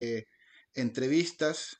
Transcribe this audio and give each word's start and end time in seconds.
eh, 0.00 0.24
entrevistas 0.74 1.78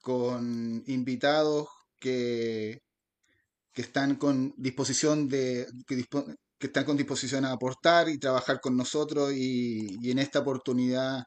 con 0.00 0.82
invitados 0.86 1.68
que, 1.98 2.82
que 3.72 3.82
están 3.82 4.16
con 4.16 4.54
disposición 4.56 5.28
de 5.28 5.66
que, 5.86 6.04
están 6.60 6.84
con 6.84 6.96
disposición 6.96 7.44
a 7.44 7.52
aportar 7.52 8.08
y 8.08 8.18
trabajar 8.18 8.60
con 8.60 8.76
nosotros 8.76 9.32
y, 9.32 9.98
y, 10.00 10.10
en 10.10 10.18
esta 10.18 10.40
oportunidad 10.40 11.24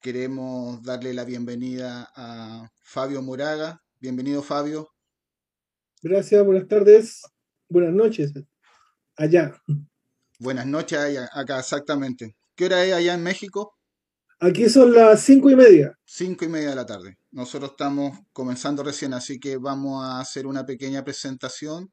queremos 0.00 0.82
darle 0.82 1.14
la 1.14 1.24
bienvenida 1.24 2.10
a 2.14 2.68
Fabio 2.82 3.22
Moraga. 3.22 3.80
Bienvenido 4.00 4.42
Fabio. 4.42 4.88
Gracias, 6.02 6.44
buenas 6.44 6.68
tardes, 6.68 7.22
buenas 7.68 7.94
noches 7.94 8.32
allá. 9.16 9.54
Buenas 10.38 10.66
noches 10.66 10.98
acá, 11.32 11.60
exactamente. 11.60 12.36
¿Qué 12.54 12.66
hora 12.66 12.84
es 12.84 12.92
allá 12.92 13.14
en 13.14 13.22
México? 13.22 13.74
Aquí 14.40 14.68
son 14.68 14.92
las 14.92 15.22
cinco 15.22 15.50
y 15.50 15.56
media. 15.56 15.96
Cinco 16.04 16.44
y 16.44 16.48
media 16.48 16.70
de 16.70 16.76
la 16.76 16.86
tarde. 16.86 17.18
Nosotros 17.30 17.70
estamos 17.72 18.18
comenzando 18.32 18.82
recién, 18.82 19.14
así 19.14 19.38
que 19.38 19.56
vamos 19.56 20.04
a 20.04 20.20
hacer 20.20 20.46
una 20.46 20.66
pequeña 20.66 21.04
presentación. 21.04 21.92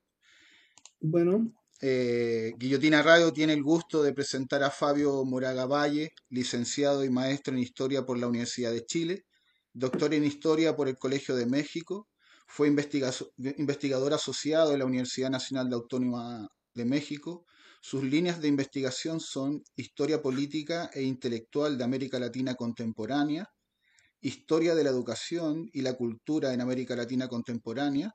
Bueno. 1.00 1.54
Eh, 1.84 2.52
Guillotina 2.58 3.02
Radio 3.02 3.34
tiene 3.34 3.54
el 3.54 3.64
gusto 3.64 4.04
de 4.04 4.14
presentar 4.14 4.64
a 4.64 4.70
Fabio 4.70 5.26
Moraga 5.26 5.66
Valle, 5.66 6.12
licenciado 6.30 7.04
y 7.04 7.10
maestro 7.10 7.54
en 7.54 7.60
Historia 7.60 8.06
por 8.06 8.20
la 8.20 8.28
Universidad 8.28 8.72
de 8.72 8.86
Chile, 8.86 9.26
doctor 9.74 10.14
en 10.14 10.24
Historia 10.24 10.76
por 10.76 10.88
el 10.88 10.98
Colegio 10.98 11.36
de 11.36 11.48
México, 11.48 12.08
fue 12.46 12.68
investigador 12.68 14.14
asociado 14.14 14.72
de 14.72 14.78
la 14.78 14.86
Universidad 14.86 15.30
Nacional 15.30 15.70
de 15.70 15.76
Autónoma 15.76 16.50
de 16.74 16.86
México, 16.86 17.46
sus 17.82 18.04
líneas 18.04 18.40
de 18.40 18.48
investigación 18.48 19.20
son 19.20 19.64
Historia 19.76 20.22
política 20.22 20.92
e 20.94 21.02
intelectual 21.02 21.80
de 21.80 21.84
América 21.84 22.20
Latina 22.20 22.54
contemporánea, 22.54 23.50
Historia 24.22 24.76
de 24.76 24.84
la 24.84 24.92
educación 24.92 25.68
y 25.74 25.82
la 25.82 25.96
cultura 25.96 26.54
en 26.54 26.62
América 26.62 26.96
Latina 26.96 27.28
contemporánea, 27.28 28.14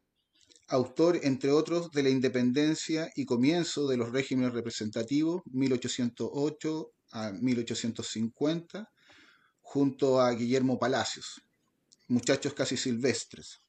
autor, 0.68 1.18
entre 1.24 1.50
otros, 1.50 1.90
de 1.90 2.04
la 2.04 2.10
independencia 2.10 3.10
y 3.16 3.24
comienzo 3.24 3.88
de 3.88 3.96
los 3.96 4.12
regímenes 4.12 4.52
representativos 4.52 5.42
1808 5.46 6.92
a 7.10 7.32
1850, 7.32 8.88
junto 9.62 10.20
a 10.20 10.30
Guillermo 10.30 10.78
Palacios, 10.78 11.42
Muchachos 12.06 12.54
casi 12.54 12.76
silvestres 12.76 13.65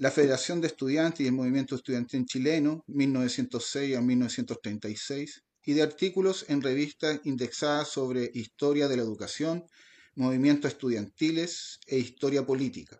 la 0.00 0.10
Federación 0.10 0.62
de 0.62 0.68
Estudiantes 0.68 1.20
y 1.20 1.26
el 1.26 1.34
Movimiento 1.34 1.74
Estudiantil 1.74 2.24
Chileno, 2.24 2.84
1906 2.86 3.98
a 3.98 4.00
1936, 4.00 5.42
y 5.66 5.74
de 5.74 5.82
artículos 5.82 6.46
en 6.48 6.62
revistas 6.62 7.20
indexadas 7.24 7.88
sobre 7.88 8.30
historia 8.32 8.88
de 8.88 8.96
la 8.96 9.02
educación, 9.02 9.66
movimientos 10.14 10.72
estudiantiles 10.72 11.80
e 11.86 11.98
historia 11.98 12.46
política. 12.46 12.98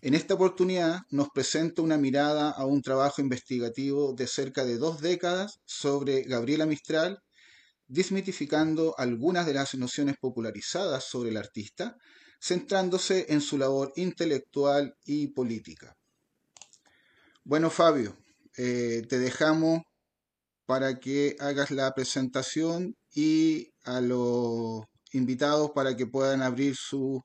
En 0.00 0.14
esta 0.14 0.34
oportunidad 0.34 1.02
nos 1.10 1.28
presenta 1.28 1.80
una 1.80 1.96
mirada 1.96 2.50
a 2.50 2.66
un 2.66 2.82
trabajo 2.82 3.22
investigativo 3.22 4.12
de 4.12 4.26
cerca 4.26 4.64
de 4.64 4.78
dos 4.78 5.00
décadas 5.00 5.60
sobre 5.64 6.22
Gabriela 6.22 6.66
Mistral, 6.66 7.20
desmitificando 7.86 8.96
algunas 8.98 9.46
de 9.46 9.54
las 9.54 9.76
nociones 9.76 10.16
popularizadas 10.20 11.04
sobre 11.04 11.30
el 11.30 11.36
artista, 11.36 11.96
centrándose 12.40 13.26
en 13.28 13.40
su 13.40 13.58
labor 13.58 13.92
intelectual 13.94 14.96
y 15.04 15.28
política. 15.28 15.96
Bueno, 17.44 17.70
Fabio, 17.70 18.14
eh, 18.56 19.02
te 19.08 19.18
dejamos 19.18 19.82
para 20.66 21.00
que 21.00 21.36
hagas 21.40 21.70
la 21.70 21.92
presentación 21.94 22.94
y 23.14 23.72
a 23.84 24.00
los 24.00 24.84
invitados 25.12 25.72
para 25.74 25.96
que 25.96 26.06
puedan 26.06 26.42
abrir 26.42 26.76
su 26.76 27.22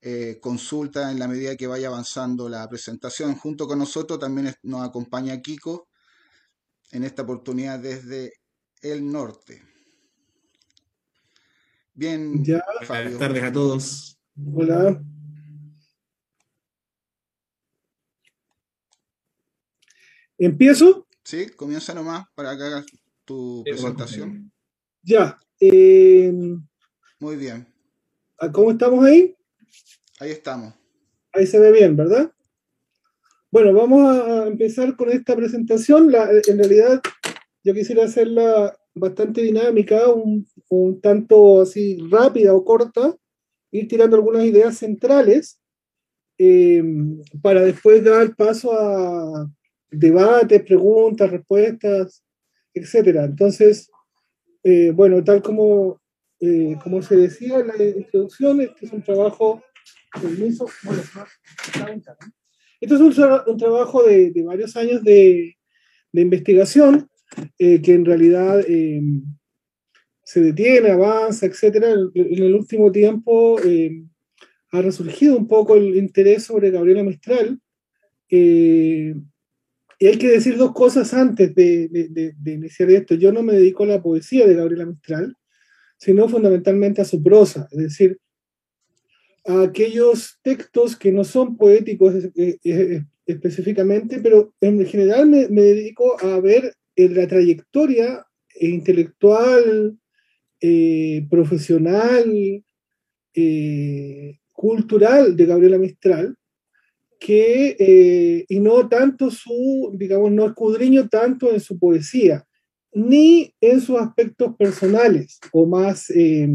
eh, 0.00 0.38
consulta 0.40 1.12
en 1.12 1.18
la 1.18 1.28
medida 1.28 1.56
que 1.56 1.66
vaya 1.66 1.88
avanzando 1.88 2.48
la 2.48 2.66
presentación. 2.68 3.36
Junto 3.36 3.68
con 3.68 3.78
nosotros 3.78 4.18
también 4.18 4.52
nos 4.62 4.82
acompaña 4.82 5.40
Kiko 5.40 5.88
en 6.90 7.04
esta 7.04 7.22
oportunidad 7.22 7.78
desde 7.78 8.32
el 8.80 9.10
norte. 9.10 9.62
Bien, 11.92 12.42
ya. 12.42 12.64
Buenas 12.88 13.18
tardes 13.18 13.42
a 13.42 13.52
todos. 13.52 14.18
Hola. 14.54 15.00
¿Empiezo? 20.40 21.06
Sí, 21.22 21.50
comienza 21.50 21.92
nomás 21.92 22.26
para 22.34 22.56
que 22.56 22.62
hagas 22.62 22.86
tu 23.26 23.62
presentación. 23.62 24.50
Ya. 25.02 25.38
Eh, 25.60 26.32
Muy 27.18 27.36
bien. 27.36 27.66
¿Cómo 28.50 28.70
estamos 28.70 29.04
ahí? 29.04 29.36
Ahí 30.18 30.30
estamos. 30.30 30.72
Ahí 31.34 31.46
se 31.46 31.60
ve 31.60 31.70
bien, 31.72 31.94
¿verdad? 31.94 32.32
Bueno, 33.50 33.74
vamos 33.74 34.16
a 34.16 34.46
empezar 34.46 34.96
con 34.96 35.10
esta 35.10 35.36
presentación. 35.36 36.10
en 36.10 36.58
realidad, 36.58 37.02
yo 37.62 37.74
quisiera 37.74 38.04
hacerla 38.04 38.74
bastante 38.94 39.42
dinámica, 39.42 40.08
un, 40.08 40.46
tanto 41.02 41.60
así 41.60 41.98
rápida 42.10 42.54
o 42.54 42.64
corta, 42.64 43.14
ir 43.72 43.88
tirando 43.88 44.16
algunas 44.16 44.44
ideas 44.44 44.78
centrales 44.78 45.60
eh, 46.38 46.82
para 47.42 47.60
después 47.60 48.02
dar 48.02 48.34
paso 48.34 48.72
a, 48.72 49.46
debates, 49.90 50.62
preguntas, 50.62 51.30
respuestas, 51.30 52.22
etcétera. 52.74 53.24
Entonces, 53.24 53.90
eh, 54.62 54.90
bueno, 54.90 55.22
tal 55.24 55.42
como, 55.42 56.00
eh, 56.40 56.76
como 56.82 57.02
se 57.02 57.16
decía 57.16 57.58
en 57.58 57.68
la 57.68 57.82
introducción, 57.82 58.60
este 58.60 58.86
es 58.86 58.92
un 58.92 59.02
trabajo 59.02 59.62
Esto 62.80 62.94
es 62.94 63.00
un, 63.00 63.58
trabajo 63.58 64.02
de, 64.02 64.32
varios 64.44 64.76
años 64.76 65.02
de, 65.02 65.56
investigación 66.12 67.08
eh, 67.58 67.80
que 67.80 67.94
en 67.94 68.04
realidad 68.04 68.60
se 70.24 70.40
detiene, 70.40 70.90
avanza, 70.90 71.46
etcétera. 71.46 71.92
En 71.92 72.42
el 72.42 72.54
último 72.54 72.90
tiempo 72.90 73.58
ha 74.72 74.82
resurgido 74.82 75.36
un 75.36 75.46
poco 75.46 75.76
el 75.76 75.96
interés 75.96 76.44
sobre 76.44 76.70
Gabriela 76.70 77.02
Mistral. 77.02 77.60
Y 80.02 80.06
hay 80.06 80.16
que 80.16 80.28
decir 80.28 80.56
dos 80.56 80.72
cosas 80.72 81.12
antes 81.12 81.54
de, 81.54 82.34
iniciar 82.46 82.90
esto. 82.90 83.14
Yo 83.16 83.32
no 83.32 83.42
me 83.42 83.52
dedico 83.52 83.84
a 83.84 83.88
la 83.88 84.02
poesía 84.02 84.46
de 84.46 84.54
Gabriela 84.54 84.86
Mistral, 84.86 85.36
sino 85.98 86.26
fundamentalmente 86.26 87.02
a 87.02 87.04
su 87.04 87.22
prosa, 87.22 87.68
es 87.70 87.78
decir, 87.78 88.18
a 89.44 89.60
aquellos 89.60 90.38
textos 90.42 90.96
que 90.96 91.12
no 91.12 91.22
son 91.22 91.58
poéticos 91.58 92.14
eh, 92.34 92.58
eh, 92.64 93.04
específicamente, 93.26 94.20
pero 94.22 94.54
en 94.62 94.86
general 94.86 95.28
me, 95.28 95.46
dedico 95.48 96.18
a 96.18 96.40
ver 96.40 96.72
la 96.96 97.26
trayectoria 97.26 98.24
intelectual, 98.58 99.98
eh, 100.62 101.26
profesional, 101.28 102.64
cultural 104.52 105.36
de 105.36 105.46
Gabriela 105.46 105.76
Mistral, 105.76 106.36
que, 107.20 107.76
eh, 107.78 108.46
y 108.48 108.60
no 108.60 108.88
tanto 108.88 109.30
su, 109.30 109.92
digamos, 109.94 110.32
no 110.32 110.46
escudriño 110.46 111.08
tanto 111.08 111.52
en 111.52 111.60
su 111.60 111.78
poesía, 111.78 112.46
ni 112.92 113.54
en 113.60 113.80
sus 113.82 114.00
aspectos 114.00 114.56
personales 114.56 115.38
o 115.52 115.66
más 115.66 116.10
eh, 116.10 116.48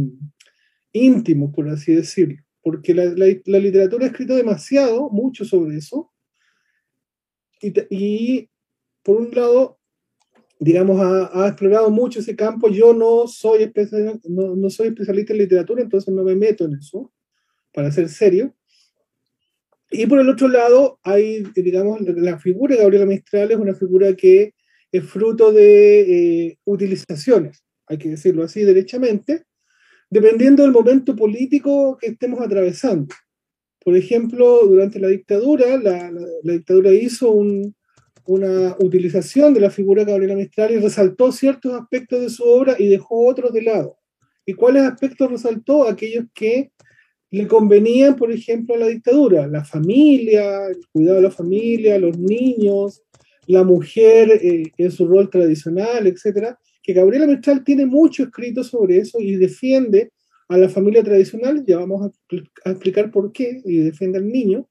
íntimos, 0.92 1.54
por 1.54 1.70
así 1.70 1.94
decirlo, 1.94 2.38
porque 2.64 2.96
la, 2.96 3.06
literatura 3.60 4.06
ha 4.06 4.10
escrito 4.10 4.36
demasiado, 4.36 5.10
mucho 5.12 5.46
sobre 5.46 5.78
eso, 5.78 6.12
y, 7.62 8.50
por 9.04 9.22
un 9.22 9.32
lado, 9.32 9.80
digamos, 10.60 11.00
ha, 11.00 11.48
explorado 11.48 11.90
mucho 11.90 12.20
ese 12.20 12.36
campo. 12.36 12.70
Yo 12.70 12.94
no 12.94 13.28
soy, 13.28 13.72
no, 14.28 14.56
no 14.56 14.70
soy 14.70 14.88
especialista 14.88 15.34
en 15.34 15.40
literatura, 15.40 15.82
entonces 15.82 16.14
no 16.14 16.24
me 16.24 16.36
meto 16.36 16.66
en 16.66 16.74
eso, 16.74 17.12
para 17.72 17.92
ser 17.92 18.10
serio 18.10 18.56
y 20.02 20.08
por 20.08 20.20
el 20.20 20.30
otro 20.30 20.48
lado, 20.48 21.00
hay, 21.04 21.44
digamos, 21.56 22.02
la 22.02 22.38
figura 22.40 22.76
de 22.76 22.82
Gabriela 22.82 23.06
Mistral 23.06 23.52
es 23.52 23.58
una 23.58 23.74
figura 23.74 24.14
que 24.16 24.54
es 24.92 25.04
fruto 25.04 25.52
de 25.52 26.48
eh, 26.48 26.58
utilizaciones, 26.66 27.64
hay 27.88 27.98
que 27.98 28.10
decirlo 28.10 28.44
así 28.44 28.64
derechamente, 28.64 29.44
dependiendo 30.10 30.64
del 30.64 30.72
momento 30.72 31.16
político 31.16 31.98
que 32.00 32.08
estemos 32.08 32.42
atravesando. 32.42 33.14
Por 33.84 33.96
ejemplo, 33.96 34.66
durante 34.66 35.00
la 35.00 35.10
dictadura, 35.10 35.78
la, 35.78 36.12
dictadura 36.44 36.92
hizo 36.92 37.32
una 38.26 38.76
utilización 38.80 39.54
de 39.54 39.60
la 39.60 39.70
figura 39.70 40.04
de 40.04 40.12
Gabriela 40.12 40.36
Mistral 40.36 40.72
y 40.72 40.78
resaltó 40.78 41.32
ciertos 41.32 41.74
aspectos 41.74 42.22
de 42.22 42.30
su 42.30 42.44
obra 42.44 42.76
y 42.80 42.88
dejó 42.88 43.28
otros 43.28 43.54
de 43.54 43.62
lado. 43.62 43.98
¿Y 44.46 44.54
cuáles 44.54 44.84
aspectos 44.84 45.30
resaltó? 45.30 45.88
Aquellos 45.88 46.26
que 46.34 46.72
le 47.36 47.48
convenían, 47.48 48.16
por 48.16 48.32
ejemplo, 48.32 48.76
a 48.76 48.78
la 48.78 48.88
dictadura, 48.88 49.46
la 49.48 49.66
familia, 49.66 50.68
el 50.68 50.80
cuidado 50.92 51.18
de 51.18 51.24
la 51.24 51.32
familia, 51.32 52.00
los 52.00 52.18
niños, 52.18 53.04
la 53.48 53.64
mujer 53.64 54.40
eh, 54.42 54.72
en 54.78 54.92
su 54.92 55.06
rol 55.06 55.30
tradicional, 55.30 56.08
etcétera, 56.08 56.58
que 56.82 56.94
Gabriela 56.94 57.28
Mistral 57.28 57.64
tiene 57.64 57.86
mucho 57.86 58.24
escrito 58.24 58.64
sobre 58.64 59.00
eso 59.00 59.20
y 59.20 59.36
defiende 59.36 60.12
a 60.48 60.58
la 60.58 60.70
familia 60.70 61.04
tradicional, 61.04 61.66
ya 61.68 61.78
vamos 61.80 62.10
a, 62.64 62.70
explicar 62.72 63.12
por 63.12 63.34
qué, 63.34 63.62
y 63.66 63.80
defiende 63.80 64.20
al 64.20 64.28
niño, 64.28 64.70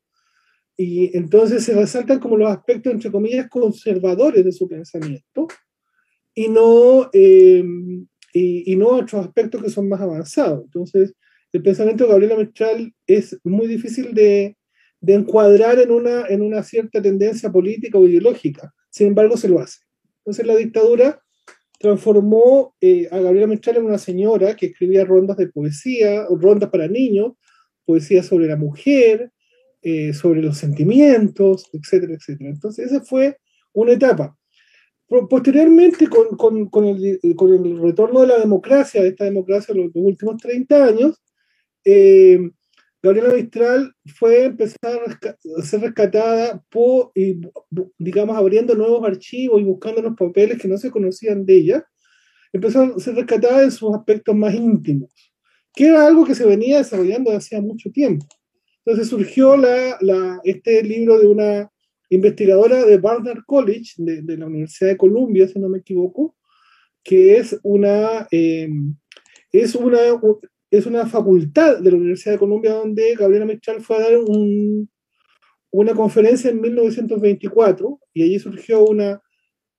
y 0.77 1.17
entonces 1.17 1.65
se 1.65 1.75
resaltan 1.75 2.19
como 2.19 2.37
los 2.37 2.51
aspectos, 2.51 2.93
entre 2.93 3.11
comillas, 3.11 3.49
conservadores 3.49 4.45
de 4.45 4.53
su 4.53 4.69
pensamiento, 4.69 5.49
y 6.35 6.49
no, 6.49 7.11
em, 7.13 8.07
y, 8.33 8.75
no 8.77 8.89
otros 8.89 9.27
aspectos 9.27 9.63
que 9.63 9.71
son 9.71 9.89
más 9.89 10.01
avanzados. 10.01 10.65
Entonces, 10.65 11.15
el 11.55 11.63
pensamiento 11.63 12.05
de 12.05 12.11
Gabriela 12.11 12.37
Mistral 12.37 12.93
es 13.07 13.39
muy 13.45 13.69
difícil 13.69 14.13
de, 14.13 14.57
de 15.01 15.15
encuadrar 15.15 15.79
en 15.79 15.93
una, 15.93 16.27
en 16.27 16.43
una 16.43 16.65
cierta 16.65 17.01
tendencia 17.01 17.53
política 17.53 17.97
o 17.97 18.09
ideológica. 18.09 18.75
Sin 18.91 19.07
embargo, 19.07 19.37
se 19.37 19.49
lo 19.49 19.61
hace. 19.61 19.79
Entonces, 20.19 20.47
la 20.47 20.57
dictadura 20.57 21.23
transformó 21.79 22.75
eh, 22.81 23.07
a 23.09 23.21
Gabriela 23.21 23.47
Mistral 23.47 23.77
en 23.77 23.85
una 23.85 23.99
señora 23.99 24.57
que 24.57 24.67
escribía 24.67 25.05
rondas 25.05 25.37
de 25.37 25.47
poesía, 25.47 26.27
rondas 26.29 26.71
para 26.71 26.89
niños, 26.89 27.35
poesía 27.85 28.25
sobre 28.25 28.47
la 28.49 28.57
mujer, 28.57 29.31
eh, 29.81 30.13
sobre 30.13 30.43
los 30.43 30.59
sentimientos, 30.59 31.71
etcétera, 31.73 32.15
etcétera. 32.15 32.51
Entonces, 32.51 32.91
esa 32.91 33.01
fue 33.05 33.37
una 33.73 33.93
etapa. 33.93 34.37
Posteriormente, 35.07 36.09
con, 36.09 36.37
con, 36.37 36.69
con, 36.69 36.85
el, 36.87 37.21
con, 37.37 37.53
el, 37.53 37.79
retorno 37.79 38.23
de 38.23 38.27
la 38.27 38.39
democracia, 38.41 39.01
de 39.01 39.09
esta 39.11 39.25
democracia 39.25 39.73
en 39.73 39.83
los, 39.83 39.91
últimos 39.95 40.39
30 40.39 40.85
años, 40.85 41.21
eh, 41.85 42.39
Gabriela 43.03 43.35
Mistral 43.35 43.95
fue 44.17 44.47
empezar 44.47 44.99
a 45.59 45.63
ser 45.63 45.81
rescatada 45.81 46.65
por, 46.71 47.13
y, 47.15 47.39
digamos, 47.99 48.35
abriendo 48.35 48.75
nuevos 48.75 49.05
archivos 49.07 49.61
y 49.61 49.65
buscando 49.65 50.01
los 50.01 50.17
papeles 50.17 50.59
que 50.59 50.69
no 50.69 50.79
se 50.79 50.91
conocían 50.91 51.45
de 51.45 51.55
ella. 51.55 51.87
Empezó 52.51 52.83
a 52.83 52.99
ser 52.99 53.17
rescatada 53.17 53.63
en 53.63 53.71
sus 53.71 53.95
aspectos 53.95 54.35
más 54.35 54.55
íntimos, 54.55 55.11
que 55.75 55.89
era 55.89 56.07
algo 56.07 56.25
que 56.25 56.35
se 56.35 56.47
venía 56.47 56.79
desarrollando 56.79 57.31
desde 57.31 57.45
hacía 57.45 57.61
mucho 57.61 57.91
tiempo. 57.91 58.27
Entonces 58.87 59.09
surgió 59.09 59.57
la, 59.57 59.99
la, 60.01 60.41
este 60.45 60.83
libro 60.83 61.19
de 61.19 61.27
una 61.27 61.71
investigadora 62.09 62.87
de 62.87 62.97
Barnard 62.97 63.45
College, 63.45 63.95
de, 63.99 64.23
de, 64.23 64.39
la 64.39 64.47
Universidad 64.47 64.91
de 64.91 64.97
Columbia, 64.97 65.47
si 65.49 65.59
no 65.59 65.69
me 65.69 65.79
equivoco, 65.79 66.37
que 67.03 67.37
es 67.37 67.59
una, 67.63 68.27
eh, 68.31 68.71
es 69.53 69.75
una, 69.75 69.99
es 70.79 70.87
una 70.87 71.07
facultad 71.07 71.79
de 71.79 71.91
la 71.91 71.97
Universidad 71.97 72.33
de 72.33 72.39
Columbia 72.39 72.73
donde 72.73 73.15
Gabriela 73.15 73.47
Mistral 73.47 73.81
fue 73.81 73.97
a 73.97 74.01
dar 74.01 74.19
un, 74.19 74.89
una 75.71 75.95
conferencia 75.95 76.51
en 76.51 76.61
1924 76.61 78.01
y 78.13 78.23
allí 78.23 78.39
surgió 78.39 78.85
una, 78.85 79.21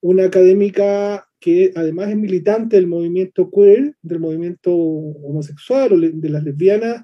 una 0.02 0.26
académica 0.26 1.28
que 1.40 1.72
además 1.76 2.10
es 2.10 2.18
militante 2.18 2.76
del 2.76 2.88
movimiento 2.88 3.52
queer, 3.52 3.96
del 4.02 4.20
movimiento 4.20 4.74
homosexual 4.74 5.94
o 5.94 6.00
de 6.00 6.30
las 6.30 6.44
lesbianas 6.44 7.04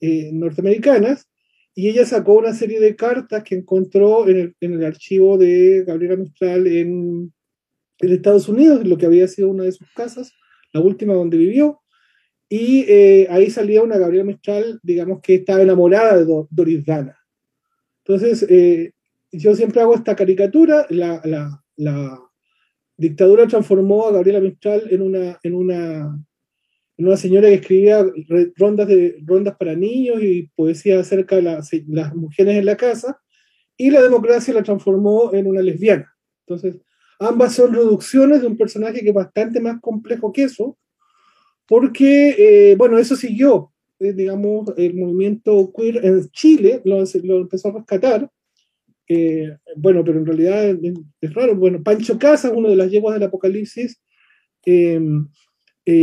eh, 0.00 0.30
norteamericanas, 0.32 1.28
y 1.74 1.88
ella 1.88 2.06
sacó 2.06 2.34
una 2.34 2.54
serie 2.54 2.80
de 2.80 2.96
cartas 2.96 3.42
que 3.44 3.54
encontró 3.54 4.28
en 4.28 4.38
el, 4.38 4.56
en 4.60 4.74
el 4.74 4.84
archivo 4.84 5.38
de 5.38 5.84
Gabriela 5.86 6.16
Mistral 6.16 6.66
en, 6.66 7.32
en, 7.98 8.12
Estados 8.12 8.48
Unidos, 8.48 8.86
lo 8.86 8.98
que 8.98 9.06
había 9.06 9.28
sido 9.28 9.48
una 9.48 9.64
de 9.64 9.72
sus 9.72 9.90
casas, 9.92 10.32
la 10.72 10.80
última 10.80 11.14
donde 11.14 11.36
vivió, 11.36 11.81
y 12.54 12.84
eh, 12.86 13.26
ahí 13.30 13.48
salía 13.48 13.82
una 13.82 13.96
Gabriela 13.96 14.24
Mistral, 14.24 14.78
digamos 14.82 15.22
que 15.22 15.36
estaba 15.36 15.62
enamorada 15.62 16.18
de 16.18 16.26
Doris 16.50 16.84
Dana. 16.84 17.16
Entonces, 18.04 18.44
eh, 18.46 18.92
yo 19.30 19.54
siempre 19.54 19.80
hago 19.80 19.94
esta 19.94 20.14
caricatura, 20.14 20.84
la, 20.90 21.22
la, 21.24 21.64
la, 21.76 22.20
dictadura 22.94 23.46
transformó 23.46 24.06
a 24.06 24.12
Gabriela 24.12 24.40
Mistral 24.40 24.86
en 24.90 25.00
una, 25.00 25.40
en 25.42 25.54
una 25.54 26.22
una 26.98 27.16
señora 27.16 27.48
que 27.48 27.54
escribía 27.54 28.04
rondas, 28.56 28.86
de, 28.86 29.16
rondas 29.24 29.56
para 29.56 29.74
niños 29.74 30.22
y 30.22 30.50
poesía 30.54 31.00
acerca 31.00 31.36
de 31.36 31.42
las 31.42 32.14
mujeres 32.14 32.58
en 32.58 32.66
la 32.66 32.76
casa, 32.76 33.18
y 33.78 33.90
la 33.90 34.02
democracia 34.02 34.52
la 34.52 34.62
transformó 34.62 35.32
en 35.32 35.46
una 35.46 35.62
lesbiana. 35.62 36.14
Entonces, 36.46 36.82
ambas 37.18 37.54
son 37.54 37.72
reducciones 37.72 38.42
de 38.42 38.46
un 38.46 38.58
personaje 38.58 39.00
que 39.00 39.08
es 39.08 39.14
bastante 39.14 39.58
más 39.58 39.80
complejo 39.80 40.34
que 40.34 40.44
eso, 40.44 40.76
porque, 41.72 42.34
eh, 42.36 42.76
bueno, 42.76 42.98
eso 42.98 43.16
siguió, 43.16 43.72
eh, 43.98 44.12
digamos, 44.12 44.74
el 44.76 44.92
movimiento 44.92 45.72
queer 45.74 46.04
en 46.04 46.28
Chile, 46.28 46.82
lo, 46.84 47.02
lo 47.22 47.36
empezó 47.38 47.68
a 47.68 47.78
rescatar, 47.78 48.30
eh, 49.08 49.56
bueno, 49.78 50.04
pero 50.04 50.18
en 50.18 50.26
realidad 50.26 50.68
es, 50.68 51.32
raro, 51.32 51.56
bueno, 51.56 51.82
Pancho 51.82 52.18
Casas, 52.18 52.52
uno 52.54 52.68
de 52.68 52.76
las 52.76 52.90
yeguas 52.90 53.14
del 53.14 53.22
apocalipsis, 53.22 54.02
eh, 54.66 55.00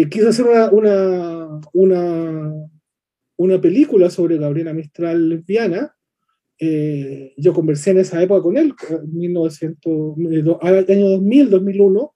quiso 0.09 0.29
hacer 0.29 0.47
una, 0.47 0.71
una, 0.71 1.61
una, 1.73 2.51
una, 3.37 3.61
película 3.61 4.09
sobre 4.09 4.39
Gabriela 4.39 4.73
Mistral 4.73 5.29
lesbiana. 5.29 5.95
Eh, 6.57 7.35
yo 7.37 7.53
conversé 7.53 7.91
en 7.91 7.99
esa 7.99 8.23
época 8.23 8.41
con 8.41 8.57
él, 8.57 8.73
en 8.89 9.15
1900, 9.15 10.17
año 10.63 11.09
2000, 11.09 11.49
2001, 11.51 12.15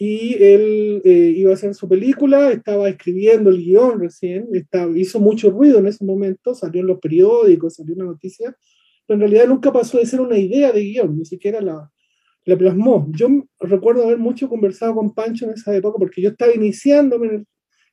y 0.00 0.40
él 0.40 1.02
eh, 1.04 1.34
iba 1.36 1.50
a 1.50 1.54
hacer 1.54 1.74
su 1.74 1.88
película, 1.88 2.52
estaba 2.52 2.88
escribiendo 2.88 3.50
el 3.50 3.58
guion 3.58 3.98
recién, 3.98 4.46
estaba, 4.52 4.96
hizo 4.96 5.18
mucho 5.18 5.50
ruido 5.50 5.80
en 5.80 5.88
ese 5.88 6.04
momento, 6.04 6.54
salió 6.54 6.82
en 6.82 6.86
los 6.86 7.00
periódicos, 7.00 7.74
salió 7.74 7.96
una 7.96 8.04
noticia, 8.04 8.56
pero 9.06 9.16
en 9.16 9.20
realidad 9.22 9.48
nunca 9.48 9.72
pasó 9.72 9.98
de 9.98 10.06
ser 10.06 10.20
una 10.20 10.38
idea 10.38 10.70
de 10.70 10.82
guion, 10.82 11.18
ni 11.18 11.24
siquiera 11.24 11.60
la, 11.60 11.90
la 12.44 12.56
plasmó. 12.56 13.10
Yo 13.10 13.28
recuerdo 13.58 14.04
haber 14.04 14.18
mucho 14.18 14.48
conversado 14.48 14.94
con 14.94 15.12
Pancho 15.14 15.46
en 15.46 15.52
esa 15.52 15.74
época 15.74 15.98
porque 15.98 16.22
yo 16.22 16.30
estaba 16.30 16.54
iniciándome 16.54 17.44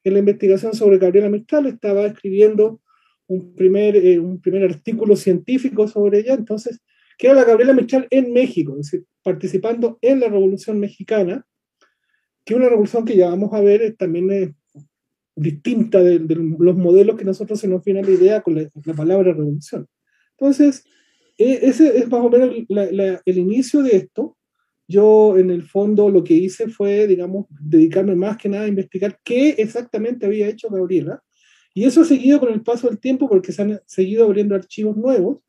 en, 0.03 0.13
la 0.13 0.19
investigación 0.19 0.75
sobre 0.75 0.99
Gabriela 0.99 1.29
Mistral, 1.29 1.65
estaba 1.65 2.05
escribiendo 2.05 2.79
un 3.25 3.55
primer, 3.55 3.95
eh, 3.95 4.19
un 4.19 4.39
primer 4.39 4.63
artículo 4.63 5.15
científico 5.15 5.87
sobre 5.87 6.19
ella, 6.19 6.35
entonces, 6.35 6.79
que 7.17 7.25
era 7.25 7.35
la 7.35 7.43
Gabriela 7.43 7.73
Mistral 7.73 8.05
en 8.11 8.31
México, 8.31 8.73
es 8.73 8.91
decir, 8.91 9.05
participando 9.23 9.97
en 10.01 10.19
la 10.19 10.27
Revolución 10.27 10.79
Mexicana, 10.79 11.43
que 12.45 12.55
una 12.55 12.69
revolución 12.69 13.05
que 13.05 13.17
ya 13.17 13.29
vamos 13.29 13.53
a 13.53 13.61
ver 13.61 13.95
también 13.97 14.31
es 14.31 14.51
distinta 15.35 16.01
de, 16.01 16.19
los 16.19 16.77
modelos 16.77 17.17
que 17.17 17.25
nosotros 17.25 17.59
se 17.59 17.67
nos 17.67 17.83
viene 17.83 18.03
la 18.03 18.11
idea 18.11 18.41
con 18.41 18.55
la, 18.55 18.93
palabra 18.93 19.33
revolución. 19.33 19.87
Entonces, 20.37 20.85
e, 21.37 21.59
ese 21.63 21.97
es 21.97 22.09
más 22.09 22.21
o 22.21 22.29
menos 22.29 22.55
el 22.69 23.37
inicio 23.37 23.81
de 23.81 23.97
esto, 23.97 24.37
yo 24.87 25.37
en 25.37 25.49
el 25.49 25.63
fondo 25.63 26.09
lo 26.09 26.23
que 26.23 26.35
hice 26.35 26.69
fue, 26.69 27.07
digamos, 27.07 27.47
dedicarme 27.49 28.15
más 28.15 28.37
que 28.37 28.49
nada 28.49 28.65
a 28.65 28.69
investigar 28.69 29.19
qué 29.23 29.49
exactamente 29.57 30.25
había 30.25 30.47
hecho 30.47 30.69
Gabriela. 30.69 31.23
Y 31.73 31.85
eso 31.85 32.01
ha 32.01 32.05
seguido 32.05 32.39
con 32.39 32.53
el 32.53 32.61
paso 32.61 32.87
del 32.87 32.99
tiempo 32.99 33.27
porque 33.27 33.51
se 33.51 33.63
han 33.63 33.81
seguido 33.85 34.25
abriendo 34.25 34.55
archivos 34.55 34.95
nuevos, 34.95 35.39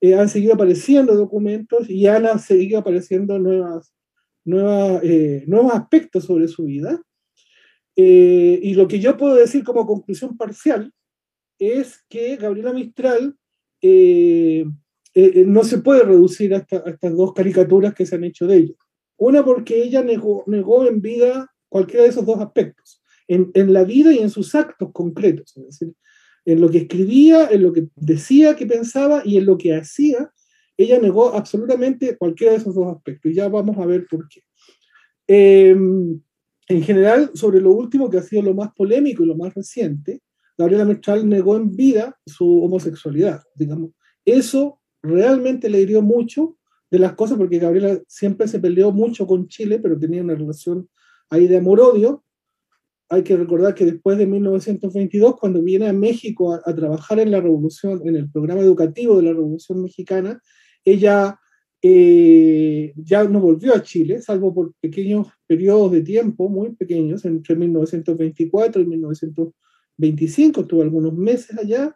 eh, 0.00 0.14
han 0.14 0.28
seguido 0.28 0.54
apareciendo 0.54 1.14
documentos 1.14 1.88
y 1.88 2.06
han 2.06 2.38
seguido 2.38 2.80
apareciendo 2.80 3.38
nuevas, 3.38 3.94
nuevas, 4.46 5.02
eh, 5.02 5.44
nuevos 5.46 5.74
aspectos 5.74 6.24
sobre 6.24 6.48
su 6.48 6.64
vida. 6.64 7.02
Eh, 7.96 8.60
y 8.62 8.74
lo 8.74 8.88
que 8.88 9.00
yo 9.00 9.16
puedo 9.16 9.34
decir 9.34 9.64
como 9.64 9.86
conclusión 9.86 10.36
parcial 10.36 10.92
es 11.58 12.04
que 12.08 12.36
Gabriela 12.36 12.72
Mistral 12.72 13.36
eh, 13.80 14.64
eh, 15.14 15.44
no 15.46 15.64
se 15.64 15.78
puede 15.78 16.02
reducir 16.02 16.54
a, 16.54 16.58
estas 16.58 17.16
dos 17.16 17.32
caricaturas 17.32 17.94
que 17.94 18.04
se 18.04 18.16
han 18.16 18.24
hecho 18.24 18.46
de 18.46 18.56
ella. 18.58 18.74
Una 19.16 19.44
porque 19.44 19.82
ella 19.82 20.02
negó, 20.02 20.44
negó 20.46 20.86
en 20.86 21.00
vida 21.00 21.50
cualquiera 21.68 22.02
de 22.02 22.10
esos 22.10 22.26
dos 22.26 22.38
aspectos, 22.40 23.02
en, 23.26 23.50
en, 23.54 23.72
la 23.72 23.84
vida 23.84 24.12
y 24.12 24.18
en 24.18 24.28
sus 24.28 24.54
actos 24.54 24.90
concretos, 24.92 25.56
es 25.56 25.64
decir, 25.64 25.94
en 26.44 26.60
lo 26.60 26.70
que 26.70 26.78
escribía, 26.78 27.48
en 27.48 27.62
lo 27.62 27.72
que 27.72 27.88
decía 27.96 28.54
que 28.56 28.66
pensaba 28.66 29.22
y 29.24 29.38
en 29.38 29.46
lo 29.46 29.56
que 29.56 29.74
hacía, 29.74 30.30
ella 30.76 30.98
negó 30.98 31.34
absolutamente 31.34 32.16
cualquiera 32.16 32.52
de 32.52 32.58
esos 32.58 32.74
dos 32.74 32.94
aspectos. 32.94 33.30
Y 33.30 33.34
ya 33.34 33.48
vamos 33.48 33.78
a 33.78 33.86
ver 33.86 34.06
por 34.08 34.28
qué. 34.28 34.42
Em, 35.26 36.20
en 36.68 36.82
general, 36.82 37.30
sobre 37.34 37.60
lo 37.60 37.72
último 37.72 38.10
que 38.10 38.18
ha 38.18 38.22
sido 38.22 38.42
lo 38.42 38.54
más 38.54 38.72
polémico 38.74 39.22
y 39.22 39.26
lo 39.26 39.36
más 39.36 39.54
reciente, 39.54 40.20
Gabriela 40.58 40.84
Mistral 40.84 41.28
negó 41.28 41.56
en 41.56 41.74
vida 41.74 42.18
su 42.26 42.62
homosexualidad, 42.62 43.42
digamos. 43.54 43.90
Eso 44.24 44.80
realmente 45.02 45.68
le 45.68 45.80
hirió 45.80 46.02
mucho 46.02 46.56
de 46.90 46.98
las 46.98 47.14
cosas, 47.14 47.36
porque 47.36 47.58
Gabriela 47.58 48.00
siempre 48.06 48.48
se 48.48 48.58
peleó 48.58 48.92
mucho 48.92 49.26
con 49.26 49.48
Chile, 49.48 49.78
pero 49.78 49.98
tenía 49.98 50.22
una 50.22 50.34
relación 50.34 50.88
ahí 51.30 51.46
de 51.46 51.58
amor-odio. 51.58 52.24
Hay 53.08 53.22
que 53.22 53.36
recordar 53.36 53.74
que 53.74 53.84
después 53.84 54.18
de 54.18 54.26
1922, 54.26 55.36
cuando 55.36 55.62
viene 55.62 55.88
a 55.88 55.92
México 55.92 56.54
a, 56.54 56.74
trabajar 56.74 57.20
en 57.20 57.30
la 57.30 57.40
revolución, 57.40 58.02
en 58.04 58.16
el 58.16 58.30
programa 58.30 58.62
educativo 58.62 59.16
de 59.16 59.22
la 59.24 59.32
Revolución 59.32 59.82
Mexicana, 59.82 60.40
ella 60.86 61.38
eh, 61.82 62.94
ya 62.96 63.24
no 63.24 63.40
volvió 63.40 63.74
a 63.74 63.82
Chile, 63.82 64.22
salvo 64.22 64.54
por 64.54 64.72
pequeños 64.80 65.28
periodos 65.46 65.92
de 65.92 66.00
tiempo, 66.00 66.48
muy 66.48 66.74
pequeños, 66.74 67.24
entre 67.24 67.54
1924 67.56 68.82
y 68.82 68.86
1925, 68.86 70.62
estuvo 70.62 70.82
algunos 70.82 71.12
meses 71.14 71.58
allá, 71.58 71.94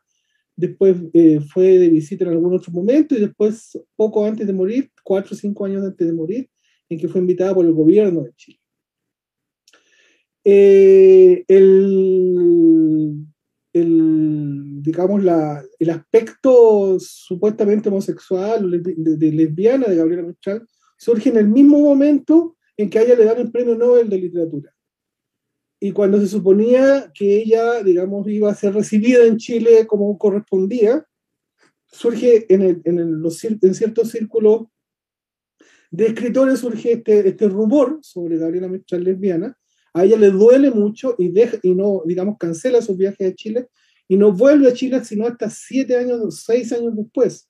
después 0.56 0.96
eh, 1.14 1.40
fue 1.40 1.78
de 1.78 1.88
visita 1.88 2.24
en 2.24 2.32
algún 2.32 2.54
otro 2.54 2.72
momento 2.72 3.14
y 3.14 3.20
después, 3.20 3.78
poco 3.96 4.26
antes 4.26 4.46
de 4.46 4.52
morir, 4.52 4.90
cuatro 5.02 5.34
o 5.34 5.38
cinco 5.38 5.64
años 5.64 5.84
antes 5.84 6.06
de 6.06 6.12
morir, 6.12 6.50
en 6.88 6.98
que 6.98 7.08
fue 7.08 7.20
invitada 7.20 7.54
por 7.54 7.64
el 7.64 7.72
gobierno 7.72 8.24
de 8.24 8.32
Chile. 8.34 8.60
Eh, 10.44 11.44
el, 11.48 13.26
el, 13.72 14.82
digamos, 14.82 15.22
la, 15.22 15.62
el 15.78 15.90
aspecto 15.90 16.98
supuestamente 16.98 17.88
homosexual 17.88 18.82
de, 18.82 19.32
lesbiana 19.32 19.86
de 19.86 19.96
Gabriela 19.96 20.22
Mistral 20.22 20.66
surge 20.96 21.30
en 21.30 21.36
el 21.36 21.48
mismo 21.48 21.78
momento 21.80 22.56
en 22.76 22.90
que 22.90 22.98
a 22.98 23.02
ella 23.02 23.14
le 23.14 23.24
dan 23.24 23.38
el 23.38 23.50
premio 23.50 23.74
Nobel 23.74 24.08
de 24.08 24.18
literatura. 24.18 24.74
Y 25.78 25.92
cuando 25.92 26.20
se 26.20 26.26
suponía 26.26 27.10
que 27.14 27.38
ella, 27.38 27.82
digamos, 27.82 28.28
iba 28.28 28.50
a 28.50 28.54
ser 28.54 28.74
recibida 28.74 29.24
en 29.24 29.38
Chile 29.38 29.86
como 29.86 30.18
correspondía, 30.18 31.06
surge 31.86 32.52
en, 32.52 32.62
el, 32.62 32.82
en, 32.84 33.22
los, 33.22 33.42
en 33.44 33.74
ciertos 33.74 34.10
círculos 34.10 34.66
de 35.90 36.06
escritores 36.06 36.60
surge 36.60 36.92
este, 36.92 37.28
este 37.28 37.48
rumor 37.48 37.98
sobre 38.02 38.38
Gabriela 38.38 38.68
Mistral 38.68 39.02
lesbiana, 39.02 39.58
a 39.92 40.04
ella 40.04 40.16
le 40.16 40.30
duele 40.30 40.70
mucho 40.70 41.14
y, 41.18 41.28
deja, 41.28 41.58
y 41.62 41.74
no, 41.74 42.02
digamos, 42.04 42.36
cancela 42.38 42.82
sus 42.82 42.96
viajes 42.96 43.32
a 43.32 43.34
Chile 43.34 43.68
y 44.08 44.16
no 44.16 44.32
vuelve 44.32 44.68
a 44.68 44.72
Chile 44.72 45.04
sino 45.04 45.26
hasta 45.26 45.50
siete 45.50 45.96
años, 45.96 46.42
seis 46.44 46.72
años 46.72 46.96
después, 46.96 47.48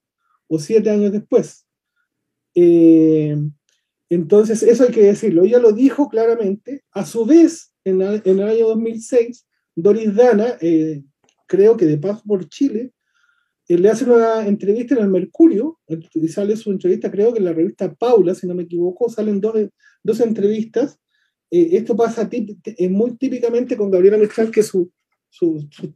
o 0.48 0.58
siete 0.58 0.90
años 0.90 1.12
después. 1.12 1.66
Eh, 2.54 3.36
entonces, 4.08 4.62
eso 4.62 4.84
hay 4.84 4.90
que 4.90 5.04
decirlo. 5.04 5.44
Ella 5.44 5.60
lo 5.60 5.72
dijo 5.72 6.08
claramente. 6.08 6.82
A 6.90 7.06
su 7.06 7.24
vez, 7.24 7.72
en, 7.84 8.02
en 8.02 8.22
el 8.24 8.42
año 8.42 8.68
2006, 8.68 9.46
Doris 9.76 10.14
Dana, 10.14 10.56
eh, 10.60 11.02
creo 11.46 11.76
que 11.76 11.86
de 11.86 11.98
paso 11.98 12.22
por 12.26 12.48
Chile, 12.48 12.92
eh, 13.68 13.78
le 13.78 13.88
hace 13.88 14.04
una 14.04 14.46
entrevista 14.46 14.94
en 14.96 15.02
el 15.02 15.08
Mercurio, 15.08 15.78
y 16.14 16.28
sale 16.28 16.56
su 16.56 16.72
entrevista, 16.72 17.10
creo 17.10 17.32
que 17.32 17.38
en 17.38 17.44
la 17.44 17.52
revista 17.52 17.94
Paula, 17.94 18.34
si 18.34 18.46
no 18.46 18.54
me 18.54 18.64
equivoco, 18.64 19.08
salen 19.08 19.40
dos, 19.40 19.54
dos 20.02 20.20
entrevistas, 20.20 20.98
eh, 21.50 21.70
esto 21.72 21.96
pasa 21.96 22.28
muy 22.88 23.16
típicamente 23.16 23.76
con 23.76 23.90
Gabriela 23.90 24.18
Mistral, 24.18 24.50
que 24.50 24.62
sus 24.62 24.88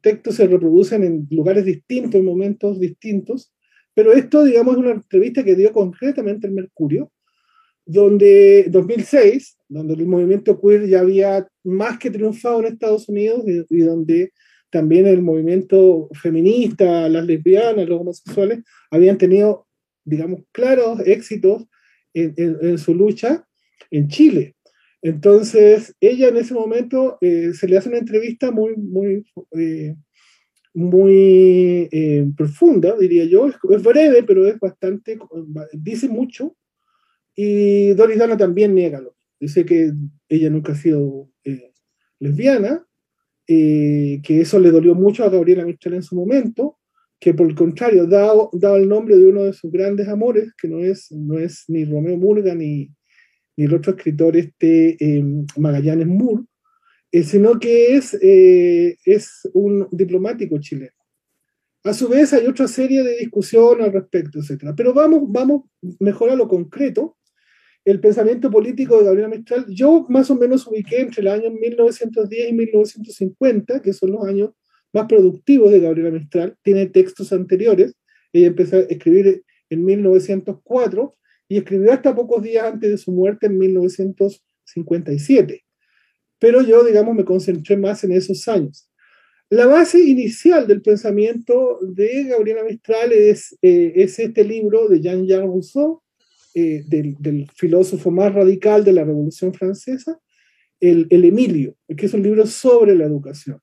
textos 0.01 0.37
se 0.37 0.47
reproducen 0.47 1.03
en 1.03 1.27
lugares 1.31 1.65
distintos, 1.65 2.17
en 2.17 2.25
momentos 2.25 2.81
distintos, 2.81 3.53
pero 3.95 4.13
esto, 4.13 4.45
digamos, 4.45 4.75
es 4.75 4.81
una 4.81 4.91
entrevista 4.93 5.45
que 5.45 5.55
dio 5.55 5.73
concretamente 5.73 6.49
el 6.49 6.53
Mercurio, 6.53 7.13
donde 7.87 8.67
2006, 8.69 9.59
donde 9.69 9.95
el 9.95 10.07
movimiento 10.07 10.61
queer 10.61 10.89
ya 10.89 11.01
había 11.01 11.47
más 11.63 11.99
que 11.99 12.11
triunfado 12.11 12.61
en 12.61 12.67
Estados 12.67 13.09
Unidos 13.09 13.45
y, 13.47 13.79
donde 13.79 14.33
también 14.71 15.07
el 15.07 15.23
movimiento 15.23 16.09
feminista, 16.21 17.09
las 17.09 17.25
lesbianas, 17.25 17.89
los 17.89 18.01
homosexuales, 18.01 18.65
habían 18.91 19.19
tenido, 19.19 19.69
digamos, 20.05 20.41
claros 20.51 21.01
éxitos 21.07 21.65
en 22.15 22.79
su 22.79 22.95
lucha 22.95 23.47
en 23.91 24.09
Chile. 24.09 24.54
Entonces, 25.05 25.95
ella 26.01 26.29
en 26.29 26.39
ese 26.39 26.55
momento 26.55 27.19
eh, 27.21 27.53
se 27.53 27.69
le 27.69 27.77
hace 27.77 27.91
una 27.91 27.99
entrevista 27.99 28.51
muy, 28.51 28.75
muy, 28.75 29.23
eh, 29.51 29.95
muy 30.73 31.91
eh, 31.93 32.27
profunda, 32.35 32.97
diría 32.99 33.27
yo. 33.27 33.47
Es, 33.47 33.83
breve, 33.83 34.23
pero 34.23 34.49
es 34.49 34.59
bastante, 34.59 35.19
dice 35.75 36.09
mucho. 36.09 36.57
Y 37.37 37.93
Doris 37.93 38.19
Dana 38.19 38.39
también 38.39 38.75
niega 38.75 39.03
Dice 39.39 39.67
que 39.67 39.93
ella 40.27 40.49
nunca 40.49 40.73
ha 40.73 40.77
sido 40.77 41.29
lesbiana, 42.19 42.87
que 43.47 44.23
eso 44.27 44.59
le 44.59 44.71
dolió 44.71 44.95
mucho 44.95 45.23
a 45.25 45.29
Gabriela 45.29 45.67
Mistral 45.67 45.97
en 45.97 46.03
su 46.03 46.17
momento, 46.17 46.79
que 47.21 47.35
por 47.35 47.47
el 47.47 47.55
contrario, 47.55 48.07
dado, 48.07 48.49
dado 48.55 48.77
el 48.77 48.89
nombre 48.89 49.19
de 49.19 49.27
uno 49.27 49.43
de 49.43 49.53
sus 49.53 49.71
grandes 49.71 50.09
amores, 50.09 50.55
que 50.57 50.67
no 50.67 50.79
es, 50.79 51.13
no 51.13 51.39
es 51.39 51.65
ni 51.69 51.85
Romeo 51.85 52.17
Murga 52.17 52.55
ni, 52.55 52.91
ni 53.57 53.65
el 53.65 53.75
otro 53.75 53.93
escritor, 53.93 54.37
este 54.37 54.97
em, 54.99 55.47
Magallanes 55.57 56.07
Moore, 56.07 56.45
eh, 57.13 57.23
sino 57.23 57.59
que 57.59 57.97
es, 57.97 58.19
eh, 58.21 58.97
es 59.05 59.49
un 59.53 59.87
diplomático 59.93 60.59
chileno. 60.59 60.91
A 61.85 61.93
su 61.93 62.09
vez 62.09 62.33
hay 62.33 62.47
otra 62.47 62.67
serie 62.67 63.03
de 63.03 63.19
discusiones 63.19 63.87
al 63.87 63.93
respecto, 63.93 64.39
etc. 64.39 64.73
Pero 64.77 64.95
vamos, 64.95 65.23
vamos 65.29 65.65
mejor 66.01 66.31
a 66.31 66.35
lo 66.35 66.49
concreto. 66.49 67.17
El 67.85 68.01
pensamiento 68.01 68.51
político 68.51 68.99
de 68.99 69.05
Gabriela 69.05 69.29
Mistral, 69.29 69.67
yo 69.69 70.07
más 70.09 70.31
o 70.31 70.35
menos 70.35 70.67
ubiqué 70.67 71.03
entre 71.03 71.21
el 71.21 71.29
año 71.29 71.51
1910 71.51 72.49
y 72.49 72.53
1950, 72.55 73.83
que 73.83 73.93
son 73.93 74.13
los 74.13 74.27
años 74.27 74.51
más 74.95 75.07
productivos 75.07 75.71
de 75.71 75.81
Gabriela 75.81 76.11
Mistral. 76.11 76.57
Tiene 76.63 76.87
textos 76.87 77.33
anteriores. 77.35 77.95
Ella 78.33 78.47
empezó 78.47 78.77
a 78.77 78.81
escribir 78.81 79.45
en 79.69 79.85
1904 79.85 81.15
y 81.49 81.59
escribió 81.59 81.93
hasta 81.93 82.15
pocos 82.15 82.43
días 82.43 82.65
antes 82.65 82.91
de 82.91 82.99
su 82.99 83.13
muerte 83.13 83.47
en 83.47 83.59
1957. 83.59 85.65
Pero 86.39 86.63
yo, 86.63 86.85
digamos, 86.85 87.15
me 87.15 87.25
concentré 87.25 87.77
más 87.77 88.05
en 88.05 88.13
esos 88.13 88.47
años. 88.49 88.89
La 89.51 89.67
base 89.67 90.01
inicial 90.01 90.67
del 90.67 90.83
pensamiento 90.83 91.79
de 91.83 92.25
Gabriela 92.25 92.65
Mistral 92.65 93.13
es, 93.13 93.57
eh, 93.63 93.93
es 93.95 94.19
este 94.19 94.43
libro 94.43 94.89
de 94.89 95.01
Jean-Jacques 95.01 95.47
Rousseau, 95.47 96.03
eh, 96.55 96.83
del, 96.87 97.49
filósofo 97.55 98.11
más 98.11 98.35
radical 98.35 98.85
de 98.85 98.93
la 98.93 99.05
Revolución 99.05 99.55
Francesa, 99.55 100.19
el, 100.81 101.07
el, 101.11 101.25
Emilio, 101.25 101.77
que 101.97 102.07
es 102.07 102.15
un 102.15 102.23
libro 102.23 102.47
sobre 102.47 102.95
la 102.95 103.05
educación. 103.05 103.61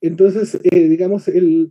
Entonces, 0.00 0.58
eh, 0.62 0.88
digamos, 0.88 1.28
el, 1.28 1.70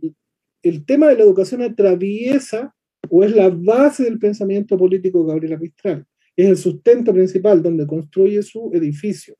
el 0.62 0.84
tema 0.84 1.08
de 1.08 1.16
la 1.16 1.24
educación 1.24 1.62
atraviesa 1.62 2.75
o 3.10 3.24
es 3.24 3.34
la 3.34 3.48
base 3.48 4.04
del 4.04 4.18
pensamiento 4.18 4.76
político 4.76 5.22
de 5.22 5.32
Gabriela 5.32 5.58
Mistral. 5.58 6.06
Es 6.36 6.48
el 6.48 6.56
sustento 6.56 7.12
principal 7.12 7.62
donde 7.62 7.86
construye 7.86 8.42
su 8.42 8.70
edificio. 8.74 9.34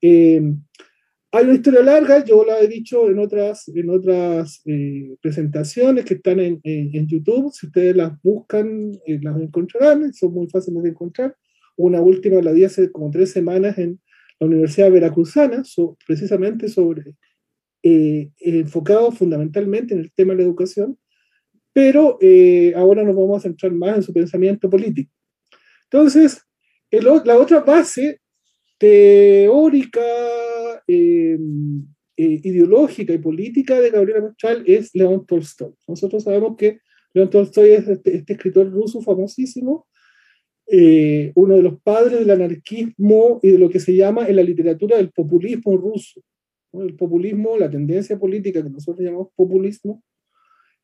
Eh, 0.00 0.40
hay 1.30 1.44
una 1.44 1.54
historia 1.54 1.82
larga, 1.82 2.24
yo 2.24 2.44
la 2.44 2.60
he 2.60 2.68
dicho 2.68 3.10
en 3.10 3.18
otras, 3.18 3.68
en 3.68 3.90
otras 3.90 4.62
eh, 4.64 5.16
presentaciones 5.20 6.04
que 6.04 6.14
están 6.14 6.40
en, 6.40 6.60
en, 6.62 7.06
YouTube. 7.06 7.52
Si 7.52 7.66
ustedes 7.66 7.94
las 7.94 8.12
buscan, 8.22 8.92
eh, 9.06 9.18
las 9.22 9.38
encontrarán, 9.40 10.12
son 10.14 10.32
muy 10.32 10.48
fáciles 10.48 10.82
de 10.82 10.90
encontrar. 10.90 11.36
Una 11.76 12.00
última 12.00 12.40
la 12.40 12.52
di 12.52 12.64
hace 12.64 12.90
como 12.90 13.10
tres 13.10 13.30
semanas 13.30 13.76
en 13.78 14.00
la 14.40 14.46
Universidad 14.46 14.90
Veracruzana, 14.90 15.62
precisamente 16.06 16.68
sobre, 16.68 17.14
enfocado 17.82 19.12
fundamentalmente 19.12 19.94
en 19.94 20.00
el 20.00 20.12
tema 20.12 20.32
de 20.32 20.38
la 20.38 20.44
educación 20.44 20.98
pero 21.78 22.18
eh, 22.20 22.72
ahora 22.74 23.04
nos 23.04 23.14
vamos 23.14 23.38
a 23.38 23.42
centrar 23.42 23.70
más 23.70 23.98
en 23.98 24.02
su 24.02 24.12
pensamiento 24.12 24.68
político. 24.68 25.12
Entonces, 25.84 26.42
la 26.90 27.38
otra 27.38 27.60
base 27.60 28.18
teórica, 28.78 30.00
em, 30.88 31.86
eh, 32.16 32.40
ideológica 32.42 33.12
y 33.12 33.18
política 33.18 33.80
de 33.80 33.90
Gabriela 33.90 34.22
Mistral 34.22 34.64
es 34.66 34.92
León 34.92 35.24
Tolstoy. 35.24 35.72
Nosotros 35.86 36.24
sabemos 36.24 36.56
que 36.58 36.80
León 37.14 37.30
Tolstoy 37.30 37.70
es 37.70 37.86
este, 37.86 38.16
este 38.16 38.32
escritor 38.32 38.68
ruso 38.72 39.00
famosísimo, 39.00 39.86
eh, 40.66 41.30
uno 41.36 41.54
de 41.54 41.62
los 41.62 41.80
padres 41.80 42.18
del 42.18 42.30
anarquismo 42.30 43.38
y 43.40 43.52
de 43.52 43.58
lo 43.58 43.70
que 43.70 43.78
se 43.78 43.94
llama 43.94 44.26
en 44.26 44.34
la 44.34 44.42
literatura 44.42 44.98
el 44.98 45.12
populismo 45.12 45.76
ruso. 45.76 46.22
El 46.72 46.96
populismo, 46.96 47.56
la 47.56 47.70
tendencia 47.70 48.18
política 48.18 48.64
que 48.64 48.68
nosotros 48.68 49.06
llamamos 49.06 49.28
populismo, 49.36 50.02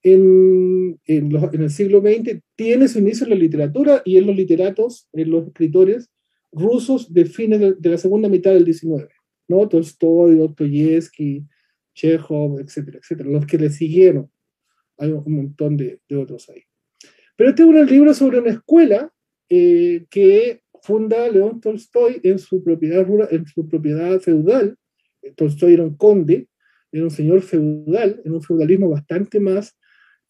en, 0.04 1.00
en, 1.06 1.32
el 1.34 1.70
siglo 1.70 2.00
XX 2.02 2.40
tiene 2.54 2.88
su 2.88 2.98
inicio 2.98 3.24
en 3.24 3.30
la 3.30 3.36
literatura 3.36 4.02
y 4.04 4.18
en 4.18 4.26
los 4.26 4.36
literatos, 4.36 5.08
en 5.14 5.30
los 5.30 5.46
escritores 5.46 6.10
rusos 6.52 7.12
de 7.12 7.24
fines 7.24 7.58
de, 7.80 7.90
la 7.90 7.96
segunda 7.96 8.28
mitad 8.28 8.52
del 8.52 8.66
XIX, 8.66 9.08
¿no? 9.48 9.66
Tolstoy, 9.66 10.36
Dostoyevsky, 10.36 11.44
Chekhov, 11.94 12.60
etcétera, 12.60 12.98
etcétera, 12.98 13.30
los 13.30 13.46
que 13.46 13.58
le 13.58 13.70
siguieron. 13.70 14.30
Hay 14.98 15.10
un 15.10 15.34
montón 15.34 15.76
de, 15.78 16.00
de 16.06 16.16
otros 16.16 16.50
ahí. 16.50 16.62
Pero 17.36 17.50
este 17.50 17.62
es 17.62 17.68
un 17.68 17.86
libro 17.86 18.12
sobre 18.12 18.40
una 18.40 18.50
escuela 18.50 19.10
eh, 19.48 20.04
que 20.10 20.60
funda 20.82 21.28
León 21.30 21.62
Tolstoy 21.62 22.20
en 22.22 22.38
su 22.38 22.62
propiedad, 22.62 23.06
en 23.30 23.46
su 23.46 23.66
propiedad 23.66 24.20
feudal. 24.20 24.76
Tolstoy 25.34 25.72
era 25.72 25.82
un 25.82 25.96
conde, 25.96 26.48
era 26.92 27.04
un 27.04 27.10
señor 27.10 27.40
feudal, 27.40 28.20
en 28.22 28.34
un 28.34 28.42
feudalismo 28.42 28.90
bastante 28.90 29.40
más 29.40 29.74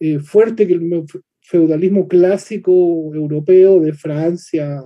eh, 0.07 0.19
fuerte 0.19 0.67
que 0.67 0.75
el 0.75 1.07
feudalismo 1.41 2.07
clásico 2.07 2.71
europeo 3.15 3.81
de 3.81 3.95
Francia, 3.95 4.83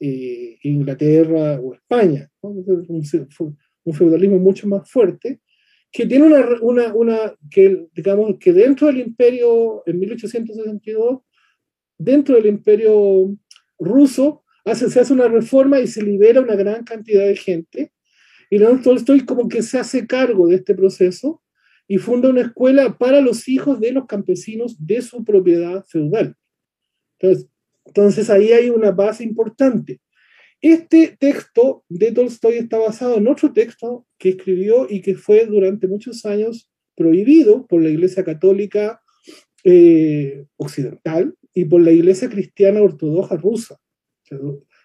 eh, 0.00 0.56
Inglaterra 0.62 1.60
o 1.60 1.74
España. 1.74 2.30
Un, 2.40 3.92
feudalismo 3.92 4.38
mucho 4.38 4.66
más 4.66 4.90
fuerte, 4.90 5.42
que 5.92 6.06
tiene 6.06 6.24
una, 6.24 6.46
una, 6.62 6.94
una, 6.94 7.34
que 7.50 7.88
digamos 7.94 8.38
que 8.40 8.54
dentro 8.54 8.86
del 8.86 9.00
imperio, 9.00 9.82
en 9.84 9.98
1862, 9.98 11.20
dentro 11.98 12.36
del 12.36 12.46
imperio 12.46 13.36
ruso, 13.78 14.44
hace, 14.64 14.88
se 14.88 15.00
hace 15.00 15.12
una 15.12 15.28
reforma 15.28 15.78
y 15.78 15.86
se 15.86 16.02
libera 16.02 16.40
una 16.40 16.56
gran 16.56 16.84
cantidad 16.84 17.26
de 17.26 17.36
gente. 17.36 17.92
Y 18.48 18.56
estoy 18.62 19.26
como 19.26 19.46
que 19.46 19.62
se 19.62 19.78
hace 19.78 20.06
cargo 20.06 20.48
de 20.48 20.56
este 20.56 20.74
proceso 20.74 21.42
y 21.86 21.98
funda 21.98 22.30
una 22.30 22.42
escuela 22.42 22.96
para 22.96 23.20
los 23.20 23.48
hijos 23.48 23.80
de 23.80 23.92
los 23.92 24.06
campesinos 24.06 24.76
de 24.78 25.02
su 25.02 25.24
propiedad 25.24 25.84
feudal. 25.84 26.36
Entonces, 27.18 27.48
entonces 27.84 28.30
ahí 28.30 28.52
hay 28.52 28.70
una 28.70 28.90
base 28.90 29.24
importante. 29.24 30.00
Este 30.60 31.16
texto 31.18 31.84
de 31.88 32.12
Tolstoy 32.12 32.54
está 32.54 32.78
basado 32.78 33.18
en 33.18 33.28
otro 33.28 33.52
texto 33.52 34.06
que 34.18 34.30
escribió 34.30 34.86
y 34.88 35.02
que 35.02 35.14
fue 35.14 35.44
durante 35.44 35.86
muchos 35.86 36.24
años 36.24 36.70
prohibido 36.96 37.66
por 37.66 37.82
la 37.82 37.90
Iglesia 37.90 38.24
Católica 38.24 39.02
eh, 39.62 40.46
Occidental 40.56 41.34
y 41.52 41.66
por 41.66 41.82
la 41.82 41.90
Iglesia 41.90 42.30
Cristiana 42.30 42.80
Ortodoxa 42.80 43.36
rusa. 43.36 43.78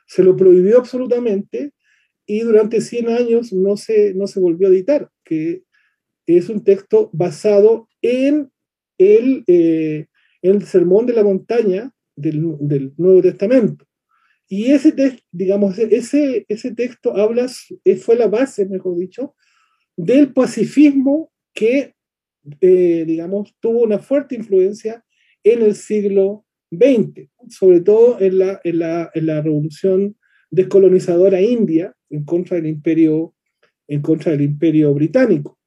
Se 0.05 0.23
lo, 0.23 0.35
prohibió 0.35 0.79
absolutamente 0.79 1.71
y 2.25 2.41
durante 2.41 2.81
100 2.81 3.09
años 3.09 3.53
no 3.53 3.77
se, 3.77 4.13
no 4.15 4.27
se 4.27 4.39
volvió 4.39 4.67
a 4.67 4.71
editar, 4.71 5.09
que 5.23 5.63
es 6.37 6.49
un 6.49 6.63
texto 6.63 7.09
basado 7.13 7.87
en 8.01 8.51
el, 8.97 9.43
eh, 9.47 10.07
el 10.41 10.63
Sermón 10.63 11.05
de 11.05 11.13
la 11.13 11.23
Montaña 11.23 11.91
del, 12.15 12.55
del 12.59 12.93
Nuevo 12.97 13.21
Testamento. 13.21 13.85
Y 14.47 14.71
ese, 14.71 14.93
digamos, 15.31 15.77
ese, 15.77 16.45
ese 16.47 16.73
texto 16.73 17.15
habla, 17.15 17.47
fue 18.01 18.15
la 18.15 18.27
base, 18.27 18.65
mejor 18.65 18.97
dicho, 18.97 19.35
del 19.95 20.33
pacifismo 20.33 21.31
que, 21.53 21.93
eh, 22.61 23.03
digamos, 23.05 23.53
tuvo 23.59 23.83
una 23.83 23.99
fuerte 23.99 24.35
influencia 24.35 25.05
en 25.43 25.61
el 25.61 25.75
siglo 25.75 26.45
XX, 26.71 27.29
sobre 27.49 27.81
todo 27.81 28.19
en 28.19 28.39
la, 28.39 28.59
en 28.63 28.79
la, 28.79 29.11
en 29.13 29.25
la 29.27 29.41
revolución 29.41 30.17
descolonizadora 30.49 31.41
india 31.41 31.95
en 32.09 32.25
contra 32.25 32.57
del 32.57 32.65
imperio, 32.65 33.35
en 33.87 34.01
contra 34.01 34.31
del 34.31 34.41
imperio 34.41 34.93
británico. 34.95 35.58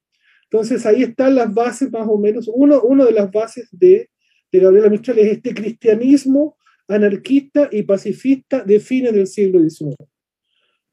Entonces 0.52 0.84
ahí 0.84 1.02
están 1.02 1.34
las 1.34 1.52
bases 1.52 1.90
más 1.90 2.06
o 2.06 2.18
menos, 2.18 2.46
uno, 2.52 2.82
una 2.82 3.06
de 3.06 3.12
las 3.12 3.30
bases 3.30 3.68
de, 3.72 4.10
de 4.52 4.58
Gabriela 4.58 4.90
Mistral 4.90 5.18
es 5.18 5.32
este 5.38 5.54
cristianismo 5.54 6.58
anarquista 6.86 7.70
y 7.72 7.84
pacifista 7.84 8.62
de 8.62 8.78
fines 8.78 9.14
del 9.14 9.26
siglo 9.26 9.66
XIX. 9.66 9.96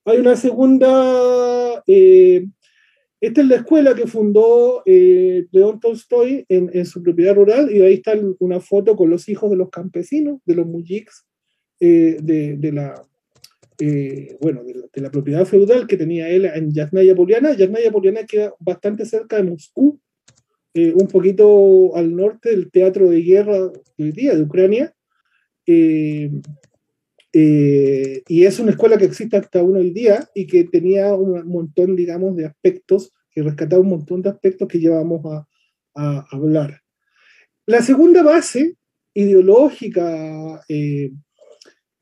Hay 0.06 0.20
una 0.20 0.38
segunda, 0.38 1.84
eh, 1.86 2.48
esta 3.20 3.42
es 3.42 3.48
la 3.48 3.58
escuela 3.58 3.94
que 3.96 4.08
fundó 4.08 4.82
eh, 4.86 5.46
León 5.52 5.82
Tolstoy 5.82 6.46
en, 6.48 6.86
su 6.86 7.04
propiedad 7.04 7.36
rural 7.36 7.70
y 7.70 7.82
ahí 7.82 7.96
está 7.96 8.14
una 8.40 8.62
foto 8.62 8.96
con 8.96 9.10
los 9.10 9.28
hijos 9.28 9.50
de 9.52 9.58
los 9.58 9.70
campesinos, 9.70 10.40
de 10.46 10.56
los 10.56 10.68
mujiks, 10.68 11.26
eh, 11.82 12.18
de, 12.22 12.72
la, 12.72 13.06
bueno, 14.42 14.64
de 14.64 15.02
la, 15.02 15.10
propiedad 15.10 15.46
feudal 15.46 15.88
que 15.88 15.98
tenía 15.98 16.30
él 16.30 16.46
en 16.46 16.72
Yasnaya 16.74 17.16
Poliana. 17.16 17.56
Yasnaya 17.56 17.92
Poliana 17.92 18.26
queda 18.26 18.54
bastante 18.60 19.06
cerca 19.06 19.38
de 19.38 19.44
Moscú, 19.44 20.00
un 20.76 21.08
poquito 21.08 21.96
al 21.96 22.16
norte 22.16 22.50
del 22.50 22.72
teatro 22.72 23.10
de 23.10 23.22
guerra 23.22 23.58
de 23.98 24.04
hoy 24.04 24.12
día, 24.12 24.36
de 24.36 24.44
Ucrania, 24.44 24.94
eh, 25.72 26.32
eh, 27.32 28.24
y 28.28 28.44
es 28.44 28.60
una 28.60 28.72
escuela 28.72 28.98
que 28.98 29.06
existe 29.06 29.38
hasta 29.38 29.62
hoy 29.62 29.92
día 29.92 30.28
y 30.34 30.48
que 30.48 30.64
tenía 30.64 31.14
un 31.14 31.48
montón, 31.48 31.96
digamos, 31.96 32.36
de 32.36 32.46
aspectos, 32.46 33.14
que 33.30 33.44
rescataba 33.44 33.84
un 33.84 33.90
montón 33.90 34.24
de 34.24 34.30
aspectos 34.30 34.68
que 34.68 34.80
llevamos 34.80 35.22
a, 35.26 35.48
a 35.94 36.26
hablar. 36.32 36.82
La 37.68 37.84
segunda 37.84 38.24
base 38.24 38.78
ideológica, 39.14 40.64
eh, 40.68 41.12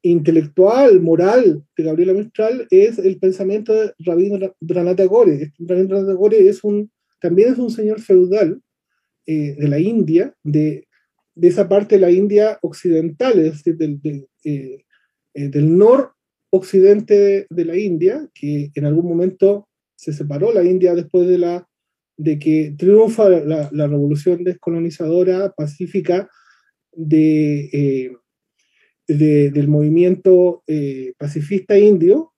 intelectual, 0.01 1.01
moral 1.01 1.63
de 1.75 1.83
Gabriela 1.83 2.13
Mistral 2.13 2.67
es 2.69 2.99
el 2.99 3.17
pensamiento 3.19 3.73
de 3.73 3.93
Rabindranath 3.99 4.97
Tagore. 4.97 5.51
Rabindranath 5.59 6.07
Tagore 6.07 6.47
es 6.47 6.63
un, 6.63 6.91
también 7.19 7.53
es 7.53 7.57
un 7.57 7.69
señor 7.69 7.99
feudal 7.99 8.61
de 9.25 9.67
la 9.67 9.77
India, 9.77 10.33
de 10.41 10.87
de 11.37 11.47
esa 11.47 11.69
parte 11.69 11.95
de 11.95 12.01
la 12.01 12.11
India 12.11 12.57
occidental, 12.63 13.37
es 13.37 13.63
decir, 13.63 13.77
del, 13.77 14.27
eh, 14.43 14.83
eh, 15.35 15.49
del 15.49 15.77
noroccidente 15.77 17.45
de, 17.47 17.65
la 17.65 17.77
India, 17.77 18.27
que 18.33 18.71
en 18.73 18.85
algún 18.85 19.07
momento 19.07 19.67
se 19.95 20.13
separó 20.13 20.51
la 20.51 20.63
India 20.63 20.95
después 20.95 21.27
de, 21.27 21.37
la, 21.37 21.67
de 22.17 22.39
que 22.39 22.73
triunfa 22.75 23.29
la, 23.29 23.69
revolución 23.69 24.43
descolonizadora 24.43 25.53
pacífica 25.55 26.27
de, 26.91 27.69
eh, 27.71 28.17
del 29.07 29.67
movimiento 29.67 30.63
pacifista 31.17 31.77
indio 31.77 32.33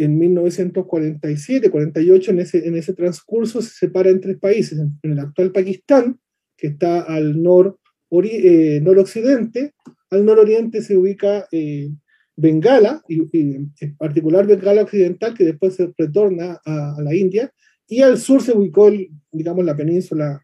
en 0.00 0.18
1947-48, 0.18 2.28
en 2.28 2.38
ese, 2.38 2.66
en 2.66 2.74
ese 2.74 2.94
transcurso 2.94 3.60
se 3.60 3.68
separa 3.70 4.08
en 4.08 4.22
tres 4.22 4.38
países, 4.38 4.78
en, 4.78 4.98
el 5.02 5.18
actual 5.18 5.52
Pakistán, 5.52 6.18
que 6.56 6.68
está 6.68 7.02
al 7.02 7.42
norte 7.42 7.78
eh, 8.22 8.80
noroccidente, 8.80 9.74
al 10.08 10.24
nororiente 10.24 10.80
se 10.80 10.96
ubica 10.96 11.46
eh, 11.52 11.90
Bengala, 12.34 13.02
y, 13.08 13.20
en 13.34 13.74
particular 13.98 14.46
Bengala 14.46 14.80
Occidental, 14.82 15.34
que 15.34 15.44
después 15.44 15.74
se 15.74 15.92
retorna 15.98 16.58
a, 16.64 16.96
la 17.02 17.14
India, 17.14 17.52
y 17.86 18.00
al 18.00 18.16
sur 18.16 18.40
se 18.40 18.56
ubicó, 18.56 18.90
digamos, 19.30 19.66
la 19.66 19.76
península 19.76 20.42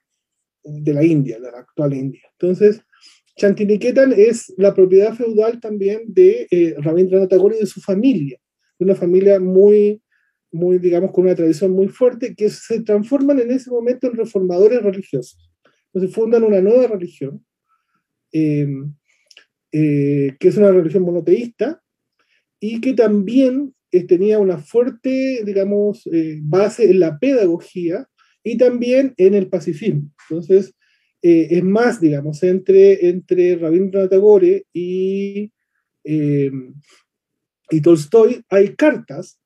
de 0.62 0.92
la 0.92 1.02
India, 1.02 1.38
la 1.38 1.48
actual 1.48 1.94
India. 1.94 2.28
Entonces, 2.32 2.82
Chantiniketan 3.36 4.12
es 4.16 4.52
la 4.56 4.74
propiedad 4.74 5.14
feudal 5.14 5.60
también 5.60 6.02
de 6.06 6.46
eh, 6.50 6.74
Rabindranath 6.78 7.30
Tagore 7.30 7.56
y 7.56 7.60
de 7.60 7.66
su 7.66 7.80
familia, 7.80 8.38
una 8.78 8.94
familia 8.94 9.38
muy, 9.40 10.02
muy, 10.50 10.78
digamos, 10.78 11.12
con 11.12 11.24
una 11.24 11.34
tradición 11.34 11.72
muy 11.72 11.88
fuerte, 11.88 12.34
que 12.34 12.48
se 12.48 12.82
transforman 12.82 13.38
en 13.40 13.50
ese 13.50 13.70
momento 13.70 14.06
en 14.06 14.16
reformadores 14.16 14.82
religiosos. 14.82 15.50
Entonces 15.92 16.14
fundan 16.14 16.44
una 16.44 16.60
nueva 16.60 16.86
religión, 16.86 17.44
Em, 18.32 18.94
eh, 19.72 20.36
que 20.38 20.48
es 20.48 20.56
una 20.56 20.70
religión 20.70 21.04
monoteísta 21.04 21.82
y 22.60 22.80
que 22.80 22.92
también 22.92 23.74
eh, 23.92 24.04
tenía 24.04 24.38
una 24.38 24.58
fuerte, 24.58 25.42
digamos, 25.44 26.06
eh, 26.12 26.38
base 26.42 26.90
en 26.90 27.00
la 27.00 27.18
pedagogía 27.18 28.06
y 28.42 28.58
también 28.58 29.14
en 29.16 29.34
el 29.34 29.48
pacifismo. 29.48 30.10
Entonces, 30.28 30.74
es 31.22 31.62
más, 31.64 32.00
digamos, 32.00 32.42
entre, 32.42 33.08
entre 33.08 33.56
Rabindranath 33.56 34.10
Tagore 34.10 34.64
y, 34.72 35.50
em, 36.04 36.74
y 37.70 37.80
Tolstoy 37.80 38.44
hay 38.48 38.74
cartas 38.76 39.40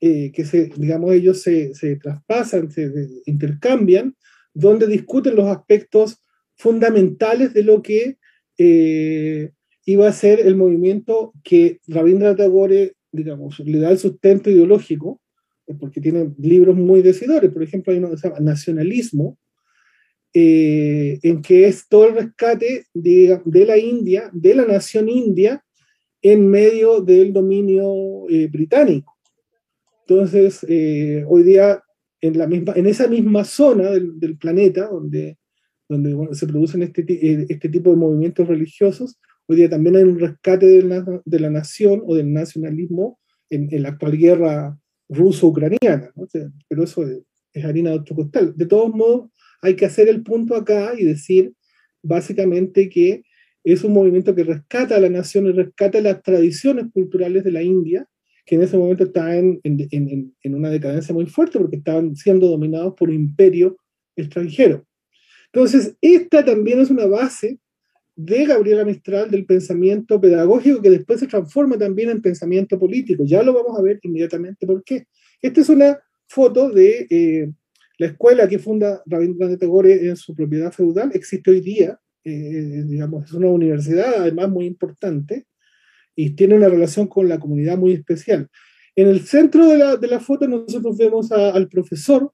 que 0.00 0.44
se, 0.44 0.68
digamos, 0.76 1.12
ellos 1.12 1.42
se, 1.42 1.74
se 1.74 1.94
traspasan, 1.94 2.72
se 2.72 2.90
intercambian, 3.24 4.16
donde 4.52 4.88
discuten 4.88 5.36
los 5.36 5.46
aspectos 5.46 6.20
fundamentales 6.56 7.54
de 7.54 7.62
lo 7.62 7.82
que 7.82 8.18
eh, 8.58 9.50
iba 9.84 10.08
a 10.08 10.12
ser 10.12 10.40
el 10.40 10.56
movimiento 10.56 11.32
que 11.42 11.80
Rabindranath 11.88 12.38
Tagore, 12.38 12.94
digamos, 13.10 13.58
le 13.60 13.78
da 13.78 13.90
el 13.90 13.98
sustento 13.98 14.50
ideológico, 14.50 15.20
eh, 15.66 15.74
porque 15.78 16.00
tiene 16.00 16.32
libros 16.38 16.76
muy 16.76 17.02
decidores. 17.02 17.50
Por 17.50 17.62
ejemplo, 17.62 17.92
hay 17.92 17.98
uno 17.98 18.10
que 18.10 18.16
se 18.16 18.28
llama 18.28 18.40
Nacionalismo, 18.40 19.38
eh, 20.34 21.18
en 21.22 21.42
que 21.42 21.66
es 21.66 21.88
todo 21.88 22.08
el 22.08 22.14
rescate 22.14 22.86
de, 22.94 23.40
de, 23.44 23.66
la 23.66 23.78
India, 23.78 24.30
de 24.32 24.54
la 24.54 24.64
nación 24.64 25.08
india, 25.08 25.64
en 26.22 26.48
medio 26.48 27.00
del 27.00 27.32
dominio 27.32 27.92
británico. 28.50 29.16
Entonces, 30.06 30.64
hoy 31.26 31.42
día, 31.42 31.82
en, 32.20 32.38
la 32.38 32.46
misma, 32.46 32.74
en 32.76 32.86
esa 32.86 33.08
misma 33.08 33.44
zona 33.44 33.90
del, 33.90 34.20
del 34.20 34.38
planeta, 34.38 34.88
donde 34.88 35.36
donde 35.92 36.34
se 36.34 36.46
producen 36.46 36.82
este, 36.82 37.02
eh, 37.02 37.46
este 37.48 37.68
tipo 37.68 37.90
de 37.90 37.96
movimientos 37.96 38.48
religiosos, 38.48 39.18
hoy 39.46 39.56
día 39.56 39.68
también 39.68 39.96
hay 39.96 40.04
un 40.04 40.18
rescate 40.18 40.66
de 40.66 40.82
la, 40.82 41.22
de 41.24 41.40
la 41.40 41.50
nación 41.50 42.02
o 42.06 42.14
del 42.14 42.32
nacionalismo 42.32 43.18
en, 43.50 43.68
en 43.72 43.82
la 43.82 43.90
actual 43.90 44.16
guerra 44.16 44.78
ruso-ucraniana, 45.08 46.12
pero 46.68 46.84
eso 46.84 47.04
es, 47.06 47.22
harina 47.62 47.90
de 47.90 47.96
otro 47.96 48.16
costal. 48.16 48.54
De 48.56 48.64
todos 48.64 48.94
modos, 48.94 49.30
hay 49.62 49.76
que 49.76 49.86
hacer 49.86 50.08
el 50.08 50.22
punto 50.22 50.54
acá 50.54 50.92
y 50.98 51.04
decir 51.04 51.52
básicamente 52.02 52.88
que 52.90 53.22
es 53.64 53.84
un 53.84 53.92
movimiento 53.92 54.34
que 54.34 54.44
rescata 54.44 54.96
a 54.96 55.00
la 55.00 55.08
nación 55.08 55.46
y 55.46 55.52
rescata 55.52 56.00
las 56.00 56.20
tradiciones 56.22 56.86
culturales 56.92 57.44
de 57.44 57.52
la 57.52 57.62
India, 57.62 58.08
que 58.44 58.56
en 58.56 58.62
ese 58.62 58.76
momento 58.76 59.04
estaban 59.04 59.60
en, 59.62 60.34
una 60.44 60.68
decadencia 60.68 61.14
muy 61.14 61.26
fuerte 61.26 61.58
porque 61.58 61.76
estaban 61.76 62.16
siendo 62.16 62.48
dominados 62.48 62.94
por 62.94 63.08
un 63.08 63.14
imperio 63.14 63.76
extranjero. 64.16 64.84
Entonces, 65.52 65.96
esta 66.00 66.44
también 66.44 66.80
es 66.80 66.90
una 66.90 67.06
base 67.06 67.60
de 68.16 68.46
Gabriela 68.46 68.84
Mistral 68.84 69.30
del 69.30 69.46
pensamiento 69.46 70.20
pedagógico 70.20 70.82
que 70.82 70.90
después 70.90 71.20
se 71.20 71.28
transforma 71.28 71.78
también 71.78 72.10
en 72.10 72.20
pensamiento 72.20 72.78
político. 72.78 73.22
Ya 73.24 73.42
lo 73.42 73.54
vamos 73.54 73.78
a 73.78 73.82
ver 73.82 74.00
inmediatamente 74.02 74.66
por 74.66 74.82
qué. 74.82 75.06
Esta 75.40 75.60
es 75.60 75.68
una 75.68 75.98
foto 76.26 76.70
de 76.70 77.06
eh, 77.10 77.52
la 78.02 78.08
escuela 78.08 78.48
que 78.48 78.58
funda 78.58 79.00
Rabindranath 79.06 79.60
Tagore 79.60 80.08
en 80.08 80.16
su 80.16 80.34
propiedad 80.34 80.72
feudal. 80.72 81.12
Existe 81.14 81.52
hoy 81.52 81.60
día, 81.60 82.00
eh, 82.24 82.82
digamos, 82.84 83.26
es 83.26 83.32
una 83.32 83.48
universidad 83.48 84.14
además 84.18 84.50
muy 84.50 84.66
importante 84.66 85.46
y 86.16 86.30
tiene 86.30 86.56
una 86.56 86.68
relación 86.68 87.06
con 87.06 87.28
la 87.28 87.38
comunidad 87.38 87.78
muy 87.78 87.92
especial. 87.92 88.48
En 88.96 89.06
el 89.06 89.20
centro 89.20 89.68
de 89.68 89.78
la, 89.78 89.96
de 89.96 90.08
la 90.08 90.18
foto 90.18 90.48
nosotros 90.48 90.98
vemos 90.98 91.30
al 91.30 91.68
profesor 91.68 92.32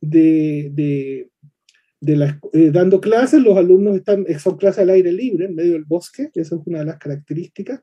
de, 0.00 0.70
de 0.72 1.30
eh, 2.52 2.70
dando 2.72 3.00
clases, 3.00 3.40
los 3.40 3.56
alumnos 3.56 3.96
están, 3.96 4.26
son 4.40 4.56
clases 4.56 4.80
al 4.80 4.90
aire 4.90 5.12
libre, 5.12 5.46
en 5.46 5.54
medio 5.54 5.74
del 5.74 5.84
bosque, 5.84 6.30
esa 6.34 6.56
es 6.56 6.62
una 6.66 6.80
de 6.80 6.84
las 6.84 6.98
características. 6.98 7.80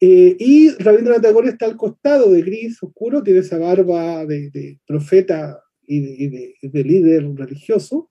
Eh, 0.00 0.36
y 0.38 0.70
Rabindranath 0.70 1.22
Tagore 1.22 1.50
está 1.50 1.66
al 1.66 1.76
costado 1.76 2.32
de 2.32 2.40
gris 2.40 2.82
oscuro, 2.82 3.22
tiene 3.22 3.40
esa 3.40 3.58
barba 3.58 4.24
de, 4.24 4.80
profeta 4.86 5.62
y, 5.90 6.28
de, 6.68 6.84
líder 6.84 7.28
religioso, 7.34 8.10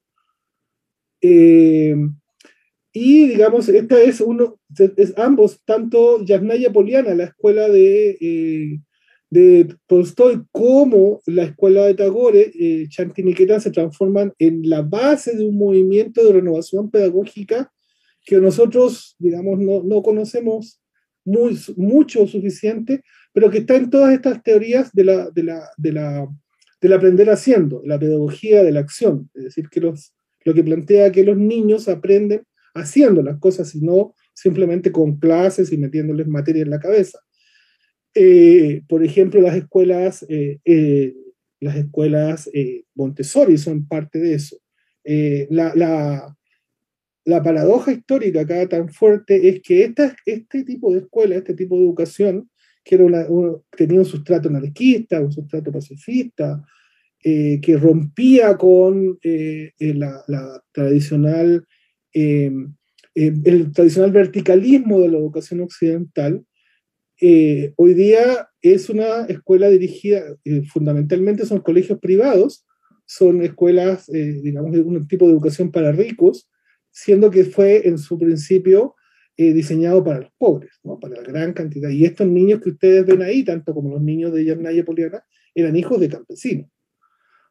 Eh, 1.22 1.96
y 2.94 3.28
digamos, 3.28 3.70
esta 3.70 4.02
es 4.02 4.22
uno, 4.22 4.60
es 4.98 5.14
ambos, 5.18 5.62
tanto 5.66 6.24
Yasnaya 6.24 6.72
Poliana, 6.72 7.14
la 7.14 7.26
escuela 7.26 7.68
de, 7.70 8.18
eh, 8.20 8.80
de 9.30 9.76
Tolstoy, 9.86 10.44
como 10.52 11.22
la 11.26 11.44
escuela 11.44 11.86
de 11.86 11.94
Tagore, 11.94 12.52
eh, 12.58 12.88
se 12.90 13.72
transforman 13.72 14.34
en 14.40 14.68
la 14.68 14.82
base 14.82 15.36
de 15.36 15.46
un 15.46 15.58
movimiento 15.58 16.24
de 16.24 16.34
renovación 16.34 16.90
pedagógica 16.90 17.72
que 18.26 18.38
nosotros, 18.38 19.16
digamos, 19.20 19.60
no, 19.60 19.84
no 19.84 20.02
conocemos 20.02 20.82
muy, 21.26 21.58
mucho 21.76 22.24
o 22.24 22.28
suficiente, 22.28 23.02
pero 23.34 23.50
que 23.50 23.60
está 23.60 23.76
en 23.76 23.90
todas 23.90 24.14
estas 24.14 24.42
teorías 24.42 24.92
de 24.94 25.04
la, 25.04 25.30
de 25.32 25.92
la, 25.92 26.28
del 26.82 26.94
aprender 26.94 27.30
haciendo, 27.30 27.82
la 27.86 28.00
pedagogía 28.00 28.64
de 28.64 28.72
la 28.72 28.80
acción, 28.80 29.30
es 29.34 29.44
decir, 29.44 29.70
que 29.70 29.82
los, 29.82 30.14
lo 30.46 30.54
que 30.54 30.64
plantea 30.64 31.12
que 31.12 31.24
los 31.24 31.38
niños 31.38 31.88
aprenden 31.90 32.44
haciendo 32.74 33.22
las 33.22 33.40
cosas 33.40 33.76
y 33.76 33.82
no 33.82 34.14
simplemente 34.34 34.92
con 34.92 35.20
clases 35.20 35.72
y 35.72 35.78
metiéndoles 35.78 36.28
materia 36.28 36.62
en 36.62 36.70
la 36.70 36.80
cabeza. 36.80 37.20
Eh, 38.16 38.82
por 38.88 39.04
ejemplo, 39.04 39.42
las 39.42 39.56
escuelas, 39.56 40.26
eh, 40.30 40.60
eh, 40.66 41.14
las 41.60 41.76
escuelas 41.76 42.50
Montessori 42.96 43.58
son 43.58 43.88
parte 43.88 44.20
de 44.20 44.34
eso. 44.36 44.58
La, 45.50 45.74
la, 45.76 46.38
la, 47.26 47.44
paradoja 47.44 47.92
histórica 47.92 48.42
acá 48.42 48.68
tan 48.70 48.90
fuerte 48.90 49.50
es 49.50 49.62
que 49.62 49.84
esta, 49.84 50.16
este 50.26 50.64
tipo 50.64 50.94
de 50.94 51.00
escuela, 51.00 51.36
este 51.36 51.54
tipo 51.54 51.76
de 51.76 51.84
educación, 51.84 52.50
que 52.84 52.98
tenía 53.78 54.00
un 54.00 54.06
sustrato 54.06 54.50
anarquista, 54.50 55.22
un 55.22 55.32
sustrato 55.32 55.72
pacifista, 55.72 56.64
que 57.22 57.78
rompía 57.80 58.56
con 58.58 59.20
la, 59.22 60.24
la, 60.28 60.64
tradicional 60.72 61.66
Em, 62.14 62.74
em, 63.16 63.42
el 63.46 63.72
tradicional 63.72 64.12
verticalismo 64.12 65.00
de 65.00 65.10
la 65.10 65.18
educación 65.18 65.62
occidental, 65.62 66.44
eh, 67.22 67.74
hoy 67.76 67.94
día 67.94 68.50
es 68.62 68.90
una 68.90 69.26
escuela 69.26 69.70
dirigida, 69.70 70.24
eh, 70.46 70.64
fundamentalmente 70.64 71.46
son 71.46 71.60
colegios 71.60 72.00
privados, 72.00 72.66
son 73.06 73.44
escuelas, 73.44 74.10
eh, 74.10 74.40
digamos, 74.44 74.72
de 74.72 74.82
un 74.82 75.08
tipo 75.08 75.26
de 75.28 75.34
educación 75.34 75.72
para 75.72 75.92
ricos, 75.92 76.50
siendo 76.92 77.30
que 77.30 77.44
fue 77.44 77.88
en 77.88 77.98
su 77.98 78.18
principio 78.18 78.96
diseñado 79.46 80.04
para 80.04 80.20
los 80.20 80.32
pobres, 80.38 80.72
¿no? 80.84 81.00
para 81.00 81.16
la 81.16 81.24
gran 81.24 81.54
cantidad. 81.54 81.90
Y 81.90 82.06
estos 82.06 82.28
niños 82.28 82.62
que 82.62 82.72
ustedes 82.72 83.06
ven 83.06 83.22
ahí, 83.22 83.44
tanto 83.44 83.74
como 83.74 83.90
los 83.90 84.02
niños 84.02 84.34
de 84.34 84.46
Yarnaya 84.46 84.84
Poliana, 84.84 85.24
eran 85.56 85.76
hijos 85.76 86.00
de 86.00 86.10
campesinos. 86.10 86.70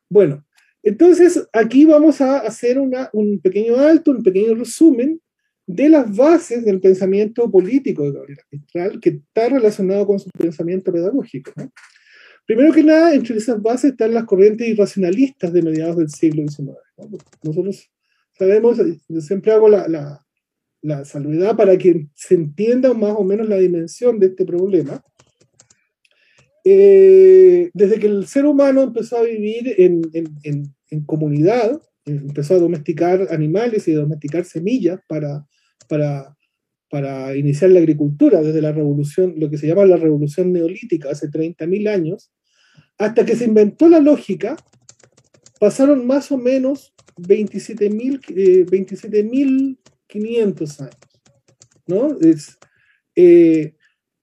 Bueno, 0.09 0.44
entonces, 0.83 1.48
aquí 1.53 1.85
vamos 1.85 2.20
a 2.20 2.38
hacer 2.38 2.79
un 2.79 3.40
pequeño 3.40 3.77
alto, 3.77 4.11
un 4.11 4.22
pequeño 4.22 4.55
resumen 4.55 5.20
de 5.66 5.88
las 5.88 6.16
bases 6.16 6.64
del 6.64 6.81
pensamiento 6.81 7.51
político 7.51 8.05
de 8.05 8.12
Gabriela 8.12 8.42
Mistral, 8.51 9.01
que 9.01 9.11
está 9.11 9.48
relacionado 9.48 10.07
con 10.07 10.18
su 10.18 10.31
pensamiento 10.31 10.92
pedagógico. 10.92 11.53
Primero 12.46 12.72
que 12.72 12.83
nada, 12.83 13.12
entre 13.14 13.37
esas 13.37 13.61
bases 13.61 13.90
están 13.90 14.14
las 14.14 14.24
corrientes 14.24 14.66
irracionalistas 14.66 15.53
de 15.53 15.62
mediados 15.62 15.98
del 15.98 16.09
siglo 16.09 16.42
XIX. 16.48 16.79
Nosotros 17.42 17.90
sabemos, 18.38 18.79
siempre 19.20 19.53
hago 19.53 19.68
la, 19.68 19.87
la, 19.88 20.27
la 20.83 21.05
salvedad 21.05 21.57
para 21.57 21.77
que 21.77 22.09
se 22.14 22.35
entienda 22.35 22.95
más 22.95 23.14
o 23.17 23.25
menos 23.25 23.49
la 23.49 23.57
dimensión 23.57 24.19
de 24.19 24.27
este 24.27 24.45
problema. 24.45 25.03
Eh, 26.64 27.71
desde 27.73 27.99
que 27.99 28.07
el 28.07 28.27
ser 28.27 28.45
humano 28.45 28.83
empezó 28.83 29.19
a 29.19 29.23
vivir 29.23 29.75
en, 29.79 30.03
en, 30.12 30.75
en, 30.91 31.05
comunidad, 31.05 31.81
empezó 32.05 32.55
a 32.55 32.59
domesticar 32.59 33.29
animales 33.31 33.88
y 33.88 33.95
a 33.95 33.99
domesticar 33.99 34.45
semillas 34.45 35.01
para, 35.09 35.47
para, 35.88 36.37
para 36.91 37.37
iniciar 37.37 37.71
la 37.71 37.81
agricultura, 37.81 38.43
desde 38.43 38.61
la 38.61 38.73
revolución, 38.73 39.35
lo 39.38 39.49
que 39.49 39.59
se 39.59 39.67
llama 39.67 39.87
la 39.87 39.97
revolución 39.97 40.53
neolítica, 40.53 41.11
hace 41.11 41.29
30.000 41.29 41.88
años, 41.88 42.33
hasta 42.99 43.25
que 43.25 43.37
se 43.37 43.45
inventó 43.45 43.88
la 43.88 44.01
lógica, 44.01 44.57
pasaron 45.59 46.07
más 46.07 46.31
o 46.33 46.37
menos 46.37 46.95
27.500 47.17 48.71
27 48.71 49.23
años. 50.14 50.97
¿no? 51.87 52.18
Es, 52.21 52.59
eh, 53.16 53.75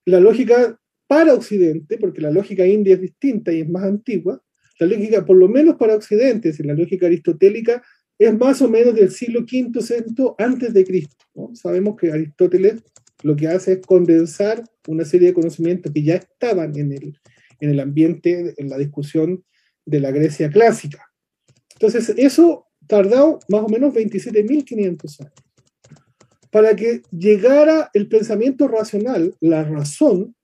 la 0.05 0.19
lógica 0.19 0.79
para 1.07 1.33
Occidente, 1.33 1.97
porque 1.97 2.21
la 2.21 2.31
lógica 2.31 2.65
india 2.65 2.95
es 2.95 3.01
distinta 3.01 3.51
y 3.51 3.61
es 3.61 3.69
más 3.69 3.83
antigua, 3.83 4.41
la 4.79 4.87
lógica, 4.87 5.25
por 5.25 5.37
lo 5.37 5.47
menos 5.47 5.75
para 5.75 5.95
Occidente, 5.95 6.49
es 6.49 6.59
la 6.65 6.73
lógica 6.73 7.05
aristotélica, 7.05 7.83
es 8.17 8.37
más 8.37 8.61
o 8.61 8.69
menos 8.69 8.95
del 8.95 9.11
siglo 9.11 9.41
V, 9.41 9.71
VI 9.73 10.35
antes 10.37 10.73
de 10.73 10.85
Cristo. 10.85 11.25
Sabemos 11.53 11.95
que 11.97 12.11
Aristóteles 12.11 12.83
lo 13.23 13.35
que 13.35 13.47
hace 13.47 13.73
es 13.73 13.81
condensar 13.81 14.63
una 14.87 15.05
serie 15.05 15.29
de 15.29 15.33
conocimientos 15.33 15.91
que 15.91 16.03
ya 16.03 16.15
estaban 16.15 16.77
en 16.77 16.91
el, 16.91 17.17
en 17.59 17.69
el 17.69 17.79
ambiente, 17.79 18.53
en 18.57 18.69
la 18.69 18.77
discusión 18.77 19.43
de 19.85 19.99
la 19.99 20.11
Grecia 20.11 20.49
clásica. 20.49 21.03
Entonces, 21.73 22.13
eso 22.17 22.67
tardó 22.87 23.39
más 23.49 23.61
o 23.61 23.69
menos 23.69 23.93
27.500 23.93 25.21
años. 25.21 25.44
Para 26.55 26.73
que 26.73 27.01
llegara 27.11 27.89
el 27.93 28.07
pensamiento 28.07 28.69
racional, 28.69 29.35
la 29.41 29.65
razón, 29.65 30.37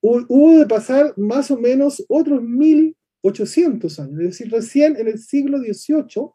hubo 0.00 0.56
de 0.56 0.64
pasar 0.64 1.12
más 1.16 1.50
o 1.50 1.58
menos 1.58 2.04
otros 2.06 2.40
1800 2.40 3.98
años, 3.98 4.20
es 4.20 4.26
decir, 4.26 4.52
recién 4.52 4.96
en 4.96 5.08
el 5.08 5.18
siglo 5.18 5.58
XVIII, 5.58 6.30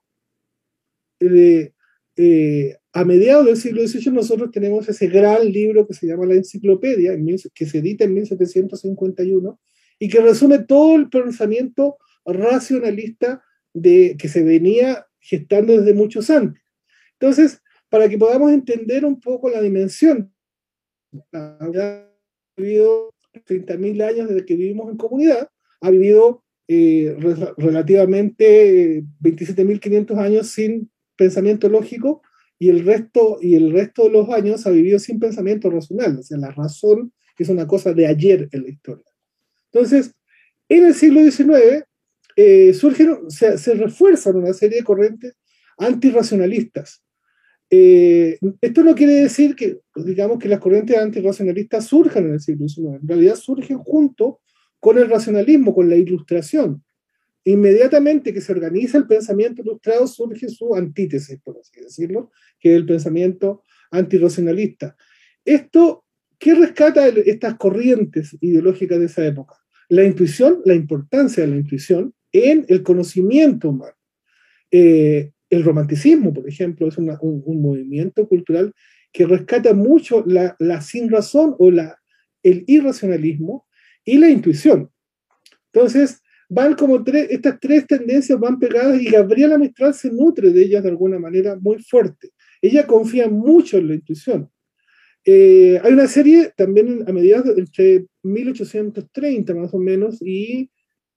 eh, 1.21 1.71
eh, 2.17 2.75
a 2.91 3.05
mediados 3.05 3.45
del 3.45 3.55
siglo 3.55 3.87
XVIII 3.87 4.11
nosotros 4.11 4.51
tenemos 4.51 4.89
ese 4.89 5.07
gran 5.07 5.49
libro 5.49 5.87
que 5.87 5.93
se 5.93 6.07
llama 6.07 6.25
la 6.25 6.33
Enciclopedia, 6.33 7.17
que 7.53 7.65
se 7.65 7.77
edita 7.77 8.03
en 8.03 8.15
1751 8.15 9.59
y 9.97 10.09
que 10.09 10.19
resume 10.19 10.59
todo 10.59 10.97
el 10.97 11.07
pensamiento 11.07 11.95
racionalista 12.25 13.41
de, 13.73 14.17
que 14.19 14.27
se 14.27 14.43
venía 14.43 15.07
gestando 15.21 15.77
desde 15.77 15.93
muchos 15.93 16.29
antes. 16.29 16.61
Entonces, 17.13 17.61
para 17.95 18.09
que 18.09 18.17
podamos 18.17 18.51
entender 18.51 19.05
un 19.05 19.21
poco 19.21 19.49
la 19.49 19.61
dimensión, 19.61 20.29
ha 21.31 21.57
habido 22.57 23.13
30.000 23.33 24.03
años 24.03 24.27
desde 24.27 24.45
que 24.45 24.57
vivimos 24.57 24.91
en 24.91 24.97
comunidad, 24.97 25.47
ha 25.79 25.91
vivido 25.91 26.43
eh, 26.67 27.15
relativamente 27.55 29.01
27.500 29.21 30.17
años 30.17 30.47
sin 30.47 30.91
pensamiento 31.15 31.69
lógico 31.69 32.21
y 32.59 32.67
el, 32.67 32.83
resto, 32.83 33.37
y 33.39 33.55
el 33.55 33.71
resto 33.71 34.03
de 34.03 34.09
los 34.09 34.29
años 34.29 34.67
ha 34.67 34.71
vivido 34.71 34.99
sin 34.99 35.17
pensamiento 35.17 35.69
racional. 35.69 36.17
O 36.19 36.23
sea, 36.23 36.37
la 36.37 36.51
razón 36.51 37.13
es 37.39 37.47
una 37.47 37.65
cosa 37.65 37.93
de 37.93 38.07
ayer 38.07 38.49
en 38.51 38.63
la 38.63 38.71
historia. 38.71 39.05
Entonces, 39.71 40.13
en 40.67 40.85
el 40.85 40.93
siglo 40.93 41.21
XIX 41.21 41.85
eh, 42.35 42.73
surgen, 42.73 43.31
se, 43.31 43.57
se 43.57 43.73
refuerzan 43.73 44.35
una 44.35 44.51
serie 44.51 44.79
de 44.79 44.83
corrientes 44.83 45.37
antirracionalistas 45.77 47.04
eh, 47.69 48.37
esto 48.61 48.83
no 48.83 48.95
quiere 48.95 49.13
decir 49.13 49.55
que, 49.55 49.79
digamos, 49.95 50.39
que 50.39 50.49
las 50.49 50.59
corrientes 50.59 50.97
antirracionalistas 50.97 51.85
surjan 51.85 52.25
en 52.27 52.33
el 52.33 52.39
siglo 52.39 52.67
XIX. 52.67 53.01
En 53.01 53.07
realidad 53.07 53.35
surgen 53.35 53.79
junto 53.79 54.41
con 54.79 54.97
el 54.97 55.09
racionalismo, 55.09 55.73
con 55.73 55.89
la 55.89 55.95
ilustración. 55.95 56.83
Inmediatamente 57.43 58.33
que 58.33 58.41
se 58.41 58.51
organiza 58.51 58.97
el 58.97 59.07
pensamiento 59.07 59.61
ilustrado, 59.61 60.07
surge 60.07 60.49
su 60.49 60.75
antítesis, 60.75 61.39
por 61.43 61.57
así 61.59 61.79
decirlo, 61.79 62.31
que 62.59 62.71
es 62.71 62.75
el 62.75 62.85
pensamiento 62.85 63.63
antirracionalista. 63.91 64.95
Esto, 65.43 66.05
¿qué 66.39 66.55
rescata 66.55 67.07
estas 67.07 67.55
corrientes 67.55 68.35
ideológicas 68.41 68.99
de 68.99 69.05
esa 69.05 69.25
época? 69.25 69.55
La 69.89 70.03
intuición, 70.03 70.61
la 70.65 70.73
importancia 70.73 71.43
de 71.43 71.49
la 71.49 71.57
intuición 71.57 72.13
en 72.31 72.65
el 72.67 72.81
conocimiento 72.83 73.69
humano. 73.69 73.95
Eh, 74.71 75.31
el 75.49 75.63
romanticismo, 75.63 76.33
por 76.33 76.47
ejemplo, 76.47 76.87
es 76.87 76.97
un, 76.97 77.61
movimiento 77.61 78.27
cultural 78.27 78.73
que 79.11 79.25
rescata 79.25 79.73
mucho 79.73 80.23
la, 80.25 80.55
la 80.59 80.81
sin 80.81 81.09
razón 81.09 81.55
o 81.59 81.71
la, 81.71 81.97
el 82.43 82.63
irracionalismo 82.67 83.65
y 84.03 84.17
la 84.17 84.29
intuición. 84.29 84.89
Entonces, 85.71 86.21
van 86.49 86.75
como 86.75 87.03
tres, 87.03 87.27
estas 87.29 87.59
tres 87.59 87.87
tendencias 87.87 88.39
van 88.39 88.59
pegadas 88.59 89.01
y 89.01 89.09
Gabriela 89.09 89.57
Mistral 89.57 89.93
se 89.93 90.11
nutre 90.11 90.51
de 90.51 90.63
ellas 90.63 90.83
de 90.83 90.89
alguna 90.89 91.19
manera 91.19 91.57
muy 91.59 91.79
fuerte. 91.79 92.31
Ella 92.61 92.85
confía 92.87 93.29
mucho 93.29 93.77
en 93.77 93.87
la 93.89 93.95
intuición. 93.95 94.49
Eh, 95.23 95.79
hay 95.83 95.93
una 95.93 96.07
serie 96.07 96.53
también 96.55 97.03
a 97.07 97.11
mediados 97.11 97.57
entre 97.57 98.05
1830 98.21 99.55
más 99.55 99.73
o 99.73 99.79
menos 99.79 100.21
y 100.21 100.69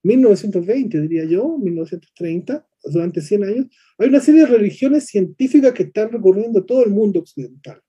1920, 0.02 1.02
diría 1.02 1.24
yo, 1.24 1.58
1930, 1.58 2.66
durante 2.84 3.20
100 3.20 3.44
años, 3.44 3.66
hay 3.98 4.08
una 4.08 4.20
serie 4.20 4.42
de 4.42 4.48
religiones 4.48 5.06
científicas 5.06 5.72
que 5.72 5.84
están 5.84 6.10
recorriendo 6.10 6.64
todo 6.64 6.84
el 6.84 6.90
mundo 6.90 7.20
occidental, 7.20 7.80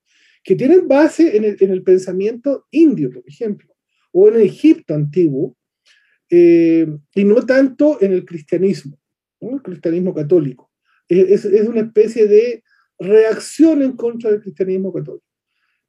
que 0.44 0.56
tienen 0.56 0.88
base 0.88 1.36
en 1.38 1.72
el, 1.72 1.84
pensamiento 1.84 2.66
indio, 2.72 3.12
por 3.12 3.24
ejemplo, 3.28 3.76
o 4.12 4.28
en 4.28 4.36
el 4.36 4.42
Egipto 4.42 4.94
antiguo, 4.94 5.56
eh, 6.30 6.88
y 7.16 7.24
no 7.24 7.46
tanto 7.46 8.02
en 8.02 8.14
el 8.14 8.26
cristianismo, 8.26 9.00
el 9.42 9.62
cristianismo 9.62 10.14
católico. 10.14 10.72
Es, 11.08 11.46
es, 11.46 11.68
una 11.68 11.82
especie 11.82 12.28
de 12.28 12.64
reacción 13.00 13.82
en 13.82 13.94
contra 13.94 14.32
del 14.32 14.42
cristianismo 14.42 14.94
católico. 14.94 15.26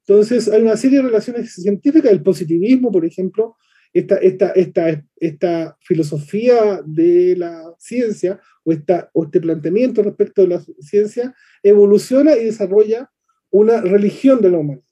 Entonces, 0.06 0.48
hay 0.48 0.62
una 0.62 0.76
serie 0.76 0.98
de 0.98 1.04
relaciones 1.04 1.52
científicas, 1.54 2.10
el 2.10 2.22
positivismo, 2.22 2.90
por 2.90 3.04
ejemplo, 3.04 3.56
esta, 3.92 4.16
esta, 4.16 4.50
esta, 4.50 5.04
esta 5.16 5.76
filosofía 5.80 6.80
de 6.86 7.34
la 7.36 7.74
ciencia 7.78 8.40
o, 8.64 8.72
esta, 8.72 9.10
o 9.12 9.24
este 9.24 9.40
planteamiento 9.40 10.02
respecto 10.02 10.42
de 10.42 10.48
la 10.48 10.62
ciencia 10.80 11.34
evoluciona 11.62 12.36
y 12.36 12.44
desarrolla 12.44 13.10
una 13.50 13.80
religión 13.80 14.40
de 14.40 14.50
la 14.50 14.58
humanidad, 14.58 14.84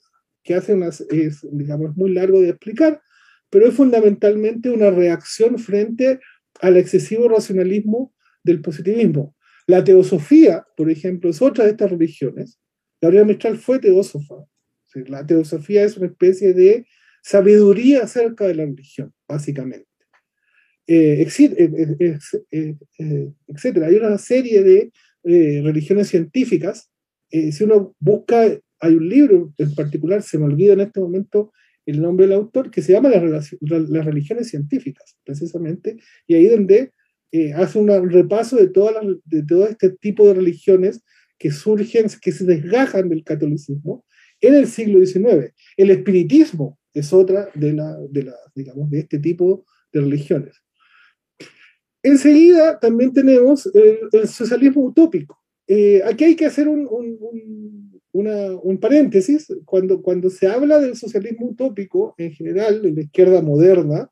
que 0.42 0.54
hace 0.54 0.74
unas, 0.74 1.00
es, 1.02 1.46
digamos, 1.52 1.96
muy 1.96 2.12
largo 2.12 2.40
de 2.40 2.50
explicar, 2.50 3.00
pero 3.50 3.66
es 3.66 3.74
fundamentalmente 3.74 4.70
una 4.70 4.90
reacción 4.90 5.58
frente 5.58 6.20
al 6.60 6.76
excesivo 6.76 7.28
racionalismo 7.28 8.12
del 8.42 8.60
positivismo. 8.60 9.36
La 9.66 9.84
teosofía, 9.84 10.66
por 10.76 10.90
ejemplo, 10.90 11.30
es 11.30 11.40
otra 11.40 11.64
de 11.64 11.70
estas 11.70 11.90
religiones. 11.90 12.58
Gabriela 13.00 13.26
Mistral 13.26 13.58
fue 13.58 13.78
teósofa. 13.78 14.34
La 15.06 15.24
teosofía 15.26 15.84
es 15.84 15.96
una 15.96 16.06
especie 16.06 16.54
de 16.54 16.86
sabiduría 17.28 18.04
acerca 18.04 18.46
de 18.46 18.54
la 18.54 18.64
religión, 18.64 19.12
básicamente. 19.28 19.86
Eh, 20.86 21.28
eh, 21.38 22.18
eh, 22.50 23.30
etcétera. 23.46 23.88
Hay 23.88 23.96
una 23.96 24.16
serie 24.16 24.62
de 24.62 24.90
religiones 25.62 26.08
científicas. 26.08 26.90
si 27.30 27.64
uno 27.64 27.94
busca, 28.00 28.44
hay 28.80 28.94
un 28.94 29.06
libro 29.06 29.52
en 29.58 29.74
particular, 29.74 30.22
se 30.22 30.38
me 30.38 30.46
olvida 30.46 30.72
en 30.72 30.80
este 30.80 31.00
momento 31.00 31.52
el 31.84 32.00
nombre 32.00 32.26
del 32.26 32.36
autor, 32.36 32.70
que 32.70 32.80
se 32.80 32.92
llama 32.92 33.10
Las, 33.10 33.54
las 33.60 34.04
religiones 34.06 34.48
científicas, 34.48 35.18
precisamente, 35.24 35.98
y 36.26 36.34
ahí 36.34 36.46
donde 36.46 36.92
hace 37.56 37.78
un 37.78 38.10
repaso 38.10 38.56
de, 38.56 38.68
todas 38.68 38.94
de 39.26 39.42
todo 39.42 39.66
este 39.66 39.90
tipo 39.90 40.26
de 40.26 40.34
religiones 40.34 41.02
que 41.38 41.50
surgen, 41.50 42.06
que 42.22 42.32
se 42.32 42.44
desgajan 42.46 43.10
del 43.10 43.22
catolicismo 43.22 44.06
en 44.40 44.54
el 44.54 44.66
siglo 44.66 45.04
XIX. 45.04 45.52
El 45.76 45.90
espiritismo 45.90 46.78
es 47.00 47.12
otra 47.12 47.48
de, 47.54 47.72
la, 47.72 47.96
de, 48.10 48.24
la, 48.24 48.34
digamos, 48.54 48.90
de 48.90 49.00
este 49.00 49.18
tipo 49.18 49.64
de 49.92 50.00
religiones. 50.00 50.62
Enseguida 52.02 52.78
también 52.78 53.12
tenemos 53.12 53.70
el, 53.74 54.28
socialismo 54.28 54.84
utópico. 54.84 55.38
Eh, 55.66 56.02
aquí 56.04 56.24
hay 56.24 56.36
que 56.36 56.46
hacer 56.46 56.68
un, 56.68 56.86
un, 56.90 58.00
un, 58.12 58.78
paréntesis. 58.78 59.48
Cuando, 59.64 60.00
cuando 60.02 60.30
se 60.30 60.46
habla 60.46 60.78
del 60.78 60.96
socialismo 60.96 61.48
utópico, 61.48 62.14
en 62.18 62.32
general, 62.32 62.84
en 62.84 62.94
la 62.94 63.02
izquierda 63.02 63.42
moderna, 63.42 64.10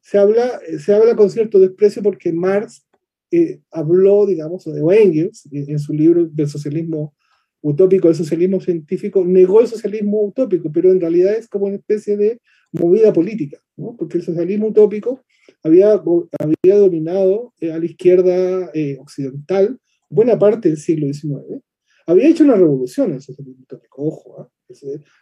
se 0.00 0.18
habla, 0.18 0.60
se 0.78 0.92
habla 0.92 1.16
con 1.16 1.30
cierto 1.30 1.58
desprecio 1.58 2.02
porque 2.02 2.32
Marx 2.32 2.86
eh, 3.30 3.60
habló, 3.70 4.26
digamos, 4.26 4.64
de 4.64 4.80
Engels, 4.80 5.48
en 5.50 5.78
su 5.78 5.92
libro 5.94 6.26
del 6.26 6.48
socialismo 6.48 7.14
utópico 7.62 8.08
del 8.08 8.16
socialismo 8.16 8.60
científico, 8.60 9.24
negó 9.24 9.60
el 9.60 9.68
socialismo 9.68 10.22
utópico, 10.24 10.70
pero 10.72 10.90
en 10.90 11.00
realidad 11.00 11.34
es 11.34 11.48
como 11.48 11.66
una 11.66 11.76
especie 11.76 12.16
de 12.16 12.40
movida 12.72 13.12
política, 13.12 13.58
porque 13.96 14.18
el 14.18 14.24
socialismo 14.24 14.68
utópico 14.68 15.22
había, 15.62 15.92
había 15.92 16.76
dominado 16.76 17.54
eh, 17.60 17.72
a 17.72 17.78
la 17.78 17.84
izquierda 17.84 18.70
eh, 18.74 18.98
occidental 19.00 19.78
buena 20.10 20.38
parte 20.38 20.68
del 20.68 20.78
siglo 20.78 21.06
XIX. 21.06 21.62
Había 22.06 22.28
hecho 22.28 22.44
una 22.44 22.56
revolución 22.56 23.12
el 23.12 23.22
socialismo 23.22 23.62
utópico, 23.62 24.02
ojo, 24.04 24.40
¿ah? 24.40 24.50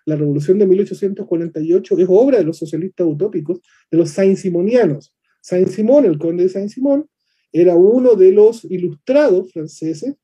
la 0.06 0.16
revolución 0.16 0.58
de 0.58 0.66
1848 0.66 1.98
es 1.98 2.06
obra 2.08 2.38
de 2.38 2.44
los 2.44 2.58
socialistas 2.58 3.06
utópicos, 3.06 3.60
de 3.90 3.98
los 3.98 4.10
Saint-Simonianos. 4.10 5.14
Saint-Simon, 5.42 6.04
el 6.04 6.18
conde 6.18 6.44
de 6.44 6.48
Saint-Simon, 6.48 7.06
era 7.52 7.74
uno 7.74 8.14
de 8.14 8.32
los 8.32 8.64
ilustrados 8.64 9.52
franceses 9.52 10.14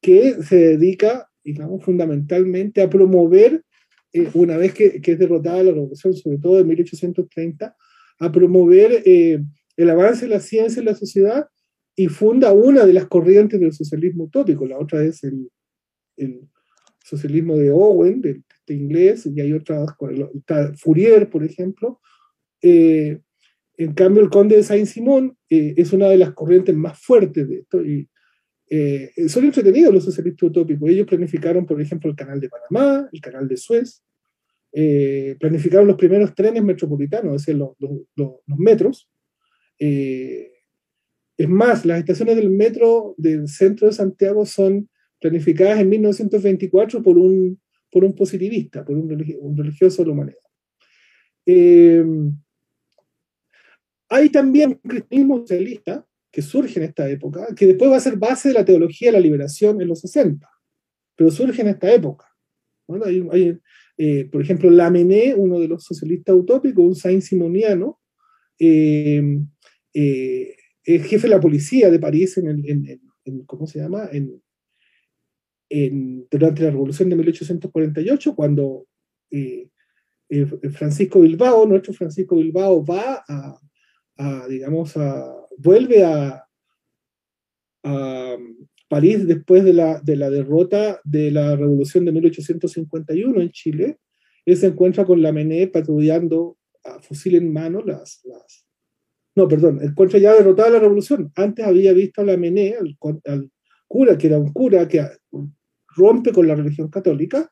que 0.00 0.42
se 0.42 0.56
dedica 0.56 1.28
digamos, 1.44 1.84
fundamentalmente 1.84 2.82
a 2.82 2.90
promover, 2.90 3.64
eh, 4.12 4.28
una 4.34 4.56
vez 4.56 4.74
que, 4.74 5.00
que, 5.00 5.12
es 5.12 5.18
derrotada 5.18 5.62
la 5.62 5.72
revolución, 5.72 6.14
sobre 6.14 6.38
todo 6.38 6.60
en 6.60 6.68
1830, 6.68 7.76
a 8.18 8.32
promover 8.32 9.02
eh, 9.04 9.42
el 9.76 9.90
avance 9.90 10.26
de 10.26 10.30
la 10.30 10.40
ciencia 10.40 10.80
en 10.80 10.86
la 10.86 10.94
sociedad 10.94 11.46
y 11.96 12.06
funda 12.06 12.52
una 12.52 12.86
de 12.86 12.92
las 12.92 13.06
corrientes 13.06 13.60
del 13.60 13.72
socialismo 13.72 14.24
utópico, 14.24 14.66
la 14.66 14.78
otra 14.78 15.02
es 15.04 15.24
el, 15.24 15.50
el 16.16 16.48
socialismo 17.04 17.56
de 17.56 17.70
Owen, 17.70 18.20
de, 18.20 18.42
de, 18.66 18.74
inglés, 18.74 19.26
y 19.26 19.40
hay 19.40 19.52
otras, 19.52 19.90
está 20.34 20.72
Fourier, 20.76 21.28
por 21.28 21.44
ejemplo. 21.44 22.00
Eh, 22.62 23.20
en 23.76 23.92
cambio, 23.94 24.22
el 24.22 24.30
conde 24.30 24.56
de 24.56 24.62
Saint-Simon 24.62 25.36
es 25.48 25.92
una 25.92 26.08
de 26.08 26.18
las 26.18 26.32
corrientes 26.32 26.74
más 26.74 26.98
fuertes 26.98 27.48
de 27.48 27.56
esto, 27.56 27.84
y, 27.84 28.08
eh, 28.74 29.28
son 29.28 29.44
entretenidos 29.44 29.92
los 29.92 30.02
socialistas 30.02 30.48
utópicos. 30.48 30.88
Ellos 30.88 31.06
planificaron, 31.06 31.66
por 31.66 31.78
ejemplo, 31.78 32.08
el 32.08 32.16
canal 32.16 32.40
de 32.40 32.48
Panamá, 32.48 33.06
el 33.12 33.20
canal 33.20 33.46
de 33.46 33.58
Suez, 33.58 34.02
eh, 34.72 35.36
planificaron 35.38 35.86
los 35.86 35.98
primeros 35.98 36.34
trenes 36.34 36.64
metropolitanos, 36.64 37.34
es 37.34 37.44
decir, 37.44 37.56
los, 37.60 37.76
metros. 38.46 39.10
Eh, 39.78 40.52
es 41.36 41.48
más, 41.50 41.84
las 41.84 41.98
estaciones 41.98 42.34
del 42.36 42.48
metro 42.48 43.14
del 43.18 43.46
centro 43.46 43.88
de 43.88 43.92
Santiago 43.92 44.46
son 44.46 44.88
planificadas 45.20 45.78
en 45.78 45.90
1924 45.90 47.02
por 47.02 47.18
un, 47.18 47.60
por 47.90 48.04
un 48.04 48.14
positivista, 48.14 48.86
por 48.86 48.96
un, 48.96 49.54
religioso 49.54 50.00
de 50.00 50.06
la 50.06 50.12
humanidad. 50.14 50.38
hay 54.08 54.30
también 54.30 54.80
un 54.82 54.90
cristianismo 54.90 55.40
socialista 55.40 56.06
que 56.32 56.40
surge 56.40 56.80
en 56.80 56.86
esta 56.86 57.08
época, 57.08 57.46
que 57.54 57.66
después 57.66 57.90
va 57.90 57.96
a 57.96 58.00
ser 58.00 58.16
base 58.16 58.48
de 58.48 58.54
la 58.54 58.64
teología 58.64 59.08
de 59.08 59.12
la 59.12 59.20
liberación 59.20 59.80
en 59.82 59.88
los 59.88 60.00
60, 60.00 60.48
pero 61.14 61.30
surge 61.30 61.60
en 61.60 61.68
esta 61.68 61.92
época. 61.92 62.26
Eh, 63.98 64.28
por 64.32 64.40
ejemplo, 64.40 64.70
Lamennais, 64.70 65.34
uno 65.36 65.60
de 65.60 65.68
los 65.68 65.84
socialistas 65.84 66.34
utópicos, 66.34 66.84
un 66.84 66.94
saint-simoniano, 66.94 68.00
eh, 68.58 69.22
eh, 69.92 70.56
es 70.84 71.06
jefe 71.06 71.28
de 71.28 71.34
la 71.34 71.40
policía 71.40 71.90
de 71.90 71.98
París 71.98 72.38
en, 72.38 73.44
¿cómo 73.46 73.66
se 73.66 73.78
llama? 73.78 74.08
durante 76.30 76.62
la 76.62 76.70
revolución 76.70 77.08
de 77.08 77.16
1848, 77.16 78.34
cuando 78.34 78.86
Francisco 80.72 81.20
Bilbao, 81.20 81.66
nuestro 81.66 81.92
Francisco 81.92 82.36
Bilbao, 82.36 82.84
va 82.84 83.24
a, 83.28 83.58
a 84.16 84.48
digamos, 84.48 84.96
a, 84.96 85.41
vuelve 85.58 86.04
a, 86.04 86.38
París 88.88 89.26
después 89.26 89.64
de 89.64 89.72
la, 89.72 90.00
de 90.00 90.16
la, 90.16 90.28
derrota 90.28 91.00
de 91.02 91.30
la 91.30 91.56
revolución 91.56 92.04
de 92.04 92.12
1851 92.12 93.40
en 93.40 93.50
Chile. 93.50 93.98
Él 94.44 94.56
se 94.56 94.66
encuentra 94.66 95.06
con 95.06 95.22
la 95.22 95.32
Mené 95.32 95.66
patrullando 95.66 96.58
a 96.84 97.00
fusil 97.00 97.36
en 97.36 97.50
mano 97.52 97.80
las, 97.80 98.20
las... 98.24 98.66
No, 99.34 99.48
perdón, 99.48 99.80
encuentra 99.82 100.18
ya 100.18 100.34
derrotada 100.34 100.70
la 100.70 100.78
revolución. 100.78 101.32
Antes 101.34 101.64
había 101.64 101.94
visto 101.94 102.20
a 102.20 102.24
la 102.24 102.36
Mené, 102.36 102.74
al, 102.76 103.50
cura, 103.88 104.18
que 104.18 104.26
era 104.26 104.38
un 104.38 104.52
cura 104.52 104.86
que 104.86 105.02
rompe 105.96 106.32
con 106.32 106.46
la 106.46 106.54
religión 106.54 106.88
católica, 106.88 107.50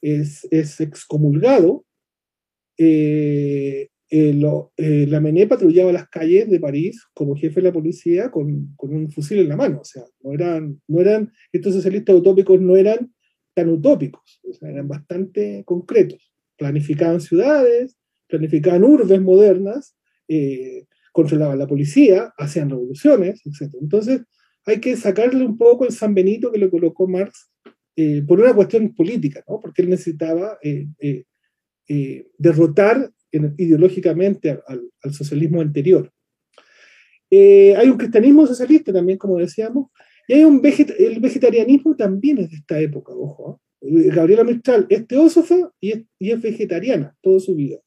es, 0.00 0.46
es 0.50 0.80
excomulgado, 0.80 1.84
eh, 2.76 3.91
eh, 4.14 4.38
eh, 4.76 5.06
la 5.08 5.20
Mené 5.20 5.46
patrullaba 5.46 5.90
las 5.90 6.06
calles 6.10 6.46
de 6.50 6.60
París 6.60 7.02
como 7.14 7.34
jefe 7.34 7.62
de 7.62 7.68
la 7.68 7.72
policía 7.72 8.30
con, 8.30 8.76
un 8.76 9.10
fusil 9.10 9.38
en 9.38 9.48
la 9.48 9.56
mano. 9.56 9.80
O 9.80 9.84
sea, 9.84 10.02
no 10.22 10.34
eran, 10.34 10.82
no 10.86 11.00
eran, 11.00 11.32
estos 11.50 11.72
socialistas 11.72 12.16
utópicos 12.16 12.60
no 12.60 12.76
eran 12.76 13.10
tan 13.54 13.70
utópicos, 13.70 14.42
eran 14.60 14.86
bastante 14.86 15.62
concretos. 15.64 16.30
Planificaban 16.58 17.22
ciudades, 17.22 17.96
planificaban 18.28 18.84
urbes 18.84 19.22
modernas, 19.22 19.96
eh, 20.28 20.84
controlaban 21.12 21.58
la 21.58 21.66
policía, 21.66 22.34
hacían 22.36 22.68
revoluciones, 22.68 23.40
etc. 23.46 23.76
Entonces, 23.80 24.20
hay 24.66 24.78
que 24.78 24.94
sacarle 24.94 25.42
un 25.42 25.56
poco 25.56 25.86
el 25.86 25.92
San 25.92 26.12
Benito 26.12 26.52
que 26.52 26.58
le 26.58 26.68
colocó 26.68 27.08
Marx 27.08 27.50
por 28.26 28.40
una 28.40 28.54
cuestión 28.54 28.94
política, 28.94 29.42
¿no? 29.48 29.58
porque 29.58 29.82
él 29.82 29.88
necesitaba 29.90 30.58
derrotar 32.38 33.10
ideológicamente 33.56 34.58
al, 34.66 35.12
socialismo 35.12 35.60
anterior. 35.60 36.10
Eh, 37.30 37.74
hay 37.76 37.88
un 37.88 37.96
cristianismo 37.96 38.46
socialista 38.46 38.92
también, 38.92 39.18
como 39.18 39.38
decíamos, 39.38 39.90
y 40.28 40.34
hay 40.34 40.44
un 40.44 40.60
el 40.64 41.20
vegetarianismo 41.20 41.96
también 41.96 42.38
es 42.38 42.50
de 42.50 42.56
esta 42.56 42.78
época, 42.78 43.12
ojo. 43.12 43.60
¿eh? 43.80 44.10
Gabriela 44.14 44.44
Mistral 44.44 44.86
es 44.88 45.06
teósofa 45.06 45.72
y 45.80 46.06
es, 46.20 46.42
vegetariana 46.42 47.16
toda 47.20 47.40
su 47.40 47.54
vida. 47.54 47.78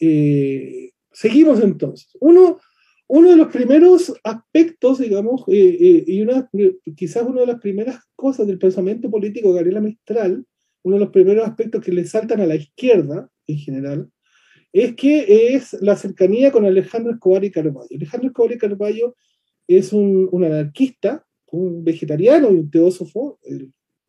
Eh, 0.00 0.92
seguimos 1.12 1.60
entonces. 1.60 2.10
Uno, 2.20 2.60
uno 3.08 3.30
de 3.30 3.36
los 3.36 3.48
primeros 3.48 4.14
aspectos, 4.22 4.98
digamos, 4.98 5.44
y 5.48 6.22
una, 6.22 6.48
quizás 6.96 7.24
una 7.24 7.40
de 7.40 7.46
las 7.46 7.60
primeras 7.60 8.00
cosas 8.14 8.46
del 8.46 8.58
pensamiento 8.58 9.10
político 9.10 9.48
de 9.48 9.56
Gabriela 9.56 9.80
Mistral, 9.80 10.44
uno 10.84 10.96
de 10.96 11.00
los 11.00 11.10
primeros 11.10 11.46
aspectos 11.46 11.82
que 11.82 11.92
le 11.92 12.04
saltan 12.04 12.40
a 12.40 12.46
la 12.46 12.54
izquierda 12.54 13.28
en 13.46 13.58
general, 13.58 14.10
es 14.74 14.96
que 14.96 15.54
es 15.54 15.72
la 15.80 15.94
cercanía 15.94 16.50
con 16.50 16.64
Alejandro 16.64 17.12
Escobar 17.12 17.44
y 17.44 17.52
Carballo. 17.52 17.86
Alejandro 17.94 18.28
Escobar 18.28 18.52
y 18.52 18.58
Carballo 18.58 19.14
es 19.68 19.92
un, 19.92 20.28
anarquista, 20.44 21.24
un 21.52 21.84
vegetariano 21.84 22.50
y 22.50 22.56
un 22.56 22.70
teósofo, 22.70 23.38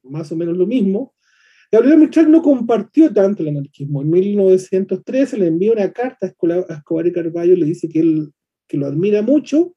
más 0.02 0.32
o 0.32 0.36
menos 0.36 0.58
lo 0.58 0.66
mismo. 0.66 1.14
Gabriel 1.72 2.00
Mistral 2.00 2.32
no 2.32 2.42
compartió 2.42 3.14
tanto 3.14 3.44
el 3.44 3.50
anarquismo. 3.50 4.02
En 4.02 4.10
1913 4.10 5.38
le 5.38 5.48
envió 5.48 5.74
una 5.74 5.92
carta 5.94 6.26
a 6.26 6.74
Escobar 6.74 7.06
y 7.06 7.12
Carballo, 7.12 7.56
le 7.56 7.66
dice 7.68 7.88
que 7.88 8.00
él 8.00 8.34
que 8.68 8.78
lo 8.78 8.88
admira 8.88 9.22
mucho, 9.22 9.76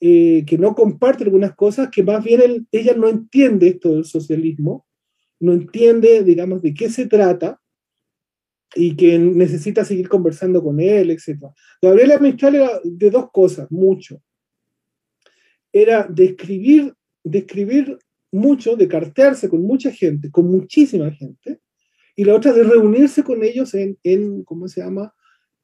eh, 0.00 0.44
que 0.46 0.56
no 0.56 0.74
comparte 0.74 1.24
algunas 1.24 1.54
cosas, 1.54 1.90
que 1.90 2.02
más 2.02 2.24
bien 2.24 2.66
ella 2.72 2.94
no 2.94 3.08
entiende 3.08 3.68
esto 3.68 3.92
del 3.92 4.06
socialismo, 4.06 4.86
no 5.40 5.52
entiende, 5.52 6.22
digamos, 6.24 6.62
de 6.62 6.72
qué 6.72 6.88
se 6.88 7.06
trata 7.06 7.60
y 8.74 8.96
que 8.96 9.18
necesita 9.18 9.84
seguir 9.84 10.08
conversando 10.08 10.62
con 10.62 10.80
él, 10.80 11.10
etc. 11.10 11.44
Gabriela 11.80 12.18
Mistral 12.18 12.56
era 12.56 12.70
de 12.84 13.10
dos 13.10 13.30
cosas, 13.30 13.70
mucho. 13.70 14.20
Era 15.72 16.04
de 16.04 16.24
escribir, 16.24 16.94
de 17.22 17.38
escribir 17.38 17.98
mucho, 18.32 18.76
de 18.76 18.88
cartearse 18.88 19.48
con 19.48 19.62
mucha 19.62 19.90
gente, 19.90 20.30
con 20.30 20.46
muchísima 20.46 21.10
gente, 21.10 21.60
y 22.14 22.24
la 22.24 22.34
otra 22.34 22.52
de 22.52 22.64
reunirse 22.64 23.22
con 23.22 23.44
ellos 23.44 23.74
en, 23.74 23.98
en 24.02 24.42
¿cómo 24.44 24.68
se 24.68 24.80
llama?, 24.80 25.12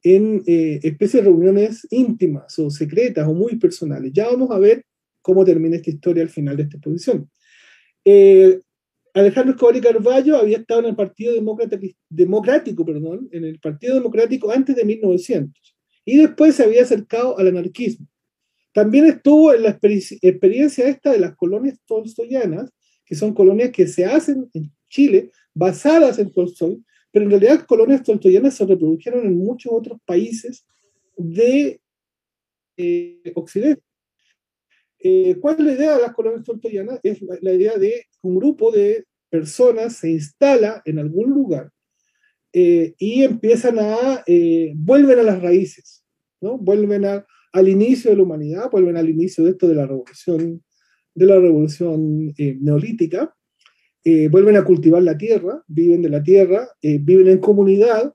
en 0.03 0.43
eh, 0.47 0.81
especies 0.83 1.23
de 1.23 1.31
reuniones 1.31 1.87
íntimas 1.91 2.59
o 2.59 2.71
secretas 2.71 3.27
o 3.27 3.35
muy 3.35 3.57
personales. 3.57 4.13
Ya 4.13 4.27
vamos 4.27 4.51
a 4.51 4.59
ver 4.59 4.85
cómo 5.21 5.45
termina 5.45 5.77
esta 5.77 5.91
historia 5.91 6.23
al 6.23 6.29
final 6.29 6.57
de 6.57 6.65
esta 6.65 6.77
exposición. 6.77 7.31
Eh, 8.05 8.61
Alejandro 9.15 9.53
Escobar 9.53 9.77
y 9.77 9.81
Carballo 9.81 10.37
había 10.37 10.59
estado 10.59 10.81
en 10.81 10.87
el 10.87 10.97
Partido 10.97 11.35
Democrático, 12.09 12.85
perdón, 12.85 13.29
en 13.31 13.45
el 13.45 13.59
Partido 13.61 13.95
Democrático 13.95 14.51
antes 14.51 14.75
de 14.75 14.85
1900 14.85 15.77
y 16.05 16.17
después 16.17 16.55
se 16.55 16.65
había 16.65 16.83
acercado 16.83 17.39
al 17.39 17.49
anarquismo. 17.49 18.07
También 18.73 19.05
estuvo 19.05 19.53
en 19.53 19.65
la 19.65 19.71
experiencia 19.71 20.89
esta 20.89 21.13
de 21.13 21.19
las 21.19 21.37
colonias 21.37 21.79
tolstoyanas, 21.87 22.71
que 23.05 23.15
son 23.15 23.35
colonias 23.35 23.71
que 23.71 23.87
se 23.87 24.07
hacen 24.07 24.49
en 24.55 24.73
Chile 24.89 25.31
basadas 25.55 26.19
en 26.19 26.33
Tolstoy, 26.33 26.83
pero 27.11 27.27
en 27.27 27.31
realidad 27.31 27.67
colonias 27.67 28.03
tolstoyanas 28.03 28.55
se 28.55 28.65
reprodujeron 28.65 29.27
en 29.27 29.37
muchos 29.37 29.73
otros 29.75 29.99
países 30.07 30.65
de 31.19 31.81
eh, 32.79 33.33
Occidente. 33.35 33.83
Eh, 35.03 35.37
¿Cuál 35.41 35.57
es 35.59 35.65
la 35.65 35.73
idea 35.73 35.97
de 35.97 36.03
las 36.03 36.15
colonias 36.15 36.45
tolstoyanas? 36.45 37.01
Es 37.03 37.21
la, 37.41 37.53
idea 37.53 37.77
de 37.77 38.07
un 38.23 38.37
grupo 38.37 38.71
de 38.71 39.05
personas 39.29 39.97
se 39.97 40.11
instala 40.11 40.83
en 40.85 40.99
algún 40.99 41.31
lugar 41.31 41.71
eh, 42.53 42.95
y 42.99 43.23
empiezan 43.23 43.79
a, 43.79 44.25
vuelven 44.75 45.19
a 45.19 45.23
las 45.23 45.41
raíces, 45.41 46.05
¿no? 46.41 46.59
Vuelven 46.59 47.05
al 47.05 47.69
inicio 47.69 48.11
de 48.11 48.17
la 48.17 48.23
humanidad, 48.23 48.71
vuelven 48.71 48.97
al 48.97 49.09
inicio 49.09 49.45
de 49.45 49.51
esto 49.51 49.69
de 49.69 49.75
la 49.75 49.87
revolución, 49.87 50.63
de 51.15 51.27
la 51.27 51.41
revolución 51.41 52.35
neolítica, 52.37 53.35
eh, 54.05 54.29
vuelven 54.29 54.57
a 54.57 54.65
cultivar 54.65 55.03
la 55.03 55.17
tierra, 55.17 55.63
viven 55.69 56.03
de 56.03 56.09
la 56.09 56.23
tierra, 56.23 56.69
eh, 56.83 56.99
viven 57.01 57.29
en 57.29 57.39
comunidad, 57.39 58.13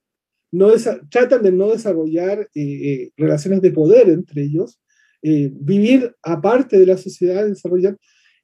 no 0.51 0.71
tratan 1.09 1.43
de 1.43 1.51
no 1.53 1.69
desarrollar 1.69 2.49
eh, 2.53 3.11
relaciones 3.15 3.61
de 3.61 3.71
poder 3.71 4.09
entre 4.09 4.43
ellos, 4.43 4.81
vivir 5.21 6.15
aparte 6.23 6.79
de 6.79 6.85
la 6.85 6.97
sociedad, 6.97 7.45
desarrollar. 7.45 7.97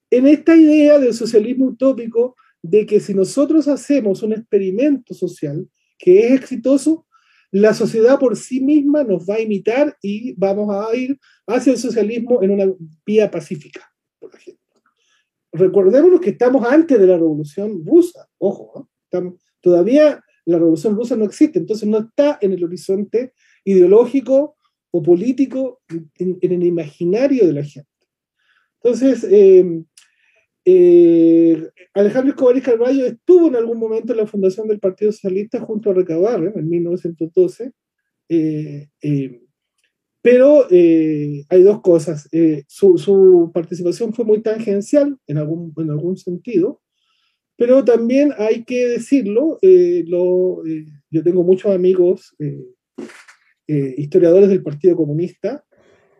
En 0.10 0.28
esta 0.28 0.56
idea 0.56 1.00
del 1.00 1.14
socialismo 1.14 1.68
utópico, 1.68 2.36
de 2.62 2.86
que 2.86 3.00
si 3.00 3.14
nosotros 3.14 3.68
hacemos 3.68 4.24
un 4.24 4.34
experimento 4.34 5.14
social 5.14 5.68
que 5.98 6.28
es 6.28 6.34
exitoso, 6.34 7.06
la 7.52 7.74
sociedad 7.74 8.20
por 8.20 8.36
sí 8.36 8.62
misma 8.62 9.04
nos 9.04 9.30
va 9.30 9.36
a 9.36 9.42
imitar 9.42 9.98
y 10.02 10.34
vamos 10.34 10.74
a 10.74 10.96
ir 10.96 11.20
hacia 11.46 11.74
el 11.74 11.78
socialismo 11.78 12.42
en 12.42 12.52
una 12.52 12.66
vía 13.06 13.30
pacífica, 13.30 13.82
por 14.20 14.34
ejemplo 14.34 14.64
recordémonos 15.54 16.20
que 16.20 16.32
estamos 16.32 16.66
antes 16.66 17.00
de 17.00 17.08
la 17.08 17.16
revolución 17.16 17.86
rusa, 17.86 18.28
ojo, 18.40 18.90
todavía 19.62 20.22
la 20.46 20.58
revolución 20.58 20.96
rusa 20.96 21.16
no 21.16 21.26
existe, 21.26 21.60
entonces 21.60 21.88
no 21.88 22.00
está 22.00 22.40
en 22.42 22.54
el 22.54 22.64
horizonte 22.64 23.34
ideológico 23.64 24.58
o 24.94 25.02
político, 25.02 25.82
en, 26.20 26.38
el 26.42 26.64
imaginario 26.64 27.48
de 27.48 27.54
la 27.54 27.64
gente. 27.64 27.90
Entonces, 28.82 29.24
em, 29.30 29.86
eh, 30.66 31.70
Alejandro 31.94 32.32
Escobar 32.32 32.58
y 32.58 32.62
Carballo 32.62 33.06
estuvo 33.06 33.48
en 33.48 33.56
algún 33.56 33.80
momento 33.80 34.14
en 34.14 34.20
la 34.20 34.28
fundación 34.28 34.68
del 34.68 34.80
Partido 34.80 35.12
Socialista 35.12 35.60
junto 35.60 35.90
a 35.90 35.94
Recabarren 35.94 36.54
en 36.56 36.70
1912. 36.70 37.72
Pero 40.24 40.68
eh, 40.72 41.44
hay 41.50 41.64
dos 41.64 41.82
cosas. 41.82 42.30
Eh, 42.32 42.64
su, 42.68 43.52
participación 43.54 44.14
fue 44.14 44.24
muy 44.24 44.42
tangencial 44.42 45.18
en 45.28 45.38
algún, 45.38 45.74
en 45.76 45.92
algún 45.92 46.16
sentido, 46.16 46.82
pero 47.58 47.84
también 47.84 48.32
hay 48.38 48.64
que 48.64 48.88
decirlo, 48.88 49.60
eh, 49.62 50.06
lo, 50.08 50.64
yo 51.12 51.24
tengo 51.24 51.44
muchos 51.44 51.76
amigos 51.76 52.36
historiadores 53.68 54.50
del 54.50 54.64
Partido 54.64 54.96
Comunista 54.96 55.64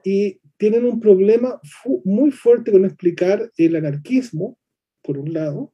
y 0.04 0.40
tienen 0.58 0.86
un 0.86 1.00
problema 1.00 1.60
muy 2.06 2.32
fuerte 2.32 2.72
con 2.72 2.86
explicar 2.86 3.52
el 3.58 3.76
anarquismo, 3.76 4.58
por 5.02 5.18
un 5.18 5.34
lado, 5.34 5.74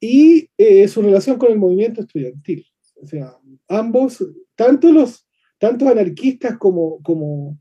y 0.00 0.50
su 0.88 1.02
relación 1.02 1.38
con 1.38 1.52
el 1.52 1.58
movimiento 1.58 2.00
estudiantil. 2.00 2.66
O 3.00 3.06
sea, 3.06 3.36
ambos, 3.68 4.24
tanto 4.56 4.92
los 4.92 5.26
tantos 5.62 5.86
anarquistas 5.86 6.58
como, 6.58 7.00
como, 7.04 7.56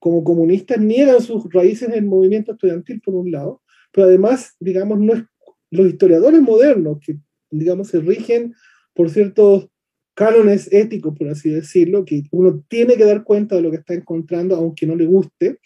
como 0.00 0.24
comunistas 0.24 0.80
niegan 0.80 1.20
sus 1.22 1.44
raíces 1.52 1.88
en 1.88 1.94
el 1.94 2.04
movimiento 2.04 2.50
estudiantil, 2.50 3.00
por 3.00 3.14
un 3.14 3.30
lado, 3.30 3.62
pero 3.92 4.08
además, 4.08 4.56
digamos, 4.58 4.98
no 4.98 5.12
es, 5.12 5.22
los 5.70 5.86
historiadores 5.86 6.40
modernos, 6.42 6.98
que, 7.06 7.16
digamos, 7.52 7.86
se 7.86 8.00
rigen 8.00 8.54
por 8.92 9.08
ciertos 9.08 9.68
cánones 10.14 10.72
éticos, 10.72 11.16
por 11.16 11.28
así 11.28 11.50
decirlo, 11.50 12.04
que 12.04 12.22
uno 12.30 12.64
tiene 12.68 12.96
que 12.96 13.04
dar 13.04 13.24
cuenta 13.24 13.56
de 13.56 13.62
lo 13.62 13.70
que 13.70 13.78
está 13.78 13.94
encontrando, 13.94 14.56
aunque 14.56 14.86
no 14.86 14.96
le 14.96 15.06
guste, 15.06 15.58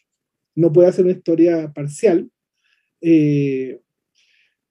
no 0.54 0.72
puede 0.72 0.88
hacer 0.88 1.04
una 1.04 1.14
historia 1.14 1.72
parcial. 1.72 2.30
Eh, 3.00 3.80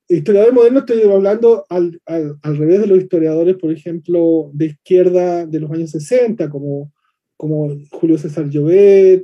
historiadores 0.09 0.53
modernos 0.53 0.83
estoy 0.87 1.09
hablando 1.09 1.65
al, 1.69 2.01
al, 2.05 2.37
al, 2.41 2.57
revés 2.57 2.81
de 2.81 2.87
los 2.87 2.97
historiadores, 2.97 3.55
por 3.55 3.71
ejemplo, 3.71 4.51
de 4.53 4.65
izquierda 4.67 5.45
de 5.45 5.59
los 5.59 5.71
años 5.71 5.91
60, 5.91 6.49
como 6.49 6.91
como 7.37 7.77
Julio 7.91 8.17
César 8.17 8.49
Llobet, 8.49 9.23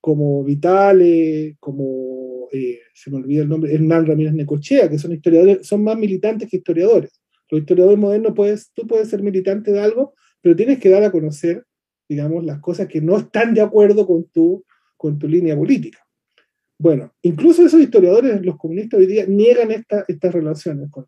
como 0.00 0.44
Vitale, 0.44 1.56
como, 1.58 2.48
eh, 2.52 2.78
se 2.94 3.10
me 3.10 3.18
olvida 3.18 3.42
el 3.42 3.48
nombre, 3.48 3.74
Hernán 3.74 4.06
Ramírez 4.06 4.32
Necochea, 4.32 4.88
que 4.88 4.98
son 4.98 5.12
historiadores, 5.12 5.66
son 5.66 5.82
más 5.82 5.98
militantes 5.98 6.48
que 6.48 6.58
historiadores. 6.58 7.20
Los 7.50 7.60
historiadores 7.60 7.98
modernos, 7.98 8.32
puedes, 8.34 8.70
tú 8.74 8.86
puedes 8.86 9.08
ser 9.08 9.22
militante 9.22 9.72
de 9.72 9.80
algo, 9.80 10.14
pero 10.40 10.56
tienes 10.56 10.78
que 10.78 10.90
dar 10.90 11.02
a 11.02 11.10
conocer, 11.10 11.64
digamos, 12.08 12.44
las 12.44 12.60
cosas 12.60 12.88
que 12.88 13.00
no 13.00 13.16
están 13.16 13.54
de 13.54 13.60
acuerdo 13.60 14.06
con 14.06 14.24
tu, 14.28 14.64
con 14.96 15.18
tu 15.18 15.28
línea 15.28 15.56
política. 15.56 15.98
Bueno, 16.78 17.12
incluso 17.22 17.64
esos 17.64 17.80
historiadores, 17.80 18.44
los 18.44 18.56
comunistas 18.56 19.00
hoy 19.00 19.06
día, 19.06 19.26
niegan 19.26 19.70
estas 19.70 20.32
relaciones. 20.32 20.90
Con, 20.90 21.06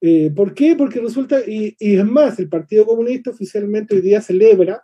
eh, 0.00 0.30
¿Por 0.34 0.54
qué? 0.54 0.74
Porque 0.74 1.00
resulta, 1.00 1.40
y, 1.46 1.76
y, 1.78 1.96
es 1.96 2.04
más, 2.04 2.38
el 2.38 2.48
Partido 2.48 2.86
Comunista 2.86 3.30
oficialmente 3.30 3.94
hoy 3.94 4.00
día 4.00 4.20
celebra 4.20 4.82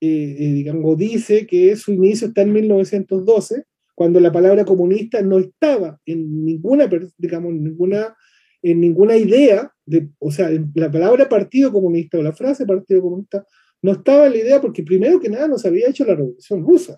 eh, 0.00 0.36
eh, 0.38 0.52
digamos, 0.52 0.96
dice 0.96 1.44
que 1.46 1.74
su 1.74 1.92
inicio 1.92 2.28
está 2.28 2.42
en 2.42 2.52
1912, 2.52 3.64
cuando 3.96 4.20
la 4.20 4.30
palabra 4.30 4.64
comunista 4.64 5.20
no 5.22 5.38
estaba 5.38 6.00
en 6.06 6.44
ninguna, 6.44 6.88
digamos, 7.16 7.52
ninguna, 7.52 8.16
en 8.62 8.80
ninguna 8.80 9.16
idea, 9.16 9.72
de, 9.86 10.08
o 10.18 10.30
sea, 10.30 10.50
la 10.74 10.90
palabra 10.90 11.28
partido 11.28 11.72
comunista 11.72 12.18
o 12.18 12.22
la 12.22 12.32
frase 12.32 12.66
partido 12.66 13.02
comunista 13.02 13.46
no 13.82 13.92
estaba 13.92 14.26
en 14.26 14.32
la 14.32 14.38
idea 14.38 14.60
porque 14.60 14.82
primero 14.82 15.20
que 15.20 15.28
nada 15.28 15.48
no 15.48 15.58
se 15.58 15.68
había 15.68 15.88
hecho 15.88 16.04
la 16.04 16.14
revolución 16.14 16.64
rusa. 16.64 16.96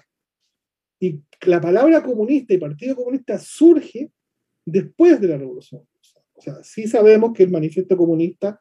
Y 0.99 1.21
la 1.43 1.61
palabra 1.61 2.03
comunista 2.03 2.55
y 2.55 2.59
partido 2.59 2.97
comunista 2.97 3.39
surge 3.39 4.11
después 4.65 5.21
de 5.21 5.29
la 5.29 5.39
revolución 5.39 5.83
rusa. 5.83 6.21
O 6.35 6.41
sea, 6.41 6.65
sí 6.65 6.87
sabemos 6.87 7.33
que 7.35 7.43
el 7.43 7.51
manifiesto 7.51 7.97
comunista 7.97 8.61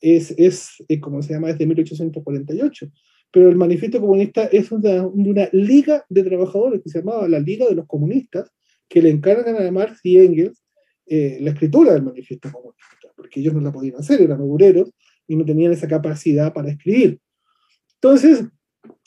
es, 0.00 0.34
es, 0.36 0.84
es 0.88 1.00
como 1.00 1.22
se 1.22 1.34
llama, 1.34 1.48
desde 1.48 1.66
1848 1.66 2.90
pero 3.34 3.48
el 3.48 3.56
manifiesto 3.56 4.00
comunista 4.00 4.44
es 4.44 4.70
una, 4.70 5.04
una, 5.08 5.48
liga 5.50 6.06
de 6.08 6.22
trabajadores 6.22 6.80
que 6.80 6.88
se 6.88 7.00
llamaba 7.00 7.28
la 7.28 7.40
Liga 7.40 7.66
de 7.66 7.74
los 7.74 7.88
Comunistas, 7.88 8.48
que 8.88 9.02
le 9.02 9.10
encargan 9.10 9.56
a 9.56 9.72
Marx 9.72 9.98
y 10.04 10.18
Engels 10.18 10.63
eh, 11.06 11.38
la 11.40 11.50
escritura 11.50 11.92
del 11.92 12.02
manifiesto 12.02 12.50
comunista, 12.50 13.12
porque 13.16 13.40
ellos 13.40 13.54
no 13.54 13.60
la 13.60 13.72
podían 13.72 13.96
hacer, 13.96 14.22
eran 14.22 14.40
obreros 14.40 14.90
y 15.26 15.36
no 15.36 15.44
tenían 15.44 15.72
esa 15.72 15.88
capacidad 15.88 16.52
para 16.52 16.70
escribir. 16.70 17.20
Entonces, 17.94 18.44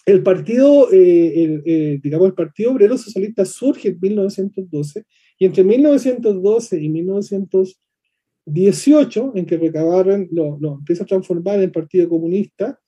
el 0.06 0.24
partido, 0.24 0.92
eh, 0.92 1.44
el, 1.44 1.64
eh, 1.66 2.00
digamos, 2.02 2.28
el 2.28 2.34
Partido 2.34 2.72
Obrero 2.72 2.98
Socialista 2.98 3.46
surge 3.46 3.90
en 3.90 4.00
1912 4.00 5.06
y 5.38 5.46
entre 5.46 5.64
1912 5.64 6.82
y 6.82 6.90
1918, 6.90 9.34
en 9.36 9.46
que 9.46 9.58
recabaron, 9.58 10.28
lo, 10.32 10.58
lo 10.60 10.76
empieza 10.76 11.04
a 11.04 11.08
transformar 11.08 11.62
en 11.62 11.72
Partido 11.72 12.08
Comunista, 12.08 12.80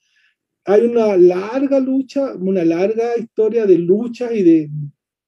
hay 0.66 0.86
una 0.86 1.18
larga 1.18 1.80
lucha, 1.80 2.36
una 2.36 2.64
larga 2.64 3.18
historia 3.18 3.66
de 3.66 3.80
luchas 3.80 4.32
y 4.34 4.44
de, 4.44 4.70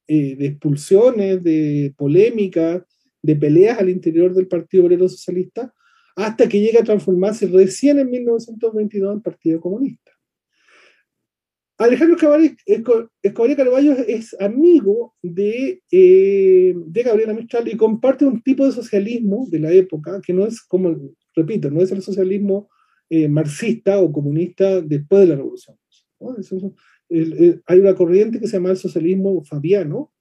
eh, 0.06 0.36
de 0.36 0.46
expulsiones, 0.46 1.42
de 1.42 1.92
polémicas, 1.96 2.82
de 3.22 3.36
peleas 3.36 3.78
al 3.78 3.88
interior 3.88 4.34
del 4.34 4.48
Partido 4.48 4.84
Obrero 4.84 5.08
Socialista, 5.08 5.72
hasta 6.16 6.48
que 6.48 6.60
llega 6.60 6.80
a 6.80 6.84
transformarse 6.84 7.46
recién 7.46 7.98
en 7.98 8.10
1922 8.10 9.14
en 9.14 9.22
Partido 9.22 9.60
Comunista. 9.60 10.12
Alejandro 11.78 12.16
Escobar 13.22 13.56
Carballo 13.56 13.92
es 14.06 14.36
amigo 14.40 15.14
de, 15.22 15.82
eh, 15.90 16.74
de 16.76 17.02
Gabriela 17.02 17.34
Mistral 17.34 17.66
y 17.66 17.76
comparte 17.76 18.24
un 18.24 18.42
tipo 18.42 18.64
de 18.64 18.72
socialismo 18.72 19.46
de 19.50 19.58
la 19.58 19.72
época 19.72 20.20
que 20.24 20.32
no 20.32 20.46
es 20.46 20.62
como, 20.62 20.94
repito, 21.34 21.70
no 21.70 21.80
es 21.80 21.90
el 21.90 22.02
socialismo 22.02 22.68
eh, 23.10 23.28
marxista 23.28 24.00
o 24.00 24.12
comunista 24.12 24.80
después 24.80 25.22
de 25.22 25.26
la 25.28 25.36
revolución. 25.36 25.76
hay 27.66 27.80
una 27.80 27.94
corriente 27.94 28.38
que 28.38 28.46
se 28.46 28.56
llama 28.56 28.70
el 28.70 28.76
socialismo 28.76 29.42
fabiano, 29.44 30.12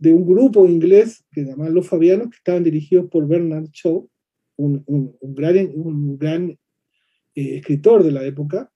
de 0.00 0.12
un 0.12 0.26
grupo 0.26 0.66
inglés 0.66 1.24
que 1.30 1.44
se 1.44 1.50
llama 1.50 1.68
los 1.68 1.86
fabianos, 1.86 2.30
que 2.30 2.36
estaban 2.36 2.64
dirigidos 2.64 3.08
por 3.08 3.28
Bernard 3.28 3.68
Shaw, 3.70 4.08
un, 4.56 4.84
gran, 5.22 5.56
un 5.74 6.18
gran 6.18 6.50
eh, 7.34 7.56
escritor 7.56 8.02
de 8.02 8.12
la 8.12 8.24
época, 8.24 8.70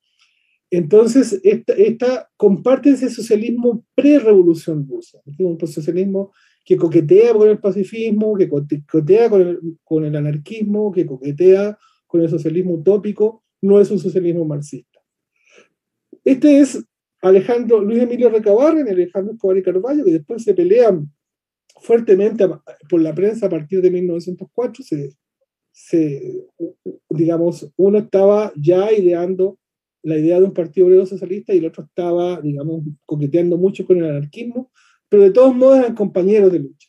entonces, 0.71 1.41
esta, 1.45 2.29
comparte 2.37 2.91
ese 2.91 3.09
socialismo 3.09 3.87
pre-revolución 3.95 4.87
rusa, 4.89 5.21
un 5.39 5.59
socialismo 5.67 6.33
que 6.65 6.77
coquetea 6.77 7.33
con 7.33 7.49
el 7.49 7.59
pacifismo, 7.59 8.35
que 8.35 8.49
coquetea 8.49 9.31
con 9.31 9.41
el, 9.41 9.59
con 9.85 10.05
el, 10.05 10.17
anarquismo, 10.17 10.91
que 10.91 11.07
coquetea 11.07 11.79
con 12.09 12.23
el 12.23 12.29
socialismo 12.29 12.75
utópico, 12.75 13.45
no 13.63 13.81
es 13.81 13.91
un 13.91 14.01
socialismo 14.01 14.45
marxista. 14.45 15.01
Este 16.25 16.59
es 16.59 16.85
Alejandro 17.23 17.81
Luis 17.81 18.03
Emilio 18.03 18.29
Recabarren, 18.29 18.89
Alejandro 18.89 19.35
Escobar 19.35 19.57
y 19.57 19.63
Carvalho, 19.63 20.05
que 20.05 20.13
después 20.13 20.43
se 20.43 20.55
pelean 20.55 21.11
fuertemente 21.81 22.47
por 22.89 23.01
la 23.01 23.15
prensa 23.15 23.47
a 23.47 23.51
partir 23.51 23.81
de 23.83 23.91
1904. 23.91 24.85
se, 25.73 26.47
digamos, 27.09 27.71
uno 27.77 27.99
estaba 27.99 28.53
ya 28.57 28.93
ideando 28.93 29.59
la 30.03 30.19
idea 30.19 30.39
de 30.39 30.45
un 30.45 30.53
partido 30.53 30.87
obrero 30.87 31.07
socialista 31.07 31.55
y 31.55 31.59
el 31.59 31.67
otro 31.67 31.85
estaba, 31.85 32.41
digamos, 32.41 32.85
coqueteando 33.07 33.57
mucho 33.57 33.87
con 33.87 33.97
el 33.97 34.05
anarquismo, 34.05 34.71
pero 35.09 35.23
de 35.23 35.31
todos 35.31 35.57
modos 35.57 35.79
eran 35.79 35.95
compañeros 35.95 36.53
de 36.53 36.59
lucha. 36.59 36.89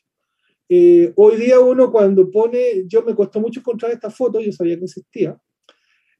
Eh, 0.67 1.13
hoy 1.15 1.37
día 1.37 1.59
uno 1.59 1.91
cuando 1.91 2.29
pone, 2.29 2.85
yo 2.87 3.03
me 3.03 3.15
costó 3.15 3.39
mucho 3.39 3.61
encontrar 3.61 3.91
esta 3.91 4.09
foto, 4.09 4.41
yo 4.41 4.51
sabía 4.51 4.77
que 4.77 4.85
existía, 4.85 5.37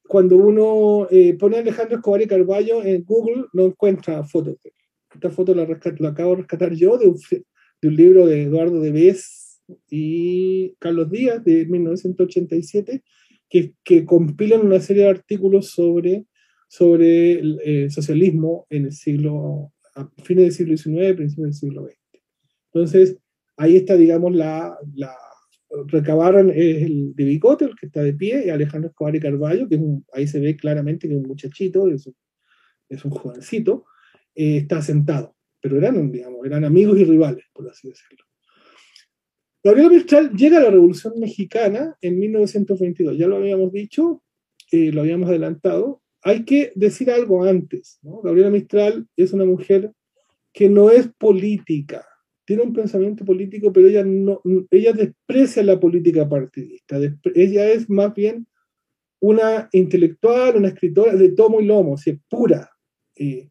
cuando 0.07 0.37
uno 0.37 1.07
eh, 1.09 1.35
pone 1.37 1.57
Alejandro 1.57 1.97
Escobar 1.97 2.21
y 2.21 2.27
Carballo 2.27 2.83
en 2.83 3.03
Google 3.03 3.45
no 3.53 3.65
encuentra 3.65 4.23
fotos. 4.23 4.55
Esta 5.13 5.29
foto 5.31 5.55
la, 5.55 5.65
la 5.65 6.09
acabo 6.09 6.31
de 6.31 6.37
rescatar 6.37 6.73
yo 6.73 6.97
de 6.97 7.07
un, 7.07 7.17
un 7.87 7.95
libro 7.95 8.27
de 8.27 8.43
Eduardo 8.43 8.79
de 8.79 8.91
Bes 8.91 9.61
y 9.89 10.75
Carlos 10.79 11.09
Díaz 11.09 11.43
de 11.43 11.65
1987, 11.65 13.03
que, 13.49 13.73
que 13.83 14.05
compilan 14.05 14.65
una 14.65 14.79
serie 14.79 15.03
de 15.03 15.09
artículos 15.09 15.71
sobre 15.71 16.25
sobre 16.67 17.39
el 17.39 17.59
eh, 17.63 17.89
socialismo 17.89 18.67
en 18.69 18.85
el 18.85 18.91
siglo, 18.91 19.71
a 19.95 20.09
fines 20.23 20.45
del 20.45 20.51
siglo 20.51 20.77
XIX, 20.77 21.15
principios 21.15 21.47
del 21.47 21.53
siglo 21.53 21.85
XX. 21.85 22.23
Entonces, 22.73 23.17
ahí 23.57 23.77
está, 23.77 23.95
digamos, 23.95 24.35
la, 24.35 24.77
recabaron 25.87 26.51
el 26.53 27.13
de 27.15 27.23
Bicote, 27.23 27.65
el 27.65 27.75
que 27.75 27.85
está 27.85 28.01
de 28.01 28.13
pie, 28.13 28.43
y 28.45 28.49
Alejandro 28.49 28.89
Escobar 28.89 29.15
y 29.15 29.19
Carballo, 29.19 29.67
que 29.69 29.79
ahí 30.13 30.27
se 30.27 30.39
ve 30.39 30.55
claramente 30.55 31.07
que 31.07 31.13
es 31.13 31.21
un 31.21 31.27
muchachito, 31.27 31.89
es 31.89 32.07
un, 32.07 32.15
es 32.89 33.05
un 33.05 33.11
jovencito, 33.11 33.85
eh, 34.35 34.57
está 34.57 34.81
sentado, 34.81 35.34
pero 35.65 35.79
eran, 35.79 36.11
digamos, 36.11 36.45
eran 36.45 36.63
amigos 36.63 36.99
y 36.99 37.05
rivales, 37.05 37.43
por 37.51 37.67
así 37.67 37.87
decirlo. 37.87 38.23
Gabriel 39.63 39.89
Mistral 39.89 40.31
llega 40.33 40.59
a 40.59 40.61
la 40.61 40.69
Revolución 40.69 41.13
Mexicana 41.17 41.97
en 42.01 42.19
1922, 42.19 43.17
ya 43.17 43.25
lo 43.25 43.37
habíamos 43.37 43.71
dicho, 43.71 44.21
eh, 44.71 44.91
lo 44.91 45.01
habíamos 45.01 45.27
adelantado, 45.27 46.03
hay 46.21 46.45
que 46.45 46.71
decir 46.75 47.09
algo 47.09 47.43
antes. 47.45 47.97
Gabriela 48.03 48.51
Mistral 48.51 49.07
es 49.17 49.33
una 49.33 49.45
mujer 49.45 49.91
que 50.53 50.69
no 50.69 50.91
es 50.91 51.07
política, 51.17 52.05
tiene 52.45 52.61
un 52.61 52.73
pensamiento 52.73 53.25
político, 53.25 53.73
pero 53.73 53.87
ella, 53.87 54.03
no, 54.05 54.43
ella 54.69 54.93
desprecia 54.93 55.63
la 55.63 55.79
política 55.79 56.29
partidista. 56.29 56.99
Ella 57.33 57.71
es 57.71 57.89
más 57.89 58.13
bien 58.13 58.45
una 59.19 59.67
intelectual, 59.71 60.57
una 60.57 60.67
escritora 60.67 61.15
de 61.15 61.29
tomo 61.29 61.59
y 61.59 61.65
lomo, 61.65 61.95
es 61.95 62.19
pura. 62.29 62.69
Eh, 63.15 63.49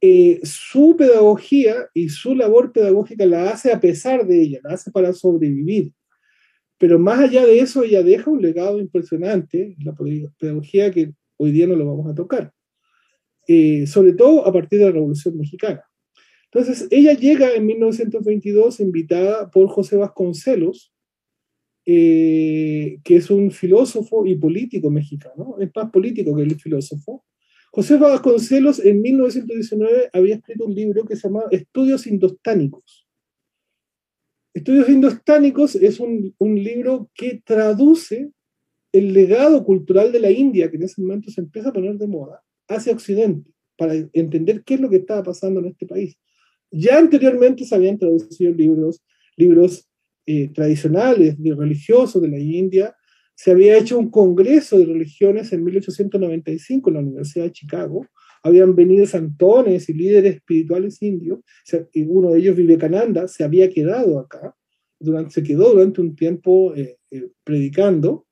eh, 0.00 0.40
su 0.42 0.96
pedagogía 0.96 1.88
y 1.94 2.08
su 2.08 2.34
labor 2.34 2.72
pedagógica 2.72 3.26
la 3.26 3.50
hace 3.50 3.72
a 3.72 3.80
pesar 3.80 4.26
de 4.26 4.40
ella, 4.40 4.60
la 4.64 4.74
hace 4.74 4.90
para 4.90 5.12
sobrevivir. 5.12 5.92
Pero 6.78 6.98
más 6.98 7.20
allá 7.20 7.44
de 7.44 7.60
eso, 7.60 7.84
ella 7.84 8.02
deja 8.02 8.30
un 8.30 8.40
legado 8.40 8.80
impresionante, 8.80 9.76
la 9.84 9.94
pedagogía 10.38 10.90
que 10.90 11.12
Hoy 11.42 11.52
día 11.52 11.66
no 11.66 11.74
lo 11.74 11.86
vamos 11.86 12.06
a 12.06 12.14
tocar. 12.14 12.52
Eh, 13.48 13.86
sobre 13.86 14.12
todo 14.12 14.46
a 14.46 14.52
partir 14.52 14.78
de 14.78 14.84
la 14.84 14.92
Revolución 14.92 15.38
Mexicana. 15.38 15.82
Entonces, 16.52 16.86
ella 16.90 17.14
llega 17.14 17.54
en 17.54 17.64
1922 17.64 18.78
invitada 18.80 19.50
por 19.50 19.66
José 19.68 19.96
Vasconcelos, 19.96 20.92
eh, 21.86 22.98
que 23.02 23.16
es 23.16 23.30
un 23.30 23.50
filósofo 23.50 24.26
y 24.26 24.34
político 24.34 24.90
mexicano, 24.90 25.56
es 25.58 25.70
más 25.74 25.90
político 25.90 26.36
que 26.36 26.42
el 26.42 26.60
filósofo. 26.60 27.24
José 27.72 27.98
Vasconcelos 27.98 28.84
en 28.84 29.00
1919 29.00 30.10
había 30.12 30.34
escrito 30.34 30.64
un 30.66 30.74
libro 30.74 31.04
que 31.04 31.14
se 31.14 31.28
llama 31.28 31.44
Estudios 31.50 32.06
Indostánicos. 32.06 33.06
Estudios 34.52 34.88
Indostánicos 34.88 35.76
es 35.76 36.00
un, 36.00 36.34
libro 36.40 37.08
que 37.14 37.40
traduce 37.44 38.32
el 38.92 39.12
legado 39.12 39.64
cultural 39.64 40.10
de 40.10 40.18
la 40.18 40.32
India, 40.32 40.68
que 40.68 40.76
en 40.76 40.82
ese 40.82 41.00
momento 41.00 41.30
se 41.30 41.40
empieza 41.40 41.68
a 41.68 41.72
poner 41.72 41.96
de 41.96 42.08
moda, 42.08 42.42
hacia 42.68 42.92
Occidente, 42.92 43.48
para 43.76 43.94
entender 44.12 44.64
qué 44.64 44.74
es 44.74 44.80
lo 44.80 44.90
que 44.90 44.96
estaba 44.96 45.22
pasando 45.22 45.60
en 45.60 45.66
este 45.66 45.86
país. 45.86 46.18
Ya 46.72 46.98
anteriormente 46.98 47.64
se 47.64 47.74
habían 47.76 47.98
traducido 47.98 48.52
libros, 48.52 49.00
libros 49.36 49.88
eh, 50.26 50.48
tradicionales, 50.48 51.36
religiosos 51.38 52.20
de 52.20 52.28
la 52.28 52.38
India, 52.38 52.96
se 53.42 53.52
había 53.52 53.78
hecho 53.78 53.98
un 53.98 54.10
congreso 54.10 54.76
de 54.76 54.84
religiones 54.84 55.50
en 55.54 55.64
1895 55.64 56.90
en 56.90 56.94
la 56.94 57.00
Universidad 57.00 57.46
de 57.46 57.52
Chicago, 57.52 58.06
habían 58.42 58.76
venido 58.76 59.06
santones 59.06 59.88
y 59.88 59.94
líderes 59.94 60.34
espirituales 60.34 61.00
indios, 61.00 61.40
uno 62.06 62.32
de 62.32 62.38
ellos, 62.38 62.54
Vivekananda, 62.54 63.28
se 63.28 63.42
había 63.42 63.70
quedado 63.70 64.18
acá, 64.18 64.54
durante, 64.98 65.30
se 65.30 65.42
quedó 65.42 65.70
durante 65.70 66.02
un 66.02 66.14
tiempo 66.14 66.74
eh, 66.74 66.98
eh, 67.10 67.30
predicando, 67.42 68.26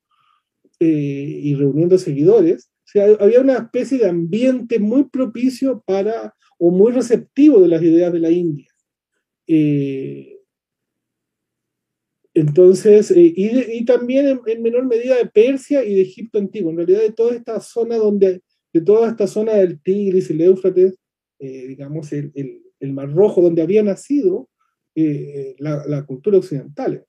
eh, 0.78 1.40
y 1.42 1.54
reuniendo 1.54 1.96
seguidores, 1.96 2.70
o 2.84 2.90
sea, 2.90 3.06
había 3.18 3.40
una 3.40 3.56
especie 3.56 3.96
de 3.96 4.10
ambiente 4.10 4.78
muy 4.78 5.04
propicio 5.04 5.82
para, 5.86 6.34
o 6.58 6.70
muy 6.70 6.92
receptivo 6.92 7.62
de 7.62 7.68
las 7.68 7.82
ideas 7.82 8.12
de 8.12 8.20
la 8.20 8.30
India. 8.30 8.68
Entonces, 12.40 13.10
eh, 13.10 13.32
y, 13.36 13.84
también 13.84 14.40
en, 14.46 14.62
menor 14.62 14.86
medida 14.86 15.16
de 15.16 15.26
Persia 15.26 15.84
y 15.84 15.94
de 15.94 16.02
Egipto 16.02 16.38
antiguo, 16.38 16.70
en 16.70 16.76
realidad 16.76 17.00
de 17.00 17.12
toda 17.12 17.34
esta 17.34 17.60
zona 17.60 17.96
donde, 17.96 18.42
de 18.72 18.80
toda 18.80 19.08
esta 19.08 19.26
zona 19.26 19.54
del 19.54 19.80
Tigris, 19.80 20.30
el 20.30 20.40
Éufrates, 20.40 20.98
digamos, 21.38 22.12
el, 22.12 22.32
el, 22.80 22.92
Mar 22.92 23.12
Rojo, 23.12 23.40
donde 23.40 23.62
había 23.62 23.82
nacido 23.82 24.48
la, 24.94 25.84
la, 25.86 26.04
cultura 26.04 26.38
occidental, 26.38 27.04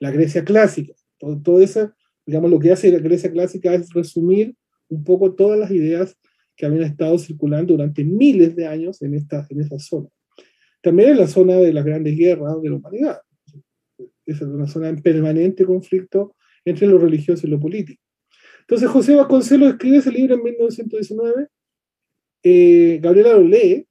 la 0.00 0.10
Grecia 0.10 0.44
clásica. 0.44 0.94
Todo, 1.18 1.60
eso, 1.60 1.92
digamos, 2.26 2.50
lo 2.50 2.58
que 2.58 2.72
hace 2.72 2.90
la 2.90 2.98
Grecia 2.98 3.30
clásica 3.30 3.74
es 3.74 3.92
resumir 3.92 4.56
un 4.88 5.04
poco 5.04 5.34
todas 5.34 5.58
las 5.58 5.70
ideas 5.70 6.16
que 6.56 6.66
habían 6.66 6.82
estado 6.82 7.18
circulando 7.18 7.74
durante 7.74 8.02
miles 8.04 8.56
de 8.56 8.66
años 8.66 9.00
en, 9.02 9.14
esta, 9.14 9.46
en 9.48 9.60
esa 9.60 9.78
zona. 9.78 10.08
También 10.82 11.10
en 11.10 11.18
la 11.18 11.26
zona 11.26 11.56
de 11.56 11.72
las 11.72 11.84
grandes 11.84 12.16
guerras 12.16 12.60
de 12.60 12.70
la 12.70 12.76
humanidad. 12.76 13.18
Esa 14.30 14.44
es 14.44 14.50
una 14.50 14.66
zona 14.66 14.88
en 14.88 15.02
permanente 15.02 15.64
conflicto 15.64 16.34
entre 16.64 16.86
lo 16.86 16.98
religioso 16.98 17.46
y 17.46 17.50
lo 17.50 17.58
político. 17.58 18.02
Entonces 18.60 18.88
José 18.88 19.14
Vasconcelos 19.16 19.70
escribe 19.70 19.98
ese 19.98 20.12
libro 20.12 20.34
en 20.34 20.42
1919, 20.42 21.48
eh, 22.42 23.00
Gabriela 23.02 23.32
lo 23.34 23.42
lee, 23.42 23.86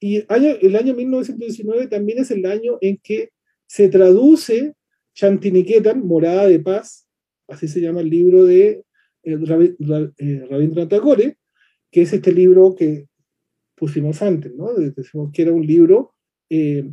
y 0.00 0.16
el 0.16 0.76
año 0.76 0.94
1919 0.94 1.86
también 1.86 2.18
es 2.18 2.30
el 2.30 2.44
año 2.44 2.76
en 2.82 2.98
que 3.02 3.30
se 3.66 3.88
traduce 3.88 4.74
Chantiniketan, 5.14 6.06
Morada 6.06 6.46
de 6.46 6.60
Paz, 6.60 7.08
así 7.48 7.68
se 7.68 7.80
llama 7.80 8.00
el 8.00 8.10
libro 8.10 8.44
de 8.44 8.84
eh, 9.22 9.38
eh, 10.18 10.46
Rabindranath 10.50 10.90
Tagore, 10.90 11.38
que 11.90 12.02
es 12.02 12.12
este 12.12 12.32
libro 12.32 12.74
que 12.74 13.06
pusimos 13.74 14.20
antes, 14.20 14.54
¿no? 14.54 14.74
Decimos 14.74 15.30
que 15.32 15.42
era 15.42 15.52
un 15.52 15.66
libro 15.66 16.14
eh, 16.50 16.90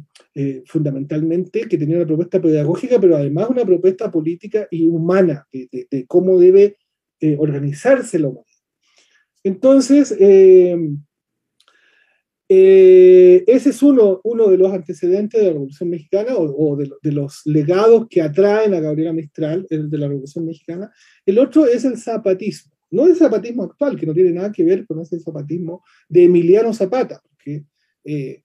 fundamentalmente 0.65 1.67
que 1.67 1.77
tenía 1.77 1.97
una 1.97 2.05
propuesta 2.05 2.41
pedagógica, 2.41 2.99
pero 2.99 3.17
además 3.17 3.49
una 3.49 3.65
propuesta 3.65 4.09
política 4.09 4.67
y 4.71 4.85
humana 4.85 5.45
de, 5.51 6.05
cómo 6.07 6.39
debe 6.39 6.77
organizarse 7.37 8.17
la 8.17 8.29
humanidad. 8.29 8.47
Entonces, 9.43 10.15
Eh, 12.53 13.45
ese 13.47 13.69
es 13.69 13.81
uno, 13.81 14.19
uno 14.25 14.49
de 14.49 14.57
los 14.57 14.73
antecedentes 14.73 15.39
de 15.39 15.47
la 15.47 15.53
Revolución 15.53 15.89
Mexicana 15.89 16.33
o, 16.35 16.75
de, 16.75 17.11
los 17.13 17.43
legados 17.45 18.07
que 18.09 18.21
atraen 18.21 18.73
a 18.73 18.81
Gabriela 18.81 19.13
Mistral 19.13 19.65
de 19.69 19.97
la 19.97 20.09
Revolución 20.09 20.43
Mexicana. 20.43 20.91
El 21.25 21.39
otro 21.39 21.65
es 21.65 21.85
el 21.85 21.97
zapatismo. 21.97 22.73
No 22.89 23.07
el 23.07 23.15
zapatismo 23.15 23.63
actual, 23.63 23.97
que 23.97 24.05
no 24.05 24.13
tiene 24.13 24.33
nada 24.33 24.51
que 24.51 24.65
ver 24.65 24.85
con 24.85 24.99
ese 24.99 25.17
zapatismo 25.21 25.81
de 26.09 26.25
Emiliano 26.25 26.73
Zapata, 26.73 27.21
porque 27.23 27.63
eh, 28.03 28.43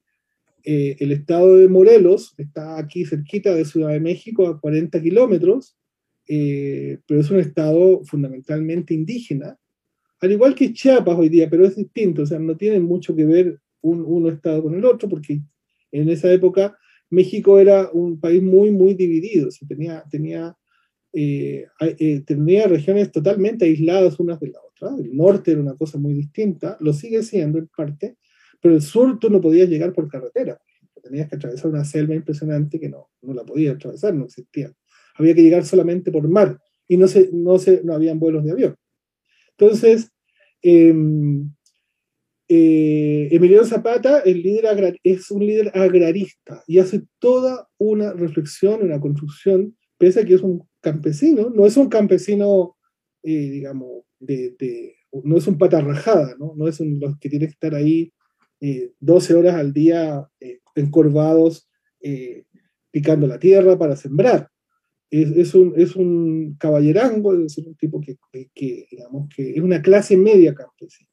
eh, 0.67 0.97
el 1.01 1.13
estado 1.13 1.57
de 1.57 1.69
Morelos 1.69 2.35
está 2.37 2.79
aquí 2.79 3.07
cerquita 3.07 3.55
de 3.55 3.65
Ciudad 3.65 3.91
de 3.91 4.01
México, 4.01 4.47
a 4.47 4.61
40 4.61 5.01
kilómetros, 5.01 5.79
pero 6.29 7.21
es 7.21 7.31
un 7.31 7.39
estado 7.39 8.03
fundamentalmente 8.05 8.93
indígena, 8.93 9.57
al 10.21 10.33
igual 10.33 10.55
que 10.55 10.73
Chiapas 10.73 11.17
hoy 11.17 11.29
día, 11.29 11.49
pero 11.49 11.65
es 11.65 11.77
distinto, 11.77 12.23
o 12.23 12.27
sea, 12.27 12.39
no 12.39 12.57
tiene 12.57 12.81
mucho 12.81 13.15
que 13.15 13.25
ver 13.25 13.61
un, 13.83 14.03
uno 14.05 14.29
estado 14.29 14.63
con 14.63 14.75
el 14.75 14.85
otro, 14.85 15.09
porque 15.09 15.41
en 15.93 16.09
esa 16.09 16.33
época 16.33 16.77
México 17.11 17.59
era 17.59 17.91
un 17.93 18.19
país 18.19 18.43
muy, 18.43 18.71
muy 18.71 18.95
dividido, 18.95 19.49
tenía, 19.69 20.05
tenía, 20.11 20.57
eh, 21.13 21.67
eh, 21.99 22.21
tenía 22.27 22.67
regiones 22.67 23.13
totalmente 23.13 23.65
aisladas 23.65 24.19
unas 24.19 24.41
de 24.41 24.49
la 24.49 24.61
otra, 24.61 24.97
el 24.99 25.17
norte 25.17 25.53
era 25.53 25.61
una 25.61 25.77
cosa 25.77 25.99
muy 25.99 26.15
distinta, 26.15 26.77
lo 26.81 26.93
sigue 26.93 27.23
siendo 27.23 27.59
en 27.59 27.69
parte, 27.69 28.17
pero 28.67 28.75
el 28.75 28.83
sur 28.83 29.21
tú 29.21 29.31
no 29.31 29.41
podías 29.41 29.69
llegar 29.69 29.93
por 29.93 30.09
carretera, 30.09 30.61
tenías 31.01 31.29
que 31.29 31.37
atravesar 31.37 31.71
una 31.71 31.85
selva 31.85 32.17
impresionante 32.17 32.81
que 32.81 32.89
no, 32.89 33.11
no 33.23 33.33
la 33.33 33.45
podías 33.45 33.77
atravesar, 33.77 34.13
no 34.13 34.25
existía. 34.25 34.73
Había 35.15 35.37
que 35.37 35.43
llegar 35.45 35.65
solamente 35.65 36.11
por 36.11 36.29
mar 36.29 36.59
y 36.89 36.97
no, 36.97 37.07
se, 37.07 37.31
no, 37.33 37.61
se, 37.61 37.85
no 37.85 37.95
habían 37.95 38.19
vuelos 38.19 38.45
de 38.45 38.51
avión. 38.51 38.75
Entonces, 39.57 40.11
eh, 40.63 40.93
eh, 42.49 43.29
Emiliano 43.31 43.65
Zapata 43.65 44.19
el 44.19 44.43
líder 44.43 44.99
es 45.05 45.31
un 45.31 45.47
líder 45.47 45.71
agrarista 45.73 46.65
y 46.67 46.81
hace 46.81 47.03
toda 47.21 47.69
una 47.79 48.15
reflexión, 48.15 48.83
una 48.83 48.99
construcción, 48.99 49.77
pese 49.97 50.23
a 50.23 50.25
que 50.25 50.35
es 50.35 50.43
un 50.43 50.67
campesino, 50.81 51.51
no 51.51 51.67
es 51.67 51.77
un 51.77 51.89
campesino, 51.89 52.77
eh, 53.23 53.49
digamos, 53.49 54.03
de, 54.19 54.97
no 55.23 55.37
es 55.37 55.47
un 55.47 55.57
pata 55.57 55.81
rajada, 55.81 56.35
no, 56.37 56.55
no 56.57 56.67
es 56.67 56.81
un, 56.81 56.99
los 56.99 57.17
que 57.21 57.29
tiene 57.29 57.47
que 57.47 57.53
estar 57.53 57.73
ahí 57.77 58.13
12 58.61 59.35
horas 59.35 59.55
al 59.55 59.73
día 59.73 60.29
encorvados, 60.75 61.69
picando 62.91 63.27
la 63.27 63.39
tierra 63.39 63.79
para 63.79 63.97
sembrar. 63.97 64.49
Es, 65.11 65.55
un, 65.55 65.75
es 65.77 65.95
un 65.95 66.57
caballerango, 66.59 67.35
es 67.35 67.59
un 67.59 67.77
tipo 67.77 68.01
que, 68.01 68.17
que, 68.55 68.87
digamos, 68.91 69.29
que 69.35 69.51
es 69.51 69.61
una 69.61 69.81
clase 69.81 70.17
media 70.17 70.55
campesina 70.55 71.11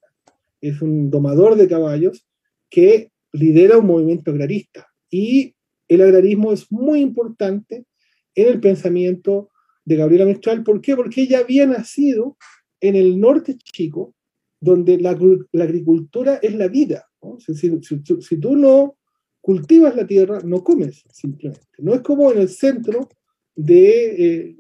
es 0.63 0.81
un 0.81 1.09
domador 1.09 1.55
de 1.55 1.67
caballos 1.67 2.25
que 2.69 3.11
lidera 3.33 3.77
un 3.77 3.85
movimiento 3.85 4.31
agrarista. 4.31 4.87
Y 5.09 5.55
el 5.89 6.01
agrarismo 6.01 6.53
es 6.53 6.71
muy 6.71 7.01
importante 7.01 7.85
en 8.33 8.47
el 8.47 8.61
pensamiento 8.61 9.51
de 9.83 9.97
Gabriela 9.97 10.25
Mistral. 10.25 10.63
¿Por 10.63 10.79
qué? 10.79 10.95
Porque 10.95 11.23
ella 11.23 11.39
había 11.39 11.67
nacido 11.67 12.37
en 12.79 12.95
el 12.95 13.19
norte 13.19 13.57
chico, 13.57 14.15
donde 14.61 14.97
la, 14.99 15.09
agricultura 15.09 16.39
es 16.41 16.55
la 16.55 16.69
vida. 16.69 17.03
Si, 17.39 18.37
tú 18.39 18.55
no 18.55 18.97
cultivas 19.41 19.95
la 19.95 20.05
tierra, 20.07 20.39
no 20.43 20.63
comes 20.63 21.03
simplemente. 21.11 21.65
No 21.79 21.93
es 21.93 22.01
como 22.01 22.31
en 22.31 22.39
el 22.39 22.49
centro 22.49 23.09
de, 23.55 24.25
eh, 24.25 24.57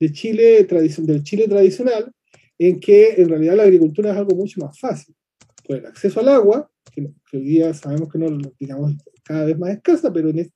de 0.00 0.12
Chile, 0.12 0.64
del 0.64 1.22
Chile 1.22 1.48
tradicional, 1.48 2.12
en 2.58 2.78
que 2.80 3.14
en 3.14 3.28
realidad 3.28 3.56
la 3.56 3.64
agricultura 3.64 4.12
es 4.12 4.16
algo 4.16 4.36
mucho 4.36 4.60
más 4.60 4.78
fácil 4.78 5.14
el 5.68 5.86
acceso 5.86 6.20
al 6.20 6.28
agua, 6.28 6.70
que, 6.92 7.08
hoy 7.32 7.44
día 7.44 7.72
sabemos 7.74 8.10
que 8.10 8.18
no, 8.18 8.38
digamos, 8.58 8.94
cada 9.24 9.44
vez 9.44 9.58
más 9.58 9.70
escasa, 9.70 10.12
pero 10.12 10.30
en, 10.30 10.50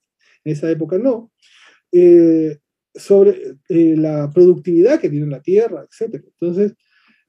esa 0.44 0.70
época 0.70 0.98
no, 0.98 1.32
eh, 1.92 2.58
sobre 2.94 3.56
eh, 3.68 3.94
la 3.96 4.30
productividad 4.32 5.00
que 5.00 5.10
tiene 5.10 5.26
la 5.26 5.42
tierra, 5.42 5.84
etc. 5.84 6.22
Entonces, 6.40 6.74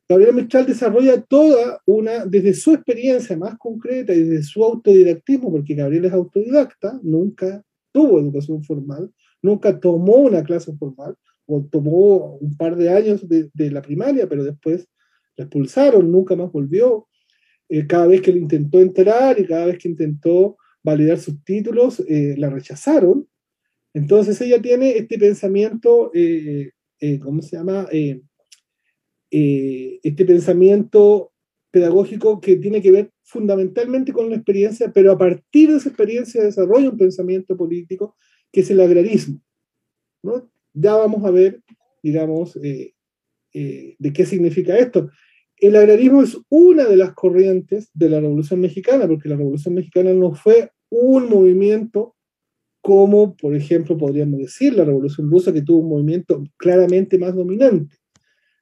Gabriela 0.10 0.34
Mistral 0.34 0.66
desarrolla 0.66 1.22
toda 1.22 1.82
una, 1.86 2.26
desde 2.26 2.54
su 2.54 2.74
experiencia 2.74 3.36
más 3.38 3.58
concreta 3.58 4.14
y 4.14 4.24
desde 4.24 4.44
su 4.44 4.64
autodidactismo, 4.64 5.52
porque 5.52 5.76
Gabriela 5.76 6.08
es 6.08 6.14
autodidacta, 6.14 7.00
nunca 7.04 7.64
tuvo 7.92 8.20
educación 8.20 8.64
formal, 8.64 9.12
nunca 9.42 9.80
tomó 9.80 10.16
una 10.16 10.44
clase 10.44 10.74
formal, 10.78 11.16
o 11.46 11.66
tomó 11.72 12.38
un 12.38 12.56
par 12.58 12.76
de 12.76 12.90
años 12.90 13.28
de, 13.28 13.50
de 13.54 13.72
la 13.72 13.82
primaria, 13.82 14.28
pero 14.28 14.44
después 14.44 14.88
la 15.38 15.46
expulsaron, 15.46 16.12
nunca 16.12 16.36
más 16.36 16.52
volvió. 16.52 17.08
Eh, 17.70 17.86
cada 17.86 18.08
vez 18.08 18.22
que 18.22 18.32
le 18.32 18.40
intentó 18.40 18.80
entrar 18.80 19.40
y 19.40 19.46
cada 19.46 19.66
vez 19.66 19.78
que 19.78 19.90
intentó 19.90 20.58
validar 20.84 21.18
sus 21.20 21.44
títulos, 21.44 22.02
eh, 22.08 22.36
la 22.38 22.50
rechazaron. 22.50 23.28
Entonces 23.94 24.40
ella 24.42 24.62
tiene 24.62 24.98
este 24.98 25.18
pensamiento, 25.18 26.12
eh, 26.14 26.72
¿cómo 27.22 27.42
se 27.42 27.58
llama? 27.58 27.88
Este 29.30 30.26
pensamiento 30.26 31.32
pedagógico 31.72 32.40
que 32.40 32.56
tiene 32.56 32.82
que 32.82 32.92
ver 32.92 33.12
fundamentalmente 33.24 34.14
con 34.14 34.30
la 34.30 34.36
experiencia, 34.36 34.92
pero 34.94 35.12
a 35.12 35.18
partir 35.18 35.70
de 35.70 35.78
esa 35.78 35.90
experiencia 35.90 36.44
desarrolla 36.44 36.90
un 36.90 36.98
pensamiento 36.98 37.56
político 37.58 38.16
que 38.52 38.62
es 38.62 38.72
el 38.72 38.80
agrarismo. 38.80 39.42
¿no? 40.24 40.50
Ya 40.74 40.96
vamos 40.96 41.26
a 41.26 41.32
ver, 41.32 41.62
digamos, 42.02 42.54
de 42.54 42.94
qué 43.54 44.26
significa 44.26 44.78
esto 44.78 45.10
el 45.60 45.76
agrarismo 45.76 46.22
es 46.22 46.38
una 46.50 46.86
de 46.86 46.98
las 46.98 47.14
corrientes 47.14 47.90
de 47.94 48.10
la 48.10 48.20
Revolución 48.20 48.62
Mexicana, 48.62 49.08
porque 49.08 49.30
la 49.30 49.36
Revolución 49.36 49.74
Mexicana 49.74 50.14
no 50.14 50.34
fue 50.36 50.72
un 50.90 51.30
movimiento 51.30 52.16
como, 52.82 53.36
por 53.36 53.56
ejemplo, 53.56 53.98
podríamos 53.98 54.40
decir, 54.40 54.74
la 54.76 54.86
Revolución 54.86 55.30
Rusa, 55.30 55.52
que 55.52 55.64
tuvo 55.64 55.80
un 55.80 55.90
movimiento 55.90 56.44
claramente 56.58 57.18
más 57.18 57.36
dominante, 57.36 57.96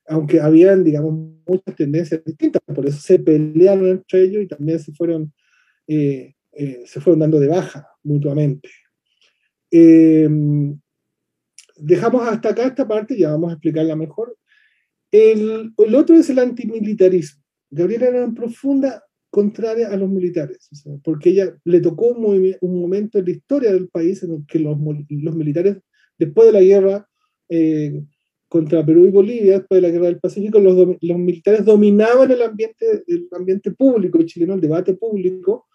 aunque 0.07 0.39
habían, 0.39 0.83
digamos, 0.83 1.13
muchas 1.47 1.75
tendencias 1.75 2.23
distintas, 2.23 2.61
por 2.73 2.85
eso 2.85 2.99
se 2.99 3.19
pelearon 3.19 3.87
entre 3.87 4.23
ellos 4.23 4.43
y 4.43 4.47
también 4.47 4.79
se 4.79 4.93
fueron, 4.93 5.33
eh, 5.87 6.33
eh, 6.53 6.83
se 6.85 7.01
fueron 7.01 7.19
dando 7.19 7.39
de 7.39 7.47
baja 7.47 7.87
mutuamente. 8.03 8.69
Eh, 9.71 10.29
dejamos 11.77 12.27
hasta 12.27 12.49
acá 12.49 12.63
esta 12.63 12.87
parte, 12.87 13.17
ya 13.17 13.31
vamos 13.31 13.49
a 13.49 13.53
explicarla 13.53 13.95
mejor. 13.95 14.37
El, 15.11 15.73
otro 15.77 16.15
es 16.15 16.29
el 16.29 16.39
antimilitarismo. 16.39 17.43
Gabriela 17.69 18.07
era 18.07 18.23
en 18.23 18.33
profunda 18.33 19.03
contraria 19.29 19.89
a 19.89 19.97
los 19.97 20.09
militares, 20.09 20.69
porque 21.03 21.31
ella 21.31 21.57
le 21.65 21.81
tocó 21.81 22.07
un, 22.07 22.55
momento 22.61 23.19
en 23.19 23.25
la 23.25 23.31
historia 23.31 23.73
del 23.73 23.89
país 23.89 24.23
en 24.23 24.33
el 24.33 24.45
que 24.47 24.59
los, 24.59 24.77
militares, 24.79 25.77
después 26.17 26.47
de 26.47 26.53
la 26.53 26.61
guerra 26.61 27.09
eh, 27.49 28.01
contra 28.55 28.85
Perú 28.85 29.05
y 29.05 29.11
Bolivia, 29.11 29.59
después 29.59 29.81
de 29.81 29.85
la 29.85 29.91
guerra 29.91 30.05
del 30.05 30.21
Pacífico, 30.21 30.59
los, 30.59 30.97
militares 31.01 31.65
dominaban 31.65 32.31
el 32.31 32.41
ambiente, 32.41 33.03
el 33.05 33.27
ambiente 33.33 33.71
público 33.71 34.23
chileno, 34.23 34.53
el 34.53 34.61
debate 34.61 34.93
público, 34.93 35.67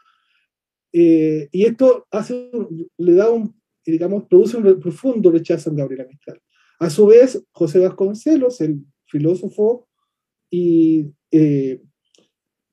eh, 0.90 1.46
y 1.52 1.66
esto 1.66 2.06
hace, 2.10 2.50
le 2.96 3.12
da 3.12 3.28
un, 3.28 3.54
digamos, 3.84 4.24
produce 4.30 4.56
un 4.56 4.80
profundo 4.80 5.30
rechazo 5.30 5.68
en 5.68 5.76
Gabriela 5.76 6.06
Mistral. 6.08 6.40
A 6.78 6.88
su 6.88 7.04
vez, 7.04 7.44
José 7.52 7.80
Vasconcelos, 7.80 8.62
el 8.62 8.82
filósofo 9.04 9.86
y 10.48 11.12
eh, 11.30 11.82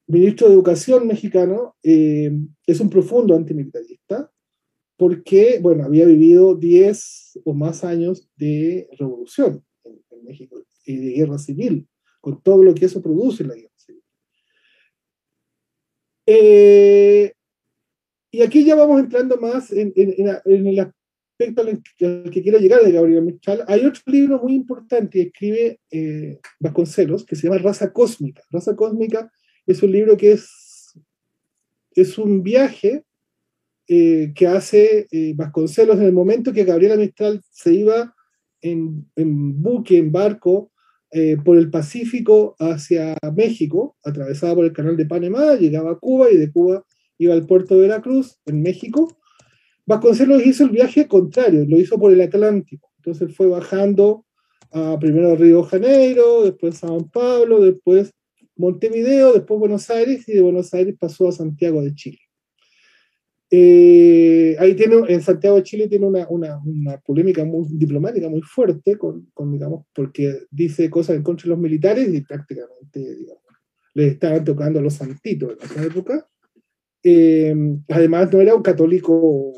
ministro 0.07 0.47
de 0.47 0.53
Educación 0.53 1.05
mexicano, 1.05 1.75
eh, 1.83 2.31
es 2.65 2.79
un 2.79 2.89
profundo 2.89 3.35
antimilitarista 3.35 4.31
porque, 4.95 5.59
bueno, 5.61 5.83
había 5.83 6.05
vivido 6.05 6.55
10 6.55 7.41
o 7.43 7.53
más 7.53 7.83
años 7.83 8.29
de 8.37 8.87
revolución 8.97 9.66
México 10.27 10.63
y 10.85 10.97
de 10.97 11.11
guerra 11.13 11.37
civil, 11.37 11.87
con 12.21 12.41
todo 12.41 12.63
lo 12.63 12.73
que 12.73 12.85
eso 12.85 13.01
produce 13.01 13.43
la 13.43 13.55
guerra 13.55 13.73
civil. 13.77 14.03
Eh, 16.25 17.33
y 18.31 18.41
aquí 18.41 18.63
ya 18.65 18.75
vamos 18.75 18.99
entrando 18.99 19.37
más 19.37 19.71
en, 19.71 19.93
en, 19.95 20.13
en, 20.17 20.67
el, 20.67 20.91
respecto 21.37 21.61
al 21.61 22.31
que, 22.31 22.41
quiero 22.41 22.57
llegar 22.57 22.81
de 22.81 22.91
Gabriel 22.91 23.23
Mistral, 23.23 23.63
hay 23.67 23.85
otro 23.85 24.01
libro 24.07 24.39
muy 24.39 24.53
importante 24.53 25.19
que 25.19 25.27
escribe 25.27 25.79
eh, 25.91 26.39
Vasconcelos 26.59 27.25
que 27.25 27.35
se 27.35 27.47
llama 27.47 27.59
Raza 27.59 27.93
Cósmica. 27.93 28.41
Raza 28.49 28.75
Cósmica 28.75 29.31
es 29.65 29.83
un 29.83 29.91
libro 29.91 30.17
que 30.17 30.33
es, 30.33 30.99
es 31.91 32.17
un 32.17 32.41
viaje 32.41 33.03
eh, 33.87 34.33
que 34.35 34.47
hace 34.47 35.07
eh, 35.11 35.33
Vasconcelos 35.35 35.97
en 35.97 36.05
el 36.05 36.13
momento 36.13 36.53
que 36.53 36.63
Gabriela 36.63 36.95
Mistral 36.95 37.41
se 37.51 37.73
iba 37.73 38.15
en, 38.61 39.09
en 39.15 39.61
buque, 39.61 39.97
en 39.97 40.11
barco, 40.11 40.71
por 41.45 41.57
el 41.57 41.69
Pacífico 41.71 42.55
hacia 42.59 43.15
México, 43.35 43.95
atravesaba 44.03 44.55
por 44.55 44.65
el 44.65 44.73
canal 44.73 44.97
de 44.97 45.05
Panamá, 45.05 45.55
llegaba 45.55 45.91
a 45.91 45.95
Cuba 45.95 46.29
y 46.29 46.37
de 46.37 46.51
Cuba 46.51 46.83
iba 47.17 47.33
al 47.33 47.47
puerto 47.47 47.75
de 47.75 47.81
Veracruz, 47.81 48.37
en 48.45 48.61
México, 48.61 49.17
Vasconcelos 49.87 50.45
hizo 50.45 50.65
el 50.65 50.71
viaje 50.71 51.07
contrario, 51.07 51.65
lo 51.65 51.79
hizo 51.79 51.97
por 51.97 52.11
el 52.11 52.19
Atlántico. 52.19 52.91
Entonces 52.97 53.33
fue 53.33 53.47
bajando 53.47 54.25
a 54.71 54.99
primero 54.99 55.37
Río 55.37 55.63
Janeiro, 55.63 56.43
después 56.43 56.75
San 56.75 57.09
Pablo, 57.09 57.61
después 57.61 58.13
Montevideo, 58.57 59.31
después 59.31 59.61
Buenos 59.61 59.89
Aires 59.89 60.27
y 60.27 60.33
de 60.33 60.41
Buenos 60.41 60.73
Aires 60.73 60.93
pasó 60.99 61.29
a 61.29 61.31
Santiago 61.31 61.81
de 61.81 61.95
Chile. 61.95 62.19
Eh, 63.49 64.57
ahí 64.59 64.75
tiene, 64.75 64.95
en 65.07 65.21
Santiago 65.21 65.55
de 65.55 65.63
Chile 65.63 65.87
tiene 65.87 66.05
una, 66.05 66.27
una, 66.29 66.59
una 66.65 66.97
polémica 66.99 67.45
muy 67.45 67.65
diplomática 67.69 68.27
muy 68.27 68.41
fuerte, 68.41 68.97
con, 68.97 69.29
con, 69.33 69.53
digamos, 69.53 69.85
porque 69.95 70.41
dice 70.51 70.89
cosas 70.89 71.15
en 71.15 71.23
contra 71.23 71.43
de 71.43 71.49
los 71.51 71.59
militares 71.59 72.13
y 72.13 72.21
prácticamente 72.21 73.17
les 73.93 74.13
estaban 74.13 74.43
tocando 74.43 74.79
a 74.79 74.81
los 74.81 74.95
santitos 74.95 75.53
en 75.53 75.65
esa 75.65 75.83
época. 75.83 76.27
Eh, 77.03 77.55
además, 77.87 78.31
no 78.33 78.41
era 78.41 78.55
un 78.55 78.61
católico 78.61 79.53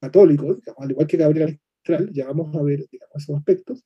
católico, 0.00 0.56
al 0.78 0.90
igual 0.92 1.06
que 1.06 1.16
Gabriel 1.16 1.58
Mistral, 1.76 2.10
ya 2.12 2.26
vamos 2.26 2.56
a 2.56 2.62
ver 2.62 2.86
digamos, 2.90 3.16
esos 3.16 3.36
aspectos. 3.36 3.84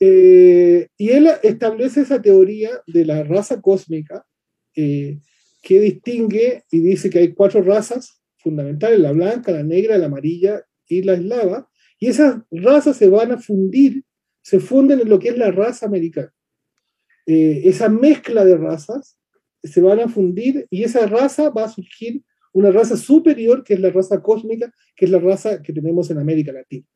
Eh, 0.00 0.88
y 0.98 1.10
él 1.10 1.28
establece 1.42 2.02
esa 2.02 2.20
teoría 2.20 2.70
de 2.86 3.06
la 3.06 3.22
raza 3.22 3.62
cósmica 3.62 4.26
que 4.74 5.20
distingue 5.80 6.64
y 6.70 6.80
dice 6.80 7.08
que 7.08 7.20
hay 7.20 7.32
cuatro 7.32 7.62
razas 7.62 8.23
fundamentales, 8.44 9.00
la 9.00 9.12
blanca, 9.12 9.50
la 9.50 9.64
negra, 9.64 9.98
la 9.98 10.06
amarilla 10.06 10.62
y 10.86 11.02
la 11.02 11.14
eslava, 11.14 11.68
y 11.98 12.08
esas 12.08 12.42
razas 12.50 12.96
se 12.96 13.08
van 13.08 13.32
a 13.32 13.38
fundir, 13.38 14.04
se 14.42 14.60
funden 14.60 15.00
en 15.00 15.08
lo 15.08 15.18
que 15.18 15.30
es 15.30 15.38
la 15.38 15.50
raza 15.50 15.86
americana. 15.86 16.32
Eh, 17.26 17.62
esa 17.64 17.88
mezcla 17.88 18.44
de 18.44 18.58
razas 18.58 19.18
se 19.62 19.80
van 19.80 20.00
a 20.00 20.08
fundir 20.08 20.66
y 20.70 20.84
esa 20.84 21.06
raza 21.06 21.48
va 21.48 21.64
a 21.64 21.70
surgir 21.70 22.22
una 22.52 22.70
raza 22.70 22.96
superior, 22.96 23.64
que 23.64 23.74
es 23.74 23.80
la 23.80 23.90
raza 23.90 24.22
cósmica, 24.22 24.72
que 24.94 25.06
es 25.06 25.10
la 25.10 25.18
raza 25.18 25.62
que 25.62 25.72
tenemos 25.72 26.10
en 26.10 26.18
América 26.18 26.52
Latina. 26.52 26.86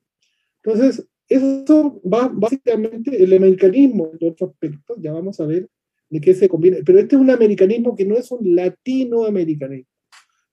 Entonces, 0.63 1.09
eso 1.29 2.01
va 2.03 2.29
básicamente 2.29 3.23
el 3.23 3.33
americanismo 3.33 4.13
en 4.13 4.31
otro 4.31 4.49
aspecto, 4.49 4.95
ya 4.99 5.13
vamos 5.13 5.41
a 5.41 5.47
ver 5.47 5.69
de 6.11 6.21
qué 6.21 6.35
se 6.35 6.49
conviene, 6.49 6.83
pero 6.85 6.99
este 6.99 7.17
es 7.17 7.21
un 7.21 7.31
americanismo 7.31 7.95
que 7.95 8.05
no 8.05 8.17
es 8.17 8.31
un 8.31 8.55
latinoamericanismo. 8.55 9.98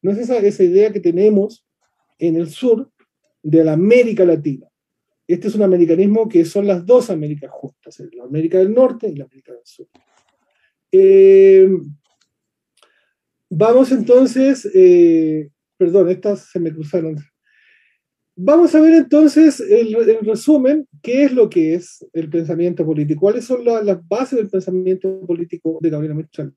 No 0.05 0.11
es 0.11 0.19
esa, 0.19 0.37
esa 0.37 0.63
idea 0.63 0.93
que 0.93 0.99
tenemos 0.99 1.65
en 2.19 2.35
el 2.35 2.51
sur 2.51 2.91
de 3.41 3.63
la 3.63 3.73
América 3.73 4.23
Latina. 4.23 4.67
Este 5.25 5.47
es 5.47 5.55
un 5.55 5.63
americanismo 5.63 6.29
que 6.29 6.45
son 6.45 6.67
las 6.67 6.85
dos 6.85 7.09
Américas 7.09 7.49
juntas, 7.49 7.99
la 8.13 8.25
América 8.25 8.59
del 8.59 8.71
Norte 8.71 9.09
y 9.09 9.15
la 9.15 9.25
América 9.25 9.53
del 9.53 9.63
Sur. 9.63 9.87
Eh, 10.91 11.67
vamos 13.49 13.91
entonces, 13.91 14.69
eh, 14.75 15.49
perdón, 15.75 16.11
estas 16.11 16.51
se 16.51 16.59
me 16.59 16.71
cruzaron. 16.71 17.15
Vamos 18.35 18.75
a 18.75 18.81
ver 18.81 18.93
entonces, 18.93 19.59
en 19.59 20.23
resumen, 20.23 20.87
qué 21.01 21.23
es 21.23 21.31
lo 21.31 21.49
que 21.49 21.73
es 21.73 22.05
el 22.13 22.29
pensamiento 22.29 22.85
político, 22.85 23.21
cuáles 23.21 23.45
son 23.45 23.65
las 23.65 24.07
bases 24.07 24.37
del 24.37 24.51
pensamiento 24.51 25.25
político 25.25 25.79
de 25.81 25.89
Gabriela 25.89 26.13
Mistral 26.13 26.53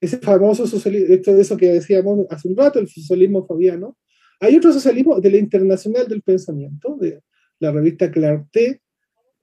ese 0.00 0.18
famoso 0.18 0.66
socialismo, 0.66 1.14
esto 1.14 1.34
de 1.34 1.42
eso 1.42 1.56
que 1.56 1.72
decíamos 1.72 2.26
hace 2.30 2.48
un 2.48 2.56
rato, 2.56 2.78
el 2.78 2.88
socialismo 2.88 3.46
fabiano. 3.46 3.96
Hay 4.40 4.56
otro 4.56 4.72
socialismo 4.72 5.20
de 5.20 5.30
la 5.30 5.38
Internacional 5.38 6.06
del 6.06 6.22
Pensamiento, 6.22 6.96
de 7.00 7.20
la 7.58 7.72
revista 7.72 8.10
Clarté, 8.10 8.80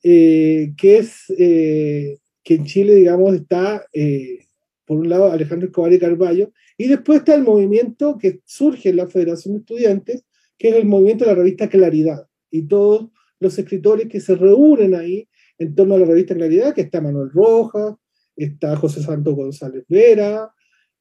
eh, 0.03 0.73
que 0.77 0.97
es 0.97 1.25
eh, 1.37 2.17
que 2.43 2.55
en 2.55 2.65
Chile, 2.65 2.95
digamos, 2.95 3.33
está, 3.33 3.85
eh, 3.91 4.39
por 4.85 4.99
un 4.99 5.09
lado, 5.09 5.31
Alejandro 5.31 5.67
Escobar 5.67 5.91
y 5.91 5.99
Carballo, 5.99 6.51
y 6.77 6.87
después 6.87 7.19
está 7.19 7.35
el 7.35 7.43
movimiento 7.43 8.17
que 8.17 8.39
surge 8.45 8.89
en 8.89 8.97
la 8.97 9.07
Federación 9.07 9.55
de 9.55 9.59
Estudiantes, 9.61 10.23
que 10.57 10.69
es 10.69 10.75
el 10.75 10.85
movimiento 10.85 11.25
de 11.25 11.31
la 11.31 11.37
revista 11.37 11.67
Claridad, 11.67 12.27
y 12.51 12.67
todos 12.67 13.09
los 13.39 13.57
escritores 13.57 14.07
que 14.07 14.21
se 14.21 14.35
reúnen 14.35 14.95
ahí 14.95 15.27
en 15.57 15.75
torno 15.75 15.95
a 15.95 15.99
la 15.99 16.05
revista 16.05 16.35
Claridad, 16.35 16.73
que 16.73 16.81
está 16.81 17.01
Manuel 17.01 17.31
Rojas, 17.31 17.95
está 18.35 18.75
José 18.75 19.01
Santo 19.01 19.33
González 19.35 19.85
Vera, 19.87 20.51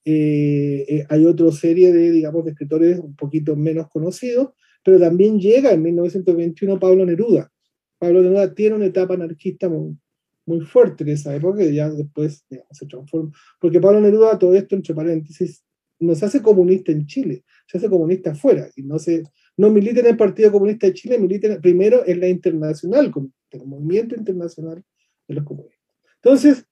eh, 0.05 0.85
eh, 0.87 1.07
hay 1.09 1.25
otra 1.25 1.51
serie 1.51 1.93
de, 1.93 2.11
digamos, 2.11 2.45
de 2.45 2.51
escritores 2.51 2.99
un 2.99 3.17
poquito 3.17 3.57
menos 3.57 3.89
conocidos, 3.89 4.51
pero 4.85 4.99
también 4.99 5.39
llega 5.39 5.73
en 5.73 5.83
1921 5.83 6.79
Pablo 6.79 7.07
Neruda. 7.07 7.51
Pablo 7.99 8.21
Neruda 8.21 8.55
tiene 8.55 8.77
una 8.77 8.87
etapa 8.87 9.15
anarquista 9.15 9.69
muy, 9.69 9.97
muy 10.45 10.61
fuerte 10.61 11.05
en 11.05 11.11
esa 11.11 11.35
época 11.35 11.59
que 11.59 11.75
ya 11.75 11.89
después 11.89 12.45
se 12.71 12.87
transforma. 12.87 13.33
Porque 13.59 13.81
Pablo 13.81 14.01
Neruda, 14.01 14.39
todo 14.39 14.55
esto 14.55 14.75
entre 14.75 14.95
paréntesis, 14.95 15.65
no 16.01 16.15
se 16.15 16.27
hace 16.27 16.43
comunista 16.43 16.93
en 16.93 17.07
Chile, 17.07 17.45
se 17.67 17.79
hace 17.79 17.89
comunista 17.89 18.33
afuera 18.33 18.69
y 18.77 18.83
no, 18.83 18.99
se, 18.99 19.23
no 19.57 19.71
milita 19.71 20.01
en 20.01 20.07
el 20.07 20.17
Partido 20.19 20.53
Comunista 20.53 20.87
de 20.87 20.93
Chile, 20.93 21.19
milita 21.19 21.59
primero 21.61 22.03
en 22.07 22.21
la 22.21 22.29
Internacional, 22.29 23.11
el 23.51 23.65
Movimiento 23.65 24.15
Internacional 24.15 24.85
de 25.27 25.35
los 25.35 25.45
Comunistas. 25.45 25.81
Entonces, 26.17 26.67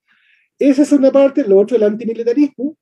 esa 0.59 0.83
es 0.83 0.93
una 0.93 1.11
parte, 1.11 1.45
lo 1.47 1.59
otro 1.59 1.77
el 1.77 1.83
antimilitarismo, 1.83 2.77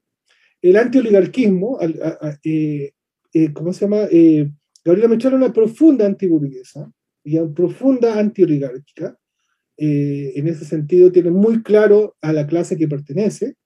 el 0.62 0.76
antioligarquismo, 0.76 1.78
eh, 1.80 2.92
eh, 3.32 3.52
¿cómo 3.52 3.72
se 3.72 3.84
llama? 3.84 4.06
Eh, 4.10 4.50
Gabriela 4.84 5.08
Mechal 5.08 5.34
una 5.34 5.52
profunda 5.52 6.06
antiburguesa 6.06 6.90
y 7.22 7.38
una 7.38 7.52
profunda 7.54 8.18
antioligárquica. 8.18 9.16
Eh, 9.76 10.32
en 10.36 10.48
ese 10.48 10.64
sentido 10.64 11.10
tiene 11.10 11.30
muy 11.30 11.62
claro 11.62 12.16
a 12.20 12.32
la 12.32 12.46
clase 12.46 12.76
que 12.76 12.88
pertenece, 12.88 13.56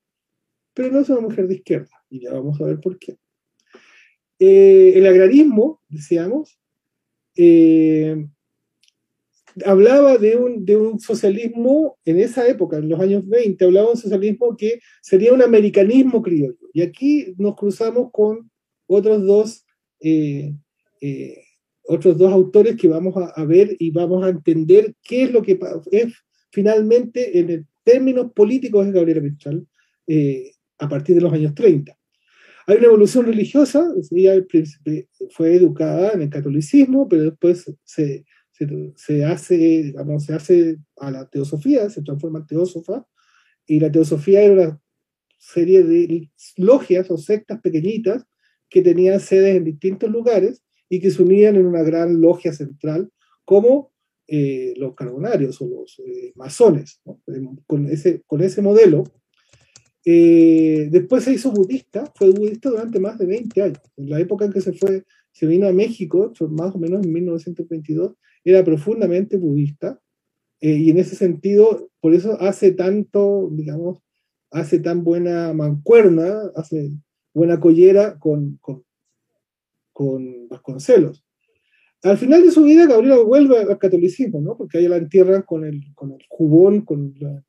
pero 0.72 0.90
no 0.92 1.00
es 1.00 1.08
una 1.08 1.20
mujer 1.20 1.48
de 1.48 1.56
izquierda, 1.56 1.90
y 2.08 2.20
ya 2.20 2.32
vamos 2.32 2.60
a 2.60 2.64
ver 2.64 2.80
por 2.80 2.98
qué. 2.98 3.16
el 4.38 5.06
agrarismo, 5.06 5.80
decíamos, 5.88 6.60
hablaba 9.64 10.18
de 10.18 10.36
un, 10.36 10.64
de 10.64 10.76
un 10.76 11.00
socialismo 11.00 11.98
en 12.04 12.18
esa 12.18 12.48
época, 12.48 12.78
en 12.78 12.88
los 12.88 13.00
años 13.00 13.26
20, 13.26 13.64
hablaba 13.64 13.88
de 13.88 13.92
un 13.92 14.00
socialismo 14.00 14.56
que 14.56 14.80
sería 15.02 15.32
un 15.32 15.42
americanismo 15.42 16.22
criollo. 16.22 16.58
Y 16.72 16.82
aquí 16.82 17.34
nos 17.38 17.54
cruzamos 17.54 18.10
con 18.12 18.50
otros 18.86 19.24
dos, 19.24 19.64
eh, 20.00 20.54
eh, 21.00 21.38
otros 21.84 22.18
dos 22.18 22.32
autores 22.32 22.76
que 22.76 22.88
vamos 22.88 23.14
a, 23.16 23.44
ver 23.44 23.76
y 23.78 23.90
vamos 23.90 24.24
a 24.24 24.30
entender 24.30 24.94
qué 25.02 25.24
es 25.24 25.32
lo 25.32 25.42
que 25.42 25.58
es 25.92 26.12
finalmente 26.50 27.38
en 27.38 27.66
términos 27.82 28.32
políticos 28.32 28.86
de 28.86 28.92
Gabriela 28.92 29.20
Mistral 29.20 29.66
eh, 30.06 30.52
a 30.78 30.88
partir 30.88 31.14
de 31.14 31.20
los 31.20 31.32
años 31.32 31.54
30. 31.54 31.96
Hay 32.66 32.78
una 32.78 32.86
evolución 32.86 33.26
religiosa, 33.26 33.86
ella 34.10 34.42
fue 35.30 35.54
educada 35.54 36.12
en 36.12 36.22
el 36.22 36.30
catolicismo, 36.30 37.06
pero 37.06 37.24
después 37.24 37.70
se, 37.84 38.24
se, 38.96 39.24
hace, 39.24 39.56
digamos, 39.56 40.24
se 40.24 40.34
hace 40.34 40.78
a 40.96 41.10
la 41.10 41.28
teosofía, 41.28 41.90
se 41.90 42.02
transforma 42.02 42.40
en 42.40 42.46
teósofa, 42.46 43.06
y 43.66 43.80
la 43.80 43.90
teosofía 43.90 44.42
era 44.42 44.54
una 44.54 44.80
serie 45.38 45.82
de 45.82 46.30
logias 46.56 47.10
o 47.10 47.16
sectas 47.16 47.60
pequeñitas 47.60 48.24
que 48.68 48.82
tenían 48.82 49.20
sedes 49.20 49.56
en 49.56 49.64
distintos 49.64 50.10
lugares 50.10 50.62
y 50.88 51.00
que 51.00 51.10
se 51.10 51.22
unían 51.22 51.56
en 51.56 51.66
una 51.66 51.82
gran 51.82 52.20
logia 52.20 52.52
central, 52.52 53.10
como 53.44 53.92
eh, 54.26 54.74
los 54.76 54.94
carbonarios 54.94 55.60
o 55.60 55.66
los 55.66 55.98
eh, 56.06 56.32
masones, 56.34 57.00
con, 57.66 57.86
ese, 57.90 58.22
con 58.26 58.42
ese 58.42 58.62
modelo. 58.62 59.04
Eh, 60.04 60.88
después 60.90 61.24
se 61.24 61.32
hizo 61.32 61.50
budista, 61.50 62.10
fue 62.14 62.30
budista 62.30 62.70
durante 62.70 63.00
más 63.00 63.18
de 63.18 63.26
20 63.26 63.62
años. 63.62 63.80
En 63.96 64.10
la 64.10 64.20
época 64.20 64.44
en 64.44 64.52
que 64.52 64.60
se 64.60 64.72
fue, 64.72 65.04
se 65.32 65.46
vino 65.46 65.66
a 65.66 65.72
México, 65.72 66.32
más 66.50 66.74
o 66.74 66.78
menos 66.78 67.04
en 67.04 67.12
1922, 67.12 68.14
era 68.44 68.64
profundamente 68.64 69.36
budista 69.36 70.00
eh, 70.60 70.76
y 70.76 70.90
en 70.90 70.98
ese 70.98 71.16
sentido, 71.16 71.90
por 72.00 72.14
eso 72.14 72.40
hace 72.40 72.72
tanto, 72.72 73.48
digamos, 73.52 73.98
hace 74.50 74.78
tan 74.78 75.04
buena 75.04 75.52
mancuerna, 75.52 76.50
hace 76.54 76.92
buena 77.34 77.58
collera 77.58 78.18
con, 78.18 78.58
con, 78.60 78.84
con 79.92 80.48
Vasconcelos. 80.48 81.24
Al 82.02 82.18
final 82.18 82.42
de 82.42 82.50
su 82.50 82.64
vida, 82.64 82.86
Gabriela 82.86 83.16
vuelve 83.22 83.58
al 83.58 83.78
catolicismo, 83.78 84.40
¿no? 84.40 84.56
porque 84.56 84.78
ahí 84.78 84.88
la 84.88 84.98
entierran 84.98 85.42
con 85.42 85.64
el, 85.64 85.80
con 85.94 86.12
el 86.12 86.20
jubón, 86.28 86.82
con 86.82 87.14
la, 87.18 87.42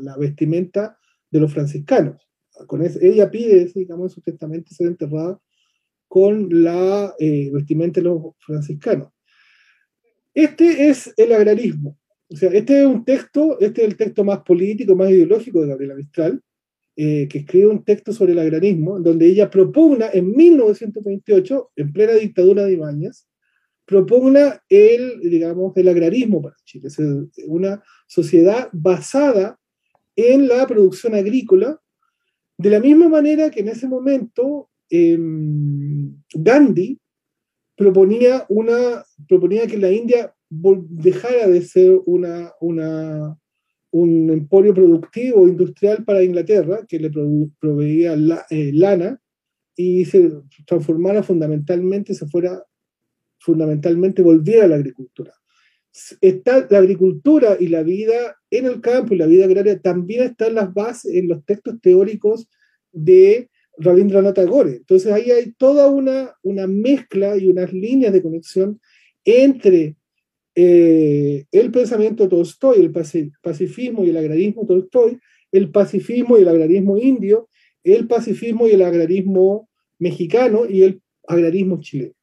la 0.00 0.16
vestimenta 0.16 0.98
de 1.30 1.40
los 1.40 1.52
franciscanos. 1.52 2.28
Con 2.66 2.82
ella 2.82 3.30
pide, 3.30 3.70
digamos, 3.74 4.12
en 4.12 4.14
su 4.14 4.20
testamento 4.20 4.74
ser 4.74 4.88
enterrada 4.88 5.40
con 6.08 6.48
la 6.50 7.14
eh, 7.18 7.50
vestimenta 7.52 8.00
de 8.00 8.04
los 8.04 8.34
franciscanos. 8.38 9.12
Este 10.36 10.90
es 10.90 11.14
el 11.16 11.32
agrarismo. 11.32 11.98
O 12.28 12.36
sea, 12.36 12.50
este 12.50 12.80
es 12.80 12.86
un 12.86 13.06
texto, 13.06 13.58
este 13.58 13.80
es 13.80 13.88
el 13.88 13.96
texto 13.96 14.22
más 14.22 14.40
político, 14.40 14.94
más 14.94 15.08
ideológico 15.08 15.62
de 15.62 15.68
Gabriela 15.68 15.94
Mistral, 15.94 16.42
eh, 16.94 17.26
que 17.26 17.38
escribe 17.38 17.68
un 17.68 17.82
texto 17.84 18.12
sobre 18.12 18.32
el 18.32 18.38
agrarismo, 18.40 19.00
donde 19.00 19.26
ella 19.28 19.48
propugna 19.48 20.10
en 20.12 20.30
1928, 20.36 21.70
en 21.76 21.90
plena 21.90 22.12
dictadura 22.12 22.66
de 22.66 22.74
Ibáñez, 22.74 23.26
propugna 23.86 24.62
el, 24.68 25.20
digamos, 25.20 25.74
el 25.74 25.88
agrarismo 25.88 26.42
para 26.42 26.56
Chile, 26.64 26.88
es 26.88 26.98
una 27.46 27.82
sociedad 28.06 28.68
basada 28.74 29.58
en 30.16 30.48
la 30.48 30.66
producción 30.66 31.14
agrícola, 31.14 31.80
de 32.58 32.70
la 32.70 32.80
misma 32.80 33.08
manera 33.08 33.50
que 33.50 33.60
en 33.60 33.68
ese 33.68 33.88
momento 33.88 34.68
em, 34.90 36.14
Gandhi 36.34 36.98
proponía, 37.76 38.46
una, 38.48 39.04
proponía 39.28 39.66
que 39.66 39.78
la 39.78 39.92
India 39.92 40.34
dejara 40.48 41.46
de 41.48 41.62
ser 41.62 42.00
una, 42.06 42.52
una, 42.60 43.38
un 43.90 44.30
emporio 44.30 44.74
productivo 44.74 45.46
industrial 45.46 46.04
para 46.04 46.22
Inglaterra, 46.22 46.84
que 46.88 46.98
le 46.98 47.10
proveía 47.60 48.14
eh, 48.50 48.70
lana 48.72 49.20
y 49.76 50.04
se 50.06 50.32
transformara 50.66 51.22
fundamentalmente, 51.22 52.14
se 52.14 52.26
fuera 52.26 52.64
fundamentalmente, 53.38 54.22
volviera 54.22 54.64
a 54.64 54.68
la 54.68 54.76
agricultura. 54.76 55.32
Está 56.20 56.66
la 56.70 56.78
agricultura 56.78 57.56
y 57.58 57.68
la 57.68 57.82
vida 57.82 58.36
en 58.50 58.66
el 58.66 58.80
campo 58.80 59.14
y 59.14 59.18
la 59.18 59.26
vida 59.26 59.44
agraria 59.44 59.80
también 59.80 60.24
están 60.24 60.54
las 60.54 60.72
bases 60.72 61.14
en 61.14 61.28
los 61.28 61.44
textos 61.44 61.80
teóricos 61.80 62.48
de 62.92 63.50
Rabindranath 63.78 64.34
Tagore. 64.34 64.76
Entonces 64.76 65.12
ahí 65.12 65.30
hay 65.30 65.52
toda 65.52 65.90
una, 65.90 66.34
una 66.42 66.66
mezcla 66.66 67.36
y 67.36 67.48
unas 67.48 67.72
líneas 67.72 68.12
de 68.12 68.22
conexión 68.22 68.80
entre 69.24 69.96
eh, 70.54 71.44
el 71.52 71.70
pensamiento 71.70 72.28
Tolstoy, 72.28 72.80
el 72.80 72.90
pacifismo 72.90 74.04
y 74.04 74.10
el 74.10 74.16
agrarismo 74.16 74.66
Tolstoy, 74.66 75.18
el 75.52 75.70
pacifismo 75.70 76.38
y 76.38 76.42
el 76.42 76.48
agrarismo 76.48 76.96
indio, 76.96 77.48
el 77.84 78.06
pacifismo 78.06 78.66
y 78.66 78.72
el 78.72 78.82
agrarismo 78.82 79.68
mexicano 79.98 80.64
y 80.68 80.82
el 80.82 81.02
agrarismo 81.26 81.80
chileno. 81.80 82.14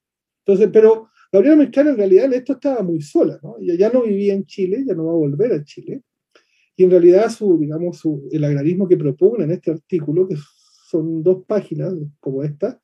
Entonces, 0.45 0.69
pero 0.73 1.09
Gabriela 1.31 1.57
Mistral 1.57 1.87
en 1.89 1.97
realidad 1.97 2.25
en 2.25 2.33
esto 2.33 2.53
estaba 2.53 2.83
muy 2.83 3.01
sola, 3.01 3.39
¿no? 3.41 3.55
Ya 3.59 3.89
no 3.89 4.03
vivía 4.03 4.33
en 4.33 4.45
Chile, 4.45 4.83
ya 4.85 4.93
no 4.93 5.05
va 5.05 5.13
a 5.13 5.15
volver 5.15 5.53
a 5.53 5.63
Chile. 5.63 6.01
Y 6.75 6.83
en 6.83 6.91
realidad 6.91 7.29
su, 7.29 7.57
digamos, 7.59 7.99
su, 7.99 8.27
el 8.31 8.43
agrarismo 8.43 8.87
que 8.87 8.97
propone 8.97 9.45
en 9.45 9.51
este 9.51 9.71
artículo, 9.71 10.27
que 10.27 10.35
son 10.93 11.23
dos 11.23 11.43
páginas 11.47 11.91
como 12.19 12.43
esta, 12.43 12.79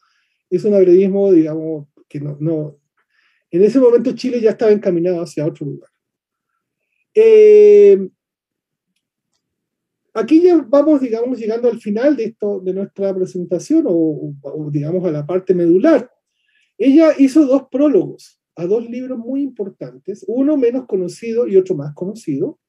es 0.49 0.65
un 0.65 0.73
agrarismo, 0.73 1.31
digamos, 1.31 1.87
que 2.07 2.19
no, 2.19 2.35
no, 2.39 2.79
en 3.51 3.63
ese 3.63 3.79
momento 3.79 4.11
Chile 4.13 4.41
ya 4.41 4.49
estaba 4.51 4.71
encaminado 4.71 5.21
hacia 5.21 5.45
otro 5.45 5.67
lugar. 5.67 5.91
Eh, 7.13 8.09
aquí 10.13 10.41
ya 10.41 10.57
vamos, 10.67 11.01
digamos, 11.01 11.39
llegando 11.39 11.69
al 11.69 11.79
final 11.79 12.15
de, 12.15 12.25
esto, 12.25 12.59
de 12.61 12.73
nuestra 12.73 13.13
presentación 13.13 13.85
o, 13.87 14.33
digamos, 14.71 15.05
a 15.05 15.11
la 15.11 15.25
parte 15.25 15.53
medular. 15.53 16.11
Ella 16.77 17.13
hizo 17.17 17.45
dos 17.45 17.63
prólogos 17.69 18.41
a 18.55 18.65
dos 18.65 18.89
libros 18.89 19.19
muy 19.19 19.41
importantes, 19.41 20.25
uno 20.27 20.57
menos 20.57 20.85
conocido 20.87 21.47
y 21.47 21.57
otro 21.57 21.75
más 21.75 21.93
conocido. 21.93 22.59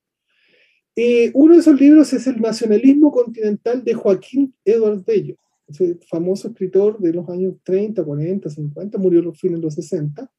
Eh, 0.97 1.31
uno 1.35 1.55
de 1.55 1.61
esos 1.61 1.81
libros 1.81 2.13
es 2.13 2.27
El 2.27 2.41
nacionalismo 2.41 3.11
continental 3.13 3.85
de 3.85 3.95
Joaquín 3.95 4.55
Edward 4.65 5.05
Bello, 5.05 5.37
ese 5.69 5.99
famoso 6.09 6.49
escritor 6.49 6.99
de 6.99 7.13
los 7.13 7.29
años 7.29 7.55
30, 7.63 8.05
40, 8.05 8.51
50, 8.51 8.99
murió 8.99 9.23
los 9.23 9.39
fines 9.39 9.59
de 9.59 9.63
los 9.63 9.75
60 9.75 10.31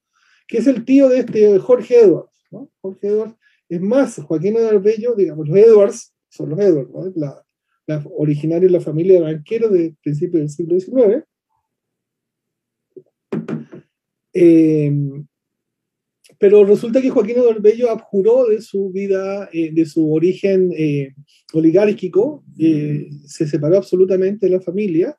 que 0.52 0.58
es 0.58 0.66
el 0.66 0.84
tío 0.84 1.08
de 1.08 1.20
este 1.20 1.58
Jorge 1.58 2.00
Edwards. 2.00 2.44
Jorge 2.82 3.08
Edwards 3.08 3.36
es 3.70 3.80
más, 3.80 4.16
Joaquín 4.16 4.56
Edwards 4.56 4.82
Bello, 4.82 5.14
digamos, 5.14 5.48
los 5.48 5.56
Edwards 5.56 6.14
son 6.28 6.50
los 6.50 6.60
Edwards, 6.60 6.90
¿no? 6.90 7.10
la, 7.16 7.42
la 7.86 8.60
de 8.60 8.68
la 8.68 8.80
familia 8.80 9.14
de 9.14 9.20
banqueros 9.22 9.72
de 9.72 9.96
principios 10.02 10.40
del 10.40 10.50
siglo 10.50 10.78
XIX. 10.78 11.24
Pero 16.42 16.64
resulta 16.64 17.00
que 17.00 17.08
Joaquín 17.08 17.36
Edwards 17.36 17.62
Bello 17.62 17.88
abjuró 17.88 18.46
de 18.48 18.60
su 18.60 18.90
vida, 18.90 19.48
eh, 19.52 19.70
de 19.72 19.86
su 19.86 20.12
origen 20.12 20.72
eh, 20.76 21.14
oligárquico, 21.52 22.42
eh, 22.58 23.08
se 23.26 23.46
separó 23.46 23.76
absolutamente 23.76 24.46
de 24.46 24.52
la 24.56 24.60
familia 24.60 25.16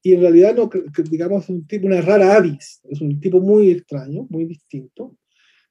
y 0.00 0.12
en 0.12 0.20
realidad, 0.20 0.54
no, 0.54 0.70
digamos, 1.10 1.42
es 1.42 1.50
un 1.50 1.66
tipo, 1.66 1.88
una 1.88 2.00
rara 2.02 2.36
avis, 2.36 2.80
es 2.88 3.00
un 3.00 3.18
tipo 3.18 3.40
muy 3.40 3.72
extraño, 3.72 4.28
muy 4.30 4.44
distinto. 4.44 5.18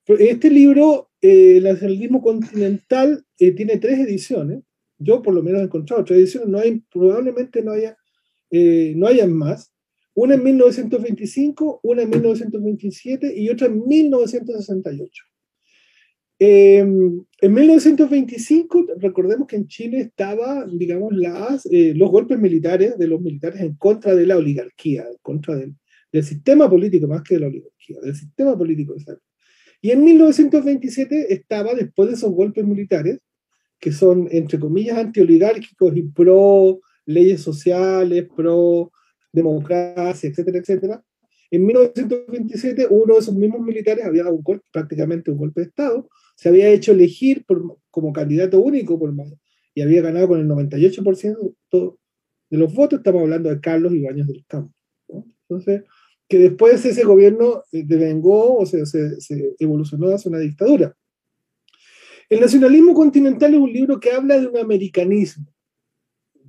Este 0.05 0.51
libro, 0.51 1.11
eh, 1.21 1.57
El 1.57 1.63
nacionalismo 1.63 2.21
continental, 2.21 3.25
eh, 3.39 3.51
tiene 3.53 3.77
tres 3.77 3.99
ediciones. 3.99 4.63
Yo 4.97 5.21
por 5.21 5.33
lo 5.33 5.43
menos 5.43 5.61
he 5.61 5.63
encontrado 5.63 6.03
tres 6.03 6.19
ediciones, 6.19 6.49
no 6.49 6.59
hay, 6.59 6.83
probablemente 6.91 7.61
no 7.61 7.71
haya, 7.71 7.95
eh, 8.51 8.93
no 8.97 9.07
hayan 9.07 9.31
más. 9.31 9.72
Una 10.15 10.35
en 10.35 10.43
1925, 10.43 11.79
una 11.83 12.03
en 12.03 12.09
1927 12.09 13.33
y 13.35 13.49
otra 13.49 13.67
en 13.67 13.85
1968. 13.85 15.23
Em, 16.39 17.23
en 17.41 17.53
1925, 17.53 18.87
recordemos 18.99 19.47
que 19.47 19.55
en 19.55 19.67
Chile 19.67 19.99
estaba, 20.01 20.65
digamos, 20.65 21.13
las, 21.13 21.65
eh, 21.71 21.93
los 21.95 22.11
golpes 22.11 22.39
militares 22.39 22.97
de 22.97 23.07
los 23.07 23.21
militares 23.21 23.61
en 23.61 23.75
contra 23.75 24.15
de 24.15 24.25
la 24.25 24.37
oligarquía, 24.37 25.03
en 25.03 25.17
contra 25.21 25.55
del, 25.55 25.75
del 26.11 26.23
sistema 26.23 26.69
político, 26.69 27.07
más 27.07 27.23
que 27.23 27.35
de 27.35 27.41
la 27.41 27.47
oligarquía, 27.47 27.99
del 28.01 28.15
sistema 28.15 28.57
político. 28.57 28.95
Y 29.81 29.91
en 29.91 30.03
1927 30.03 31.33
estaba, 31.33 31.73
después 31.73 32.09
de 32.09 32.15
esos 32.15 32.31
golpes 32.31 32.65
militares, 32.65 33.19
que 33.79 33.91
son, 33.91 34.29
entre 34.31 34.59
comillas, 34.59 34.97
antioligárquicos 34.97 35.95
y 35.97 36.03
pro 36.03 36.79
leyes 37.05 37.41
sociales, 37.41 38.27
pro 38.33 38.92
democracia, 39.33 40.29
etcétera, 40.29 40.59
etcétera. 40.59 41.03
En 41.51 41.65
1927, 41.65 42.87
uno 42.89 43.15
de 43.15 43.19
esos 43.19 43.35
mismos 43.35 43.61
militares 43.61 44.05
había 44.05 44.23
dado 44.23 44.35
un 44.35 44.43
golpe, 44.43 44.65
prácticamente 44.71 45.31
un 45.31 45.37
golpe 45.37 45.61
de 45.61 45.67
Estado, 45.67 46.07
se 46.35 46.49
había 46.49 46.69
hecho 46.69 46.93
elegir 46.93 47.45
como 47.91 48.13
candidato 48.13 48.59
único 48.59 48.97
por, 48.97 49.13
y 49.75 49.81
había 49.81 50.01
ganado 50.01 50.29
con 50.29 50.39
el 50.39 50.47
98% 50.47 51.55
de 52.49 52.57
los 52.57 52.73
votos, 52.73 52.99
estamos 52.99 53.21
hablando 53.21 53.49
de 53.49 53.59
Carlos 53.59 53.93
Ibáñez 53.93 54.27
del 54.27 54.45
Campo. 54.47 54.73
Entonces, 55.47 55.83
que 56.27 56.39
después 56.39 56.83
ese 56.85 57.03
gobierno 57.03 57.63
eh, 57.71 57.83
devengó 57.85 58.57
o 58.57 58.65
sea, 58.65 58.85
se, 58.85 59.19
se 59.21 59.55
evolucionó 59.59 60.07
hacia 60.07 60.29
una 60.29 60.39
dictadura. 60.39 60.95
El 62.29 62.39
nacionalismo 62.39 62.95
continental 62.95 63.53
es 63.53 63.59
un 63.59 63.71
libro 63.71 63.99
que 63.99 64.11
habla 64.11 64.39
de 64.39 64.47
un 64.47 64.57
americanismo. 64.57 65.52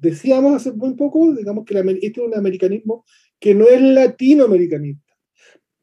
Decíamos 0.04 0.54
hace 0.54 0.72
muy 0.72 0.94
poco, 0.94 1.34
digamos 1.34 1.64
que 1.64 1.78
este 1.78 2.20
es 2.20 2.26
un 2.26 2.34
americanismo 2.34 3.04
que 3.40 3.54
no 3.54 3.66
es 3.66 3.80
latinoamericanista. 3.80 5.14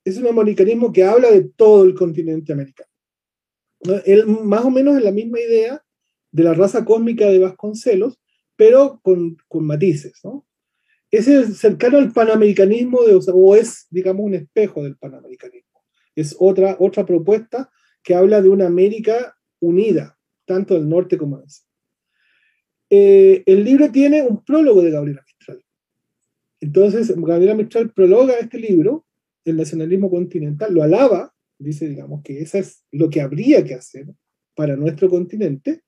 Es 0.04 0.18
un 0.18 0.28
americanismo 0.28 0.92
que 0.92 1.04
habla 1.04 1.30
de 1.32 1.44
todo 1.56 1.84
el 1.84 1.94
continente 1.94 2.54
americano 2.54 2.92
él 4.06 4.28
más 4.28 4.64
o 4.66 4.72
menos 4.72 4.98
es 4.98 5.04
la 5.04 5.12
misma 5.12 5.40
idea 5.40 5.84
de 6.32 6.44
la 6.44 6.54
raza 6.54 6.86
cósmica 6.86 7.26
de 7.28 7.40
Vasconcelos, 7.40 8.20
pero 8.56 9.00
con, 9.02 9.38
con 9.48 9.66
matices, 9.66 10.20
¿no? 10.24 10.46
Es 11.10 11.26
cercano 11.60 11.98
al 11.98 12.14
panamericanismo, 12.14 13.00
o, 13.00 13.56
es, 13.56 13.88
digamos, 13.90 14.26
un 14.26 14.36
espejo 14.36 14.84
del 14.84 14.96
panamericanismo. 14.96 15.84
Es 16.16 16.38
otra, 16.40 16.78
otra 16.80 17.06
propuesta 17.06 17.70
que 18.02 18.16
habla 18.16 18.42
de 18.42 18.48
una 18.48 18.68
América 18.68 19.36
unida, 19.60 20.18
tanto 20.46 20.76
del 20.76 20.88
norte 20.88 21.18
como 21.18 21.40
del 21.40 21.50
sur. 21.50 21.71
Eh, 22.92 23.42
el 23.48 23.64
libro 23.64 23.92
tiene 23.92 24.22
un 24.22 24.44
prólogo 24.44 24.84
de 24.84 24.92
Gabriela 24.92 25.24
Mistral. 25.26 25.64
Entonces, 26.60 27.16
Gabriela 27.16 27.56
Mistral 27.56 27.92
prologa 27.92 28.34
este 28.34 28.60
libro, 28.60 29.08
El 29.44 29.58
nacionalismo 29.58 30.12
continental, 30.12 30.72
lo 30.72 30.84
alaba 30.84 31.34
dice, 31.62 31.88
digamos, 31.88 32.22
que 32.24 32.42
eso 32.42 32.58
es 32.58 32.84
lo 32.92 33.10
que 33.10 33.22
habría 33.22 33.64
que 33.64 33.76
hacer 33.76 34.08
para 34.56 34.76
nuestro 34.76 35.10
continente. 35.10 35.82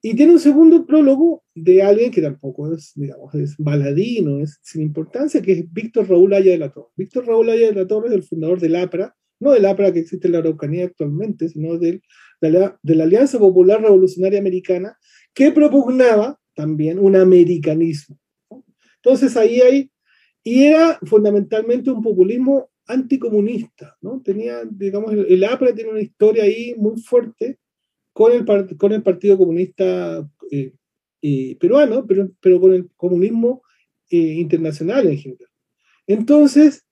Y 0.00 0.14
tiene 0.14 0.32
un 0.32 0.40
segundo 0.40 0.86
prólogo 0.86 1.44
de 1.54 1.82
alguien 1.82 2.10
que 2.12 2.22
tampoco 2.22 2.72
es, 2.72 2.92
digamos, 2.94 3.34
es 3.34 3.56
baladino, 3.58 4.40
es 4.40 4.58
sin 4.62 4.82
importancia, 4.82 5.42
que 5.42 5.52
es 5.52 5.72
Víctor 5.72 6.08
Raúl 6.08 6.34
Aya 6.34 6.52
de 6.52 6.58
la 6.58 6.70
Torre. 6.70 6.90
Víctor 6.96 7.26
Raúl 7.26 7.50
Aya 7.50 7.66
de 7.66 7.74
la 7.74 7.86
Torre 7.86 8.08
es 8.08 8.14
el 8.14 8.22
fundador 8.22 8.60
del 8.60 8.76
APRA, 8.76 9.14
no 9.40 9.52
del 9.52 9.66
APRA 9.66 9.92
que 9.92 10.00
existe 10.00 10.28
en 10.28 10.32
la 10.32 10.38
Araucanía 10.38 10.84
actualmente, 10.84 11.48
sino 11.48 11.78
del, 11.78 12.02
de, 12.40 12.50
la, 12.50 12.78
de 12.82 12.94
la 12.94 13.04
Alianza 13.04 13.38
Popular 13.38 13.82
Revolucionaria 13.82 14.38
Americana, 14.38 14.96
que 15.34 15.52
propugnaba 15.52 16.38
también 16.54 16.98
un 16.98 17.16
americanismo. 17.16 18.18
Entonces 18.96 19.36
ahí 19.36 19.60
hay, 19.60 19.90
y 20.42 20.64
era 20.64 20.98
fundamentalmente 21.02 21.90
un 21.90 22.02
populismo 22.02 22.68
anticomunista, 22.88 23.96
¿no? 24.00 24.20
Tenía, 24.24 24.62
digamos, 24.68 25.12
el, 25.12 25.44
APRA 25.44 25.74
tiene 25.74 25.90
una 25.90 26.00
historia 26.00 26.44
ahí 26.44 26.74
muy 26.76 27.00
fuerte 27.00 27.58
con 28.12 28.32
el, 28.32 28.44
con 28.76 28.92
el 28.92 29.02
Partido 29.02 29.38
Comunista 29.38 30.28
eh, 30.50 30.72
eh, 31.22 31.56
peruano, 31.60 32.06
pero, 32.06 32.30
pero 32.40 32.60
con 32.60 32.72
el 32.72 32.90
comunismo 32.96 33.62
eh, 34.10 34.16
internacional 34.16 35.06
en 35.06 35.18
general. 35.18 35.50
Entonces, 36.06 36.84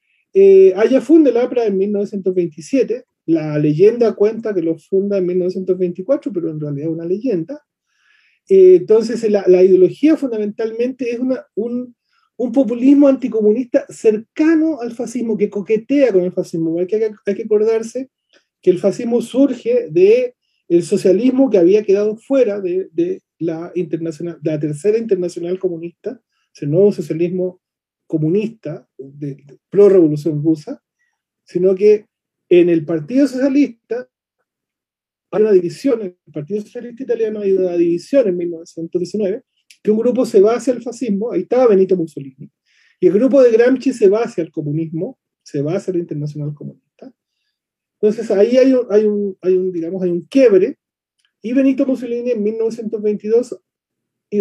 Haya 0.76 1.00
funda 1.00 1.30
el 1.30 1.38
APRA 1.38 1.64
en 1.64 1.78
1927, 1.78 3.06
la 3.24 3.58
leyenda 3.58 4.14
cuenta 4.14 4.54
que 4.54 4.60
lo 4.60 4.76
funda 4.76 5.16
en 5.16 5.24
1924, 5.24 6.30
pero 6.30 6.50
en 6.50 6.60
realidad 6.60 6.88
es 6.88 6.92
una 6.92 7.06
leyenda. 7.06 7.62
Entonces, 8.48 9.28
la, 9.30 9.44
la, 9.46 9.62
ideología 9.62 10.16
fundamentalmente 10.16 11.10
es 11.10 11.18
una, 11.18 11.46
un, 11.54 11.96
un 12.36 12.52
populismo 12.52 13.08
anticomunista 13.08 13.86
cercano 13.88 14.80
al 14.80 14.92
fascismo, 14.92 15.36
que 15.36 15.50
coquetea 15.50 16.12
con 16.12 16.22
el 16.22 16.32
fascismo. 16.32 16.78
Hay 16.78 16.86
que, 16.86 17.10
hay 17.26 17.34
que 17.34 17.42
acordarse 17.42 18.10
que 18.62 18.70
el 18.70 18.78
fascismo 18.78 19.20
surge 19.20 19.88
de 19.90 20.34
el 20.68 20.82
socialismo 20.82 21.48
que 21.50 21.58
había 21.58 21.84
quedado 21.84 22.16
fuera 22.16 22.60
de, 22.60 22.88
de 22.92 23.22
la, 23.38 23.70
internacional, 23.74 24.38
de 24.40 24.50
la 24.50 24.60
tercera 24.60 24.98
internacional 24.98 25.58
comunista, 25.58 26.20
ese 26.54 26.66
nuevo 26.66 26.92
socialismo 26.92 27.60
comunista 28.06 28.88
de, 28.98 29.44
pro 29.70 29.88
revolución 29.88 30.42
rusa, 30.42 30.82
sino 31.44 31.74
que 31.74 32.06
en 32.48 32.68
el 32.68 32.84
Partido 32.84 33.26
Socialista 33.26 34.08
hay 35.30 35.42
una 35.42 35.52
división, 35.52 36.02
el 36.02 36.16
Partido 36.32 36.62
Socialista 36.62 37.02
Italiano 37.02 37.40
hay 37.40 37.52
una 37.52 37.76
división 37.76 38.28
en 38.28 38.36
1919 38.36 39.42
que 39.82 39.90
un 39.90 39.98
grupo 39.98 40.24
se 40.26 40.40
va 40.40 40.56
hacia 40.56 40.72
el 40.72 40.82
fascismo, 40.82 41.32
ahí 41.32 41.42
estaba 41.42 41.68
Benito 41.68 41.96
Mussolini, 41.96 42.50
Y 43.00 43.06
el 43.06 43.12
grupo 43.12 43.42
de 43.42 43.52
Gramsci 43.52 43.92
se 43.92 44.08
va 44.08 44.22
hacia 44.22 44.42
el 44.42 44.50
comunismo, 44.50 45.18
se 45.42 45.62
va 45.62 45.76
hacia 45.76 45.92
la 45.92 46.00
internacional 46.00 46.54
comunista. 46.54 47.12
Entonces 48.00 48.30
ahí 48.30 48.56
hay 48.56 48.72
un, 48.72 48.86
hay 48.90 49.04
un, 49.04 49.36
hay 49.40 49.54
un 49.54 49.72
digamos, 49.72 50.02
hay 50.02 50.10
un 50.10 50.22
quiebre. 50.22 50.78
Y 51.42 51.52
Benito 51.52 51.86
Mussolini 51.86 52.32
en 52.32 52.42
1922 52.42 53.56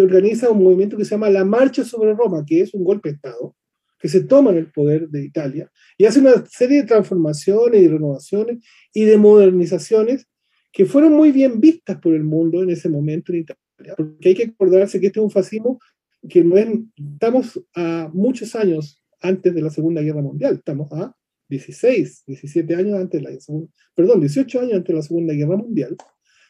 organiza 0.02 0.50
un 0.50 0.64
movimiento 0.64 0.98
que 0.98 1.06
se 1.06 1.12
llama 1.12 1.30
la 1.30 1.46
Marcha 1.46 1.84
sobre 1.84 2.14
Roma, 2.14 2.44
que 2.46 2.62
es 2.62 2.74
un 2.74 2.84
golpe 2.84 3.10
de 3.10 3.16
Estado, 3.16 3.56
que 4.00 4.10
se 4.10 4.24
toma 4.24 4.52
en 4.52 4.58
el 4.58 4.72
poder 4.72 5.10
de 5.10 5.24
Italia 5.24 5.72
y 5.98 6.06
hace 6.06 6.20
una 6.20 6.46
serie 6.48 6.82
de 6.82 6.88
transformaciones 6.88 7.82
y 7.82 7.88
renovaciones 7.88 8.64
y 8.94 9.06
de 9.06 9.18
modernizaciones 9.18 10.28
que 10.76 10.86
fueron 10.86 11.14
muy 11.14 11.32
bien 11.32 11.62
vistas 11.62 11.98
por 12.02 12.14
el 12.14 12.26
mundo 12.26 12.62
en 12.62 12.70
ese 12.70 12.90
momento 12.90 13.32
en 13.32 13.40
Italia. 13.40 13.96
Porque 13.96 14.28
hay 14.28 14.36
que 14.36 14.44
acordarse 14.44 15.00
que 15.00 15.08
este 15.08 15.22
es 15.22 15.24
un 15.24 15.32
fascismo 15.32 15.80
que 16.28 16.44
no 16.44 16.58
es, 16.58 16.68
estamos 17.14 17.66
a 17.74 18.10
muchos 18.14 18.54
años 18.56 19.02
antes 19.22 19.56
de 19.56 19.62
la 19.62 19.70
Segunda 19.70 20.02
Guerra 20.02 20.22
Mundial, 20.22 20.56
estamos 20.56 20.92
a 20.92 21.16
16, 21.48 22.24
17 22.28 22.76
años 22.76 23.00
antes 23.00 23.22
de 23.22 23.32
la 23.32 23.40
Segunda, 23.40 23.72
perdón, 23.96 24.20
18 24.20 24.60
años 24.60 24.74
antes 24.74 24.88
de 24.88 24.94
la 24.96 25.02
Segunda 25.02 25.34
Guerra 25.34 25.56
Mundial. 25.56 25.96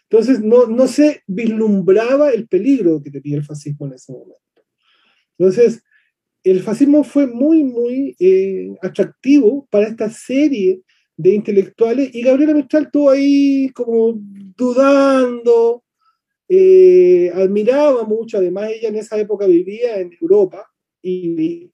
Entonces 0.09 0.41
no, 0.41 0.65
no 0.65 0.88
se 0.88 1.21
vislumbraba 1.28 2.32
el 2.32 2.47
peligro 2.47 3.03
que 3.03 3.11
tenía 3.11 3.38
el 3.38 3.45
fascismo 3.45 3.86
en 3.86 3.93
ese 3.93 4.11
momento. 4.11 4.41
Entonces, 5.38 5.84
el 6.43 6.61
fascismo 6.61 7.03
fue 7.03 7.28
muy, 7.28 7.63
muy 7.63 8.15
eh, 8.19 8.76
atractivo 8.82 9.67
para 9.69 9.88
esta 9.88 10.09
serie 10.09 10.82
de 11.18 11.34
intelectuales 11.34 12.13
y 12.13 12.22
Gabriela 12.22 12.53
Mistral 12.53 12.84
estuvo 12.84 13.09
ahí 13.09 13.70
como 13.70 14.13
dudando, 14.57 15.84
eh, 16.47 17.32
admiraba 17.34 18.03
mucho, 18.03 18.38
además 18.38 18.72
ella 18.72 18.89
en 18.89 18.97
esa 18.97 19.18
época 19.18 19.47
vivía 19.47 19.99
en 19.99 20.11
Europa 20.22 20.66
y 21.01 21.72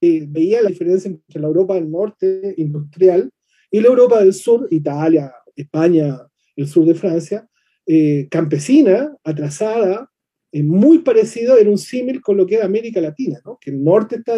veía 0.00 0.62
la 0.62 0.68
diferencia 0.68 1.08
entre 1.08 1.40
la 1.40 1.48
Europa 1.48 1.74
del 1.74 1.90
norte 1.90 2.54
industrial 2.58 3.30
y 3.70 3.80
la 3.80 3.88
Europa 3.88 4.20
del 4.20 4.32
sur, 4.32 4.68
Italia, 4.70 5.32
España, 5.56 6.20
el 6.56 6.66
sur 6.66 6.84
de 6.84 6.94
Francia, 6.94 7.48
eh, 7.86 8.28
campesina, 8.30 9.14
atrasada, 9.24 10.10
eh, 10.52 10.62
muy 10.62 11.00
parecido, 11.00 11.58
era 11.58 11.68
un 11.68 11.78
símil 11.78 12.20
con 12.20 12.36
lo 12.36 12.46
que 12.46 12.54
era 12.56 12.64
América 12.64 13.00
Latina, 13.00 13.40
¿no? 13.44 13.58
que 13.60 13.70
el 13.70 13.82
norte 13.82 14.16
está 14.16 14.34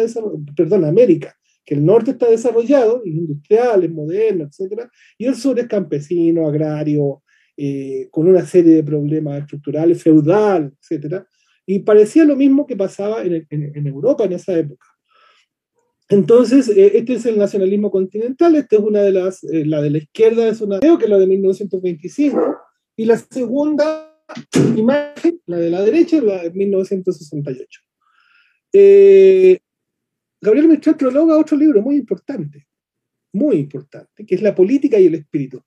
perdón, 0.55 0.85
América, 0.85 1.37
que 1.67 1.75
el 1.75 1.85
norte 1.85 2.11
está 2.11 2.29
desarrollado, 2.29 3.01
industrial, 3.03 3.83
es 3.83 3.91
moderno, 3.91 4.45
etc. 4.45 4.83
Y 5.17 5.25
el 5.25 5.35
sur 5.35 5.59
es 5.59 5.67
campesino, 5.67 6.47
agrario, 6.47 7.23
eh, 7.57 8.07
con 8.09 8.25
una 8.25 8.45
serie 8.45 8.73
de 8.73 8.83
problemas 8.83 9.41
estructurales, 9.41 10.01
feudal, 10.01 10.73
etc. 10.81 11.25
Y 11.65 11.79
parecía 11.79 12.23
lo 12.23 12.37
mismo 12.37 12.65
que 12.65 12.77
pasaba 12.77 13.21
en, 13.21 13.45
en, 13.49 13.85
Europa 13.85 14.23
en 14.23 14.31
esa 14.31 14.57
época. 14.57 14.87
Entonces, 16.07 16.69
este 16.69 17.15
es 17.15 17.25
el 17.25 17.37
nacionalismo 17.37 17.91
continental, 17.91 18.55
esta 18.55 18.77
es 18.77 18.81
una 18.81 19.01
de 19.01 19.11
las, 19.11 19.43
la 19.43 19.81
de 19.81 19.89
la 19.89 19.97
izquierda 19.97 20.47
es 20.47 20.61
una, 20.61 20.79
creo 20.79 20.97
que 20.97 21.09
la 21.09 21.17
de 21.17 21.27
1925, 21.27 22.55
y 22.95 23.03
la 23.03 23.17
segunda 23.17 24.17
imagen, 24.77 25.41
la 25.47 25.57
de 25.57 25.69
la 25.69 25.81
derecha, 25.81 26.15
es 26.15 26.23
la 26.23 26.43
de 26.43 26.51
1968. 26.51 27.81
Eh, 28.71 29.59
Gabriel 30.47 30.69
Mistral 30.69 30.95
prologa 30.95 31.37
otro 31.37 31.57
libro 31.57 31.81
muy 31.81 31.97
importante, 31.97 32.67
muy 33.33 33.57
importante, 33.57 34.25
que 34.25 34.35
es 34.35 34.41
La 34.41 34.55
política 34.55 34.97
y 34.97 35.07
el 35.07 35.15
espíritu. 35.15 35.61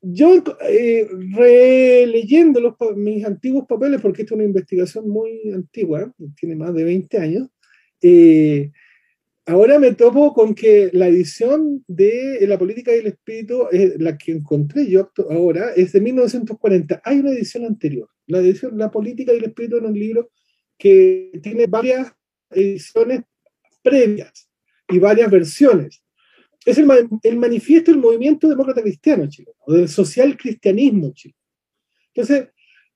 Yo, 0.00 0.42
eh, 0.66 1.06
releyendo 1.32 2.60
los, 2.60 2.74
mis 2.96 3.26
antiguos 3.26 3.66
papeles, 3.68 4.00
porque 4.00 4.22
esta 4.22 4.34
es 4.34 4.38
una 4.38 4.46
investigación 4.46 5.10
muy 5.10 5.52
antigua, 5.52 6.10
tiene 6.40 6.56
más 6.56 6.72
de 6.72 6.84
20 6.84 7.18
años, 7.18 7.48
eh, 8.00 8.72
ahora 9.44 9.78
me 9.78 9.94
topo 9.94 10.32
con 10.32 10.54
que 10.54 10.88
la 10.94 11.08
edición 11.08 11.84
de 11.86 12.38
La 12.48 12.58
política 12.58 12.96
y 12.96 13.00
el 13.00 13.08
espíritu, 13.08 13.64
la 13.98 14.16
que 14.16 14.32
encontré 14.32 14.86
yo 14.86 15.10
ahora, 15.28 15.72
es 15.76 15.92
de 15.92 16.00
1940. 16.00 17.02
Hay 17.04 17.18
una 17.18 17.32
edición 17.32 17.66
anterior. 17.66 18.08
La 18.26 18.38
edición 18.38 18.78
La 18.78 18.90
política 18.90 19.34
y 19.34 19.38
el 19.38 19.44
espíritu 19.44 19.76
es 19.76 19.82
un 19.82 19.98
libro 19.98 20.30
que 20.78 21.32
tiene 21.42 21.66
varias 21.66 22.12
ediciones 22.50 23.22
previas 23.86 24.48
y 24.88 24.98
varias 24.98 25.30
versiones. 25.30 26.02
Es 26.64 26.76
el, 26.78 26.88
el 27.22 27.36
manifiesto 27.36 27.92
del 27.92 28.00
movimiento 28.00 28.48
demócrata 28.48 28.82
cristiano 28.82 29.28
chileno, 29.28 29.56
o 29.60 29.72
del 29.72 29.88
social 29.88 30.36
cristianismo 30.36 31.12
chileno. 31.14 31.38
Entonces, 32.12 32.48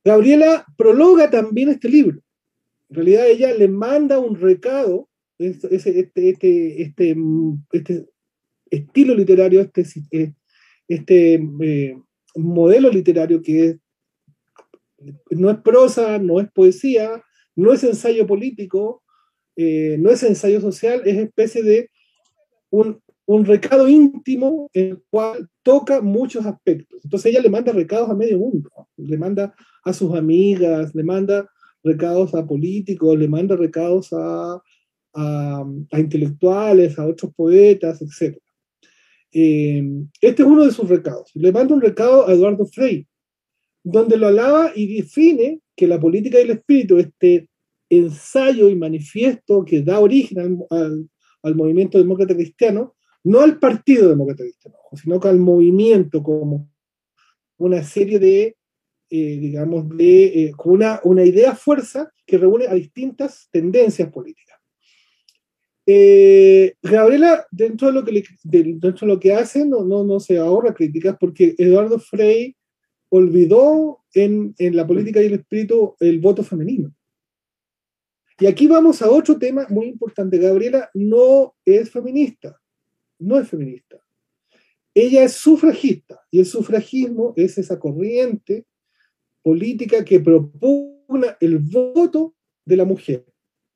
Gabriela 0.03 0.67
prologa 0.77 1.31
también 1.31 1.69
este 1.69 1.89
libro. 1.89 2.21
En 2.89 2.97
realidad 2.97 3.29
ella 3.29 3.55
le 3.55 3.69
manda 3.69 4.19
un 4.19 4.35
recado 4.35 5.09
este, 5.39 5.75
este, 5.75 6.11
este, 6.31 6.83
este, 6.83 8.07
estilo 8.71 9.15
literario, 9.15 9.61
este, 9.61 9.87
eh, 10.11 10.33
este 10.89 11.35
eh, 11.35 11.97
modelo 12.35 12.91
literario 12.91 13.41
que 13.41 13.79
no 15.31 15.51
es 15.51 15.59
prosa, 15.59 16.19
no 16.19 16.41
es 16.41 16.51
poesía, 16.51 17.23
no 17.55 17.73
es 17.73 17.85
ensayo 17.85 18.27
político, 18.27 19.03
eh, 19.63 19.97
no 19.99 20.11
es 20.11 20.23
ensayo 20.23 20.61
social, 20.61 21.03
es 21.05 21.19
especie 21.19 21.63
de 21.63 21.91
un, 22.71 23.01
un, 23.27 23.45
recado 23.45 23.89
íntimo 23.89 24.71
en 24.73 24.91
el 24.91 25.03
cual 25.11 25.49
toca 25.63 26.01
muchos 26.01 26.47
aspectos. 26.47 27.01
Entonces 27.05 27.31
ella 27.31 27.43
le 27.43 27.51
manda 27.51 27.73
recados 27.73 28.09
a 28.11 28.15
medio 28.15 28.39
mundo, 28.39 28.71
le 28.97 29.19
manda 29.19 29.55
a 29.85 29.93
sus 29.93 30.15
amigas, 30.15 30.95
le 30.95 31.03
manda 31.03 31.49
recados 31.83 32.35
a 32.35 32.47
políticos, 32.47 33.19
le 33.19 33.29
manda 33.29 33.57
recados 33.57 34.13
a 34.13 34.61
a, 35.15 35.65
intelectuales, 35.99 36.99
a 36.99 37.07
otros 37.07 37.35
poetas, 37.35 38.01
etc. 38.03 38.37
Eh, 39.33 39.83
este 40.21 40.43
es 40.43 40.49
uno 40.49 40.65
de 40.65 40.73
sus 40.73 40.89
recados. 40.89 41.31
Le 41.35 41.53
mando 41.53 41.75
un 41.75 41.81
recado 41.81 42.29
a 42.29 42.33
Eduardo 42.33 42.67
Frei, 42.67 43.07
donde 43.83 44.17
lo 44.17 44.27
alaba 44.29 44.73
y 44.75 44.95
define 44.97 45.61
que 45.77 45.87
la 45.87 46.01
política 46.01 46.39
del 46.39 46.51
espíritu, 46.51 46.99
este 46.99 47.49
ensayo 47.91 48.69
y 48.71 48.77
manifiesto 48.77 49.65
que 49.65 49.83
da 49.83 49.99
origen 49.99 50.61
al, 50.71 51.11
al, 51.43 51.55
movimiento 51.57 51.99
demócrata 51.99 52.35
cristiano, 52.35 52.95
no 53.25 53.41
al 53.41 53.59
partido 53.59 54.09
demócrata 54.09 54.45
cristiano, 54.45 54.77
sino 54.95 55.19
que 55.19 55.29
al 55.29 55.39
movimiento 55.39 56.23
como 56.23 56.71
una 57.59 57.83
serie 57.83 58.19
de, 58.19 58.57
eh, 59.11 59.39
digamos, 59.39 59.89
de 59.97 60.25
eh, 60.25 60.53
una, 60.65 61.01
una 61.05 61.25
idea 61.25 61.55
fuerza 61.55 62.11
que 62.25 62.39
reúne 62.39 62.67
a 62.67 62.75
distintas 62.75 63.49
tendencias 63.51 64.11
políticas. 64.11 64.59
Eh, 65.85 66.75
Gabriela, 66.83 67.45
dentro 67.51 67.89
de, 67.89 67.95
lo 67.95 68.05
que 68.05 68.23
dentro 68.45 69.07
de 69.07 69.15
lo 69.15 69.19
que 69.19 69.35
hace, 69.35 69.67
no, 69.67 69.85
no, 69.85 70.05
no 70.05 70.21
se 70.21 70.39
ahorra 70.39 70.73
críticas 70.73 71.17
porque 71.19 71.57
Eduardo 71.59 71.99
Frey 71.99 72.55
olvidó 73.09 74.05
en, 74.15 74.55
en 74.59 74.77
la 74.77 74.87
política 74.87 75.21
y 75.21 75.27
el 75.27 75.35
espíritu 75.35 75.97
el 75.99 76.21
voto 76.21 76.45
femenino. 76.45 76.95
Y 78.41 78.47
aquí 78.47 78.67
vamos 78.67 79.03
a 79.03 79.11
otro 79.11 79.39
tema 79.39 79.67
muy 79.69 79.87
importante. 79.87 80.39
Gabriela 80.39 80.91
no 80.95 81.55
es 81.65 81.91
feminista, 81.91 82.59
no 83.19 83.39
es 83.39 83.49
feminista. 83.49 83.99
Ella 84.95 85.23
es 85.23 85.35
sufragista 85.35 86.21
y 86.31 86.41
el 86.41 86.47
sufragismo 86.47 87.35
es 87.37 87.59
esa 87.59 87.79
corriente 87.79 88.67
política 89.43 90.05
que 90.05 90.19
propugna 90.21 91.37
el 91.41 91.59
voto 91.59 92.35
de 92.65 92.77
la 92.77 92.85
mujer 92.85 93.25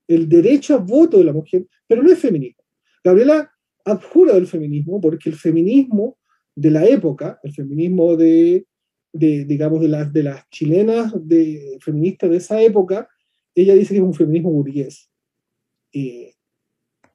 el 0.08 0.28
derecho 0.28 0.74
a 0.74 0.78
voto 0.78 1.18
de 1.18 1.24
la 1.24 1.32
mujer, 1.32 1.66
pero 1.86 2.02
no 2.02 2.10
es 2.10 2.18
feminismo. 2.18 2.62
Gabriela 3.02 3.50
abjura 3.84 4.34
del 4.34 4.46
feminismo 4.46 5.00
porque 5.00 5.30
el 5.30 5.36
feminismo 5.36 6.18
de 6.54 6.70
la 6.70 6.86
época, 6.86 7.38
el 7.42 7.52
feminismo 7.52 8.16
de, 8.16 8.66
digamos, 9.12 9.80
de 9.80 9.88
las, 9.88 10.12
de 10.12 10.22
las 10.22 10.48
chilenas 10.50 11.12
de, 11.26 11.78
feministas 11.80 12.30
de 12.30 12.36
esa 12.36 12.62
época, 12.62 13.08
ella 13.54 13.74
dice 13.74 13.94
que 13.94 13.98
es 13.98 14.04
un 14.04 14.14
feminismo 14.14 14.50
burgués. 14.50 15.10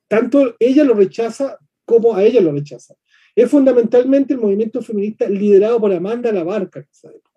tanto 0.08 0.56
ella 0.60 0.84
lo 0.84 0.94
rechaza 0.94 1.58
como 1.86 2.16
a 2.16 2.24
ella 2.24 2.42
lo 2.42 2.52
rechaza. 2.52 2.96
Es 3.36 3.50
fundamentalmente 3.50 4.34
el 4.34 4.40
movimiento 4.40 4.82
feminista 4.82 5.30
liderado 5.30 5.80
por 5.80 5.94
Amanda 5.94 6.32
Labarca 6.32 6.80
en 6.80 6.88
esa 6.92 7.10
época 7.10 7.30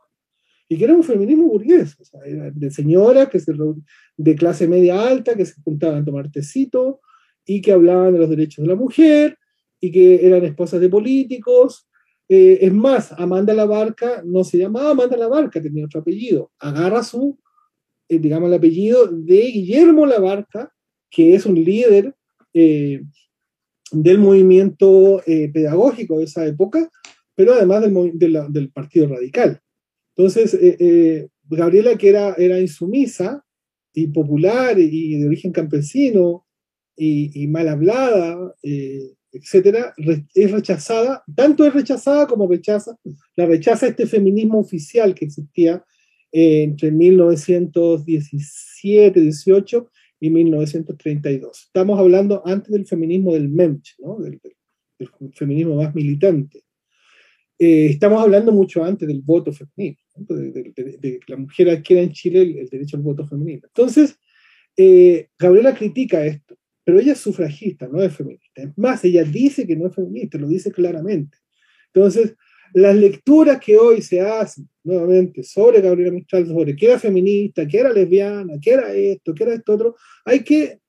y 0.72 0.78
que 0.78 0.84
era 0.84 0.94
un 0.94 1.04
feminismo 1.04 1.48
burgués, 1.48 1.98
o 2.00 2.04
sea, 2.04 2.20
de 2.24 2.70
señoras 2.70 3.28
que 3.28 3.38
se, 3.40 3.52
de 4.16 4.34
clase 4.34 4.66
media 4.66 5.06
alta 5.06 5.34
que 5.34 5.44
se 5.44 5.60
juntaban 5.60 6.00
a 6.00 6.04
tomar 6.04 6.30
tecito 6.30 7.02
y 7.44 7.60
que 7.60 7.72
hablaban 7.72 8.14
de 8.14 8.20
los 8.20 8.30
derechos 8.30 8.62
de 8.62 8.68
la 8.70 8.74
mujer 8.74 9.36
y 9.80 9.92
que 9.92 10.26
eran 10.26 10.42
esposas 10.44 10.80
de 10.80 10.88
políticos. 10.88 11.88
Eh, 12.26 12.60
es 12.62 12.72
más, 12.72 13.12
Amanda 13.12 13.52
la 13.52 13.66
Barca 13.66 14.22
no 14.24 14.44
se 14.44 14.56
llamaba 14.56 14.92
Amanda 14.92 15.14
la 15.18 15.28
Barca, 15.28 15.60
tenía 15.60 15.84
otro 15.84 16.00
apellido. 16.00 16.52
Agarra 16.58 17.02
su, 17.02 17.38
eh, 18.14 18.18
digamos, 18.18 18.48
el 18.48 18.54
apellido 18.54 19.06
de 19.06 19.40
Guillermo 19.42 20.06
la 20.06 20.20
Barca, 20.20 20.72
que 21.10 21.34
es 21.34 21.46
un 21.46 21.54
líder 21.54 22.14
eh, 22.54 23.02
del 23.90 24.18
movimiento 24.18 25.22
pedagógico 25.52 26.18
de 26.18 26.24
esa 26.24 26.46
época, 26.46 26.90
pero 27.34 27.52
además 27.54 27.82
del, 27.82 28.70
Partido 28.72 29.08
Radical. 29.08 29.60
Entonces, 30.16 30.54
eh, 30.54 30.76
eh, 30.78 31.28
Gabriela, 31.48 31.96
que 31.96 32.08
era, 32.08 32.34
era 32.38 32.58
insumisa 32.58 33.44
y 33.92 34.06
popular 34.06 34.78
y 34.78 35.18
de 35.18 35.26
origen 35.26 35.52
campesino, 35.52 36.46
y, 36.96 37.46
mal 37.48 37.68
hablada, 37.68 38.54
eh, 38.62 39.14
etcétera, 39.32 39.94
es 40.34 40.50
rechazada, 40.50 41.24
tanto 41.34 41.64
es 41.64 41.72
rechazada 41.72 42.26
como 42.26 42.46
rechaza, 42.46 42.96
la 43.36 43.46
rechaza 43.46 43.86
este 43.86 44.06
feminismo 44.06 44.60
oficial 44.60 45.14
que 45.14 45.24
existía 45.24 45.84
eh, 46.32 46.62
entre 46.62 46.90
1917, 46.90 49.20
18 49.20 49.90
y 50.20 50.30
1932. 50.30 51.64
Estamos 51.66 51.98
hablando 51.98 52.40
antes 52.46 52.72
del 52.72 52.86
feminismo 52.86 53.34
del 53.34 53.50
Mensch, 53.50 53.96
¿no? 53.98 54.18
del, 54.18 54.40
feminismo 55.34 55.76
más 55.76 55.94
militante. 55.94 56.64
Eh, 57.58 57.88
estamos 57.90 58.22
hablando 58.22 58.50
mucho 58.50 58.82
antes 58.82 59.06
del 59.06 59.20
voto 59.20 59.52
femenino, 59.52 59.98
de, 60.16 60.72
que 60.74 61.20
la 61.26 61.36
mujer 61.36 61.68
adquiera 61.68 62.00
en 62.02 62.12
Chile 62.12 62.40
el, 62.42 62.66
derecho 62.68 62.96
al 62.96 63.02
voto 63.02 63.26
femenino. 63.26 63.66
Entonces, 63.66 64.18
eh, 64.76 65.28
Gabriela 65.38 65.74
critica 65.74 66.24
esto, 66.24 66.56
pero 66.82 66.98
ella 66.98 67.12
es 67.12 67.18
sufragista, 67.18 67.88
no 67.88 68.02
es 68.02 68.16
feminista. 68.16 68.62
Es 68.62 68.78
más, 68.78 69.04
ella 69.04 69.24
dice 69.24 69.66
que 69.66 69.76
no 69.76 69.88
es 69.88 69.94
feminista, 69.94 70.38
lo 70.38 70.48
dice 70.48 70.72
claramente. 70.72 71.36
Entonces, 71.92 72.36
las 72.74 72.96
lecturas 72.96 73.60
que 73.60 73.76
hoy 73.76 74.02
se 74.02 74.20
hacen 74.20 74.68
nuevamente 74.84 75.42
sobre 75.42 75.80
Gabriela 75.80 76.10
Mistral, 76.10 76.46
sobre 76.46 76.74
que 76.74 76.86
era 76.86 76.98
feminista, 76.98 77.66
que 77.66 77.78
era 77.78 77.92
lesbiana, 77.92 78.54
que 78.60 78.70
era 78.70 78.92
esto, 78.92 79.34
que 79.34 79.44
era 79.44 79.54
esto 79.54 79.74
otro, 79.74 79.96
hay 80.24 80.42
que, 80.42 80.80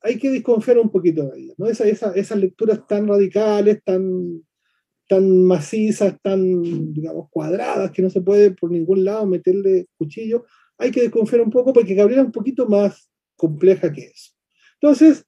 hay 0.00 0.18
que 0.18 0.30
desconfiar 0.30 0.78
un 0.78 0.90
poquito 0.90 1.28
de 1.28 1.40
ella. 1.40 1.54
¿no? 1.58 1.66
Esa, 1.66 1.86
esa, 1.86 2.12
esas 2.12 2.38
lecturas 2.38 2.86
tan 2.86 3.06
radicales, 3.08 3.82
tan, 3.84 4.42
tan 5.08 5.44
macizas, 5.44 6.16
tan, 6.22 6.92
digamos, 6.92 7.28
cuadradas, 7.30 7.90
que 7.90 8.02
no 8.02 8.10
se 8.10 8.20
puede 8.20 8.52
por 8.52 8.70
ningún 8.70 9.04
lado 9.04 9.26
meterle 9.26 9.86
cuchillo, 9.98 10.44
hay 10.78 10.90
que 10.90 11.02
desconfiar 11.02 11.42
un 11.42 11.50
poco 11.50 11.72
porque 11.72 11.94
Gabriela 11.94 12.22
es 12.22 12.26
un 12.26 12.32
poquito 12.32 12.68
más 12.68 13.10
compleja 13.36 13.92
que 13.92 14.02
eso. 14.02 14.32
Entonces, 14.80 15.26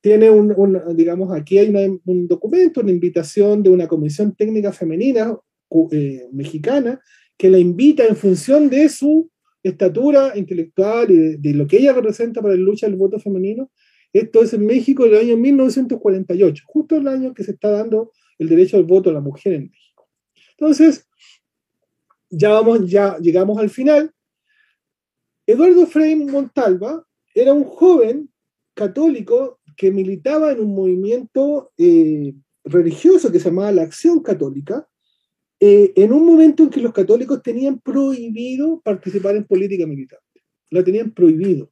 tiene 0.00 0.30
un, 0.30 0.54
digamos, 0.96 1.36
aquí 1.36 1.58
hay 1.58 2.00
un 2.04 2.28
documento, 2.28 2.80
una 2.80 2.92
invitación 2.92 3.62
de 3.62 3.70
una 3.70 3.88
comisión 3.88 4.34
técnica 4.34 4.72
femenina 4.72 5.36
eh, 5.92 6.28
mexicana 6.32 7.00
que 7.36 7.50
la 7.50 7.58
invita 7.58 8.06
en 8.06 8.16
función 8.16 8.70
de 8.70 8.88
su 8.88 9.30
estatura 9.62 10.36
intelectual 10.36 11.10
y 11.10 11.36
de, 11.36 11.54
lo 11.54 11.66
que 11.66 11.78
ella 11.78 11.92
representa 11.92 12.40
para 12.40 12.54
la 12.54 12.60
lucha 12.60 12.86
del 12.86 12.96
voto 12.96 13.18
femenino. 13.18 13.70
Esto 14.12 14.42
es 14.42 14.54
en 14.54 14.64
México 14.64 15.04
el 15.04 15.16
año 15.16 15.36
1948, 15.36 16.64
justo 16.66 16.96
el 16.96 17.08
año 17.08 17.34
que 17.34 17.44
se 17.44 17.52
está 17.52 17.70
dando 17.70 18.12
el 18.38 18.48
derecho 18.48 18.76
al 18.76 18.84
voto 18.84 19.10
a 19.10 19.12
la 19.12 19.20
mujer 19.20 19.54
en 19.54 19.70
México. 19.70 20.08
Entonces, 20.52 21.06
ya, 22.30 22.50
vamos, 22.50 22.88
ya 22.88 23.18
llegamos 23.18 23.58
al 23.58 23.70
final. 23.70 24.10
Eduardo 25.46 25.86
Frei 25.86 26.16
Montalva 26.16 27.04
era 27.34 27.52
un 27.52 27.64
joven 27.64 28.30
católico 28.74 29.60
que 29.76 29.90
militaba 29.90 30.52
en 30.52 30.60
un 30.60 30.74
movimiento 30.74 31.72
eh, 31.76 32.34
religioso 32.64 33.30
que 33.30 33.38
se 33.38 33.50
llamaba 33.50 33.72
la 33.72 33.82
Acción 33.82 34.20
Católica, 34.20 34.88
eh, 35.58 35.92
en 35.96 36.12
un 36.12 36.26
momento 36.26 36.62
en 36.62 36.70
que 36.70 36.80
los 36.80 36.92
católicos 36.92 37.42
tenían 37.42 37.80
prohibido 37.80 38.80
participar 38.80 39.36
en 39.36 39.44
política 39.44 39.86
militar. 39.86 40.20
Lo 40.70 40.84
tenían 40.84 41.12
prohibido. 41.12 41.70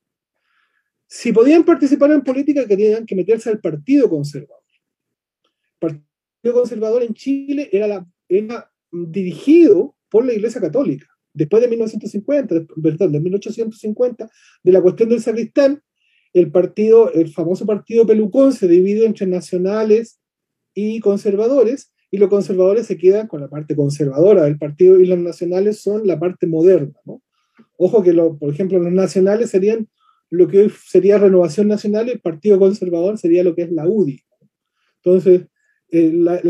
Si 1.07 1.33
podían 1.33 1.65
participar 1.65 2.11
en 2.13 2.23
política, 2.23 2.67
tenían 2.67 3.05
que 3.07 3.15
meterse 3.15 3.51
al 3.51 3.61
Partido 3.61 4.09
Conservador. 4.09 4.63
El 5.81 5.89
Partido 5.89 6.55
Conservador 6.55 7.03
en 7.03 7.15
Chile 7.15 7.69
era, 7.73 7.87
la, 7.87 8.07
era 8.29 8.71
dirigido 8.91 9.97
por 10.09 10.25
la 10.25 10.33
Iglesia 10.33 10.61
Católica. 10.61 11.07
Después 11.33 11.63
de 11.63 11.69
1950, 11.69 12.67
perdón, 12.83 13.13
de 13.13 13.21
1850, 13.21 14.31
de 14.63 14.73
la 14.73 14.81
cuestión 14.81 15.09
del 15.09 15.21
sacristán, 15.21 15.83
el 16.33 16.51
partido, 16.51 17.13
el 17.13 17.29
famoso 17.29 17.67
partido 17.67 18.07
Pelucón 18.07 18.53
se 18.53 18.67
divide 18.67 19.07
entre 19.07 19.27
nacionales 19.27 20.21
y 20.75 21.01
conservadores, 21.01 21.94
y 22.15 22.17
los 22.17 22.29
conservadores 22.29 22.87
se 22.87 22.97
quedan 22.97 23.27
con 23.27 23.41
la 23.41 23.49
parte 23.49 23.75
conservadora 23.75 24.45
del 24.45 24.57
partido 24.57 25.01
y 25.01 25.05
los 25.05 25.19
nacionales 25.19 25.81
son 25.81 26.07
la 26.07 26.17
parte 26.17 26.47
moderna. 26.47 26.95
Ojo 27.77 28.05
que, 28.05 28.13
lo, 28.13 28.39
por 28.39 28.55
ejemplo, 28.55 28.79
los 28.79 28.93
nacionales 28.93 29.51
serían 29.51 29.89
lo 30.31 30.47
que 30.47 30.61
hoy 30.61 30.73
sería 30.87 31.19
Renovación 31.19 31.67
Nacional 31.67 32.07
y 32.07 32.13
el 32.13 32.21
Partido 32.21 32.61
Conservador 32.61 33.19
sería 33.19 33.43
lo 33.43 33.57
que 33.57 33.63
es 33.63 33.73
la 33.73 33.89
UDI. 33.89 34.23
Entonces, 35.03 35.49
eh, 35.91 36.13
la, 36.15 36.41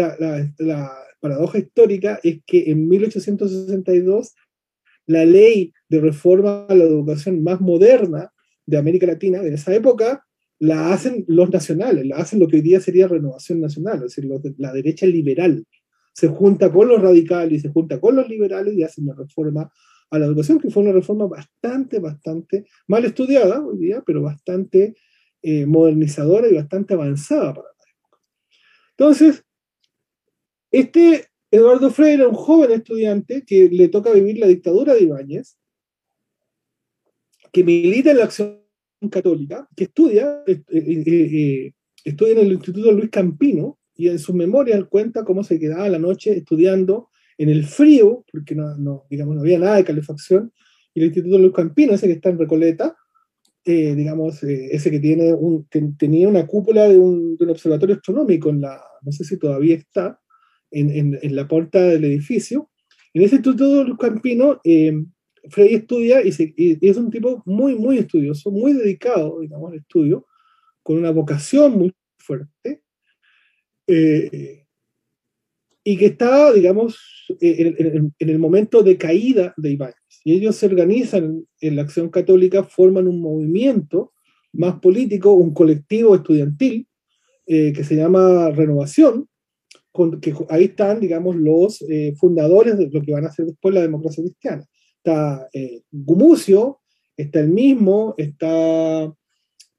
la, 0.59 0.93
paradoja 1.19 1.57
histórica 1.57 2.21
es 2.23 2.41
que 2.47 2.71
en 2.71 2.87
1862 2.87 4.35
la 5.07 5.25
ley 5.25 5.73
de 5.89 6.01
reforma 6.03 6.67
a 6.69 6.75
la 6.75 6.85
educación 6.85 7.43
más 7.43 7.62
moderna 7.62 8.31
de 8.67 8.77
América 8.77 9.07
Latina 9.07 9.41
de 9.41 9.55
esa 9.55 9.75
época 9.75 10.27
la 10.65 10.93
hacen 10.93 11.25
los 11.29 11.51
nacionales, 11.51 12.07
la 12.07 12.17
hacen 12.17 12.41
lo 12.41 12.49
que 12.49 12.57
hoy 12.57 12.62
día 12.62 12.81
sería 12.81 13.07
renovación 13.07 13.61
nacional, 13.61 13.97
es 13.97 14.15
decir, 14.15 14.29
la 14.57 14.73
derecha 14.73 15.07
liberal. 15.07 15.65
Se 16.12 16.29
junta 16.29 16.73
con 16.73 16.89
los 16.89 17.03
radicales 17.03 17.53
y 17.53 17.61
se 17.61 17.69
junta 17.69 18.01
con 18.01 18.17
los 18.17 18.29
liberales 18.29 18.75
y 18.75 18.83
hacen 18.83 19.05
una 19.05 19.15
reforma 19.15 19.71
a 20.11 20.19
la 20.19 20.27
educación, 20.27 20.59
que 20.59 20.71
fue 20.71 20.83
una 20.83 20.93
reforma 20.93 21.27
bastante, 21.27 21.99
bastante 21.99 22.67
mal 22.87 23.05
estudiada 23.05 23.62
hoy 23.62 23.79
día, 23.79 24.03
pero 24.07 24.23
bastante 24.23 24.95
eh, 25.43 25.67
modernizadora 25.67 26.49
y 26.49 26.55
bastante 26.55 26.95
avanzada 26.95 27.53
para 27.53 27.69
la 27.69 27.85
época. 27.91 28.23
Entonces, 28.97 29.45
este 30.71 31.27
Eduardo 31.51 31.91
Freire 31.91 32.23
era 32.23 32.29
un 32.29 32.35
joven 32.35 32.73
estudiante 32.73 33.45
que 33.45 33.69
le 33.69 33.89
toca 33.89 34.12
vivir 34.12 34.39
la 34.39 34.47
dictadura 34.47 34.95
de 34.95 35.03
Ibáñez, 35.03 35.59
que 37.53 37.62
milita 37.62 38.12
en 38.12 38.17
la 38.17 38.25
acción 38.25 38.64
católica 39.11 39.68
que 39.76 39.84
estudia, 39.84 40.42
eh, 40.47 40.62
eh, 40.68 41.03
eh, 41.07 41.72
estudia 42.05 42.32
en 42.32 42.38
el 42.38 42.53
Instituto 42.53 42.92
Luis 42.92 43.11
Campino 43.11 43.78
y 43.97 44.09
en 44.09 44.18
sus 44.18 44.34
memorias 44.34 44.84
cuenta 44.88 45.24
cómo 45.24 45.45
se 45.45 45.59
quedaba 45.59 45.88
la 45.88 45.99
noche 45.99 46.36
estudiando 46.36 47.09
en 47.38 47.49
el 47.49 47.64
frío, 47.64 48.24
porque 48.30 48.55
no, 48.55 49.07
digamos, 49.11 49.34
no 49.34 49.40
había 49.40 49.59
nada 49.59 49.76
de 49.76 49.84
calefacción, 49.84 50.53
y 50.92 51.01
el 51.01 51.07
Instituto 51.07 51.38
Luis 51.38 51.53
Campino, 51.53 51.95
ese 51.95 52.07
que 52.07 52.12
está 52.14 52.28
en 52.30 52.38
Recoleta, 52.38 52.97
digamos, 53.64 54.42
ese 54.42 54.90
que 54.90 55.01
tiene 55.01 55.32
un, 55.32 55.66
tenía 55.99 56.28
una 56.28 56.47
cúpula 56.47 56.86
de 56.88 56.99
un, 56.99 57.36
observatorio 57.49 57.97
astronómico 57.97 58.51
en 58.51 58.61
la, 58.61 58.80
no 59.03 59.11
sé 59.11 59.24
si 59.24 59.38
todavía 59.38 59.76
está, 59.76 60.20
en, 60.70 61.18
en, 61.20 61.36
la 61.36 61.49
puerta 61.49 61.80
del 61.80 62.05
edificio. 62.05 62.70
En 63.12 63.22
ese 63.22 63.36
Instituto 63.36 63.84
Luis 63.84 63.99
Campino, 63.99 64.61
Frey 65.51 65.74
estudia 65.74 66.22
y, 66.22 66.28
es 66.80 66.97
un 66.97 67.11
tipo 67.11 67.42
muy, 67.47 67.74
muy 67.74 67.99
estudioso, 67.99 68.51
muy 68.51 68.72
dedicado, 68.72 69.40
digamos, 69.40 69.72
al 69.72 69.78
estudio, 69.78 70.26
con 70.82 70.97
una 70.97 71.11
vocación 71.11 71.78
muy 71.78 71.92
fuerte, 72.18 72.82
eh, 73.86 74.66
y 75.86 75.97
que 75.99 76.07
está, 76.07 76.53
digamos, 76.53 76.99
en, 77.40 78.14
el 78.18 78.38
momento 78.38 78.82
de 78.82 78.97
caída 78.97 79.53
de 79.59 79.72
Ibáñez. 79.72 79.97
Y 80.24 80.34
ellos 80.34 80.57
se 80.57 80.66
organizan 80.66 81.47
en 81.61 81.76
la 81.76 81.82
acción 81.82 82.09
católica, 82.09 82.64
forman 82.64 83.07
un 83.07 83.20
movimiento 83.20 84.12
más 84.53 84.80
político, 84.80 85.32
un 85.32 85.53
colectivo 85.53 86.14
estudiantil, 86.14 86.88
eh, 87.47 87.74
que 87.74 87.84
se 87.84 87.97
llama 87.97 88.51
Renovación, 88.51 89.28
con, 89.92 90.20
que 90.20 90.32
ahí 90.49 90.64
están, 90.64 91.01
digamos, 91.01 91.36
los 91.36 91.82
eh, 91.82 92.14
fundadores 92.16 92.78
de 92.78 92.88
lo 92.88 93.03
que 93.03 93.12
van 93.12 93.26
a 93.26 93.32
ser 93.32 93.45
después 93.45 93.74
la 93.74 93.82
democracia 93.82 94.24
cristiana 94.24 94.66
está 95.05 95.48
eh, 95.52 95.82
Gumucio, 95.90 96.80
está 97.16 97.40
el 97.40 97.50
mismo, 97.50 98.14
está, 98.16 99.14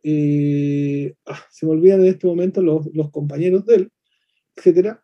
eh, 0.03 1.15
ah, 1.25 1.43
se 1.49 1.65
me 1.65 1.71
olvidan 1.71 2.01
en 2.01 2.07
este 2.07 2.27
momento 2.27 2.61
los, 2.61 3.11
compañeros 3.11 3.65
de 3.65 3.75
él, 3.75 3.91
etc. 4.55 4.97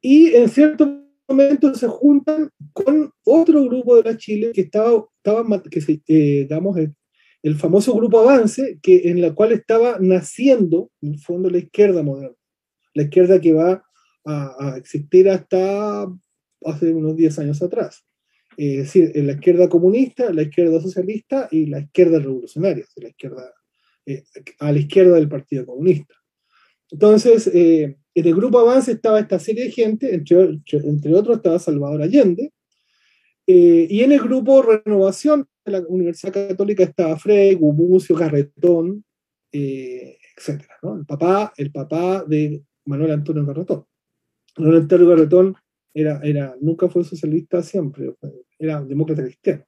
Y 0.00 0.34
en 0.34 0.48
cierto 0.48 1.04
momento 1.28 1.74
se 1.74 1.86
juntan 1.86 2.50
con 2.72 3.12
otro 3.24 3.64
grupo 3.64 3.96
de 3.96 4.10
la 4.10 4.16
Chile 4.16 4.52
que 4.54 4.62
estaba, 4.62 5.06
estaba 5.22 5.62
que 5.62 5.80
se, 5.82 6.00
eh, 6.06 6.46
digamos, 6.48 6.78
el, 6.78 6.94
famoso 7.56 7.94
grupo 7.94 8.20
Avance, 8.20 8.78
que, 8.82 9.10
en 9.10 9.20
la 9.20 9.34
cual 9.34 9.52
estaba 9.52 9.98
naciendo, 10.00 10.90
en 11.02 11.14
el 11.14 11.18
fondo, 11.18 11.50
la 11.50 11.58
izquierda 11.58 12.02
moderna, 12.02 12.36
la 12.94 13.02
izquierda 13.02 13.40
que 13.40 13.52
va 13.52 13.84
a, 14.24 14.56
a 14.58 14.76
existir 14.76 15.28
hasta 15.28 16.06
hace 16.64 16.92
unos 16.92 17.16
10 17.16 17.38
años 17.38 17.62
atrás 17.62 18.07
es 18.58 18.92
decir, 18.92 19.12
la 19.14 19.32
izquierda 19.34 19.68
comunista, 19.68 20.32
la 20.32 20.42
izquierda 20.42 20.80
socialista 20.80 21.48
y 21.52 21.66
la 21.66 21.78
izquierda 21.78 22.18
revolucionaria, 22.18 22.84
la 22.96 23.08
izquierda, 23.08 23.54
eh, 24.04 24.24
a 24.58 24.72
la 24.72 24.78
izquierda 24.78 25.14
del 25.14 25.28
Partido 25.28 25.64
Comunista. 25.64 26.14
Entonces, 26.90 27.46
eh, 27.54 27.96
en 28.14 28.26
el 28.26 28.34
grupo 28.34 28.58
Avance 28.58 28.90
estaba 28.90 29.20
esta 29.20 29.38
serie 29.38 29.66
de 29.66 29.70
gente, 29.70 30.12
entre, 30.12 30.60
entre 30.72 31.14
otros 31.14 31.36
estaba 31.36 31.60
Salvador 31.60 32.02
Allende, 32.02 32.52
eh, 33.46 33.86
y 33.88 34.00
en 34.00 34.10
el 34.10 34.18
grupo 34.18 34.60
Renovación 34.62 35.46
de 35.64 35.72
la 35.72 35.80
Universidad 35.86 36.32
Católica 36.32 36.82
estaba 36.82 37.16
Frey, 37.16 37.54
Gumucio, 37.54 38.16
Garretón, 38.16 39.04
etc. 39.52 40.64
El, 40.82 41.06
papá, 41.06 41.52
el 41.56 41.70
papá 41.70 42.24
de 42.24 42.60
Manuel 42.86 43.12
Antonio 43.12 43.46
Garretón. 43.46 43.84
Manuel 44.56 44.82
Antonio 44.82 45.08
Garretón 45.08 45.54
era, 46.00 46.20
era, 46.22 46.56
nunca 46.60 46.88
fue 46.88 47.04
socialista 47.04 47.62
siempre, 47.62 48.14
era 48.58 48.82
demócrata 48.82 49.22
cristiano. 49.22 49.64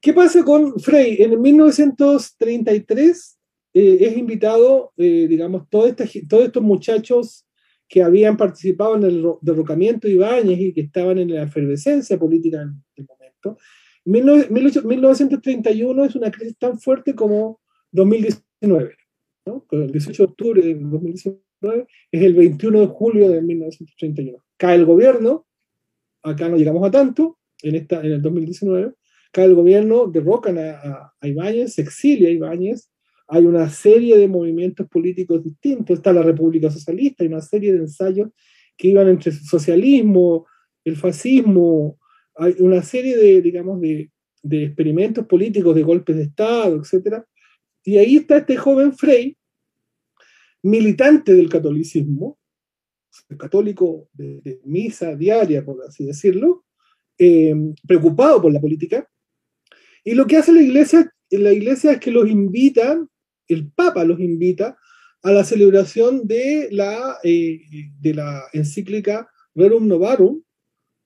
¿Qué 0.00 0.12
pasa 0.12 0.44
con 0.44 0.78
Frey? 0.78 1.16
En 1.20 1.40
1933 1.40 3.38
eh, 3.74 3.98
es 4.00 4.16
invitado, 4.16 4.92
eh, 4.96 5.26
digamos, 5.28 5.68
todos 5.68 5.90
estos 5.90 6.62
muchachos 6.62 7.46
que 7.88 8.02
habían 8.02 8.36
participado 8.36 8.96
en 8.96 9.04
el 9.04 9.24
derrocamiento 9.40 10.08
de 10.08 10.14
Ibáñez 10.14 10.60
y 10.60 10.72
que 10.72 10.80
estaban 10.82 11.18
en 11.18 11.34
la 11.34 11.42
efervescencia 11.42 12.18
política 12.18 12.62
en 12.62 12.82
el 12.96 13.06
momento. 13.06 13.58
1931 14.04 16.04
es 16.04 16.14
una 16.14 16.30
crisis 16.30 16.56
tan 16.58 16.78
fuerte 16.78 17.14
como 17.14 17.60
2019. 17.92 18.96
El 19.70 19.92
18 19.92 20.22
de 20.22 20.28
octubre 20.28 20.62
de 20.62 20.74
2019 20.74 21.86
es 22.10 22.22
el 22.22 22.34
21 22.34 22.80
de 22.80 22.86
julio 22.86 23.28
de 23.28 23.42
1931. 23.42 24.45
Cae 24.56 24.76
el 24.76 24.84
gobierno, 24.84 25.46
acá 26.22 26.48
no 26.48 26.56
llegamos 26.56 26.86
a 26.86 26.90
tanto, 26.90 27.38
en, 27.62 27.74
esta, 27.74 28.00
en 28.00 28.12
el 28.12 28.22
2019, 28.22 28.94
cae 29.32 29.44
el 29.46 29.54
gobierno, 29.54 30.06
derrocan 30.06 30.58
a, 30.58 31.12
a 31.20 31.28
Ibáñez, 31.28 31.74
se 31.74 31.82
exilia 31.82 32.28
a 32.28 32.32
Ibáñez, 32.32 32.90
hay 33.28 33.44
una 33.44 33.68
serie 33.68 34.16
de 34.18 34.28
movimientos 34.28 34.88
políticos 34.88 35.42
distintos, 35.42 35.98
está 35.98 36.12
la 36.12 36.22
República 36.22 36.70
Socialista, 36.70 37.24
hay 37.24 37.28
una 37.28 37.40
serie 37.40 37.72
de 37.72 37.80
ensayos 37.80 38.30
que 38.76 38.88
iban 38.88 39.08
entre 39.08 39.32
el 39.32 39.38
socialismo, 39.38 40.46
el 40.84 40.96
fascismo, 40.96 41.98
hay 42.36 42.54
una 42.60 42.82
serie 42.82 43.16
de, 43.16 43.40
digamos, 43.42 43.80
de, 43.80 44.10
de 44.42 44.64
experimentos 44.64 45.26
políticos, 45.26 45.74
de 45.74 45.82
golpes 45.82 46.16
de 46.16 46.22
Estado, 46.24 46.80
etc. 46.80 47.24
Y 47.84 47.98
ahí 47.98 48.16
está 48.16 48.38
este 48.38 48.56
joven 48.56 48.92
Frey, 48.92 49.36
militante 50.62 51.34
del 51.34 51.48
catolicismo, 51.48 52.38
católico 53.38 54.08
de, 54.12 54.60
misa 54.64 55.14
diaria, 55.14 55.64
por 55.64 55.82
así 55.86 56.04
decirlo, 56.04 56.64
eh, 57.18 57.54
preocupado 57.86 58.42
por 58.42 58.52
la 58.52 58.60
política. 58.60 59.08
Y 60.04 60.14
lo 60.14 60.26
que 60.26 60.36
hace 60.36 60.52
la 60.52 60.62
iglesia, 60.62 61.12
la 61.30 61.52
iglesia 61.52 61.92
es 61.92 62.00
que 62.00 62.10
los 62.10 62.28
invitan 62.28 63.08
el 63.48 63.70
Papa 63.70 64.04
los 64.04 64.20
invita 64.20 64.76
a 65.22 65.32
la 65.32 65.44
celebración 65.44 66.26
de 66.26 66.68
la, 66.70 67.18
eh, 67.22 67.60
de 68.00 68.14
la 68.14 68.44
encíclica 68.52 69.28
Rerum 69.54 69.86
Novarum, 69.86 70.42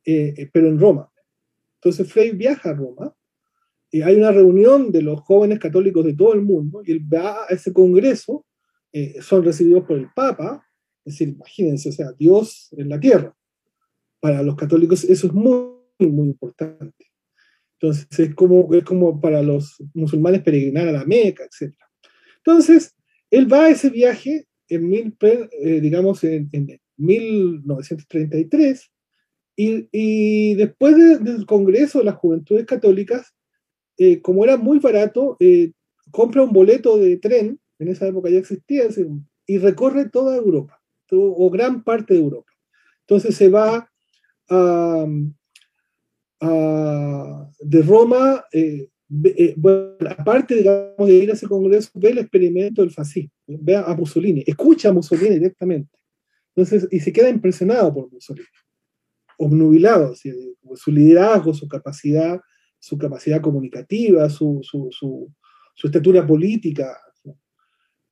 eh, 0.05 0.35
eh, 0.37 0.51
pero 0.53 0.69
en 0.69 0.79
Roma. 0.79 1.11
Entonces 1.77 2.13
Frey 2.13 2.33
viaja 2.33 2.71
a 2.71 2.75
Roma 2.75 3.15
y 3.91 4.03
hay 4.03 4.17
una 4.17 4.33
reunión 4.33 4.93
de 4.93 5.03
los 5.03 5.21
jóvenes 5.21 5.59
católicos 5.59 6.05
de 6.05 6.15
todo 6.15 6.35
el 6.35 6.43
mundo 6.43 6.83
y 6.85 6.93
él 6.93 7.01
va 7.13 7.45
a 7.45 7.47
ese 7.49 7.73
congreso, 7.73 8.47
son 9.21 9.45
recibidos 9.45 9.85
por 9.85 9.97
el 9.97 10.09
Papa, 10.15 10.67
es 11.05 11.15
decir, 11.15 11.29
imagínense, 11.29 11.89
o 11.89 11.93
sea, 11.93 12.13
Dios 12.13 12.69
en 12.73 12.89
la 12.89 13.01
tierra. 13.01 13.35
Para 14.21 14.43
los 14.43 14.57
católicos 14.57 15.05
eso 15.05 15.27
es 15.27 15.33
muy, 15.33 15.71
muy 15.99 16.29
importante. 16.29 17.07
Entonces 17.81 18.07
es 18.19 18.35
como, 18.35 18.73
es 18.75 18.85
como 18.85 19.21
para 19.21 19.43
los 19.43 19.83
musulmanes 19.95 20.43
peregrinar 20.43 20.89
a 20.89 20.93
la 20.93 21.05
Meca, 21.05 21.45
etc. 21.45 21.75
Entonces, 22.45 22.95
él 23.31 23.51
va 23.51 23.67
a 23.67 23.71
ese 23.71 23.91
viaje 23.91 24.47
en, 24.69 24.89
mil, 24.89 25.17
eh, 25.23 25.81
digamos, 25.81 26.23
en, 26.25 26.51
1933 26.97 28.91
y, 29.57 30.55
después 30.55 30.97
del 30.97 31.45
Congreso 31.47 31.99
de 31.99 32.05
las 32.05 32.17
Juventudes 32.17 32.67
Católicas, 32.67 33.35
eh, 33.99 34.21
como 34.23 34.45
era 34.45 34.57
muy 34.57 34.79
barato, 34.79 35.37
eh, 35.41 35.73
compra 36.11 36.43
un 36.43 36.53
boleto 36.53 36.99
de 36.99 37.19
tren, 37.19 37.61
en 37.79 37.89
esa 37.89 38.07
época 38.07 38.31
ya 38.31 38.39
existía, 38.39 38.85
y 39.47 39.59
recorre 39.59 40.09
toda 40.09 40.37
Europa, 40.37 40.80
o 41.19 41.51
gran 41.51 41.83
parte 41.83 42.15
de 42.15 42.21
Europa. 42.21 42.51
Entonces 43.01 43.35
se 43.35 43.49
va 43.49 43.91
a, 44.49 45.07
de 47.61 47.83
Roma, 47.83 48.45
eh, 48.53 48.89
bueno, 49.57 49.97
aparte 50.17 50.57
digamos, 50.57 51.07
de 51.07 51.15
ir 51.15 51.31
a 51.31 51.35
ese 51.35 51.49
congreso, 51.49 51.91
ve 51.95 52.11
el 52.11 52.19
experimento 52.19 52.83
del 52.83 52.91
fascismo, 52.91 53.33
ve 53.47 53.77
a 53.77 53.95
Mussolini, 53.95 54.45
escucha 54.47 54.89
a 54.89 54.93
Mussolini 54.93 55.35
directamente. 55.35 55.99
Entonces, 56.55 56.89
y 56.91 57.01
se 57.01 57.13
queda 57.13 57.29
impresionado 57.29 57.93
por 57.93 58.11
Mussolini, 58.13 58.47
obnubilado, 59.39 60.15
su 60.15 60.93
liderazgo, 60.93 61.55
su 61.55 61.67
capacidad, 61.69 62.41
su 62.79 62.97
capacidad 62.97 63.41
comunicativa, 63.41 64.29
su, 64.31 64.61
su, 64.63 64.89
su, 64.91 65.33
estatura 65.83 66.27
política, 66.27 66.97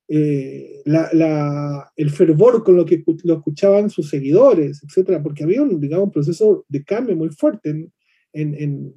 eh, 0.09 0.81
la, 0.85 1.91
el 1.95 2.09
fervor 2.09 2.63
con 2.63 2.75
lo 2.75 2.85
que 2.85 3.03
lo 3.23 3.35
escuchaban 3.35 3.89
sus 3.89 4.09
seguidores, 4.09 4.83
etcétera, 4.83 5.21
porque 5.23 5.43
había 5.43 5.61
un, 5.61 5.79
digamos, 5.79 6.07
un 6.07 6.11
proceso 6.11 6.65
de 6.67 6.83
cambio 6.83 7.15
muy 7.15 7.29
fuerte 7.29 7.69
en, 7.69 7.93
en 8.33 8.93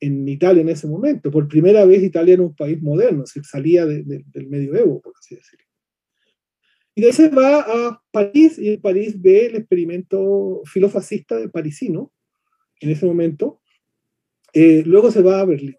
en 0.00 0.26
Italia 0.26 0.62
en 0.62 0.70
ese 0.70 0.88
momento. 0.88 1.30
Por 1.30 1.46
primera 1.46 1.84
vez 1.84 2.02
Italia 2.02 2.34
era 2.34 2.42
un 2.42 2.56
país 2.56 2.80
moderno, 2.82 3.26
se 3.26 3.44
salía 3.44 3.86
del 3.86 4.48
medioevo, 4.48 5.00
por 5.00 5.12
así 5.18 5.36
decirlo. 5.36 5.66
Y 6.94 7.02
de 7.02 7.06
ahí 7.06 7.12
se 7.12 7.28
va 7.28 7.60
a 7.60 8.02
París 8.10 8.58
y 8.58 8.74
en 8.74 8.80
París 8.80 9.20
ve 9.20 9.46
el 9.46 9.56
experimento 9.56 10.62
filofascista 10.64 11.36
de 11.36 11.48
parisino 11.48 12.12
en 12.80 12.90
ese 12.90 13.06
momento. 13.06 13.60
Eh, 14.52 14.82
luego 14.84 15.10
se 15.10 15.22
va 15.22 15.40
a 15.40 15.44
Berlín. 15.44 15.76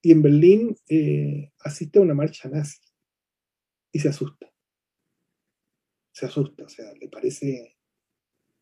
Y 0.00 0.12
en 0.12 0.22
Berlín 0.22 0.76
eh, 0.88 1.50
asiste 1.60 1.98
a 1.98 2.02
una 2.02 2.14
marcha 2.14 2.48
nazi 2.48 2.78
y 3.92 3.98
se 3.98 4.08
asusta. 4.08 4.50
Se 6.12 6.26
asusta, 6.26 6.64
o 6.64 6.68
sea, 6.68 6.92
le 7.00 7.08
parece, 7.08 7.76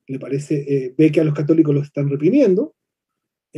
le 0.06 0.18
parece, 0.18 0.56
eh, 0.68 0.94
ve 0.96 1.10
que 1.10 1.20
a 1.20 1.24
los 1.24 1.34
católicos 1.34 1.74
los 1.74 1.84
están 1.84 2.08
reprimiendo 2.08 2.76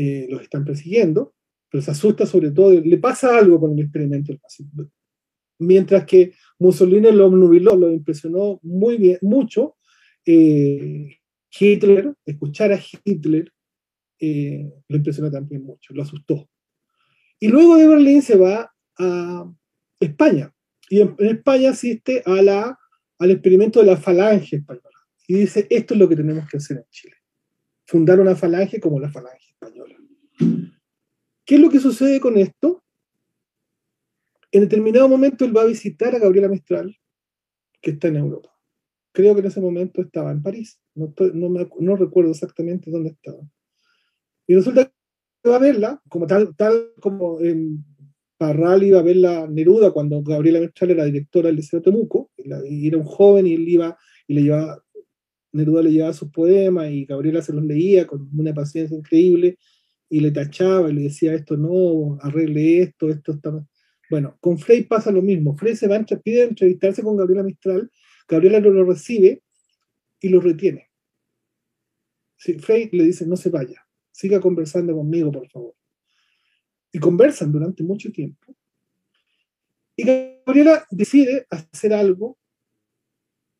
eh, 0.00 0.28
los 0.30 0.42
están 0.42 0.64
persiguiendo, 0.64 1.34
pero 1.68 1.82
se 1.82 1.90
asusta 1.90 2.24
sobre 2.24 2.52
todo, 2.52 2.70
le 2.70 2.98
pasa 2.98 3.36
algo 3.36 3.58
con 3.58 3.72
el 3.72 3.80
experimento 3.80 4.30
del 4.30 4.40
fascismo. 4.40 4.88
Mientras 5.58 6.06
que 6.06 6.34
Mussolini 6.60 7.10
lo 7.10 7.26
obnubiló, 7.26 7.74
lo 7.74 7.90
impresionó 7.90 8.60
muy 8.62 8.96
bien, 8.96 9.18
mucho, 9.22 9.74
eh, 10.24 11.18
Hitler, 11.50 12.14
escuchar 12.24 12.70
a 12.72 12.80
Hitler, 13.04 13.52
eh, 14.20 14.70
lo 14.86 14.96
impresionó 14.96 15.32
también 15.32 15.64
mucho, 15.64 15.92
lo 15.94 16.02
asustó. 16.02 16.48
Y 17.40 17.48
luego 17.48 17.76
de 17.76 17.88
Berlín 17.88 18.22
se 18.22 18.36
va 18.36 18.72
a 19.00 19.52
España, 19.98 20.54
y 20.90 21.00
en, 21.00 21.14
España 21.18 21.70
asiste 21.70 22.22
a 22.24 22.78
al 23.18 23.30
experimento 23.30 23.80
de 23.80 23.86
la 23.86 23.96
falange 23.96 24.56
española, 24.56 24.96
y 25.26 25.34
dice, 25.34 25.66
esto 25.70 25.94
es 25.94 26.00
lo 26.00 26.08
que 26.08 26.16
tenemos 26.16 26.48
que 26.48 26.56
hacer 26.56 26.78
en 26.78 26.84
Chile, 26.90 27.16
fundar 27.86 28.20
una 28.20 28.36
falange 28.36 28.80
como 28.80 29.00
la 29.00 29.10
falange 29.10 29.50
española. 29.50 29.96
¿Qué 31.44 31.54
es 31.54 31.60
lo 31.60 31.70
que 31.70 31.80
sucede 31.80 32.20
con 32.20 32.36
esto? 32.36 32.84
En 34.52 34.62
determinado 34.62 35.08
momento 35.08 35.44
él 35.44 35.56
va 35.56 35.62
a 35.62 35.66
visitar 35.66 36.14
a 36.14 36.18
Gabriela 36.18 36.48
Mistral, 36.48 36.96
que 37.80 37.92
está 37.92 38.08
en 38.08 38.16
Europa. 38.16 38.50
Creo 39.12 39.34
que 39.34 39.40
en 39.40 39.46
ese 39.46 39.60
momento 39.60 40.00
estaba 40.00 40.30
en 40.30 40.42
París. 40.42 40.80
No, 40.94 41.12
no, 41.14 41.96
recuerdo 41.96 42.30
exactamente 42.30 42.90
dónde 42.90 43.10
estaba. 43.10 43.40
Y 44.46 44.54
resulta 44.54 44.92
que 45.42 45.50
va 45.50 45.56
a 45.56 45.60
verla, 45.60 46.02
como 46.08 46.26
tal, 46.26 46.54
tal 46.56 46.92
como 47.00 47.40
en 47.40 47.84
Parral 48.38 48.84
iba 48.84 49.00
a 49.00 49.02
verla 49.02 49.46
Neruda 49.48 49.90
cuando 49.90 50.22
Gabriela 50.22 50.60
Mistral 50.60 50.92
era 50.92 51.04
directora 51.04 51.48
del 51.48 51.56
Liceo 51.56 51.82
Temuco, 51.82 52.30
y 52.36 52.86
era 52.86 52.96
un 52.96 53.04
joven 53.04 53.46
y 53.46 53.54
él 53.54 53.68
iba 53.68 53.98
y 54.26 54.34
le 54.34 54.42
llevaba 54.42 54.82
Neruda 55.52 55.82
le 55.82 55.90
llevaba 55.90 56.12
sus 56.12 56.30
poemas 56.30 56.90
y 56.90 57.04
Gabriela 57.06 57.42
se 57.42 57.52
los 57.52 57.64
leía 57.64 58.06
con 58.06 58.28
una 58.38 58.52
paciencia 58.54 58.96
increíble 58.96 59.58
y 60.10 60.20
le 60.20 60.30
tachaba 60.30 60.90
y 60.90 60.94
le 60.94 61.02
decía 61.02 61.34
esto 61.34 61.56
no, 61.56 62.18
arregle 62.20 62.82
esto, 62.82 63.08
esto 63.08 63.32
está... 63.32 63.66
Bueno, 64.10 64.38
con 64.40 64.58
Frey 64.58 64.84
pasa 64.84 65.10
lo 65.10 65.20
mismo. 65.20 65.54
Frey 65.56 65.76
se 65.76 65.86
va 65.86 65.96
a 65.96 66.04
pide 66.22 66.44
entrevistarse 66.44 67.02
con 67.02 67.16
Gabriela 67.16 67.42
Mistral, 67.42 67.90
Gabriela 68.26 68.60
lo, 68.60 68.84
recibe 68.84 69.42
y 70.20 70.28
lo 70.28 70.40
retiene. 70.40 70.88
Frey 72.36 72.88
le 72.92 73.04
dice, 73.04 73.26
no 73.26 73.36
se 73.36 73.50
vaya, 73.50 73.86
siga 74.10 74.40
conversando 74.40 74.94
conmigo, 74.94 75.32
por 75.32 75.48
favor. 75.48 75.77
Y 76.92 76.98
conversan 76.98 77.52
durante 77.52 77.82
mucho 77.82 78.10
tiempo. 78.10 78.54
Y 79.96 80.04
Gabriela 80.04 80.86
decide 80.90 81.46
hacer 81.50 81.92
algo 81.92 82.38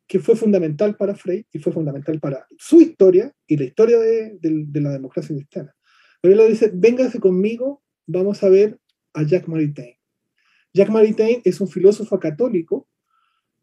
que 0.09 0.19
fue 0.19 0.35
fundamental 0.35 0.97
para 0.97 1.13
Frey 1.15 1.45
y 1.51 1.59
fue 1.59 1.71
fundamental 1.71 2.19
para 2.19 2.47
su 2.57 2.81
historia 2.81 3.31
y 3.45 3.57
la 3.57 3.65
historia 3.65 3.99
de, 3.99 4.39
la 4.73 4.91
democracia 4.91 5.35
cristiana. 5.35 5.75
Le 6.23 6.47
dice, 6.47 6.71
véngase 6.73 7.19
conmigo, 7.19 7.83
vamos 8.07 8.41
a 8.41 8.49
ver 8.49 8.79
a 9.13 9.21
Jacques 9.21 9.47
Maritain. 9.47 9.93
Jacques 10.73 10.93
Maritain 10.93 11.41
es 11.43 11.61
un 11.61 11.67
filósofo 11.67 12.19
católico, 12.19 12.87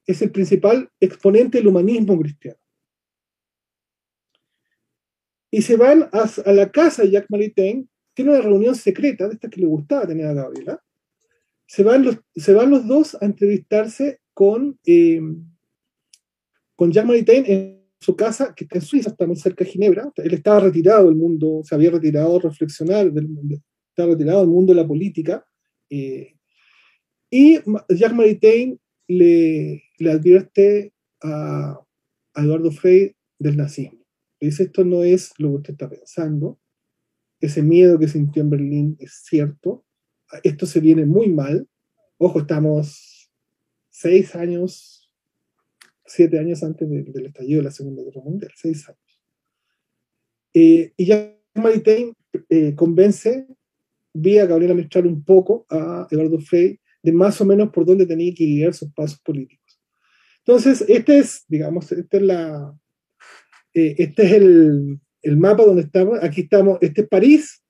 es 0.06 0.22
el 0.22 0.30
principal 0.30 0.88
exponente 1.00 1.58
del 1.58 1.66
humanismo 1.66 2.16
cristiano. 2.20 2.60
Y 5.50 5.62
se 5.62 5.76
van 5.76 6.08
a, 6.12 6.52
la 6.52 6.70
casa 6.70 7.02
de 7.02 7.10
Jacques 7.10 7.30
Maritain, 7.30 7.88
tiene 8.16 8.32
una 8.32 8.40
reunión 8.40 8.74
secreta, 8.74 9.28
de 9.28 9.34
esta 9.34 9.48
que 9.48 9.60
le 9.60 9.68
gustaba 9.68 10.08
tener 10.08 10.26
a 10.26 10.34
Gabriela. 10.34 10.82
Se 11.66 11.84
van 11.84 12.02
los, 12.02 12.18
se 12.34 12.52
van 12.52 12.70
los 12.70 12.86
dos 12.86 13.16
a 13.20 13.24
entrevistarse 13.26 14.20
con... 14.34 14.78
Eh, 14.84 15.20
con 16.74 16.90
Jacques 16.92 17.08
Maritain 17.08 17.44
en 17.46 17.86
su 18.00 18.14
casa, 18.14 18.54
que 18.54 18.64
está 18.64 18.76
en 18.78 18.82
Suiza, 18.82 19.10
está 19.10 19.26
muy 19.26 19.36
cerca 19.36 19.64
de 19.64 19.70
Ginebra. 19.70 20.12
Él 20.16 20.34
estaba 20.34 20.60
retirado 20.60 21.06
del 21.06 21.16
mundo, 21.16 21.62
se 21.62 21.74
había 21.74 21.90
retirado 21.90 22.36
a 22.36 22.40
reflexionar, 22.40 23.12
del, 23.12 23.28
estaba 23.88 24.12
retirado 24.12 24.40
del 24.40 24.50
mundo 24.50 24.74
de 24.74 24.80
la 24.80 24.86
política. 24.86 25.46
Eh, 25.88 26.34
Y 27.30 27.58
Jacques 27.88 28.14
Maritain 28.14 28.78
le, 29.08 29.82
le 29.98 30.10
advierte 30.10 30.92
a, 31.22 31.80
a 32.34 32.42
Eduardo 32.42 32.70
Frey 32.70 33.14
del 33.38 33.56
nazismo. 33.56 34.00
Le 34.40 34.48
dice, 34.48 34.64
esto 34.64 34.84
no 34.84 35.02
es 35.02 35.32
lo 35.38 35.48
que 35.48 35.56
usted 35.56 35.72
está 35.72 35.88
pensando, 35.88 36.58
ese 37.40 37.62
miedo 37.62 37.98
que 37.98 38.08
sintió 38.08 38.42
en 38.42 38.50
Berlín 38.50 38.96
es 38.98 39.22
cierto, 39.24 39.84
esto 40.42 40.66
se 40.66 40.80
viene 40.80 41.06
muy 41.06 41.28
mal, 41.28 41.68
ojo, 42.18 42.40
estamos 42.40 43.30
seis 43.90 44.34
años, 44.34 45.10
siete 46.04 46.38
años 46.38 46.62
antes 46.62 46.88
del 46.88 47.26
estallido 47.26 47.60
de 47.60 47.64
la 47.64 47.70
Segunda 47.70 48.02
Guerra 48.02 48.22
Mundial, 48.22 48.52
seis 48.56 48.88
años. 48.88 49.00
Eh, 50.54 50.92
y 50.96 51.06
ya 51.06 51.36
Maritain 51.54 52.14
eh, 52.48 52.74
convence 52.74 53.46
vía 54.12 54.46
Gabriela 54.46 54.74
Mistral 54.74 55.06
un 55.06 55.22
poco 55.22 55.66
a 55.68 56.06
Eduardo 56.10 56.38
Frey 56.40 56.80
de 57.02 57.12
más 57.12 57.40
o 57.40 57.44
menos 57.44 57.70
por 57.70 57.84
dónde 57.84 58.06
tenía 58.06 58.32
que 58.34 58.44
guiar 58.44 58.74
sus 58.74 58.92
pasos 58.92 59.20
políticos. 59.20 59.80
Entonces, 60.38 60.84
este 60.88 61.18
es, 61.18 61.44
digamos, 61.48 61.90
este 61.92 62.16
es, 62.16 62.22
la, 62.22 62.74
eh, 63.74 63.94
este 63.98 64.22
es 64.24 64.32
el, 64.32 65.00
el, 65.22 65.36
mapa 65.36 65.64
donde 65.64 65.82
estamos. 65.82 66.18
Aquí 66.22 66.42
estamos, 66.42 66.78
este 66.80 67.02
es 67.02 67.08
París, 67.08 67.62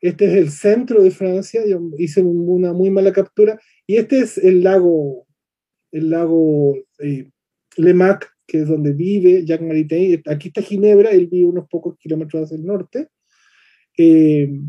este 0.00 0.26
es 0.26 0.32
el 0.34 0.50
centro 0.50 1.02
de 1.02 1.10
Francia, 1.10 1.62
yo 1.66 1.80
hice 1.98 2.22
una 2.22 2.72
muy 2.72 2.90
mala 2.90 3.12
captura, 3.12 3.60
y 3.86 3.96
este 3.96 4.20
es 4.20 4.38
el 4.38 4.62
lago, 4.62 5.26
el 5.92 6.10
lago 6.10 6.76
eh, 6.98 7.30
Lemac, 7.76 8.30
que 8.46 8.62
es 8.62 8.68
donde 8.68 8.92
vive 8.92 9.44
Jacques 9.44 9.66
Maritain. 9.66 10.22
Aquí 10.26 10.48
está 10.48 10.60
Ginebra, 10.60 11.10
él 11.10 11.28
vive 11.28 11.46
unos 11.46 11.68
pocos 11.68 11.96
kilómetros 11.98 12.44
hacia 12.44 12.56
el 12.56 12.66
norte. 12.66 13.08
Eh, 13.96 14.60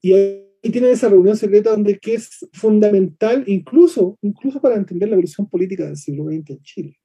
y 0.00 0.12
ahí 0.12 0.46
tienen 0.62 0.92
esa 0.92 1.08
reunión 1.08 1.36
secreta 1.36 1.70
donde 1.70 1.98
que 1.98 2.14
es 2.14 2.46
fundamental, 2.52 3.44
incluso, 3.46 4.18
incluso 4.22 4.60
para 4.60 4.76
entender 4.76 5.08
la 5.08 5.14
evolución 5.14 5.48
política 5.48 5.84
del 5.84 5.96
siglo 5.96 6.24
XX 6.24 6.50
en 6.50 6.62
Chile. 6.62 6.98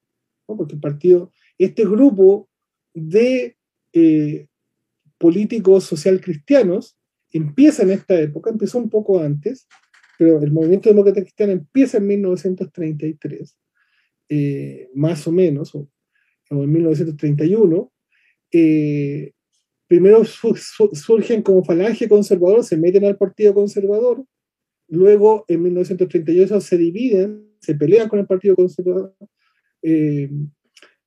Porque 0.46 0.74
el 0.74 0.80
partido, 0.80 1.30
este 1.58 1.84
grupo 1.84 2.48
de 2.94 3.56
eh, 3.92 4.46
políticos 5.18 5.84
social 5.84 6.20
cristianos 6.20 6.96
empieza 7.32 7.82
en 7.82 7.90
esta 7.90 8.18
época, 8.20 8.50
empezó 8.50 8.78
un 8.78 8.90
poco 8.90 9.20
antes, 9.20 9.66
pero 10.18 10.42
el 10.42 10.52
movimiento 10.52 10.88
demócrata 10.88 11.22
cristiano 11.22 11.52
empieza 11.52 11.98
en 11.98 12.06
1933, 12.06 13.56
eh, 14.28 14.88
más 14.94 15.26
o 15.26 15.32
menos, 15.32 15.74
o, 15.74 15.88
en 16.50 16.70
1931. 16.70 17.92
Eh, 18.52 19.32
primero 19.86 20.22
surgen 20.24 21.42
como 21.42 21.64
falange 21.64 22.08
conservador, 22.08 22.64
se 22.64 22.76
meten 22.76 23.04
al 23.04 23.16
Partido 23.16 23.54
Conservador, 23.54 24.24
luego 24.88 25.44
en 25.48 25.62
1938 25.62 26.60
se 26.60 26.78
dividen, 26.78 27.48
se 27.60 27.74
pelean 27.74 28.08
con 28.08 28.18
el 28.18 28.26
Partido 28.26 28.54
Conservador, 28.54 29.14
eh, 29.82 30.30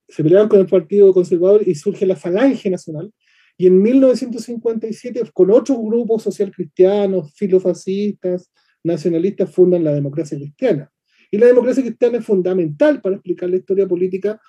se 0.08 0.24
pelean 0.24 0.48
con 0.48 0.60
el 0.60 0.68
Partido 0.68 1.14
Conservador 1.14 1.68
y 1.68 1.76
surge 1.76 2.06
la 2.06 2.16
Falange 2.16 2.70
Nacional, 2.70 3.12
y 3.58 3.68
en 3.68 3.82
1957 3.82 5.24
con 5.34 5.50
otros 5.52 5.78
grupos 5.82 6.24
social 6.24 6.52
cristianos, 6.52 7.34
filofascistas, 7.36 8.52
nacionalistas 8.84 9.50
fundan 9.50 9.84
la 9.84 9.94
democracia 9.94 10.38
cristiana. 10.38 10.92
Y 11.32 11.38
la 11.38 11.48
democracia 11.48 11.84
cristiana 11.84 12.20
es 12.20 12.26
fundamental 12.26 13.02
para 13.02 13.16
explicar 13.16 13.50
la 13.50 13.58
historia 13.58 13.88
política 13.88 14.40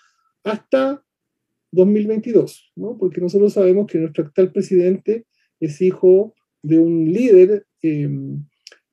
hasta 0.44 1.02
2022, 1.72 2.72
¿no? 2.76 2.96
porque 2.98 3.20
nosotros 3.20 3.52
sabemos 3.52 3.86
que 3.86 3.98
nuestro 3.98 4.24
actual 4.24 4.52
presidente 4.52 5.26
es 5.60 5.80
hijo 5.80 6.34
de 6.62 6.78
un 6.78 7.12
líder 7.12 7.66
em, 7.82 8.44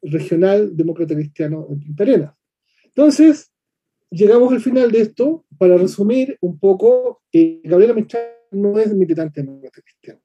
regional 0.02 0.76
demócrata 0.76 1.16
cristiano 1.16 1.68
en 1.70 1.96
Arenas. 1.98 2.36
Entonces, 2.86 3.53
llegamos 4.14 4.54
al 4.54 4.62
final 4.62 4.92
de 4.92 5.02
esto 5.02 5.46
para 5.58 5.78
resumir 5.78 6.38
un 6.42 6.60
poco, 6.60 7.22
eh, 7.32 7.62
Gabriela 7.64 7.94
Mistral 7.94 8.24
no 8.52 8.78
es 8.80 8.94
militante 8.94 9.42
demócrata 9.42 9.82
cristiano, 9.82 10.22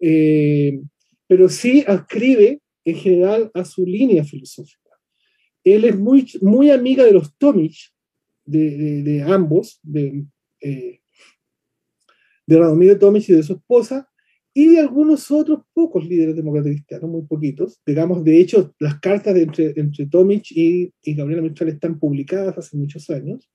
eh, 0.00 0.80
pero 1.26 1.48
sí 1.48 1.84
ascribe 1.86 2.60
en 2.84 2.94
general 2.96 3.50
a 3.54 3.64
su 3.64 3.84
línea 3.84 4.24
filosófica. 4.24 4.90
Él 5.62 5.84
es 5.84 5.98
muy, 5.98 6.26
muy 6.40 6.70
amiga 6.70 7.04
de 7.04 7.12
los 7.12 7.36
Tomich, 7.36 7.92
de, 8.46 9.22
ambos, 9.28 9.78
de, 9.82 10.24
eh, 10.60 11.00
de 12.46 12.58
Radomiro 12.58 12.98
Tomic 12.98 13.28
y 13.28 13.34
de 13.34 13.42
su 13.42 13.52
esposa, 13.52 14.09
y 14.68 14.76
algunos 14.76 15.30
otros 15.30 15.60
pocos 15.72 16.06
líderes 16.06 16.36
demócratas 16.36 16.72
cristianos, 16.72 17.10
muy 17.10 17.22
poquitos. 17.22 17.80
Digamos, 17.86 18.24
de 18.24 18.40
hecho, 18.40 18.74
las 18.78 19.00
cartas 19.00 19.34
de 19.34 19.42
entre, 19.42 19.72
entre 19.76 20.06
Tomic 20.06 20.50
y, 20.50 20.92
y 21.02 21.14
Gabriela 21.14 21.42
Mistral 21.42 21.70
están 21.70 21.98
publicadas 21.98 22.58
hace 22.58 22.76
muchos 22.76 23.08
años. 23.10 23.48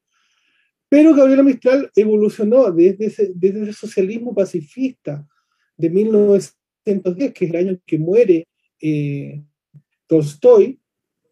Pero 0.89 1.13
Gabriela 1.13 1.43
Mistral 1.43 1.91
evolucionó 1.95 2.71
desde 2.71 3.05
ese, 3.05 3.31
desde 3.35 3.63
ese 3.63 3.73
socialismo 3.73 4.33
pacifista 4.33 5.27
de 5.77 5.89
1910, 5.89 7.33
que 7.33 7.45
es 7.45 7.51
el 7.51 7.57
año 7.57 7.69
en 7.71 7.81
que 7.85 7.99
muere 7.99 8.47
eh, 8.81 9.43
Tolstoy, 10.07 10.79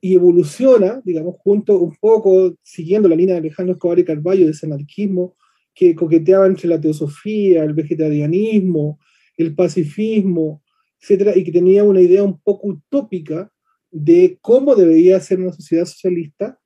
y 0.02 0.16
evoluciona, 0.16 1.02
digamos, 1.06 1.36
junto 1.38 1.80
un 1.80 1.96
poco, 1.96 2.58
siguiendo 2.62 3.08
la 3.08 3.16
línea 3.16 3.36
de 3.36 3.40
Alejandro 3.40 3.76
Escobar 3.76 4.00
y 4.00 4.04
Carballo, 4.04 4.46
de 4.46 4.52
ese 4.52 4.66
anarquismo 4.66 5.38
que 5.74 5.96
coqueteaba 5.96 6.46
entre 6.46 6.68
la 6.68 6.82
teosofía, 6.82 7.64
el 7.64 7.74
vegetarianismo, 7.74 9.00
el 9.38 9.56
pacifismo, 9.56 10.64
etcétera, 11.00 11.34
y 11.36 11.44
que 11.44 11.52
tenía 11.52 11.84
una 11.84 12.02
idea 12.02 12.24
un 12.24 12.40
poco 12.40 12.68
utópica 12.68 13.52
de 13.92 14.38
cómo 14.42 14.76
debería 14.76 15.20
ser 15.20 15.40
una 15.40 15.52
sociedad 15.52 15.86
socialista, 15.86 16.60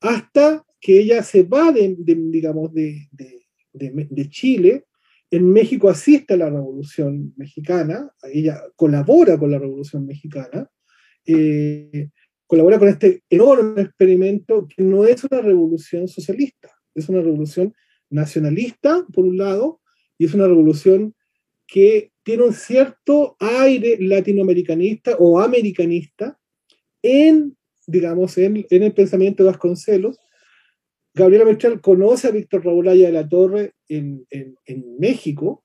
hasta 0.00 0.64
que 0.80 1.00
ella 1.00 1.22
se 1.22 1.42
va 1.42 1.72
de, 1.72 1.96
digamos, 1.98 2.72
de, 2.72 3.08
de, 3.72 4.28
Chile, 4.28 4.84
en 5.30 5.50
México 5.52 5.88
asiste 5.88 6.34
a 6.34 6.38
la 6.38 6.50
Revolución 6.50 7.34
Mexicana, 7.36 8.10
ella 8.32 8.62
colabora 8.76 9.38
con 9.38 9.50
la 9.50 9.58
Revolución 9.58 10.06
Mexicana, 10.06 10.70
eh, 11.26 12.10
colabora 12.46 12.78
con 12.78 12.88
este 12.88 13.22
enorme 13.28 13.82
experimento 13.82 14.66
que 14.66 14.82
no 14.82 15.04
es 15.04 15.22
una 15.24 15.42
revolución 15.42 16.08
socialista, 16.08 16.70
es 16.94 17.08
una 17.08 17.20
revolución 17.20 17.74
nacionalista, 18.08 19.04
por 19.12 19.26
un 19.26 19.36
lado, 19.36 19.80
y 20.16 20.24
es 20.24 20.34
una 20.34 20.46
revolución 20.46 21.14
que 21.68 22.12
tiene 22.24 22.44
un 22.44 22.54
cierto 22.54 23.36
aire 23.38 23.98
latinoamericanista 24.00 25.16
o 25.18 25.38
americanista 25.38 26.38
en, 27.02 27.56
digamos, 27.86 28.36
en, 28.38 28.64
el 28.70 28.94
pensamiento 28.94 29.44
de 29.44 29.50
Vasconcelos. 29.50 30.18
Gabriela 31.14 31.44
Mistral 31.44 31.80
conoce 31.80 32.26
a 32.26 32.30
Víctor 32.30 32.64
Raúl 32.64 32.88
Aya 32.88 33.06
de 33.06 33.12
la 33.12 33.28
Torre 33.28 33.74
en, 33.88 34.26
México, 34.98 35.64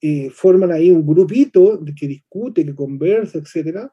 eh, 0.00 0.30
forman 0.30 0.72
ahí 0.72 0.90
un 0.90 1.06
grupito 1.06 1.82
que 1.98 2.06
discute, 2.06 2.64
que 2.64 2.74
conversa, 2.74 3.38
etcétera, 3.38 3.92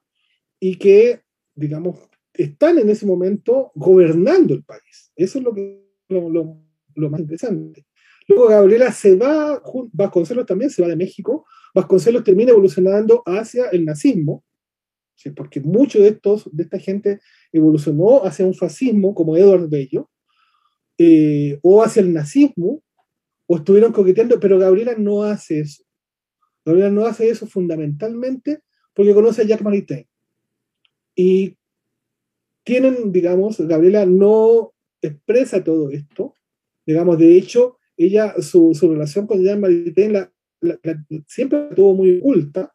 y 0.60 0.76
que, 0.76 1.22
digamos, 1.56 1.98
están 2.34 2.78
en 2.78 2.90
ese 2.90 3.06
momento 3.06 3.72
gobernando 3.74 4.54
el 4.54 4.64
país. 4.64 5.12
Eso 5.16 5.40
es 5.40 5.44
lo 5.46 5.54
que 5.54 5.82
lo, 6.10 6.30
lo 6.96 7.10
más 7.10 7.22
interesante. 7.22 7.87
Luego 8.28 8.48
Gabriela 8.48 8.92
se 8.92 9.16
va, 9.16 9.62
Vasconcelos 9.94 10.46
también 10.46 10.70
se 10.70 10.82
va 10.82 10.88
de 10.88 10.96
México, 10.96 11.46
Vasconcelos 11.74 12.24
termina 12.24 12.52
evolucionando 12.52 13.24
hacia 13.26 13.70
el 13.70 13.86
nazismo, 13.86 14.44
porque 15.36 15.62
mucho 15.62 16.00
de, 16.00 16.10
estos, 16.10 16.50
de 16.52 16.64
esta 16.64 16.78
gente 16.78 17.22
evolucionó 17.52 18.26
hacia 18.26 18.46
un 18.46 18.54
fascismo 18.54 19.16
como 19.16 19.38
Edward 19.38 19.70
Bello, 19.70 20.10
eh, 20.98 21.60
o 21.62 21.82
hacia 21.84 22.02
el 22.02 22.14
nazismo, 22.14 22.84
o 23.48 23.58
estuvieron 23.58 23.94
coqueteando, 23.94 24.40
pero 24.40 24.60
Gabriela 24.60 24.96
no 24.98 25.24
hace 25.24 25.62
eso. 25.62 25.84
Gabriela 26.66 26.92
no 26.92 27.06
hace 27.06 27.30
eso 27.30 27.48
fundamentalmente 27.48 28.60
porque 28.94 29.14
conoce 29.14 29.42
a 29.42 29.46
Jacques 29.46 29.64
Maritain. 29.64 30.06
Y 31.16 31.56
tienen, 32.64 33.12
digamos, 33.14 33.60
Gabriela 33.60 34.06
no 34.06 34.74
expresa 35.02 35.64
todo 35.64 35.90
esto, 35.92 36.34
Digamos, 36.88 37.18
de 37.20 37.38
hecho, 37.38 37.77
ella, 37.98 38.36
su, 38.42 38.74
su 38.74 38.90
relación 38.90 39.26
con 39.26 39.42
Jean 39.42 39.60
Maritain 39.60 40.14
la, 40.14 40.32
siempre 41.28 41.70
tuvo 41.76 41.96
muy 41.96 42.20
oculta, 42.20 42.74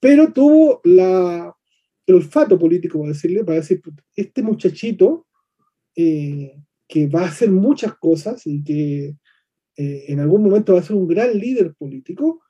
pero 0.00 0.32
tuvo 0.32 0.80
la, 0.84 1.54
el 2.06 2.14
olfato 2.14 2.58
político, 2.58 2.98
para 2.98 3.12
decirle, 3.12 3.44
para 3.44 3.58
decir, 3.58 3.80
este 4.14 4.42
muchachito 4.42 5.26
eh, 5.94 6.62
que 6.88 7.08
va 7.08 7.22
a 7.22 7.28
hacer 7.28 7.50
muchas 7.50 7.94
cosas 7.96 8.46
y 8.46 8.62
que 8.62 9.16
eh, 9.76 10.04
en 10.08 10.20
algún 10.20 10.44
momento 10.44 10.74
va 10.74 10.80
a 10.80 10.84
ser 10.84 10.96
un 10.96 11.08
gran 11.08 11.36
líder 11.36 11.74
político, 11.74 12.42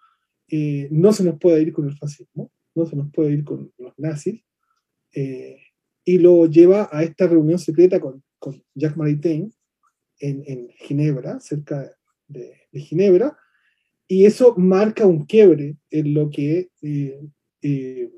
eh, 0.49 0.89
no 0.91 1.13
se 1.13 1.25
nos 1.25 1.39
puede 1.39 1.63
ir 1.63 1.73
con 1.73 1.87
el 1.87 1.97
fascismo, 1.97 2.53
no 2.75 2.87
se 2.87 2.97
nos 2.97 3.11
puede 3.11 3.33
ir 3.33 3.45
con 3.45 3.73
los 3.79 3.99
nazis, 3.99 4.43
y 6.05 6.19
lo 6.19 6.45
lleva 6.45 6.91
a 6.93 7.03
esta 7.03 7.27
reunión 7.27 7.59
secreta 7.59 7.99
con, 7.99 8.23
con 8.39 8.63
Jacques 8.75 8.99
Maritain, 8.99 9.51
en, 10.21 10.69
Ginebra, 10.79 11.41
cerca 11.41 11.91
de, 12.29 12.53
Ginebra, 12.73 13.37
y 14.09 14.25
eso 14.25 14.55
marca 14.57 15.07
un 15.07 15.27
quiebre 15.27 15.77
en 15.91 16.15
lo 16.15 16.31
que 16.31 16.71
eh, 16.83 17.21
eh, 17.63 18.11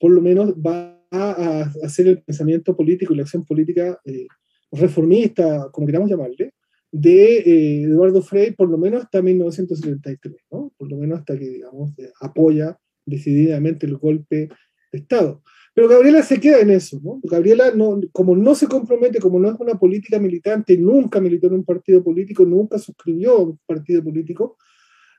por 0.00 0.10
lo 0.10 0.20
menos 0.20 0.54
va 0.54 1.00
a, 1.10 1.70
hacer 1.84 2.08
el 2.08 2.22
pensamiento 2.22 2.74
político 2.74 3.12
y 3.12 3.16
la 3.16 3.22
acción 3.22 3.44
política 3.44 4.00
eh, 4.04 4.26
reformista, 4.72 5.68
como 5.70 5.86
queramos 5.86 6.10
llamarle, 6.10 6.54
de 6.90 7.38
eh, 7.38 7.82
Eduardo 7.82 8.20
Frei, 8.20 8.52
por 8.52 8.68
lo 8.68 8.78
menos 8.78 9.04
hasta 9.04 9.22
1973, 9.22 10.34
¿no? 10.50 10.72
por 10.76 10.90
lo 10.90 10.96
menos 10.96 11.20
hasta 11.20 11.38
que, 11.38 11.48
digamos, 11.48 11.92
apoya 12.20 12.76
decididamente 13.06 13.86
el 13.86 13.96
golpe 13.96 14.48
de 14.90 14.98
Estado. 14.98 15.42
Pero 15.74 15.88
Gabriela 15.88 16.22
se 16.22 16.38
queda 16.38 16.60
en 16.60 16.70
eso, 16.70 17.00
¿no? 17.02 17.20
Gabriela, 17.22 17.72
no, 17.74 17.98
como 18.12 18.36
no 18.36 18.54
se 18.54 18.66
compromete, 18.66 19.20
como 19.20 19.40
no 19.40 19.50
es 19.50 19.58
una 19.58 19.78
política 19.78 20.18
militante, 20.18 20.76
nunca 20.76 21.20
militó 21.20 21.46
en 21.46 21.54
un 21.54 21.64
partido 21.64 22.04
político, 22.04 22.44
nunca 22.44 22.78
suscribió 22.78 23.32
a 23.32 23.42
un 23.42 23.58
partido 23.66 24.04
político, 24.04 24.58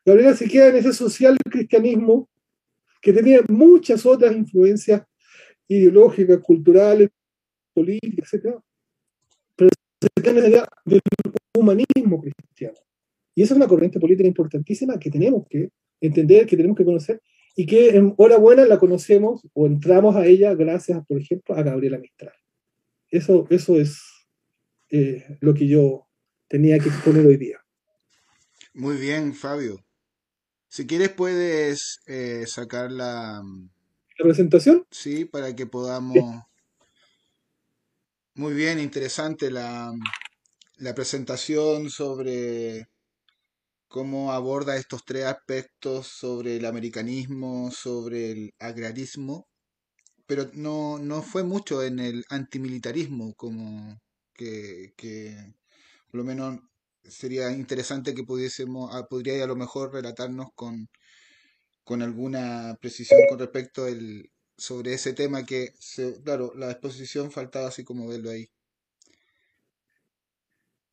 Gabriela 0.05 0.35
se 0.35 0.47
queda 0.47 0.67
en 0.67 0.75
ese 0.75 0.93
social 0.93 1.37
cristianismo 1.49 2.29
que 3.01 3.13
tenía 3.13 3.41
muchas 3.47 4.05
otras 4.05 4.35
influencias 4.35 5.03
ideológicas, 5.67 6.39
culturales, 6.39 7.09
políticas, 7.73 8.33
etc. 8.33 8.55
Pero 9.55 9.69
se 10.01 10.21
queda 10.21 10.45
en 10.45 10.51
la 10.51 10.69
del 10.85 11.01
humanismo 11.57 12.21
cristiano. 12.21 12.77
Y 13.35 13.41
esa 13.41 13.53
es 13.53 13.57
una 13.57 13.67
corriente 13.67 13.99
política 13.99 14.27
importantísima 14.27 14.99
que 14.99 15.09
tenemos 15.09 15.45
que 15.49 15.69
entender, 15.99 16.45
que 16.45 16.57
tenemos 16.57 16.77
que 16.77 16.85
conocer, 16.85 17.21
y 17.55 17.65
que 17.65 17.89
en 17.89 18.13
hora 18.17 18.37
buena 18.37 18.65
la 18.65 18.79
conocemos 18.79 19.47
o 19.53 19.67
entramos 19.67 20.15
a 20.15 20.25
ella 20.25 20.55
gracias, 20.55 21.05
por 21.05 21.19
ejemplo, 21.19 21.55
a 21.55 21.63
Gabriela 21.63 21.99
Mistral. 21.99 22.33
Eso, 23.09 23.45
eso 23.49 23.79
es 23.79 24.01
eh, 24.89 25.37
lo 25.39 25.53
que 25.53 25.67
yo 25.67 26.07
tenía 26.47 26.79
que 26.79 26.89
exponer 26.89 27.25
hoy 27.25 27.37
día. 27.37 27.59
Muy 28.73 28.97
bien, 28.97 29.33
Fabio. 29.33 29.85
Si 30.67 30.87
quieres 30.87 31.09
puedes 31.09 32.01
eh, 32.07 32.45
sacar 32.47 32.91
la... 32.91 33.43
¿La 34.17 34.23
presentación? 34.23 34.85
Sí, 34.89 35.25
para 35.25 35.55
que 35.55 35.67
podamos... 35.67 36.17
Muy 38.35 38.55
bien, 38.55 38.79
interesante 38.79 39.51
la, 39.51 39.93
la 40.77 40.95
presentación 40.95 41.91
sobre 41.91 42.87
cómo 43.93 44.31
aborda 44.33 44.75
estos 44.75 45.05
tres 45.05 45.25
aspectos 45.25 46.07
sobre 46.07 46.57
el 46.57 46.65
americanismo, 46.65 47.69
sobre 47.71 48.31
el 48.31 48.51
agrarismo, 48.57 49.45
pero 50.25 50.49
no, 50.53 50.97
no 50.97 51.21
fue 51.21 51.43
mucho 51.43 51.83
en 51.83 51.99
el 51.99 52.25
antimilitarismo, 52.29 53.35
como 53.35 53.99
que, 54.33 54.93
por 56.09 56.17
lo 56.21 56.23
menos 56.23 56.59
sería 57.03 57.51
interesante 57.51 58.15
que 58.15 58.23
pudiésemos, 58.23 58.89
ah, 58.95 59.05
podría 59.07 59.43
a 59.43 59.47
lo 59.47 59.55
mejor 59.55 59.93
relatarnos 59.93 60.47
con, 60.55 60.89
con 61.83 62.01
alguna 62.01 62.75
precisión 62.81 63.21
con 63.29 63.39
respecto 63.39 63.87
el, 63.87 64.31
sobre 64.57 64.93
ese 64.95 65.13
tema 65.13 65.45
que, 65.45 65.69
claro, 66.23 66.53
la 66.55 66.71
exposición 66.71 67.31
faltaba 67.31 67.67
así 67.67 67.83
como 67.83 68.07
verlo 68.07 68.31
ahí. 68.31 68.47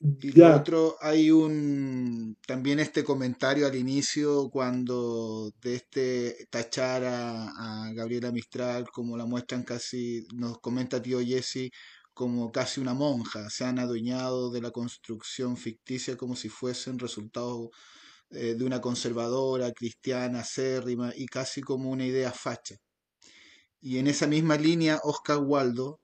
Y 0.03 0.33
lo 0.33 0.57
otro, 0.57 0.97
hay 1.01 1.31
un 1.31 2.35
también 2.47 2.81
este 2.81 3.05
comentario 3.05 3.67
al 3.67 3.75
inicio 3.75 4.49
cuando 4.49 5.53
de 5.61 5.75
este 5.75 6.47
tachar 6.51 7.05
a, 7.05 7.91
Gabriela 7.93 8.33
Mistral 8.33 8.89
como 8.91 9.17
la 9.19 9.27
muestran 9.27 9.63
casi, 9.63 10.27
nos 10.35 10.59
comenta 10.61 11.03
tío 11.03 11.21
Jesse, 11.21 11.71
como 12.15 12.51
casi 12.51 12.81
una 12.81 12.95
monja, 12.95 13.51
se 13.51 13.65
han 13.65 13.79
adueñado 13.79 14.51
de 14.51 14.63
la 14.63 14.71
construcción 14.71 15.57
ficticia 15.59 16.17
como 16.17 16.35
si 16.35 16.49
fuesen 16.49 16.99
resultados 16.99 17.69
eh, 18.31 18.55
de 18.55 18.65
una 18.65 18.81
conservadora, 18.81 19.73
cristiana, 19.73 20.41
acérrima 20.41 21.13
y 21.15 21.27
casi 21.27 21.61
como 21.61 21.91
una 21.91 22.07
idea 22.07 22.33
facha. 22.33 22.77
Y 23.83 23.99
en 23.99 24.07
esa 24.07 24.27
misma 24.27 24.57
línea, 24.57 25.01
Oscar 25.05 25.39
Waldo 25.39 26.01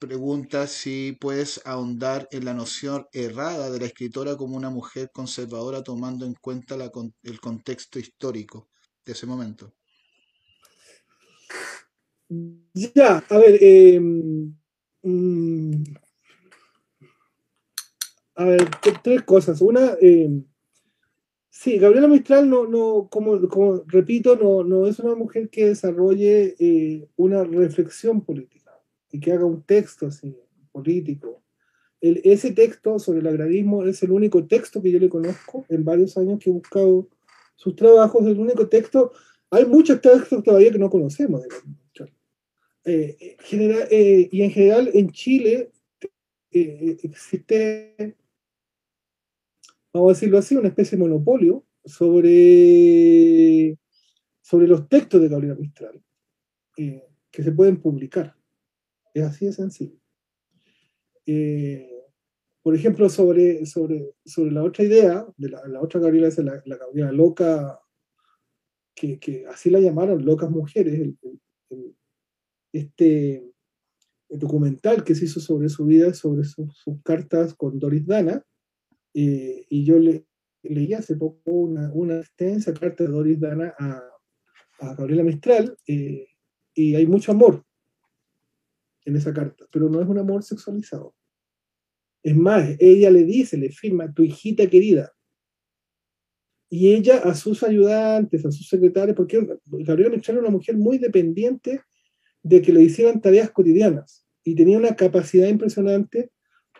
pregunta 0.00 0.66
si 0.66 1.16
puedes 1.20 1.60
ahondar 1.64 2.26
en 2.32 2.46
la 2.46 2.54
noción 2.54 3.06
errada 3.12 3.70
de 3.70 3.78
la 3.78 3.86
escritora 3.86 4.36
como 4.36 4.56
una 4.56 4.70
mujer 4.70 5.10
conservadora 5.12 5.84
tomando 5.84 6.24
en 6.24 6.34
cuenta 6.34 6.76
el 7.22 7.40
contexto 7.40 7.98
histórico 7.98 8.68
de 9.04 9.12
ese 9.12 9.26
momento. 9.26 9.74
Ya, 12.74 13.24
a 13.28 13.38
ver, 13.38 14.00
mm, 15.02 15.82
a 18.36 18.44
ver, 18.44 18.70
tres 19.02 19.22
cosas. 19.22 19.60
Una, 19.60 19.96
em, 20.00 20.44
sí, 21.50 21.76
Gabriela 21.78 22.08
Mistral 22.08 22.48
no, 22.48 22.66
no 22.66 23.08
como, 23.10 23.38
como 23.48 23.82
repito, 23.86 24.36
no, 24.36 24.64
no 24.64 24.86
es 24.86 24.98
una 25.00 25.14
mujer 25.14 25.50
que 25.50 25.66
desarrolle 25.66 26.54
eh, 26.58 27.08
una 27.16 27.44
reflexión 27.44 28.22
política 28.22 28.59
y 29.10 29.20
que 29.20 29.32
haga 29.32 29.44
un 29.44 29.62
texto 29.62 30.06
así, 30.06 30.36
político. 30.72 31.42
Ese 32.00 32.52
texto 32.52 32.98
sobre 32.98 33.20
el 33.20 33.26
agrarismo 33.26 33.84
es 33.84 34.02
el 34.02 34.12
único 34.12 34.46
texto 34.46 34.80
que 34.80 34.90
yo 34.90 34.98
le 34.98 35.10
conozco 35.10 35.66
en 35.68 35.84
varios 35.84 36.16
años 36.16 36.38
que 36.42 36.48
he 36.48 36.52
buscado 36.52 37.08
sus 37.56 37.76
trabajos, 37.76 38.26
el 38.26 38.40
único 38.40 38.68
texto. 38.68 39.12
Hay 39.50 39.66
muchos 39.66 40.00
textos 40.00 40.42
todavía 40.42 40.72
que 40.72 40.78
no 40.78 40.88
conocemos 40.88 41.42
de 41.42 41.48
eh, 42.86 43.36
general, 43.40 43.86
eh, 43.90 44.28
y 44.32 44.40
en 44.40 44.50
general 44.50 44.90
en 44.94 45.10
Chile 45.10 45.70
eh, 46.50 46.96
existe, 47.02 48.16
vamos 49.92 50.10
a 50.10 50.14
decirlo 50.14 50.38
así, 50.38 50.56
una 50.56 50.68
especie 50.68 50.96
de 50.96 51.04
monopolio 51.04 51.62
sobre, 51.84 53.76
sobre 54.40 54.66
los 54.66 54.88
textos 54.88 55.20
de 55.20 55.28
Gabriela 55.28 55.56
Mistral 55.56 56.02
que 57.30 57.42
se 57.42 57.52
pueden 57.52 57.80
publicar. 57.80 58.34
Es 59.14 59.22
así 59.24 59.46
de 59.46 59.52
sencillo. 59.52 59.98
Eh, 61.26 61.88
por 62.62 62.74
ejemplo, 62.74 63.08
sobre, 63.08 63.64
sobre, 63.66 64.14
sobre 64.24 64.52
la 64.52 64.62
otra 64.62 64.84
idea, 64.84 65.26
de 65.36 65.48
la, 65.48 65.80
otra 65.80 66.00
Gabriela, 66.00 66.28
es 66.28 66.38
la, 66.38 66.62
la 66.64 66.76
Gabriela 66.76 67.12
loca, 67.12 67.80
que, 68.94 69.18
que, 69.18 69.46
así 69.46 69.70
la 69.70 69.80
llamaron, 69.80 70.24
locas 70.24 70.50
mujeres, 70.50 71.14
este 72.72 73.50
documental 74.28 75.02
que 75.02 75.14
se 75.14 75.24
hizo 75.24 75.40
sobre 75.40 75.68
su 75.68 75.86
vida, 75.86 76.12
sobre 76.14 76.44
sus 76.44 77.02
cartas 77.02 77.54
con 77.54 77.78
Doris 77.78 78.06
Dana, 78.06 78.44
eh, 79.14 79.64
y 79.68 79.84
yo 79.84 79.98
le, 79.98 80.26
leí 80.62 80.92
hace 80.92 81.16
poco 81.16 81.50
una, 81.50 81.90
una 81.92 82.18
extensa 82.18 82.74
carta 82.74 83.04
de 83.04 83.10
Doris 83.10 83.40
Dana 83.40 83.74
a, 83.78 84.02
a 84.80 84.94
Gabriela 84.94 85.24
Mistral, 85.24 85.76
eh, 85.86 86.26
y 86.74 86.94
hay 86.94 87.06
mucho 87.06 87.32
amor 87.32 87.64
en 89.10 89.16
esa 89.16 89.32
carta, 89.32 89.66
pero 89.70 89.88
no 89.88 90.00
es 90.00 90.08
un 90.08 90.18
amor 90.18 90.42
sexualizado. 90.42 91.14
Es 92.22 92.36
más, 92.36 92.76
ella 92.78 93.10
le 93.10 93.24
dice, 93.24 93.56
le 93.56 93.70
firma, 93.70 94.12
tu 94.12 94.22
hijita 94.22 94.68
querida. 94.68 95.12
Y 96.68 96.94
ella 96.94 97.18
a 97.18 97.34
sus 97.34 97.62
ayudantes, 97.62 98.46
a 98.46 98.52
sus 98.52 98.68
secretarios, 98.68 99.16
porque 99.16 99.44
Gabriela 99.66 100.10
Mistral 100.10 100.38
era 100.38 100.46
una 100.46 100.56
mujer 100.56 100.76
muy 100.76 100.98
dependiente 100.98 101.80
de 102.42 102.62
que 102.62 102.72
le 102.72 102.82
hicieran 102.82 103.20
tareas 103.20 103.50
cotidianas 103.50 104.26
y 104.44 104.54
tenía 104.54 104.78
una 104.78 104.94
capacidad 104.94 105.48
impresionante 105.48 106.30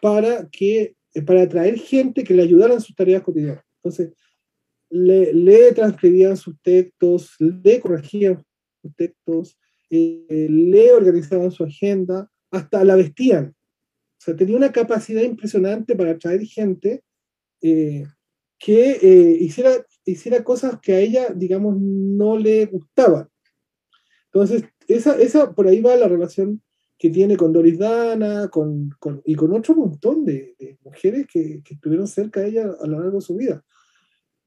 para, 0.01 0.49
que, 0.49 0.97
para 1.27 1.43
atraer 1.43 1.79
gente 1.79 2.25
que 2.25 2.35
le 2.35 2.43
ayudara 2.43 2.75
en 2.75 2.81
sus 2.81 2.95
tareas 2.95 3.23
cotidianas. 3.23 3.65
Entonces, 3.83 4.13
le, 4.91 5.33
le 5.33 5.73
transcribían 5.73 6.37
sus 6.37 6.61
textos, 6.63 7.35
le 7.39 7.81
corregían 7.81 8.43
sus 8.81 8.95
textos, 8.95 9.60
eh, 9.91 10.47
le 10.49 10.93
organizaban 10.93 11.51
su 11.51 11.65
agenda, 11.65 12.31
hasta 12.51 12.85
la 12.85 12.97
vestían. 12.97 13.55
O 14.19 14.23
sea, 14.23 14.37
tenía 14.37 14.57
una 14.57 14.73
capacidad 14.73 15.23
impresionante 15.23 15.97
para 15.97 16.13
atraer 16.13 16.45
gente 16.47 17.03
eh, 17.61 18.05
que 18.59 18.99
eh, 19.03 19.37
hiciera, 19.41 19.71
hiciera 20.05 20.45
cosas 20.45 20.79
que 20.81 20.93
a 20.93 21.01
ella, 21.01 21.31
digamos, 21.35 21.77
no 21.81 22.39
le 22.39 22.67
gustaban. 22.67 23.29
Entonces, 24.27 24.65
esa, 24.87 25.19
esa 25.19 25.53
por 25.55 25.67
ahí 25.67 25.81
va 25.81 25.97
la 25.97 26.07
relación 26.07 26.63
que 26.99 27.11
tiene 27.11 27.37
con 27.37 27.53
Doris 27.53 27.79
Dana 27.79 28.49
con, 28.49 28.91
y 29.25 29.35
con 29.35 29.53
otro 29.55 29.75
montón 29.75 30.25
de, 30.25 30.55
mujeres 30.83 31.27
que, 31.33 31.63
que, 31.65 31.75
estuvieron 31.75 32.07
cerca 32.07 32.41
de 32.41 32.49
ella 32.49 32.71
a 32.79 32.87
lo 32.87 33.01
largo 33.01 33.19
de 33.19 33.25
su 33.25 33.35
vida. 33.37 33.65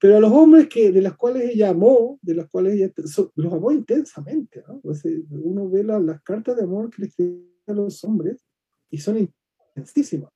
Pero 0.03 0.17
a 0.17 0.19
los 0.19 0.33
hombres 0.33 0.67
que, 0.67 0.91
de 0.91 1.01
las 1.01 1.15
cuales 1.15 1.51
ella 1.51 1.69
amó, 1.69 2.19
de 2.21 2.35
las 2.35 2.49
cuales 2.49 2.73
ella 2.73 2.91
los 3.35 3.53
amó 3.53 3.71
intensamente, 3.71 4.61
¿no? 4.67 4.81
uno 5.29 5.69
ve 5.69 5.81
las 5.81 6.21
cartas 6.23 6.57
de 6.57 6.63
amor 6.63 6.89
que 6.89 7.03
le 7.03 7.07
escriben 7.07 7.47
a 7.67 7.71
los 7.71 8.03
hombres 8.03 8.43
y 8.89 8.97
son 8.97 9.29
intensísimas. 9.69 10.29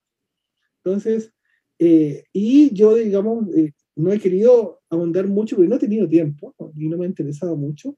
Entonces, 0.77 1.34
eh, 1.80 2.23
y 2.31 2.73
yo, 2.73 2.95
digamos, 2.95 3.53
eh, 3.57 3.73
no 3.98 4.14
he 4.14 4.19
querido 4.22 4.80
ahondar 4.89 5.27
mucho 5.27 5.57
porque 5.57 5.68
no 5.68 5.76
he 5.76 5.80
tenido 5.80 6.07
tiempo 6.07 6.56
y 6.77 6.88
no 6.88 6.98
me 6.98 7.03
ha 7.03 7.10
interesado 7.10 7.57
mucho 7.57 7.98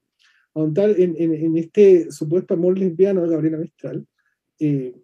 ahondar 0.54 0.90
en, 0.98 1.14
en, 1.16 1.56
este 1.56 2.10
supuesto 2.10 2.54
amor 2.54 2.80
lesbiano 2.80 3.22
de 3.22 3.28
Gabriela 3.28 3.58
Mistral, 3.58 4.04
eh, 4.58 5.00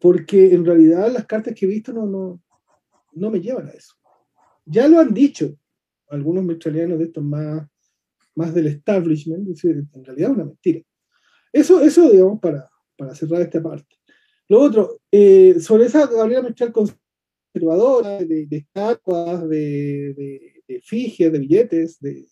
porque 0.00 0.52
en 0.52 0.66
realidad 0.66 1.10
las 1.10 1.24
cartas 1.24 1.54
que 1.54 1.64
he 1.64 1.68
visto 1.70 1.94
no, 1.94 2.04
no, 2.04 2.42
no 3.12 3.30
me 3.30 3.40
llevan 3.40 3.68
a 3.68 3.70
eso. 3.70 3.96
Ya 4.66 4.86
lo 4.88 5.00
han 5.00 5.14
dicho 5.14 5.56
algunos 6.08 6.48
australianos 6.48 6.98
de 6.98 7.06
estos 7.06 7.24
más, 7.24 7.66
más 8.34 8.54
del 8.54 8.66
establishment, 8.66 9.48
en 9.64 10.04
realidad 10.04 10.30
es 10.30 10.36
una 10.36 10.44
mentira. 10.44 10.82
Eso, 11.52 11.80
eso 11.80 12.10
digamos, 12.10 12.38
para, 12.40 12.68
para 12.96 13.14
cerrar 13.14 13.40
esta 13.40 13.62
parte. 13.62 13.96
Lo 14.48 14.60
otro, 14.60 15.00
eh, 15.10 15.58
sobre 15.60 15.86
esa 15.86 16.06
Gabriela 16.06 16.42
Mistral 16.42 16.72
conservadora, 16.72 18.18
de, 18.18 18.46
de 18.46 18.56
estatuas, 18.58 19.48
de, 19.48 20.14
de, 20.14 20.62
de 20.68 21.30
de 21.30 21.38
billetes, 21.38 21.98
de, 22.00 22.26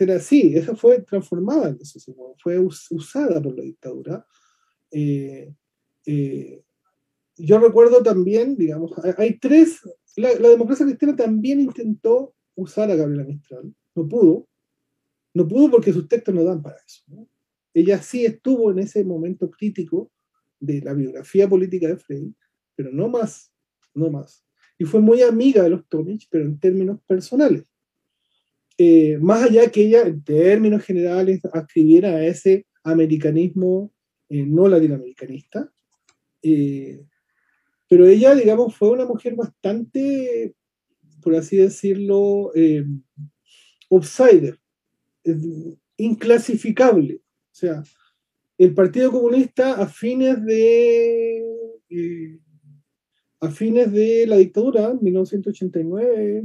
era 0.00 0.16
así, 0.16 0.56
esa 0.56 0.74
fue 0.74 1.02
transformada 1.02 1.68
en 1.68 1.78
fue 2.38 2.58
usada 2.58 3.40
por 3.42 3.54
la 3.54 3.62
dictadura. 3.62 4.26
Eh, 4.90 5.54
eh, 6.06 6.62
yo 7.36 7.58
recuerdo 7.58 8.02
también, 8.02 8.56
digamos, 8.56 8.92
hay 9.18 9.38
tres, 9.38 9.80
la, 10.20 10.48
democracia 10.48 10.86
cristiana 10.86 11.16
también 11.16 11.60
intentó 11.60 12.34
usar 12.54 12.90
a 12.90 12.96
Gabriela 12.96 13.24
Mistral, 13.24 13.74
no 13.94 14.08
pudo, 14.08 14.48
no 15.34 15.46
pudo 15.48 15.70
porque 15.70 15.92
sus 15.92 16.08
textos 16.08 16.34
no 16.34 16.44
dan 16.44 16.62
para 16.62 16.76
eso. 16.76 17.02
Ella 17.72 18.02
sí 18.02 18.24
estuvo 18.24 18.70
en 18.70 18.80
ese 18.80 19.04
momento 19.04 19.50
crítico 19.50 20.10
de 20.58 20.80
la 20.82 20.92
biografía 20.92 21.48
política 21.48 21.88
de 21.88 21.96
Frey, 21.96 22.34
pero 22.74 22.90
no 22.92 23.08
más, 23.08 23.52
no 23.94 24.10
más. 24.10 24.44
Y 24.78 24.84
fue 24.84 25.00
muy 25.00 25.22
amiga 25.22 25.62
de 25.62 25.70
los 25.70 25.86
Tomich, 25.88 26.28
pero 26.30 26.44
en 26.44 26.58
términos 26.58 27.00
personales. 27.06 27.64
Eh, 28.78 29.18
más 29.18 29.42
allá 29.42 29.70
que 29.70 29.82
ella, 29.82 30.02
en 30.02 30.24
términos 30.24 30.82
generales, 30.82 31.40
adscribiera 31.52 32.10
a 32.10 32.24
ese 32.24 32.66
americanismo 32.82 33.92
eh, 34.28 34.46
no 34.46 34.68
latinoamericanista, 34.68 35.70
eh, 36.42 37.04
pero 37.90 38.06
ella, 38.06 38.36
digamos, 38.36 38.76
fue 38.76 38.90
una 38.90 39.04
mujer 39.04 39.34
bastante, 39.34 40.54
por 41.20 41.34
así 41.34 41.56
decirlo, 41.56 42.52
outsider, 43.90 44.60
inclasificable. 45.96 47.16
O 47.16 47.54
sea, 47.54 47.82
el 48.58 48.74
Partido 48.74 49.10
Comunista 49.10 49.74
a 49.74 49.88
fines 49.88 50.40
de 50.44 51.44
a 53.40 53.50
fines 53.50 53.90
de 53.90 54.24
la 54.28 54.36
dictadura, 54.36 54.94
1989, 54.94 56.44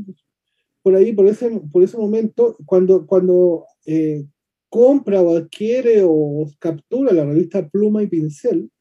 por 0.82 0.96
ahí, 0.96 1.14
por 1.14 1.28
ese, 1.28 1.62
por 1.72 1.84
ese 1.84 1.98
momento, 1.98 2.58
cuando, 2.66 3.06
cuando 3.06 3.66
eh, 3.86 4.26
compra 4.68 5.22
o 5.22 5.38
adquiere 5.38 6.02
o 6.04 6.50
captura 6.58 7.14
la 7.14 7.26
revista 7.26 7.70
Pluma 7.70 8.02
y 8.02 8.08
Pincel, 8.08 8.72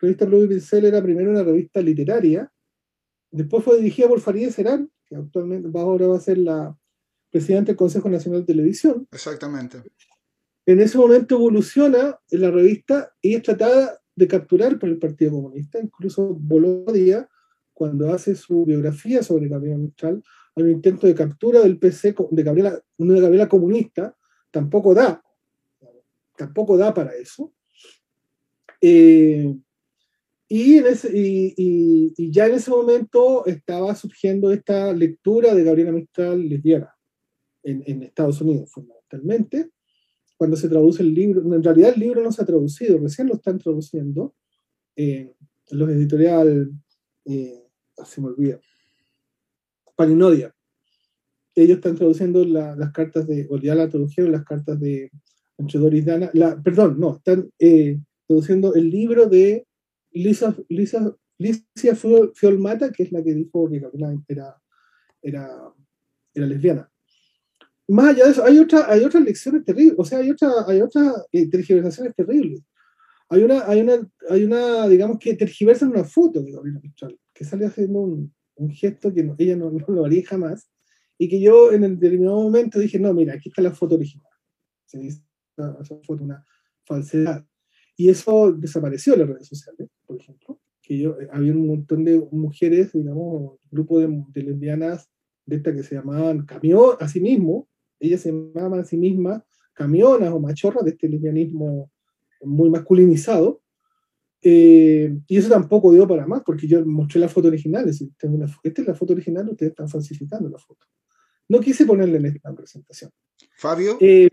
revista 0.00 0.26
Pluma 0.26 0.44
y 0.44 0.48
Pincel 0.48 0.84
era 0.84 1.02
primero 1.02 1.30
una 1.30 1.42
revista 1.42 1.80
literaria, 1.80 2.50
después 3.30 3.64
fue 3.64 3.78
dirigida 3.78 4.08
por 4.08 4.20
Farideh 4.20 4.50
Serán, 4.50 4.90
que 5.06 5.16
actualmente 5.16 5.68
ahora 5.78 6.06
va 6.06 6.16
a 6.16 6.20
ser 6.20 6.38
la 6.38 6.76
presidenta 7.30 7.72
del 7.72 7.76
Consejo 7.76 8.08
Nacional 8.08 8.40
de 8.40 8.46
Televisión. 8.46 9.06
Exactamente. 9.12 9.82
En 10.66 10.80
ese 10.80 10.98
momento 10.98 11.36
evoluciona 11.36 12.18
en 12.30 12.40
la 12.40 12.50
revista 12.50 13.12
y 13.22 13.34
es 13.34 13.42
tratada 13.42 13.98
de 14.14 14.28
capturar 14.28 14.78
por 14.78 14.88
el 14.88 14.98
Partido 14.98 15.32
Comunista, 15.32 15.78
incluso 15.80 16.34
Bolodia, 16.34 17.28
cuando 17.72 18.12
hace 18.12 18.34
su 18.34 18.64
biografía 18.64 19.22
sobre 19.22 19.48
Gabriel 19.48 19.78
Mistral, 19.78 20.22
hay 20.56 20.64
un 20.64 20.70
intento 20.70 21.06
de 21.06 21.14
captura 21.14 21.60
del 21.60 21.78
PC 21.78 22.14
de 22.32 22.42
Gabriela, 22.42 22.82
de 22.98 23.20
Gabriela 23.20 23.48
comunista, 23.48 24.16
tampoco 24.50 24.92
da, 24.92 25.22
tampoco 26.36 26.76
da 26.76 26.92
para 26.92 27.14
eso. 27.14 27.52
Eh, 28.80 29.54
y, 30.48 32.30
ya 32.32 32.46
en 32.46 32.54
ese 32.54 32.70
momento 32.70 33.44
estaba 33.46 33.94
surgiendo 33.94 34.50
esta 34.50 34.92
lectura 34.92 35.54
de 35.54 35.64
Gabriela 35.64 35.92
Mistral 35.92 36.48
lesbiana 36.48 36.94
en, 37.62 38.02
Estados 38.02 38.40
Unidos, 38.40 38.70
fundamentalmente. 38.72 39.70
Cuando 40.36 40.56
se 40.56 40.68
traduce 40.68 41.02
el 41.02 41.12
libro, 41.12 41.42
en 41.54 41.62
realidad 41.62 41.92
el 41.94 42.00
libro 42.00 42.22
no 42.22 42.32
se 42.32 42.42
ha 42.42 42.46
traducido, 42.46 42.98
recién 42.98 43.28
lo 43.28 43.34
están 43.34 43.58
traduciendo 43.58 44.34
eh, 44.96 45.34
en 45.70 45.78
los 45.78 45.90
editoriales, 45.90 46.68
eh, 47.26 47.64
se 48.04 48.20
me 48.20 48.28
olvida, 48.28 48.58
Palinodia. 49.96 50.54
Ellos 51.54 51.78
están 51.78 51.96
traduciendo 51.96 52.44
las 52.44 52.92
cartas 52.92 53.26
de, 53.26 53.46
o 53.50 53.58
ya 53.58 53.74
la 53.74 53.88
tradujeron 53.88 54.32
las 54.32 54.44
cartas 54.44 54.78
de 54.80 55.10
entre 55.58 55.80
Doris 55.80 56.04
Dana, 56.06 56.30
la, 56.34 56.60
perdón, 56.62 57.00
no, 57.00 57.16
están 57.16 57.50
eh, 57.58 57.98
traduciendo 58.26 58.74
el 58.74 58.90
libro 58.90 59.26
de 59.26 59.66
Lisa, 60.12 60.54
Lisa, 60.68 61.16
Licia 61.38 61.94
Fiolmata, 62.34 62.90
que 62.92 63.04
es 63.04 63.12
la 63.12 63.22
que 63.22 63.34
dijo 63.34 63.68
que 63.68 63.76
era, 64.28 64.60
era, 65.22 65.74
era 66.34 66.46
lesbiana. 66.46 66.90
Más 67.88 68.10
allá 68.10 68.26
de 68.26 68.30
eso, 68.32 68.44
hay, 68.44 68.58
otra, 68.58 68.90
hay 68.90 69.04
otras 69.04 69.24
lecciones 69.24 69.64
terribles, 69.64 69.94
o 69.96 70.04
sea, 70.04 70.18
hay, 70.18 70.30
otra, 70.30 70.50
hay 70.66 70.80
otras 70.80 71.26
eh, 71.32 71.48
tergiversaciones 71.48 72.14
terribles. 72.14 72.62
Hay 73.30 73.42
una, 73.42 73.66
hay, 73.66 73.80
una, 73.80 74.10
hay 74.28 74.44
una, 74.44 74.88
digamos 74.88 75.18
que 75.18 75.34
tergiversan 75.34 75.90
una 75.90 76.04
foto 76.04 76.42
de 76.42 76.52
Gabriela 76.52 76.80
Mistral, 76.80 77.18
que 77.32 77.44
sale 77.44 77.66
haciendo 77.66 78.00
un, 78.00 78.34
un 78.56 78.70
gesto 78.70 79.12
que 79.12 79.32
ella 79.38 79.56
no, 79.56 79.70
lo 79.70 80.04
haría 80.04 80.26
jamás, 80.26 80.70
y 81.16 81.28
que 81.28 81.40
yo 81.40 81.72
en 81.72 81.84
el 81.84 81.98
determinado 81.98 82.42
momento 82.42 82.78
dije, 82.78 82.98
no, 82.98 83.12
mira, 83.12 83.34
aquí 83.34 83.48
está 83.48 83.62
la 83.62 83.72
foto 83.72 83.96
original. 83.96 84.32
Se 84.86 84.98
dice, 84.98 85.22
esa 85.56 85.96
foto 86.02 86.24
una 86.24 86.44
falsedad. 86.84 87.44
Y 87.98 88.10
eso 88.10 88.52
desapareció 88.52 89.14
en 89.14 89.18
las 89.18 89.28
redes 89.28 89.48
sociales, 89.48 89.88
por 90.06 90.16
ejemplo, 90.20 90.60
que 90.80 90.96
yo, 90.96 91.20
eh, 91.20 91.26
había 91.32 91.52
un 91.52 91.66
montón 91.66 92.04
de 92.04 92.16
mujeres, 92.30 92.92
digamos, 92.92 93.34
un 93.42 93.58
grupo 93.72 93.98
de, 93.98 94.24
lesbianas 94.34 95.10
de 95.44 95.56
estas 95.56 95.74
que 95.74 95.82
se 95.82 95.96
llamaban 95.96 96.46
camión, 96.46 96.92
a 97.00 97.08
sí 97.08 97.20
mismo, 97.20 97.68
ellas 97.98 98.20
se 98.20 98.30
llamaban 98.30 98.78
a 98.78 98.84
sí 98.84 98.96
mismas 98.96 99.42
camionas 99.72 100.30
o 100.30 100.38
machorras 100.38 100.84
de 100.84 100.92
este 100.92 101.08
lesbianismo 101.08 101.90
muy 102.42 102.70
masculinizado, 102.70 103.62
eh, 104.42 105.18
y 105.26 105.36
eso 105.36 105.48
tampoco 105.48 105.92
dio 105.92 106.06
para 106.06 106.24
más, 106.24 106.42
porque 106.46 106.68
yo 106.68 106.86
mostré 106.86 107.20
la 107.20 107.28
foto 107.28 107.48
original. 107.48 107.88
Es 107.88 108.00
esta 108.00 108.28
es 108.62 108.86
la 108.86 108.94
foto 108.94 109.12
original, 109.12 109.48
ustedes 109.48 109.70
están 109.70 109.88
falsificando 109.88 110.48
la 110.48 110.58
foto. 110.58 110.86
No 111.48 111.58
quise 111.58 111.84
ponerle 111.84 112.18
en 112.18 112.26
esta 112.26 112.54
presentación. 112.54 113.10
Fabio, 113.56 113.98
eh, 114.00 114.28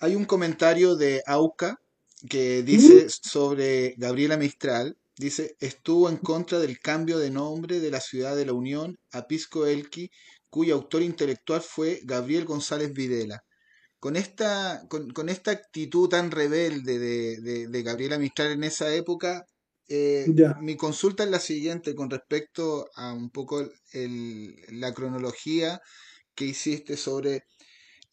hay 0.00 0.16
un 0.16 0.24
comentario 0.24 0.96
de 0.96 1.22
Auca 1.24 1.80
que 2.28 2.62
dice 2.62 3.08
sobre 3.10 3.94
Gabriela 3.96 4.36
Mistral. 4.36 4.96
Dice, 5.16 5.56
estuvo 5.60 6.08
en 6.08 6.16
contra 6.16 6.60
del 6.60 6.78
cambio 6.78 7.18
de 7.18 7.30
nombre 7.30 7.80
de 7.80 7.90
la 7.90 8.00
ciudad 8.00 8.36
de 8.36 8.46
la 8.46 8.52
Unión 8.52 8.98
a 9.12 9.26
Pisco 9.26 9.66
Elqui, 9.66 10.10
cuyo 10.48 10.74
autor 10.76 11.02
intelectual 11.02 11.60
fue 11.60 12.00
Gabriel 12.04 12.44
González 12.44 12.92
Videla 12.92 13.42
con 14.00 14.16
esta, 14.16 14.86
con, 14.88 15.28
esta 15.28 15.50
actitud 15.50 16.08
tan 16.08 16.30
rebelde 16.30 16.98
de, 16.98 17.82
Gabriela 17.82 18.18
Mistral 18.18 18.52
en 18.52 18.64
esa 18.64 18.94
época, 18.94 19.46
eh, 19.88 20.26
mi 20.60 20.76
consulta 20.76 21.24
es 21.24 21.30
la 21.30 21.40
siguiente 21.40 21.94
con 21.94 22.10
respecto 22.10 22.88
a 22.94 23.12
un 23.12 23.30
poco 23.30 23.66
la 23.92 24.92
cronología 24.92 25.80
que 26.34 26.44
hiciste 26.44 26.96
sobre 26.96 27.44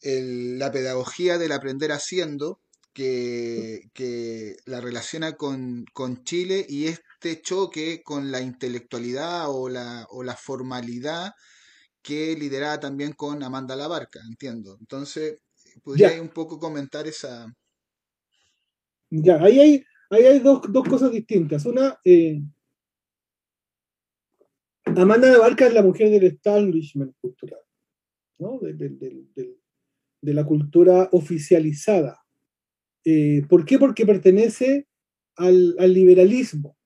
la 0.02 0.72
pedagogía 0.72 1.38
del 1.38 1.52
aprender 1.52 1.92
haciendo, 1.92 2.60
que, 2.96 4.56
la 4.64 4.80
relaciona 4.80 5.32
con, 5.32 5.84
con, 5.92 6.24
Chile 6.24 6.64
y 6.68 6.86
este 6.86 7.42
choque 7.42 8.02
con 8.02 8.30
la 8.30 8.40
intelectualidad 8.40 9.50
o 9.50 9.68
la, 9.68 10.06
o 10.10 10.22
la 10.22 10.34
formalidad 10.36 11.32
que 12.02 12.36
lideraba 12.36 12.80
también 12.80 13.12
con 13.12 13.42
Amanda 13.42 13.76
Labarca, 13.76 14.20
entiendo. 14.28 14.76
Entonces, 14.80 15.42
¿Podría 15.82 16.20
un 16.20 16.28
poco 16.28 16.58
comentar 16.58 17.06
esa... 17.06 17.54
Ya, 19.10 19.36
ahí 19.42 19.60
hay, 19.60 19.84
ahí 20.10 20.24
hay 20.24 20.38
dos, 20.40 20.60
cosas 20.88 21.12
distintas. 21.12 21.64
Una, 21.64 21.98
eh, 22.04 22.40
Amanda 24.84 25.30
de 25.30 25.38
Barca 25.38 25.66
es 25.66 25.74
la 25.74 25.82
mujer 25.82 26.10
del 26.10 26.24
establishment 26.24 27.14
cultural, 27.20 27.60
¿no? 28.38 28.58
de, 28.60 30.32
la 30.32 30.44
cultura 30.44 31.08
oficializada. 31.12 32.25
Eh, 33.08 33.42
¿Por 33.48 33.64
qué? 33.64 33.78
Porque 33.78 34.04
pertenece 34.04 34.86
al, 35.36 35.76
liberalismo 35.94 36.76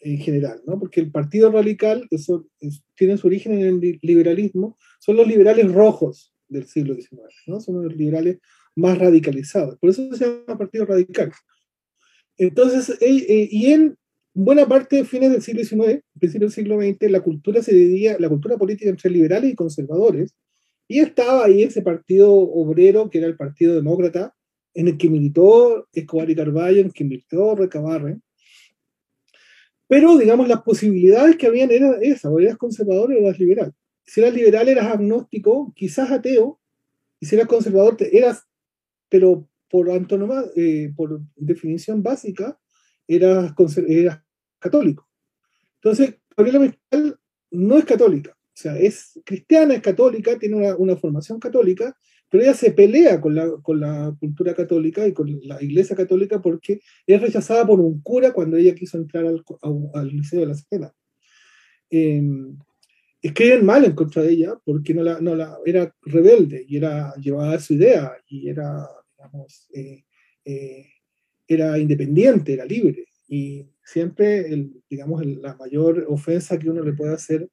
en 0.00 0.16
general, 0.16 0.62
¿no? 0.66 0.78
porque 0.78 1.00
el 1.00 1.10
Partido 1.10 1.52
Radical 1.52 2.08
eso 2.10 2.46
tiene 2.96 3.18
su 3.18 3.26
origen 3.26 3.52
en 3.52 3.66
el 3.66 3.98
liberalismo, 4.00 4.78
son 4.98 5.16
los 5.16 5.28
liberales 5.28 5.70
rojos, 5.70 6.32
del 6.50 6.66
siglo 6.66 6.94
XIX, 6.94 7.22
¿no? 7.46 7.60
Son 7.60 7.82
los 7.82 7.96
liberales 7.96 8.38
más 8.76 8.98
radicalizados. 8.98 9.78
Por 9.78 9.90
eso 9.90 10.12
se 10.14 10.24
llama 10.24 10.58
Partido 10.58 10.84
Radical. 10.84 11.32
Entonces, 12.36 12.98
eh, 13.00 13.48
y 13.50 13.66
en 13.66 13.96
buena 14.34 14.66
parte 14.66 14.96
de 14.96 15.04
fines 15.04 15.30
del 15.30 15.42
siglo 15.42 15.62
XIX, 15.62 16.02
principio 16.18 16.46
del 16.48 16.54
siglo 16.54 16.80
XX, 16.80 17.10
la 17.10 17.20
cultura 17.20 17.62
se 17.62 17.74
dividía, 17.74 18.16
la 18.18 18.28
cultura 18.28 18.56
política 18.56 18.90
entre 18.90 19.10
liberales 19.10 19.52
y 19.52 19.54
conservadores, 19.54 20.34
y 20.88 21.00
estaba 21.00 21.44
ahí 21.44 21.62
ese 21.62 21.82
partido 21.82 22.32
obrero, 22.32 23.10
que 23.10 23.18
era 23.18 23.28
el 23.28 23.36
Partido 23.36 23.74
Demócrata, 23.74 24.34
en 24.74 24.88
el 24.88 24.98
que 24.98 25.08
militó 25.08 25.88
Escobar 25.92 26.30
y 26.30 26.36
Carballo, 26.36 26.80
en 26.80 26.86
el 26.86 26.92
que 26.92 27.04
militó 27.04 27.54
Recabarren. 27.54 28.22
Pero, 29.88 30.16
digamos, 30.16 30.46
las 30.48 30.62
posibilidades 30.62 31.36
que 31.36 31.46
habían 31.46 31.70
eran 31.70 31.96
esas, 32.00 32.26
o 32.26 32.38
eras 32.38 32.56
conservador 32.56 33.10
o 33.12 33.18
eras 33.18 33.38
liberal 33.38 33.74
si 34.10 34.20
eras 34.20 34.34
liberal 34.34 34.68
eras 34.68 34.86
agnóstico, 34.86 35.72
quizás 35.76 36.10
ateo, 36.10 36.58
y 37.20 37.26
si 37.26 37.36
eras 37.36 37.46
conservador 37.46 37.96
eras, 38.10 38.44
pero 39.08 39.48
por, 39.68 39.88
antonoma, 39.92 40.42
eh, 40.56 40.92
por 40.96 41.20
definición 41.36 42.02
básica, 42.02 42.58
era, 43.06 43.54
era 43.86 44.24
católico. 44.58 45.08
Entonces, 45.76 46.16
Gabriela 46.36 46.58
Mistral 46.58 47.20
no 47.52 47.78
es 47.78 47.84
católica, 47.84 48.32
o 48.32 48.56
sea, 48.56 48.76
es 48.76 49.20
cristiana, 49.24 49.74
es 49.74 49.80
católica, 49.80 50.36
tiene 50.40 50.56
una, 50.56 50.74
una 50.74 50.96
formación 50.96 51.38
católica, 51.38 51.96
pero 52.30 52.44
ella 52.44 52.54
se 52.54 52.70
pelea 52.70 53.20
con 53.20 53.34
la, 53.34 53.50
con 53.62 53.80
la, 53.80 54.16
cultura 54.18 54.54
católica 54.54 55.06
y 55.06 55.12
con 55.12 55.40
la 55.42 55.62
iglesia 55.62 55.96
católica 55.96 56.40
porque 56.40 56.80
es 57.06 57.20
rechazada 57.20 57.66
por 57.66 57.80
un 57.80 58.00
cura 58.00 58.32
cuando 58.32 58.56
ella 58.56 58.74
quiso 58.74 58.96
entrar 58.98 59.26
al, 59.26 59.42
al 59.94 60.08
Liceo 60.08 60.40
de 60.40 60.46
la 60.46 60.54
Serena. 60.54 60.94
Eh, 61.90 62.22
escriben 63.20 63.66
mal 63.66 63.84
en 63.84 63.92
contra 63.92 64.22
de 64.22 64.32
ella 64.32 64.58
porque 64.64 64.94
no 64.94 65.02
la, 65.02 65.20
no 65.20 65.34
la, 65.34 65.58
era 65.66 65.94
rebelde 66.02 66.64
y 66.66 66.76
era 66.76 67.12
llevada 67.16 67.56
a 67.56 67.60
su 67.60 67.74
idea 67.74 68.12
y 68.28 68.48
era, 68.48 68.88
digamos, 69.16 69.68
eh, 69.74 70.04
eh, 70.44 70.86
era 71.46 71.78
independiente, 71.78 72.54
era 72.54 72.64
libre. 72.64 73.06
Y 73.28 73.66
siempre, 73.84 74.52
el, 74.52 74.82
digamos, 74.88 75.24
la 75.26 75.54
mayor 75.56 76.06
ofensa 76.08 76.58
que 76.58 76.70
uno 76.70 76.82
le 76.82 76.92
puede 76.92 77.12
hacer 77.12 77.48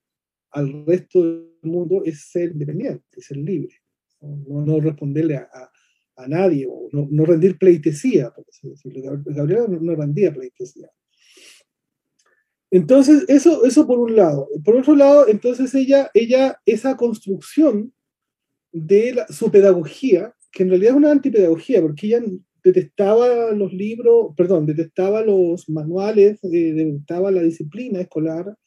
al 0.51 0.85
resto 0.85 1.23
del 1.23 1.49
mundo 1.63 2.03
es 2.05 2.21
ser 2.21 2.51
independiente, 2.51 3.21
ser 3.21 3.37
libre, 3.37 3.75
no, 4.21 4.65
no 4.65 4.79
responderle 4.79 5.37
a, 5.37 5.47
a, 6.15 6.27
nadie 6.27 6.65
o 6.69 6.89
no, 6.91 7.07
no, 7.09 7.25
rendir 7.25 7.57
pleitesía, 7.57 8.31
por 8.31 8.45
así 8.49 8.69
decirlo. 8.69 9.21
Gabriela 9.25 9.67
no 9.67 9.95
rendía 9.95 10.33
pleitesía. 10.33 10.89
Entonces, 12.69 13.25
eso, 13.29 13.63
eso 13.65 13.87
por 13.87 13.99
un 13.99 14.15
lado. 14.15 14.49
Por 14.63 14.75
otro 14.75 14.95
lado, 14.95 15.27
entonces 15.27 15.73
ella, 15.73 16.09
ella 16.13 16.59
esa 16.65 16.97
construcción 16.97 17.93
de 18.71 19.23
su 19.29 19.49
pedagogía, 19.51 20.33
que 20.51 20.63
en 20.63 20.69
realidad 20.69 20.91
es 20.91 20.97
una 20.97 21.11
antipedagogía, 21.11 21.81
porque 21.81 22.07
ella 22.07 22.21
detestaba 22.63 23.51
los 23.51 23.71
libros, 23.73 24.33
perdón, 24.35 24.65
detestaba 24.65 25.21
los 25.21 25.69
manuales, 25.69 26.39
eh, 26.43 26.73
detestaba 26.73 27.31
la 27.31 27.41
disciplina 27.41 28.01
escolar, 28.01 28.57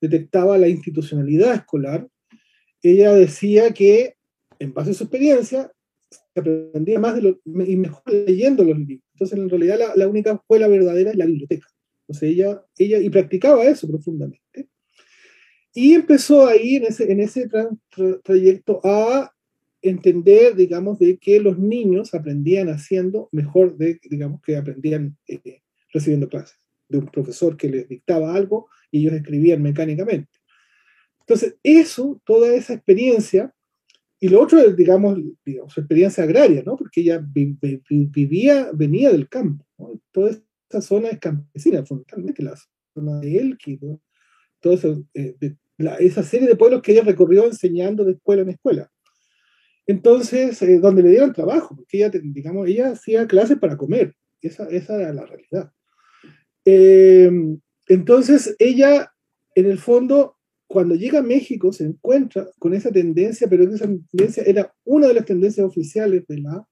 detectaba 0.00 0.56
la 0.56 0.68
institucionalidad 0.68 1.54
escolar. 1.54 2.08
Ella 2.82 3.12
decía 3.12 3.72
que, 3.72 4.14
en 4.60 4.72
base 4.72 4.92
a 4.92 4.94
su 4.94 5.04
experiencia, 5.04 5.72
aprendía 6.36 7.00
más 7.00 7.16
de 7.16 7.22
lo, 7.22 7.40
y 7.66 7.76
mejor 7.76 8.02
leyendo 8.12 8.62
los 8.62 8.78
libros. 8.78 9.08
Entonces, 9.14 9.36
en 9.36 9.48
realidad, 9.48 9.78
la, 9.78 9.96
la 9.96 10.06
única 10.06 10.32
escuela 10.32 10.68
verdadera 10.68 11.10
es 11.10 11.16
la 11.16 11.26
biblioteca 11.26 11.66
ella, 12.20 12.64
ella, 12.76 12.98
y 12.98 13.10
practicaba 13.10 13.64
eso 13.64 13.88
profundamente. 13.88 14.68
Y 15.72 15.94
empezó 15.94 16.46
ahí 16.46 16.76
en 16.76 16.84
ese, 16.84 17.10
en 17.10 17.20
ese 17.20 17.48
trayecto 18.24 18.80
a 18.84 19.32
entender, 19.82 20.56
digamos, 20.56 20.98
de 20.98 21.16
que 21.18 21.40
los 21.40 21.58
niños 21.58 22.12
aprendían 22.12 22.68
haciendo 22.68 23.28
mejor 23.32 23.76
de, 23.76 24.00
digamos, 24.10 24.42
que 24.42 24.56
aprendían 24.56 25.16
eh, 25.28 25.62
recibiendo 25.92 26.28
clases 26.28 26.58
de 26.88 26.98
un 26.98 27.06
profesor 27.06 27.56
que 27.56 27.68
les 27.68 27.88
dictaba 27.88 28.34
algo 28.34 28.68
y 28.90 29.00
ellos 29.00 29.14
escribían 29.14 29.62
mecánicamente. 29.62 30.30
Entonces, 31.20 31.56
eso, 31.62 32.20
toda 32.26 32.52
esa 32.52 32.74
experiencia, 32.74 33.54
y 34.22 34.28
lo 34.28 34.42
otro 34.42 34.58
es, 34.58 34.76
digamos, 34.76 35.18
digamos 35.44 35.72
su 35.72 35.80
experiencia 35.80 36.24
agraria, 36.24 36.62
¿no? 36.64 36.76
Porque 36.76 37.00
ella 37.00 37.24
vivía, 37.90 38.70
venía 38.74 39.10
del 39.10 39.28
campo, 39.30 39.64
¿no? 39.78 39.98
Todo 40.12 40.28
esa 40.28 40.82
zona 40.82 41.08
es 41.08 41.18
campesina, 41.18 41.84
fundamentalmente 41.86 42.42
la 42.42 42.54
zona 42.94 43.18
de 43.20 43.38
Elqui, 43.38 43.80
eso, 44.62 45.04
eh, 45.14 45.34
esa 46.00 46.22
serie 46.22 46.46
de 46.46 46.56
pueblos 46.56 46.82
que 46.82 46.92
ella 46.92 47.02
recorrió 47.02 47.46
enseñando 47.46 48.04
de 48.04 48.12
escuela 48.12 48.42
en 48.42 48.50
escuela. 48.50 48.90
Entonces, 49.86 50.60
eh, 50.60 50.78
donde 50.78 51.02
le 51.02 51.10
dieron 51.10 51.32
trabajo, 51.32 51.74
porque 51.74 51.96
ella, 51.96 52.10
digamos, 52.10 52.68
ella 52.68 52.90
hacía 52.90 53.26
clases 53.26 53.58
para 53.58 53.78
comer, 53.78 54.14
esa, 54.42 54.68
esa 54.68 55.00
era 55.00 55.14
la 55.14 55.24
realidad. 55.24 55.72
Em, 56.64 57.58
entonces, 57.88 58.54
ella, 58.58 59.12
en 59.54 59.66
el 59.66 59.78
fondo, 59.78 60.36
cuando 60.70 60.94
llega 60.94 61.18
a 61.18 61.22
México, 61.22 61.72
se 61.72 61.82
encuentra 61.82 62.48
con 62.60 62.74
esa 62.74 62.92
tendencia, 62.92 63.48
pero 63.48 63.64
esa 63.64 63.88
tendencia 63.88 64.44
era 64.46 64.72
una 64.84 65.08
de 65.08 65.14
las 65.14 65.24
tendencias 65.24 65.66
oficiales 65.66 66.24
de 66.28 66.38
la, 66.38 66.64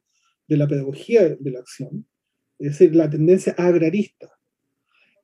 de 0.46 0.56
la 0.56 0.68
pedagogía 0.68 1.28
de 1.28 1.50
la 1.50 1.58
acción, 1.58 2.06
es 2.60 2.78
decir, 2.78 2.94
la 2.94 3.10
tendencia 3.10 3.56
agrarista. 3.58 4.30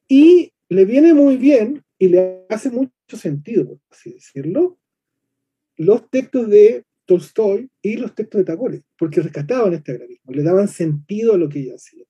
Y 0.08 0.52
le 0.68 0.84
viene 0.86 1.14
muy 1.14 1.36
bien 1.36 1.84
y 2.00 2.08
le 2.08 2.46
hace 2.48 2.68
mucho 2.68 3.16
sentido, 3.16 3.64
por 3.64 3.78
así 3.90 4.14
decirlo, 4.14 4.76
los 5.76 6.10
textos 6.10 6.50
de 6.50 6.84
Tolstoy 7.04 7.70
y 7.80 7.96
los 7.96 8.12
textos 8.12 8.40
de 8.40 8.44
Tagore, 8.44 8.82
porque 8.98 9.22
rescataban 9.22 9.74
este 9.74 9.92
agrarismo, 9.92 10.32
le 10.32 10.42
daban 10.42 10.66
sentido 10.66 11.34
a 11.34 11.38
lo 11.38 11.48
que 11.48 11.60
ella 11.60 11.76
hacía. 11.76 12.06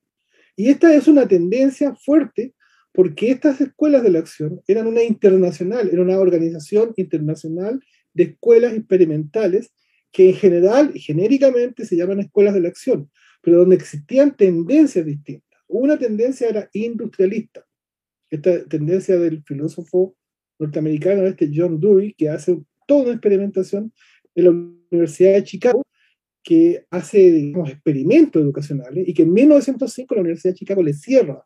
Y 0.57 0.71
esta 0.71 0.95
es 0.95 1.09
una 1.09 1.29
tendencia 1.29 1.95
fuerte 1.95 2.55
porque 2.95 3.33
estas 3.33 3.61
escuelas 3.61 4.05
de 4.05 4.11
la 4.11 4.21
acción 4.21 4.63
eran 4.69 4.87
una 4.87 5.03
internacional, 5.03 5.91
era 5.93 6.01
una 6.01 6.17
organización 6.17 6.95
internacional 6.97 7.83
de 8.13 8.23
escuelas 8.23 8.73
experimentales 8.75 9.73
que 10.13 10.29
en 10.29 10.37
general, 10.37 10.93
genéricamente, 10.95 11.85
se 11.85 11.97
llaman 11.97 12.21
escuelas 12.21 12.55
de 12.55 12.61
la 12.61 12.69
acción, 12.69 13.11
pero 13.43 13.59
donde 13.59 13.75
existían 13.75 14.37
tendencias 14.37 15.05
distintas. 15.05 15.61
Una 15.67 15.99
tendencia 15.99 16.49
era 16.49 16.71
industrialista, 16.73 17.67
esta 18.31 18.65
tendencia 18.67 19.19
del 19.19 19.43
filósofo 19.43 20.17
norteamericano 20.61 21.27
este 21.27 21.51
John 21.53 21.81
Dewey, 21.81 22.15
que 22.15 22.29
hace 22.29 22.63
toda 22.87 23.07
una 23.07 23.13
experimentación 23.15 23.93
en 24.37 24.45
la 24.45 24.51
Universidad 24.93 25.33
de 25.33 25.43
Chicago, 25.43 25.83
que 26.45 26.87
hace 26.91 27.33
digamos, 27.33 27.71
experimentos 27.71 28.41
educacionales 28.41 29.09
y 29.09 29.15
que 29.15 29.23
en 29.23 29.33
1905 29.33 30.15
la 30.15 30.21
Universidad 30.21 30.53
de 30.53 30.59
Chicago 30.59 30.83
le 30.83 30.93
cierra 30.93 31.45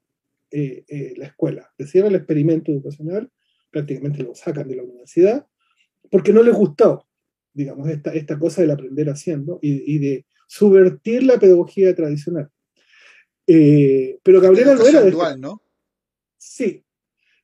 eh, 0.50 0.84
eh, 0.88 1.14
la 1.16 1.26
escuela, 1.26 1.70
le 1.76 2.00
el 2.00 2.14
experimento 2.14 2.72
educacional, 2.72 3.30
prácticamente 3.70 4.22
lo 4.22 4.34
sacan 4.34 4.68
de 4.68 4.76
la 4.76 4.82
universidad, 4.82 5.46
porque 6.10 6.32
no 6.32 6.42
les 6.42 6.54
gustó, 6.54 7.06
digamos, 7.52 7.88
esta, 7.88 8.14
esta 8.14 8.38
cosa 8.38 8.62
del 8.62 8.70
aprender 8.70 9.08
haciendo 9.08 9.58
y, 9.60 9.94
y 9.94 9.98
de 9.98 10.26
subvertir 10.46 11.22
la 11.22 11.38
pedagogía 11.38 11.94
tradicional. 11.94 12.50
Eh, 13.46 14.18
pero 14.22 14.40
Gabriela 14.40 14.74
no 14.74 14.86
era 14.86 15.02
de 15.02 15.08
esta, 15.08 15.36
¿no? 15.36 15.62
Sí. 16.36 16.84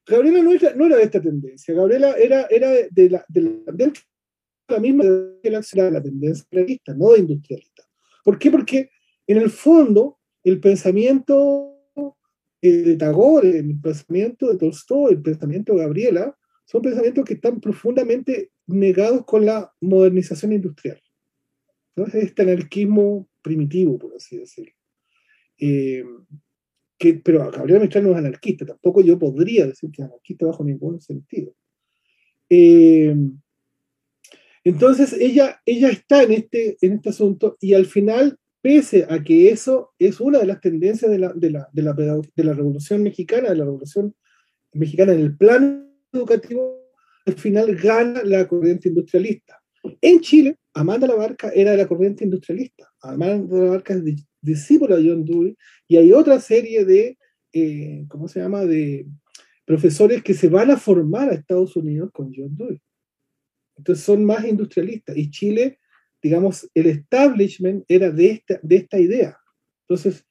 Gabriela 0.07 0.43
no 0.43 0.53
era, 0.53 0.75
no 0.75 0.87
era, 0.87 0.97
de 0.97 1.03
esta 1.03 1.21
tendencia. 1.21 1.75
Gabriela 1.75 2.13
era, 2.13 2.47
era 2.51 2.71
de, 2.71 3.11
la, 3.11 3.25
de, 3.29 3.93
la, 4.69 4.79
misma 4.79 5.05
de 5.05 5.51
la, 5.51 5.91
la 5.91 6.03
tendencia 6.03 6.47
realista, 6.51 6.95
no 6.95 7.13
de 7.13 7.21
industrialista. 7.21 7.85
¿Por 8.23 8.39
qué? 8.39 8.51
Porque 8.51 8.91
en 9.27 9.39
el 9.39 9.51
fondo 9.51 10.19
el 10.43 10.61
pensamiento 10.61 11.74
de 12.73 12.97
Tagore, 12.97 13.59
el 13.59 13.81
pensamiento 13.81 14.51
de 14.51 14.59
Tolstoy, 14.59 15.13
el 15.13 15.23
pensamiento 15.23 15.75
de 15.75 15.81
Gabriela, 15.81 16.37
son 16.65 16.83
pensamientos 16.83 17.25
que 17.25 17.35
están 17.35 17.61
profundamente 17.61 18.51
negados 18.67 19.25
con 19.25 19.45
la 19.45 19.73
modernización 19.81 20.53
industrial. 20.53 21.01
¿no? 21.97 22.07
Es 22.07 22.15
este 22.15 22.43
anarquismo 22.43 23.29
primitivo, 23.43 23.99
por 23.99 24.15
así 24.15 24.39
decirlo. 24.39 24.73
Eh, 25.59 26.05
que, 26.99 27.15
pero 27.15 27.51
Gabriela 27.51 27.81
Mistral 27.81 28.05
no 28.05 28.13
es 28.13 28.17
anarquista, 28.17 28.65
tampoco 28.65 29.01
yo 29.03 29.19
podría 29.19 29.67
decir 29.67 29.91
que 29.91 30.03
es 30.03 30.09
anarquista 30.09 30.47
bajo 30.47 30.65
ningún 30.65 31.01
sentido. 31.01 31.55
Eh, 32.49 33.15
entonces 34.65 35.13
ella, 35.13 35.61
ella 35.67 35.91
está 35.91 36.23
en 36.23 36.33
este, 36.33 36.79
en 36.81 36.95
este 36.95 37.11
asunto 37.11 37.57
y 37.61 37.75
al 37.75 37.85
final, 37.85 38.39
pese 38.65 39.05
a 39.11 39.23
que 39.23 39.51
eso 39.51 39.93
es 39.99 40.23
una 40.23 40.39
de 40.39 40.47
las 40.47 40.59
tendencias 40.59 41.11
de 41.11 41.19
la, 41.19 41.35
de 41.35 41.51
la, 41.51 41.69
de 41.71 41.83
la, 41.83 41.93
de 41.93 42.45
la 42.45 42.55
revolución 42.55 43.03
mexicana, 43.03 43.51
de 43.51 43.57
la 43.57 43.65
revolución 43.67 44.15
mexicana 44.73 45.13
en 45.13 45.21
el 45.21 45.37
plano 45.37 45.87
educativo, 46.11 46.81
al 47.27 47.35
final 47.35 47.77
gana 47.77 48.23
la 48.25 48.49
corriente 48.49 48.89
industrialista. 48.89 49.61
En 50.01 50.19
Chile, 50.21 50.57
Amanda 50.73 51.07
Labarca 51.07 51.51
era 51.51 51.73
de 51.73 51.77
la 51.77 51.87
corriente 51.87 52.25
industrialista. 52.25 52.91
Amanda 53.03 53.55
Labarca 53.55 53.93
es 53.93 54.03
discípula 54.41 54.97
de 54.97 55.11
John 55.11 55.27
Dewey 55.27 55.55
y 55.87 55.99
hay 55.99 56.15
otra 56.15 56.41
serie 56.41 56.87
de, 56.87 57.19
eh, 57.53 58.07
¿cómo 58.09 58.29
se 58.29 58.41
llama?, 58.41 58.65
de 58.65 59.07
profesores 59.67 60.23
que 60.23 60.33
se 60.33 60.49
van 60.49 60.71
a 60.71 60.79
formar 60.79 61.29
a 61.29 61.35
Estados 61.35 61.77
Unidos 61.77 62.09
con 62.15 62.33
John 62.35 62.57
Dewey. 62.57 62.81
Entonces 63.77 64.03
son 64.07 64.25
más 64.25 64.43
industrialistas. 64.47 65.19
Y 65.19 65.31
Chile, 65.31 65.81
digamos, 66.25 66.71
el 66.73 66.87
establishment 66.87 67.85
era 67.87 68.11
de 68.11 68.31
esta, 68.31 68.59
de 68.63 68.77
esta 68.77 68.99
idea. 68.99 69.37
Entonces, 69.83 70.25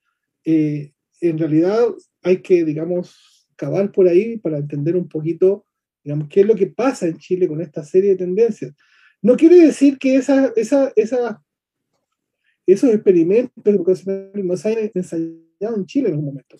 eh, 0.44 0.91
en 1.22 1.38
realidad 1.38 1.86
hay 2.24 2.41
que, 2.41 2.65
digamos, 2.65 3.48
cavar 3.56 3.91
por 3.91 4.07
ahí 4.07 4.38
para 4.38 4.57
entender 4.57 4.95
un 4.95 5.07
poquito, 5.07 5.68
digamos, 6.03 6.30
qué 6.30 6.41
es 6.41 6.48
lo 6.48 6.56
que 6.56 6.65
pasa 6.65 7.06
en 7.06 7.20
Chile 7.20 7.48
con 7.48 7.61
esta 7.61 7.84
serie 7.84 8.10
de 8.10 8.15
tendencias. 8.15 8.74
No 9.22 9.38
quiere 9.38 9.57
decir 9.57 9.99
que 9.99 10.15
esa, 10.15 10.52
esa, 10.56 10.91
esa, 10.95 11.44
esos 12.65 12.90
experimentos 12.90 13.64
educacionales 13.64 14.44
no 14.44 14.57
se 14.57 14.70
hayan 14.70 14.91
ensayado 14.95 15.76
en 15.78 15.86
Chile 15.86 16.07
en 16.07 16.15
algún 16.15 16.26
momento. 16.26 16.57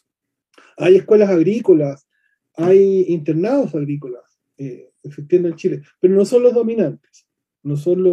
Hay 0.78 0.98
escuelas 0.98 1.32
agrícolas, 1.32 2.08
hay 2.56 3.06
internados 3.08 3.74
agrícolas 3.74 4.40
eh, 4.60 4.92
existiendo 5.02 5.48
en 5.48 5.56
Chile, 5.56 5.82
pero 6.00 6.14
no 6.14 6.24
son 6.24 6.44
los 6.44 6.54
dominantes. 6.54 7.28
No 7.64 7.78
son 7.78 8.04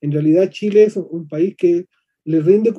en 0.00 0.12
realidad 0.12 0.50
Chile 0.50 0.84
es 0.84 0.96
un 0.96 1.28
país 1.28 1.54
que 1.56 1.86
le 2.24 2.40
rinde 2.40 2.72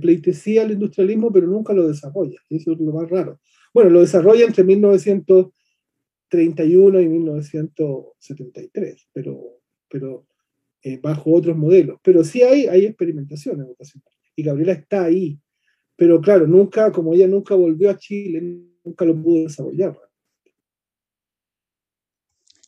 pleitesía 0.00 0.62
al 0.62 0.70
industrialismo, 0.72 1.30
pero 1.32 1.46
nunca 1.46 1.72
lo 1.72 1.86
desarrolla. 1.88 2.38
Eso 2.50 2.72
es 2.72 2.80
lo 2.80 2.92
más 2.92 3.08
raro. 3.10 3.40
Bueno, 3.72 3.90
lo 3.90 4.00
desarrolla 4.00 4.44
entre 4.44 4.64
1931 4.64 7.00
y 7.00 7.08
1973, 7.08 9.08
pero, 9.12 9.60
pero 9.88 10.26
eh, 10.82 10.98
bajo 11.00 11.32
otros 11.32 11.56
modelos. 11.56 12.00
Pero 12.02 12.24
sí 12.24 12.42
hay, 12.42 12.66
hay 12.66 12.86
experimentación 12.86 13.60
educacional. 13.60 14.08
Y 14.36 14.42
Gabriela 14.42 14.72
está 14.72 15.04
ahí. 15.04 15.38
Pero 15.96 16.20
claro, 16.20 16.46
nunca, 16.46 16.90
como 16.90 17.14
ella 17.14 17.28
nunca 17.28 17.54
volvió 17.54 17.90
a 17.90 17.96
Chile, 17.96 18.40
nunca 18.84 19.04
lo 19.04 19.22
pudo 19.22 19.44
desarrollar. 19.44 19.96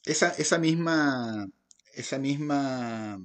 Esa, 0.05 0.29
esa 0.31 0.59
misma, 0.59 1.49
esa 1.97 2.19
misma 2.19 3.19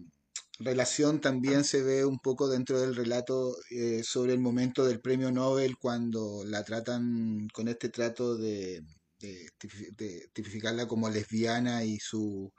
relación 0.59 1.21
también 1.21 1.63
se 1.63 1.81
ve 1.81 2.05
un 2.05 2.19
poco 2.19 2.49
dentro 2.49 2.79
del 2.79 2.95
relato 2.95 3.55
eh, 3.71 4.01
sobre 4.03 4.33
el 4.33 4.39
momento 4.39 4.85
del 4.85 4.99
premio 4.99 5.31
Nobel 5.31 5.77
cuando 5.77 6.43
la 6.45 6.63
tratan 6.63 7.47
con 7.53 7.67
este 7.67 7.89
trato 7.89 8.35
de, 8.37 8.83
tipificarla 10.33 10.87
como 10.87 11.09
lesbiana 11.09 11.83
y 11.83 11.97
su, 11.97 12.51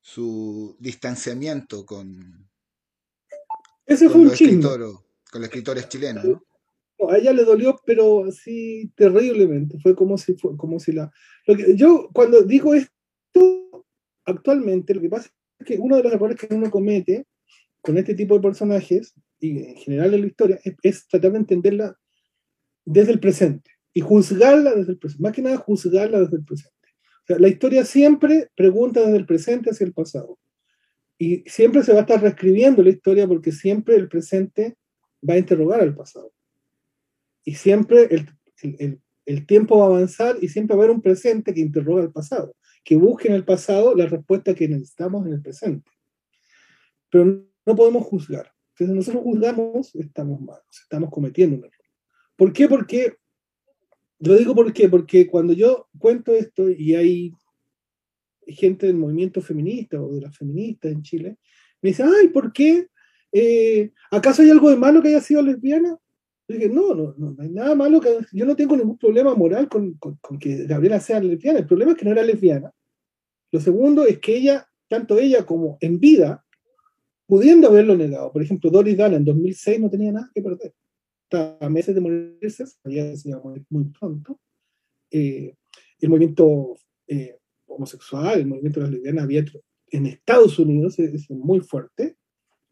su 0.00 0.76
distanciamiento 0.78 1.84
con, 1.84 2.48
Ese 3.86 4.08
fue 4.08 4.20
un 4.20 4.32
chisme. 4.32 4.62
con 4.62 5.40
los 5.40 5.44
escritores 5.44 5.88
chilenos, 5.88 6.24
¿no? 6.24 6.42
a 7.08 7.16
ella 7.16 7.32
le 7.32 7.44
dolió, 7.44 7.80
pero 7.84 8.24
así 8.24 8.92
terriblemente. 8.94 9.78
Fue 9.82 9.94
como 9.94 10.18
si, 10.18 10.34
fue, 10.34 10.56
como 10.56 10.78
si 10.78 10.92
la... 10.92 11.10
yo 11.74 12.08
cuando 12.12 12.42
digo 12.42 12.74
esto, 12.74 12.92
actualmente 14.30 14.94
lo 14.94 15.00
que 15.00 15.08
pasa 15.08 15.30
es 15.58 15.66
que 15.66 15.78
uno 15.78 15.96
de 15.96 16.02
los 16.02 16.12
errores 16.12 16.36
que 16.36 16.52
uno 16.54 16.70
comete 16.70 17.26
con 17.80 17.98
este 17.98 18.14
tipo 18.14 18.34
de 18.34 18.40
personajes, 18.40 19.14
y 19.38 19.58
en 19.58 19.76
general 19.76 20.14
en 20.14 20.20
la 20.22 20.26
historia, 20.26 20.60
es, 20.82 21.06
tratar 21.06 21.32
de 21.32 21.38
entenderla 21.38 21.96
desde 22.84 23.12
el 23.12 23.20
presente 23.20 23.70
y 23.92 24.00
juzgarla 24.00 24.74
desde 24.74 24.92
el 24.92 24.98
presente. 24.98 25.22
Más 25.22 25.32
que 25.32 25.42
nada 25.42 25.56
juzgarla 25.56 26.20
desde 26.20 26.36
el 26.36 26.44
presente. 26.44 26.76
la 27.28 27.48
historia 27.48 27.84
siempre 27.84 28.50
pregunta 28.56 29.00
desde 29.00 29.16
el 29.16 29.26
presente 29.26 29.70
hacia 29.70 29.86
el 29.86 29.92
pasado. 29.92 30.38
Y 31.16 31.44
siempre 31.46 31.82
se 31.82 31.92
va 31.92 31.98
a 31.98 32.02
estar 32.02 32.20
reescribiendo 32.20 32.82
la 32.82 32.90
historia 32.90 33.26
porque 33.26 33.52
siempre 33.52 33.94
el 33.96 34.08
presente 34.08 34.76
va 35.28 35.34
a 35.34 35.38
interrogar 35.38 35.80
al 35.80 35.94
pasado. 35.94 36.32
Y 37.44 37.54
siempre 37.54 38.08
el, 38.10 39.00
el 39.26 39.46
tiempo 39.46 39.78
va 39.78 39.84
a 39.84 39.88
avanzar 39.88 40.36
y 40.40 40.48
siempre 40.48 40.76
va 40.76 40.82
a 40.82 40.84
haber 40.84 40.96
un 40.96 41.02
presente 41.02 41.54
que 41.54 41.60
interroga 41.60 42.02
al 42.02 42.12
pasado 42.12 42.54
que 42.84 42.96
busque 42.96 43.28
en 43.28 43.34
el 43.34 43.44
pasado 43.44 43.94
la 43.94 44.06
respuesta 44.06 44.54
que 44.54 44.68
necesitamos 44.68 45.26
en 45.26 45.34
el 45.34 45.42
presente. 45.42 45.90
Pero 47.10 47.44
no 47.66 47.76
podemos 47.76 48.04
juzgar. 48.04 48.52
Si 48.74 48.84
nosotros 48.84 49.22
juzgamos, 49.22 49.94
estamos 49.94 50.40
mal, 50.40 50.60
estamos 50.70 51.10
cometiendo 51.10 51.56
un 51.56 51.64
error. 51.64 51.74
¿Por 52.36 52.52
qué? 52.52 52.68
Porque, 52.68 53.16
lo 54.20 54.36
digo 54.36 54.54
por 54.54 54.72
qué, 54.72 54.88
porque 54.88 55.26
cuando 55.26 55.52
yo 55.52 55.88
cuento 55.98 56.32
esto 56.32 56.70
y 56.70 56.94
hay 56.94 57.32
gente 58.46 58.86
del 58.86 58.96
movimiento 58.96 59.42
feminista 59.42 60.00
o 60.00 60.14
de 60.14 60.22
las 60.22 60.36
feministas 60.36 60.92
en 60.92 61.02
Chile, 61.02 61.38
me 61.82 61.90
dice, 61.90 62.02
ay, 62.02 62.28
¿por 62.28 62.52
qué? 62.52 62.88
Eh, 63.32 63.92
¿Acaso 64.10 64.42
hay 64.42 64.50
algo 64.50 64.70
de 64.70 64.76
malo 64.76 65.02
que 65.02 65.08
haya 65.08 65.20
sido 65.20 65.42
lesbiana? 65.42 65.98
Dije, 66.54 66.68
no, 66.68 66.94
no, 66.94 67.14
no, 67.16 67.36
hay 67.38 67.50
nada 67.50 67.74
malo, 67.74 68.00
que, 68.00 68.18
yo 68.32 68.44
no 68.44 68.56
tengo 68.56 68.76
ningún 68.76 68.98
problema 68.98 69.34
moral 69.34 69.68
con, 69.68 69.98
que 70.38 70.66
Gabriela 70.66 71.00
sea 71.00 71.20
lesbiana, 71.20 71.58
el 71.58 71.66
problema 71.66 71.92
es 71.92 71.98
que 71.98 72.04
no 72.04 72.12
era 72.12 72.22
lesbiana. 72.22 72.72
Lo 73.52 73.60
segundo 73.60 74.04
es 74.04 74.18
que 74.18 74.36
ella, 74.36 74.66
tanto 74.88 75.18
ella 75.18 75.44
como 75.44 75.78
en 75.80 75.98
vida, 75.98 76.44
pudiendo 77.26 77.68
haberlo 77.68 77.96
negado, 77.96 78.32
por 78.32 78.42
ejemplo, 78.42 78.70
Doris 78.70 78.96
Dana 78.96 79.16
en 79.16 79.24
2006 79.24 79.80
no 79.80 79.90
tenía 79.90 80.12
nada 80.12 80.30
que 80.34 80.42
perder. 80.42 80.74
Estaba 81.24 81.58
a 81.60 81.68
meses 81.68 81.94
de 81.94 82.00
morirse, 82.00 82.66
se 82.66 83.36
morir 83.36 83.64
muy 83.68 83.84
pronto. 83.84 84.40
Eh, 85.10 85.54
el 86.00 86.08
movimiento 86.08 86.76
eh, 87.06 87.38
homosexual, 87.66 88.40
el 88.40 88.46
movimiento 88.46 88.80
de 88.80 88.86
las 88.86 88.92
lesbianas 88.92 89.24
había 89.24 89.44
en 89.90 90.06
Estados 90.06 90.58
Unidos 90.58 90.98
es, 90.98 91.30
muy 91.30 91.60
fuerte, 91.60 92.16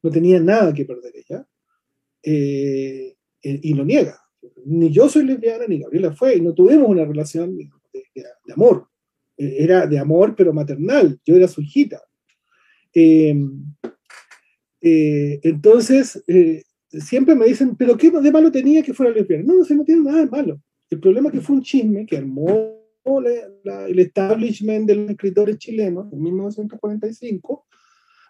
no 0.03 0.11
tenía 0.11 0.41
nada 0.41 0.73
que 0.73 0.85
perder 0.85 1.13
ella. 1.17 1.47
Eh, 2.23 3.18
eh, 3.43 3.61
y 3.63 3.75
lo 3.75 3.85
niega. 3.85 4.21
Ni 4.65 4.91
yo 4.91 5.09
soy 5.09 5.25
lesbiana, 5.25 5.67
ni 5.67 5.81
Gabriela 5.81 6.13
fue, 6.13 6.37
y 6.37 6.41
no 6.41 6.55
tuvimos 6.55 6.89
una 6.89 7.05
relación 7.05 7.57
de, 7.57 7.71
amor. 8.53 8.89
Eh, 9.37 9.57
era 9.61 9.87
de 9.87 9.99
amor, 9.99 10.35
pero 10.37 10.53
maternal. 10.53 11.19
Yo 11.25 11.37
era 11.37 11.49
su 11.49 11.61
hijita. 11.61 12.03
Em, 12.93 13.65
eh, 14.81 15.41
entonces, 15.43 16.23
siempre 16.91 17.35
me 17.35 17.47
dicen, 17.47 17.77
¿pero 17.77 17.97
qué 17.97 18.11
de 18.11 18.33
malo 18.33 18.51
tenía 18.51 18.83
que 18.83 18.95
fuera 18.95 19.13
lesbiana? 19.13 19.45
No, 19.45 19.55
no, 19.55 19.77
no 19.77 19.85
tiene 19.85 20.03
nada 20.03 20.25
de 20.25 20.31
malo. 20.31 20.61
El 20.91 21.01
problema 21.01 21.29
es 21.29 21.35
que 21.35 21.41
fue 21.41 21.57
un 21.57 21.63
chisme 21.63 22.07
que 22.07 22.17
armó 22.17 22.79
el 23.89 23.99
establishment 23.99 24.87
de 24.87 24.95
los 24.95 25.11
escritores 25.11 25.59
chilenos 25.59 26.13
en 26.13 26.23
1945. 26.23 27.67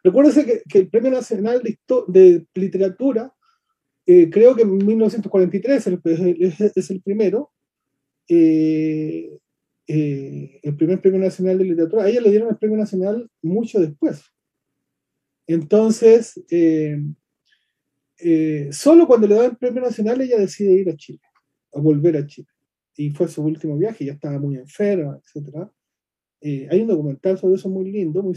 Recuérdense 0.05 0.45
que, 0.45 0.63
que 0.69 0.79
el 0.79 0.89
Premio 0.89 1.11
Nacional 1.11 1.63
de, 1.63 1.79
de 2.09 2.47
Literatura 2.55 3.33
eh, 4.11 4.31
creo 4.31 4.57
que 4.57 4.63
en 4.63 4.75
1943 4.75 5.87
es, 5.87 6.91
el 6.91 7.03
primero, 7.03 7.53
eh, 8.27 9.39
eh, 9.87 10.61
el 10.63 10.77
primer 10.77 11.03
premio 11.03 11.21
nacional 11.21 11.59
de 11.59 11.65
literatura. 11.65 12.05
A 12.05 12.09
ella 12.09 12.23
le 12.23 12.31
dieron 12.31 12.49
el 12.49 12.57
premio 12.57 12.79
nacional 12.79 13.31
mucho 13.43 13.79
después. 13.79 14.23
Entonces, 15.47 16.43
solo 18.71 19.07
cuando 19.07 19.27
le 19.27 19.35
dan 19.35 19.51
el 19.51 19.57
premio 19.59 19.83
nacional 19.83 20.23
ella 20.23 20.39
decide 20.39 20.73
ir 20.73 20.89
a 20.89 20.97
Chile, 20.97 21.21
a 21.75 21.79
volver 21.79 22.17
a 22.17 22.27
Chile. 22.27 22.49
Y 22.97 23.11
fue 23.11 23.29
su 23.29 23.43
último 23.43 23.77
viaje, 23.77 24.07
ya 24.07 24.15
estaba 24.15 24.39
muy 24.39 24.57
enferma, 24.57 25.21
etc. 25.21 25.69
hay 26.41 26.81
un 26.81 26.89
documental 26.89 27.37
sobre 27.37 27.57
eso 27.57 27.69
muy 27.69 27.93
lindo, 27.93 28.23
muy, 28.23 28.35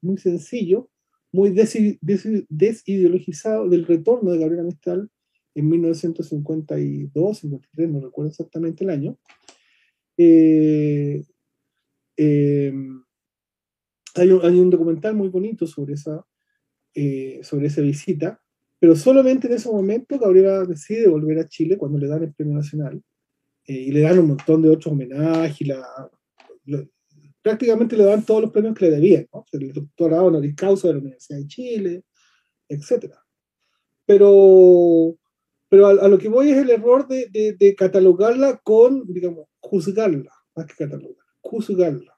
muy 0.00 0.18
sencillo, 0.18 0.90
muy 1.32 1.50
desideologizado 1.50 3.68
del 3.68 3.86
retorno 3.86 4.32
de 4.32 4.38
Gabriela 4.38 4.64
Mistral 4.64 5.10
en 5.54 5.68
1952, 5.68 7.38
53, 7.38 7.90
no 7.90 8.00
recuerdo 8.00 8.30
exactamente 8.30 8.84
el 8.84 8.90
año. 8.90 9.18
Eh, 10.16 11.24
eh, 12.16 12.72
hay, 14.14 14.28
un, 14.28 14.70
documental 14.70 15.14
muy 15.14 15.28
bonito 15.28 15.66
sobre 15.66 15.94
esa, 15.94 16.24
eh, 16.94 17.40
sobre 17.42 17.68
esa 17.68 17.80
visita, 17.80 18.42
pero 18.78 18.94
solamente 18.94 19.46
en 19.46 19.54
ese 19.54 19.70
momento 19.70 20.18
Gabriela 20.18 20.64
decide 20.64 21.08
volver 21.08 21.38
a 21.38 21.48
Chile 21.48 21.78
cuando 21.78 21.98
le 21.98 22.08
dan 22.08 22.24
el 22.24 22.34
premio 22.34 22.54
nacional 22.54 23.02
y 23.64 23.92
le 23.92 24.00
dan 24.00 24.18
un 24.18 24.28
montón 24.28 24.60
de 24.60 24.68
otros 24.68 24.92
homenajes, 24.92 25.66
la, 25.66 25.86
prácticamente 27.42 27.96
le 27.96 28.04
dan 28.04 28.24
todos 28.24 28.42
los 28.42 28.50
premios 28.52 28.74
que 28.74 28.86
le 28.86 28.92
debían, 28.92 29.26
¿no? 29.32 29.44
el 29.52 29.72
doctorado 29.72 30.26
honoris 30.26 30.54
causa 30.54 30.88
de 30.88 30.94
la 30.94 31.00
Universidad 31.00 31.38
de 31.38 31.46
Chile, 31.46 32.04
etc. 32.68 33.12
Pero, 34.06 35.16
pero 35.68 35.86
a, 35.88 36.08
lo 36.08 36.18
que 36.18 36.28
voy 36.28 36.50
es 36.50 36.58
el 36.58 36.70
error 36.70 37.06
de, 37.08 37.74
catalogarla 37.76 38.60
con, 38.62 39.04
digamos, 39.12 39.48
juzgarla, 39.60 40.32
más 40.54 40.66
que 40.66 40.74
catalogar, 40.74 41.26
juzgarla. 41.40 42.14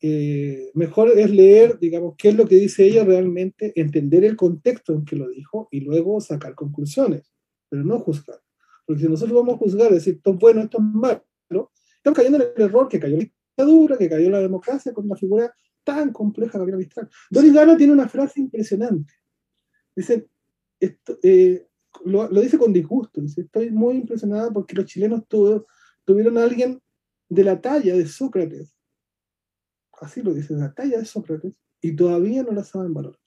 Eh, 0.00 0.70
mejor 0.74 1.10
es 1.16 1.30
leer, 1.30 1.78
digamos, 1.80 2.14
qué 2.16 2.28
es 2.28 2.36
lo 2.36 2.46
que 2.46 2.56
dice 2.56 2.84
ella 2.84 3.04
realmente, 3.04 3.72
entender 3.74 4.24
el 4.24 4.36
contexto 4.36 4.92
en 4.92 5.04
que 5.04 5.16
lo 5.16 5.28
dijo 5.28 5.68
y 5.70 5.80
luego 5.80 6.20
sacar 6.20 6.54
conclusiones, 6.54 7.32
pero 7.68 7.82
no 7.82 7.98
juzgar. 7.98 8.40
Porque 8.84 9.02
si 9.02 9.08
nosotros 9.08 9.36
vamos 9.36 9.54
a 9.54 9.58
juzgar, 9.58 9.92
decir, 9.92 10.16
esto 10.16 10.30
es 10.32 10.38
bueno, 10.38 10.60
esto 10.60 10.78
es 10.78 10.84
malo, 10.84 11.24
estamos 11.96 12.16
cayendo 12.16 12.38
en 12.38 12.52
el 12.54 12.62
error 12.62 12.88
que 12.88 13.00
cayó 13.00 13.18
dura, 13.64 13.96
que 13.96 14.08
cayó 14.08 14.30
la 14.30 14.40
democracia 14.40 14.92
con 14.92 15.06
una 15.06 15.16
figura 15.16 15.54
tan 15.84 16.12
compleja 16.12 16.58
Gabriela 16.58 16.78
Mistral. 16.78 17.08
Doris 17.30 17.52
Gana 17.52 17.76
tiene 17.76 17.92
una 17.92 18.08
frase 18.08 18.40
impresionante. 18.40 19.14
Dice, 19.94 20.28
eh, 20.80 21.66
lo, 22.04 22.28
dice 22.28 22.58
con 22.58 22.72
disgusto, 22.72 23.20
dice, 23.20 23.42
estoy 23.42 23.70
muy 23.70 23.96
impresionada 23.96 24.50
porque 24.50 24.74
los 24.74 24.86
chilenos 24.86 25.22
tuvieron 25.28 26.38
a 26.38 26.42
alguien 26.42 26.82
de 27.28 27.44
la 27.44 27.60
talla 27.60 27.96
de 27.96 28.06
Sócrates, 28.06 28.74
así 30.00 30.22
lo 30.22 30.34
dice, 30.34 30.54
de 30.54 30.60
la 30.60 30.74
talla 30.74 30.98
de 30.98 31.04
Sócrates, 31.04 31.54
y 31.80 31.94
todavía 31.94 32.42
no 32.42 32.52
la 32.52 32.64
saben 32.64 32.92
valorar. 32.92 33.20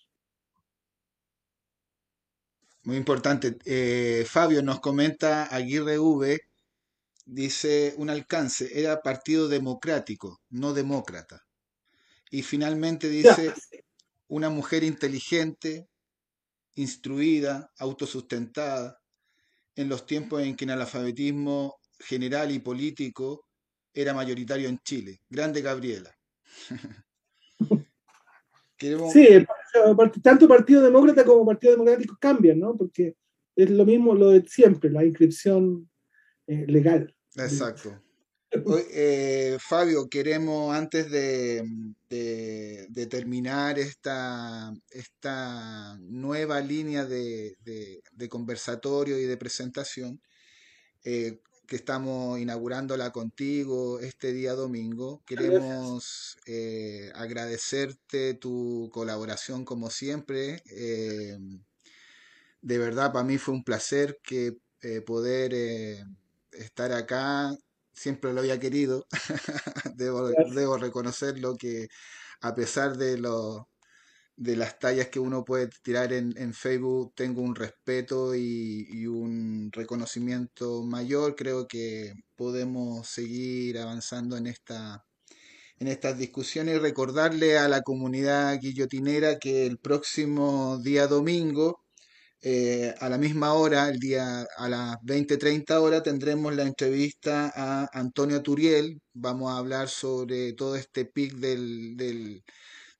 Muy 2.84 2.98
importante. 2.98 3.58
Eh, 3.66 4.26
Fabio 4.28 4.64
nos 4.64 4.80
comenta 4.80 5.46
Aguirre 5.46 6.00
V 6.00 6.49
dice 7.30 7.94
un 7.98 8.10
alcance, 8.10 8.80
era 8.80 9.02
partido 9.02 9.48
democrático, 9.48 10.42
no 10.50 10.74
demócrata. 10.74 11.46
Y 12.32 12.42
finalmente 12.42 13.10
dice 13.10 13.54
una 14.28 14.50
mujer 14.50 14.84
inteligente, 14.84 15.88
instruida, 16.76 17.72
autosustentada, 17.78 19.00
en 19.76 19.90
los 19.90 20.06
tiempos 20.06 20.42
en 20.42 20.56
que 20.56 20.66
el 20.66 20.72
analfabetismo 20.72 21.80
general 22.00 22.52
y 22.52 22.60
político 22.60 23.46
era 23.94 24.14
mayoritario 24.14 24.68
en 24.68 24.80
Chile. 24.80 25.22
Grande 25.30 25.62
Gabriela. 25.62 26.14
Sí, 29.12 29.28
tanto 30.24 30.48
Partido 30.48 30.82
Demócrata 30.82 31.26
como 31.26 31.46
Partido 31.46 31.74
Democrático 31.74 32.16
cambian, 32.18 32.62
¿no? 32.62 32.78
Porque 32.78 33.14
es 33.54 33.70
lo 33.70 33.86
mismo 33.86 34.16
lo 34.16 34.30
de 34.30 34.48
siempre, 34.48 34.90
la 34.90 35.04
inscripción 35.04 35.90
eh, 36.48 36.66
legal. 36.66 37.14
Exacto. 37.36 38.02
Eh, 38.52 39.58
Fabio, 39.60 40.10
queremos 40.10 40.76
antes 40.76 41.12
de, 41.12 41.64
terminar 43.10 43.78
esta, 43.78 44.74
esta, 44.90 45.96
nueva 46.00 46.60
línea 46.60 47.06
de, 47.06 47.56
conversatorio 48.28 49.20
y 49.20 49.26
de 49.26 49.38
presentación, 49.38 50.20
eh, 51.04 51.42
que 51.68 51.76
estamos 51.76 52.40
inaugurándola 52.40 53.12
contigo 53.12 54.00
este 54.00 54.34
día 54.34 54.54
domingo, 54.54 55.22
queremos 55.28 56.36
eh, 56.48 57.12
agradecerte 57.14 58.34
tu 58.34 58.90
colaboración 58.92 59.64
como 59.64 59.92
siempre. 59.92 60.64
de 62.62 62.78
verdad, 62.80 63.14
para 63.14 63.24
mí 63.26 63.38
fue 63.38 63.54
un 63.54 63.64
placer 63.64 64.18
que 64.24 64.58
poder 65.06 65.54
estar 66.52 66.92
acá 66.94 67.56
siempre 67.94 68.34
lo 68.34 68.42
había 68.42 68.60
querido. 68.60 69.06
debo, 69.96 70.30
debo, 70.30 70.78
reconocerlo 70.78 71.56
que 71.58 71.88
a 72.42 72.56
pesar 72.56 72.98
de, 72.98 73.18
lo, 73.18 73.70
de 74.38 74.56
las 74.56 74.80
tallas 74.80 75.10
que 75.10 75.20
uno 75.20 75.46
puede 75.46 75.70
tirar 75.84 76.14
en, 76.14 76.34
en 76.38 76.54
Facebook, 76.54 77.14
tengo 77.16 77.42
un 77.42 77.56
respeto 77.56 78.36
y, 78.36 78.88
y, 78.90 79.08
un 79.08 79.70
reconocimiento 79.74 80.84
mayor. 80.84 81.36
Creo 81.36 81.68
que 81.68 82.14
podemos 82.36 83.08
seguir 83.08 83.80
avanzando 83.80 84.38
en 84.38 84.48
esta 84.48 85.06
en 85.80 85.88
estas 85.88 86.18
discusiones 86.18 86.76
y 86.76 86.80
recordarle 86.80 87.58
a 87.58 87.70
la 87.70 87.82
comunidad 87.82 88.60
guillotinera 88.60 89.40
que 89.40 89.66
el 89.66 89.78
próximo 89.78 90.78
día 90.80 91.08
domingo 91.08 91.82
eh, 92.42 92.96
a 93.00 93.10
la 93.10 93.18
misma 93.18 93.54
hora, 93.54 93.90
el 93.90 94.00
día 94.00 94.46
a 94.58 94.70
las 94.70 94.96
20-30 95.04 95.82
horas, 95.82 96.04
tendremos 96.04 96.56
la 96.56 96.64
entrevista 96.64 97.52
a 97.56 97.90
Antonio 97.94 98.42
Turiel. 98.42 99.02
Vamos 99.14 99.52
a 99.52 99.58
hablar 99.58 99.90
sobre 99.90 100.54
todo 100.54 100.76
este 100.76 101.06
pic 101.06 101.34
del, 101.36 101.98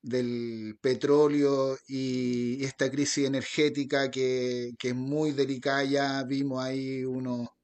del, 0.02 0.76
petróleo 0.80 1.78
y, 1.88 2.62
esta 2.64 2.90
crisis 2.90 3.26
energética 3.26 4.10
que, 4.10 4.72
que, 4.78 4.88
es 4.90 4.94
muy 4.94 5.32
delicada. 5.32 5.84
Ya 5.84 6.22
vimos 6.24 6.62
ahí 6.62 7.04
uno, 7.04 7.56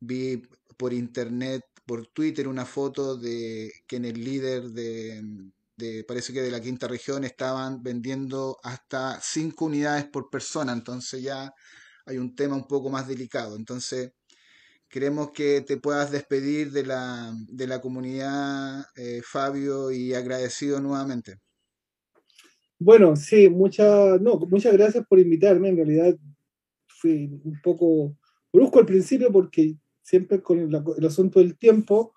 vi 0.00 0.42
por 0.76 0.92
internet, 0.92 1.62
por 1.86 2.06
Twitter, 2.08 2.48
una 2.48 2.66
foto 2.66 3.16
de 3.16 3.72
que 3.86 3.96
en 3.96 4.06
el 4.06 4.24
líder 4.24 4.70
de 4.70 5.22
parece 6.06 6.32
que 6.32 6.42
de 6.42 6.50
la 6.50 6.60
quinta 6.60 6.88
región 6.88 7.24
estaban 7.24 7.82
vendiendo 7.82 8.56
hasta 8.62 9.18
cinco 9.20 9.66
unidades 9.66 10.06
por 10.06 10.30
persona, 10.30 10.72
entonces 10.72 11.22
ya 11.22 11.52
hay 12.06 12.18
un 12.18 12.34
tema 12.34 12.56
un 12.56 12.66
poco 12.66 12.90
más 12.90 13.08
delicado. 13.08 13.56
Entonces, 13.56 14.12
queremos 14.88 15.32
que 15.32 15.62
te 15.62 15.76
puedas 15.76 16.10
despedir 16.12 16.70
de 16.70 16.86
la, 16.86 17.32
de 17.48 17.66
la 17.66 17.80
comunidad, 17.80 18.84
eh, 18.96 19.22
Fabio, 19.24 19.90
y 19.90 20.14
agradecido 20.14 20.80
nuevamente. 20.80 21.40
Bueno, 22.78 23.16
sí, 23.16 23.48
muchas 23.48 24.20
no, 24.20 24.38
muchas 24.38 24.72
gracias 24.72 25.06
por 25.06 25.18
invitarme. 25.18 25.68
En 25.68 25.76
realidad 25.76 26.16
fui 26.86 27.40
un 27.44 27.60
poco 27.62 28.16
brusco 28.52 28.78
al 28.78 28.86
principio 28.86 29.32
porque 29.32 29.76
siempre 30.02 30.42
con 30.42 30.58
el, 30.58 31.06
asunto 31.06 31.40
del 31.40 31.56
tiempo, 31.56 32.14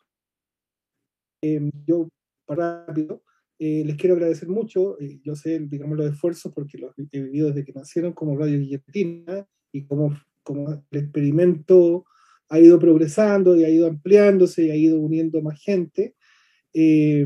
eh, 1.42 1.70
yo 1.86 2.10
rápido, 2.48 3.24
eh, 3.60 3.84
les 3.86 3.96
quiero 3.96 4.16
agradecer 4.16 4.48
mucho. 4.48 5.00
Eh, 5.00 5.20
yo 5.24 5.36
sé, 5.36 5.60
digamos, 5.60 5.98
los 5.98 6.12
esfuerzos 6.12 6.54
porque 6.54 6.78
los 6.78 6.94
he 7.12 7.22
vivido 7.22 7.48
desde 7.48 7.66
que 7.66 7.74
nacieron 7.74 8.14
como 8.14 8.38
Radio 8.38 8.60
Guillotina 8.60 9.48
y 9.72 9.86
como, 9.86 10.20
como 10.44 10.84
el 10.92 11.00
experimento 11.00 12.06
ha 12.50 12.60
ido 12.60 12.80
progresando 12.80 13.56
y 13.56 13.64
ha 13.64 13.70
ido 13.70 13.88
ampliándose 13.88 14.66
y 14.66 14.72
ha 14.72 14.76
ido 14.76 15.00
uniendo 15.00 15.42
más 15.42 15.60
gente. 15.62 16.16
Eh, 16.74 17.26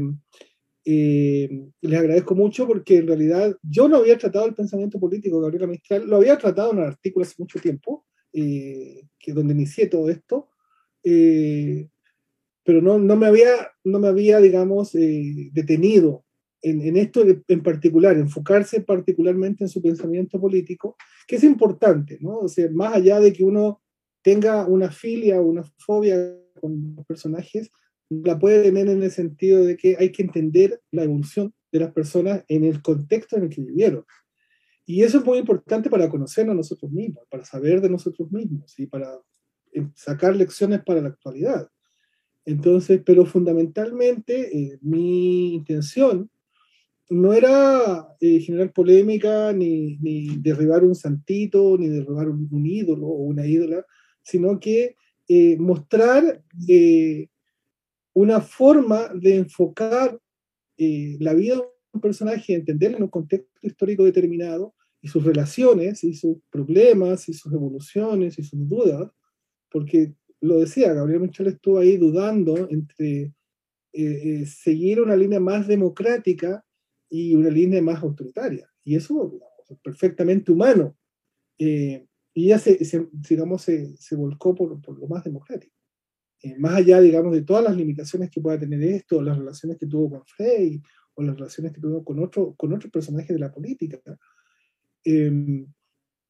les 0.83 1.99
agradezco 1.99 2.33
mucho 2.33 2.65
porque 2.65 2.97
en 2.97 3.07
realidad 3.07 3.55
yo 3.61 3.87
no 3.87 3.97
había 3.97 4.17
tratado 4.17 4.47
el 4.47 4.55
pensamiento 4.55 4.99
político 4.99 5.37
de 5.37 5.43
Gabriela 5.43 5.67
Mistral, 5.67 6.07
lo 6.07 6.15
había 6.15 6.37
tratado 6.37 6.71
en 6.71 6.79
un 6.79 6.85
artículo 6.85 7.23
hace 7.23 7.35
mucho 7.37 7.59
tiempo, 7.59 8.07
que 8.31 9.33
donde 9.33 9.53
inicié 9.53 9.85
todo 9.87 10.09
esto, 10.09 10.49
pero 12.63 12.81
no, 12.81 12.99
no, 12.99 13.15
me 13.15 13.27
había, 13.27 13.71
no 13.83 13.99
me 13.99 14.07
había, 14.07 14.39
digamos, 14.39 14.93
eh, 14.95 15.49
detenido 15.51 16.25
en, 16.61 16.81
en, 16.81 16.97
esto 16.97 17.23
en 17.47 17.63
particular, 17.63 18.17
enfocarse 18.17 18.81
particularmente 18.81 19.63
en 19.63 19.69
su 19.69 19.81
pensamiento 19.81 20.39
político, 20.39 20.95
que 21.27 21.37
es 21.37 21.43
importante, 21.43 22.17
¿no? 22.21 22.37
O 22.37 22.47
sea, 22.47 22.69
más 22.71 22.95
allá 22.95 23.19
de 23.19 23.33
que 23.33 23.43
uno 23.43 23.81
tenga 24.21 24.65
una 24.67 24.91
filia 24.91 25.41
una 25.41 25.63
fobia 25.79 26.37
con 26.59 26.95
los 26.95 27.05
personajes, 27.05 27.71
la 28.09 28.37
puede 28.37 28.61
tener 28.63 28.89
en 28.89 29.01
el 29.03 29.11
sentido 29.11 29.63
de 29.63 29.77
que 29.77 29.95
hay 29.97 30.11
que 30.11 30.23
entender 30.23 30.81
la 30.91 31.03
evolución 31.03 31.53
de 31.71 31.79
las 31.79 31.91
personas 31.91 32.43
en 32.47 32.65
el 32.65 32.81
contexto 32.81 33.37
en 33.37 33.43
el 33.43 33.49
que 33.49 33.61
vivieron. 33.61 34.05
Y 34.85 35.03
eso 35.03 35.19
es 35.19 35.25
muy 35.25 35.37
importante 35.37 35.89
para 35.89 36.09
conocernos 36.09 36.53
a 36.53 36.57
nosotros 36.57 36.91
mismos, 36.91 37.25
para 37.29 37.45
saber 37.45 37.79
de 37.79 37.89
nosotros 37.89 38.29
mismos 38.31 38.77
y 38.77 38.87
para 38.87 39.17
eh, 39.73 39.87
sacar 39.95 40.35
lecciones 40.35 40.83
para 40.83 41.01
la 41.01 41.09
actualidad. 41.09 41.69
Entonces, 42.45 43.01
pero 43.05 43.25
fundamentalmente 43.25 44.57
eh, 44.57 44.79
mi 44.81 45.53
intención 45.55 46.29
no 47.09 47.33
era 47.33 48.07
eh, 48.19 48.39
generar 48.39 48.71
polémica, 48.71 49.51
ni, 49.53 49.97
derribar 50.37 50.83
un 50.83 50.95
santito, 50.95 51.77
ni 51.77 51.89
derribar 51.89 52.29
un, 52.29 52.65
ídolo 52.65 53.07
o 53.07 53.23
una 53.23 53.45
ídola, 53.45 53.85
sino 54.23 54.59
que 54.59 54.95
eh, 55.27 55.57
mostrar 55.57 56.41
una 58.13 58.41
forma 58.41 59.09
de 59.13 59.35
enfocar 59.35 60.17
la 60.77 61.33
vida 61.33 61.57
de 61.57 61.63
un 61.93 62.01
personaje, 62.01 62.55
entenderlo 62.55 62.97
en 62.97 63.03
un 63.03 63.09
contexto 63.09 63.49
histórico 63.61 64.03
determinado, 64.03 64.73
y 65.01 65.07
sus 65.07 65.23
relaciones, 65.23 66.03
y 66.03 66.13
sus 66.13 66.37
problemas, 66.49 67.27
y 67.27 67.33
sus 67.33 67.51
evoluciones, 67.51 68.37
y 68.39 68.43
sus 68.43 68.67
dudas, 68.69 69.11
porque 69.69 70.13
lo 70.41 70.59
decía, 70.59 70.93
Gabriel 70.93 71.21
Michel 71.21 71.47
estuvo 71.47 71.79
ahí 71.79 71.97
dudando 71.97 72.67
entre 72.69 73.21
eh, 73.21 73.33
eh, 73.93 74.45
seguir 74.45 74.99
una 74.99 75.15
línea 75.15 75.39
más 75.39 75.67
democrática 75.67 76.65
y 77.09 77.35
una 77.35 77.49
línea 77.49 77.81
más 77.81 78.01
autoritaria. 78.01 78.67
Y 78.83 78.95
eso 78.95 79.39
es 79.69 79.77
perfectamente 79.79 80.51
humano. 80.51 80.97
Eh, 81.59 82.05
y 82.33 82.45
ella 82.45 82.57
se, 82.57 82.79
digamos, 83.11 83.61
se, 83.61 83.95
se 83.97 84.15
volcó 84.15 84.55
por, 84.55 84.81
por, 84.81 84.97
lo 84.97 85.07
más 85.07 85.23
democrático. 85.23 85.75
más 86.57 86.75
allá, 86.75 86.99
digamos, 87.01 87.33
de 87.33 87.43
todas 87.43 87.63
las 87.63 87.75
limitaciones 87.75 88.31
que 88.31 88.41
pueda 88.41 88.57
tener 88.57 88.81
esto, 88.81 89.21
las 89.21 89.37
relaciones 89.37 89.77
que 89.77 89.85
tuvo 89.85 90.09
con 90.09 90.25
Frey, 90.25 90.81
o 91.13 91.21
las 91.21 91.35
relaciones 91.35 91.73
que 91.73 91.81
tuvo 91.81 92.03
con, 92.03 92.19
otro, 92.19 92.55
con 92.55 92.73
otros 92.73 92.91
personajes 92.91 93.29
de 93.29 93.39
la 93.39 93.51
política 93.51 93.99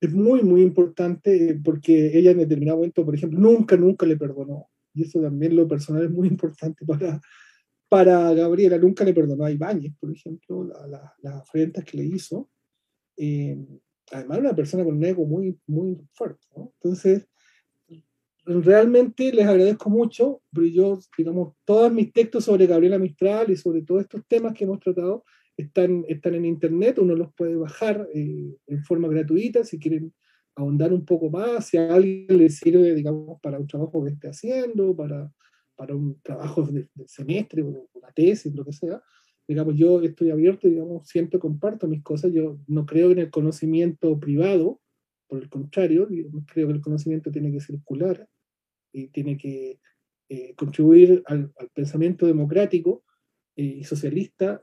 es 0.02 0.12
muy, 0.12 0.42
muy 0.42 0.64
importante 0.64 1.60
porque 1.64 2.18
ella 2.18 2.32
en 2.32 2.40
determinado 2.40 2.78
momento, 2.78 3.06
por 3.06 3.14
ejemplo, 3.14 3.40
nunca, 3.40 3.78
nunca 3.78 4.06
le 4.08 4.18
perdonó. 4.18 4.68
Y 4.96 5.04
eso 5.04 5.22
también 5.22 5.56
lo 5.56 5.68
personal 5.68 6.04
es 6.04 6.10
muy 6.10 6.28
importante 6.28 6.84
para, 6.86 7.22
para 7.88 8.34
Gabriela. 8.34 8.80
Nunca 8.80 9.06
le 9.06 9.14
perdonó 9.14 9.46
a 9.46 9.52
Ibáñez, 9.52 9.94
por 10.00 10.12
ejemplo, 10.12 10.64
las 10.66 11.12
la, 11.22 11.38
afrentas 11.38 11.86
que 11.86 11.98
le 11.98 12.06
hizo. 12.06 12.50
Eh, 13.16 13.56
además, 14.12 14.40
una 14.40 14.56
persona 14.56 14.84
con 14.84 14.98
un 14.98 15.06
ego 15.06 15.24
muy, 15.26 15.56
muy 15.68 15.96
fuerte. 16.14 16.48
Entonces, 16.56 17.28
realmente 18.44 19.32
les 19.32 19.46
agradezco 19.46 19.92
mucho, 19.92 20.42
pero 20.52 20.66
yo, 20.66 21.00
digamos, 21.16 21.54
todos 21.64 21.94
mis 21.94 22.12
textos 22.12 22.46
sobre 22.46 22.66
Gabriela 22.66 22.98
Mistral 22.98 23.52
y 23.52 23.56
sobre 23.56 23.84
todos 23.84 24.02
estos 24.02 24.26
temas 24.28 24.54
que 24.54 24.64
hemos 24.64 24.80
tratado, 24.80 25.24
están, 25.62 26.06
están 26.08 26.36
en 26.36 26.46
internet, 26.46 27.00
uno 27.00 27.16
los 27.16 27.34
puede 27.34 27.56
bajar 27.56 28.08
eh, 28.14 28.56
en 28.68 28.84
forma 28.84 29.08
gratuita 29.08 29.64
si 29.64 29.80
quieren 29.80 30.14
ahondar 30.56 30.94
un 30.94 31.06
poco 31.06 31.30
más, 31.30 31.68
si 31.68 31.78
a 31.78 31.94
alguien 31.94 32.38
le 32.38 32.50
sirve, 32.50 32.94
digamos, 32.94 33.40
para 33.42 33.60
un 33.60 33.68
trabajo 33.68 34.04
que 34.04 34.12
esté 34.12 34.28
haciendo, 34.30 34.96
para, 34.96 35.32
para 35.76 35.96
un 35.96 36.20
trabajo 36.22 36.64
de, 36.64 36.88
semestre, 37.08 37.62
o 37.64 37.88
una 37.94 38.12
tesis, 38.12 38.54
lo 38.54 38.66
que 38.66 38.74
sea. 38.74 39.02
Digamos, 39.48 39.76
yo 39.76 40.02
estoy 40.02 40.30
abierto, 40.30 40.68
digamos, 40.68 41.08
siempre 41.08 41.40
comparto 41.40 41.88
mis 41.88 42.04
cosas, 42.04 42.32
yo 42.32 42.60
no 42.68 42.86
creo 42.86 43.12
en 43.12 43.20
el 43.20 43.32
conocimiento 43.32 44.20
privado, 44.20 44.80
por 45.28 45.42
el 45.42 45.50
contrario, 45.50 46.08
creo 46.48 46.68
que 46.68 46.74
el 46.74 46.82
conocimiento 46.82 47.32
tiene 47.32 47.52
que 47.52 47.62
circular 47.62 48.28
y 48.92 49.08
tiene 49.08 49.38
que 49.38 49.80
eh, 50.30 50.54
contribuir 50.56 51.24
al, 51.26 51.52
pensamiento 51.74 52.26
democrático 52.26 53.04
eh, 53.56 53.64
y 53.80 53.84
socialista 53.86 54.62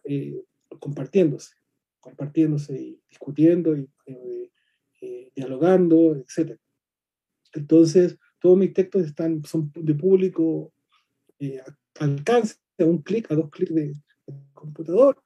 compartiéndose, 0.80 1.54
compartiéndose 2.00 2.80
y 2.80 3.02
discutiendo 3.08 3.76
y 3.76 3.88
eh, 4.06 4.50
eh, 5.00 5.32
dialogando, 5.34 6.16
etc. 6.16 6.58
Entonces, 7.54 8.18
todos 8.40 8.58
mis 8.58 8.72
textos 8.72 9.06
están, 9.06 9.42
son 9.44 9.72
de 9.74 9.94
público 9.94 10.72
eh, 11.38 11.60
alcance, 11.98 12.56
a 12.78 12.84
un 12.84 13.02
clic, 13.02 13.30
a 13.30 13.34
dos 13.34 13.50
clics 13.50 13.74
de, 13.74 13.94
computador. 14.52 15.22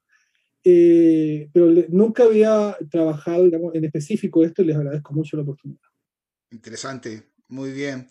pero 0.63 1.73
nunca 1.89 2.23
había 2.25 2.77
trabajado 2.91 3.45
digamos, 3.47 3.75
en 3.75 3.85
específico 3.85 4.45
esto 4.45 4.63
y 4.63 4.67
les 4.67 4.77
agradezco 4.77 5.13
mucho 5.13 5.37
la 5.37 5.43
oportunidad. 5.43 5.81
Interesante, 6.51 7.25
muy 7.49 7.73
bien. 7.73 8.07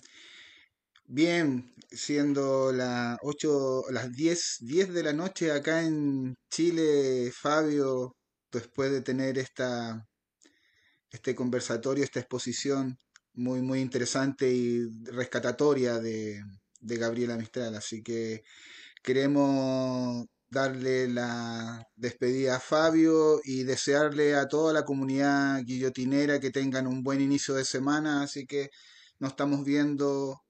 Bien, 1.13 1.69
siendo 1.91 2.71
las 2.71 3.17
8, 3.21 3.83
las 3.91 4.13
10, 4.13 4.59
10 4.61 4.93
de 4.93 5.03
la 5.03 5.11
noche 5.11 5.51
acá 5.51 5.81
en 5.81 6.35
Chile, 6.49 7.31
Fabio, 7.33 8.15
después 8.49 8.91
de 8.93 9.01
tener 9.01 9.37
esta, 9.37 10.07
este 11.09 11.35
conversatorio, 11.35 12.05
esta 12.05 12.21
exposición 12.21 12.97
muy, 13.33 13.61
muy 13.61 13.81
interesante 13.81 14.53
y 14.53 14.87
rescatatoria 15.03 15.99
de, 15.99 16.41
de 16.79 16.97
Gabriela 16.97 17.35
Mistral. 17.35 17.75
Así 17.75 18.01
que 18.03 18.43
queremos 19.03 20.25
darle 20.49 21.09
la 21.09 21.85
despedida 21.97 22.55
a 22.55 22.59
Fabio 22.61 23.41
y 23.43 23.63
desearle 23.63 24.35
a 24.35 24.47
toda 24.47 24.71
la 24.71 24.85
comunidad 24.85 25.61
guillotinera 25.65 26.39
que 26.39 26.51
tengan 26.51 26.87
un 26.87 27.03
buen 27.03 27.19
inicio 27.19 27.55
de 27.55 27.65
semana. 27.65 28.23
Así 28.23 28.45
que 28.45 28.69
nos 29.19 29.31
estamos 29.31 29.65
viendo. 29.65 30.41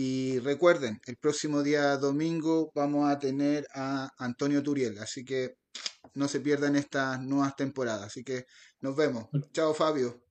Y 0.00 0.38
recuerden, 0.38 1.00
el 1.06 1.16
próximo 1.16 1.64
día 1.64 1.96
domingo 1.96 2.70
vamos 2.72 3.10
a 3.10 3.18
tener 3.18 3.66
a 3.74 4.08
Antonio 4.18 4.62
Turiel. 4.62 4.96
Así 5.00 5.24
que 5.24 5.56
no 6.14 6.28
se 6.28 6.38
pierdan 6.38 6.76
estas 6.76 7.20
nuevas 7.20 7.56
temporadas. 7.56 8.06
Así 8.06 8.22
que 8.22 8.46
nos 8.80 8.94
vemos. 8.94 9.24
Chao, 9.52 9.74
Fabio. 9.74 10.27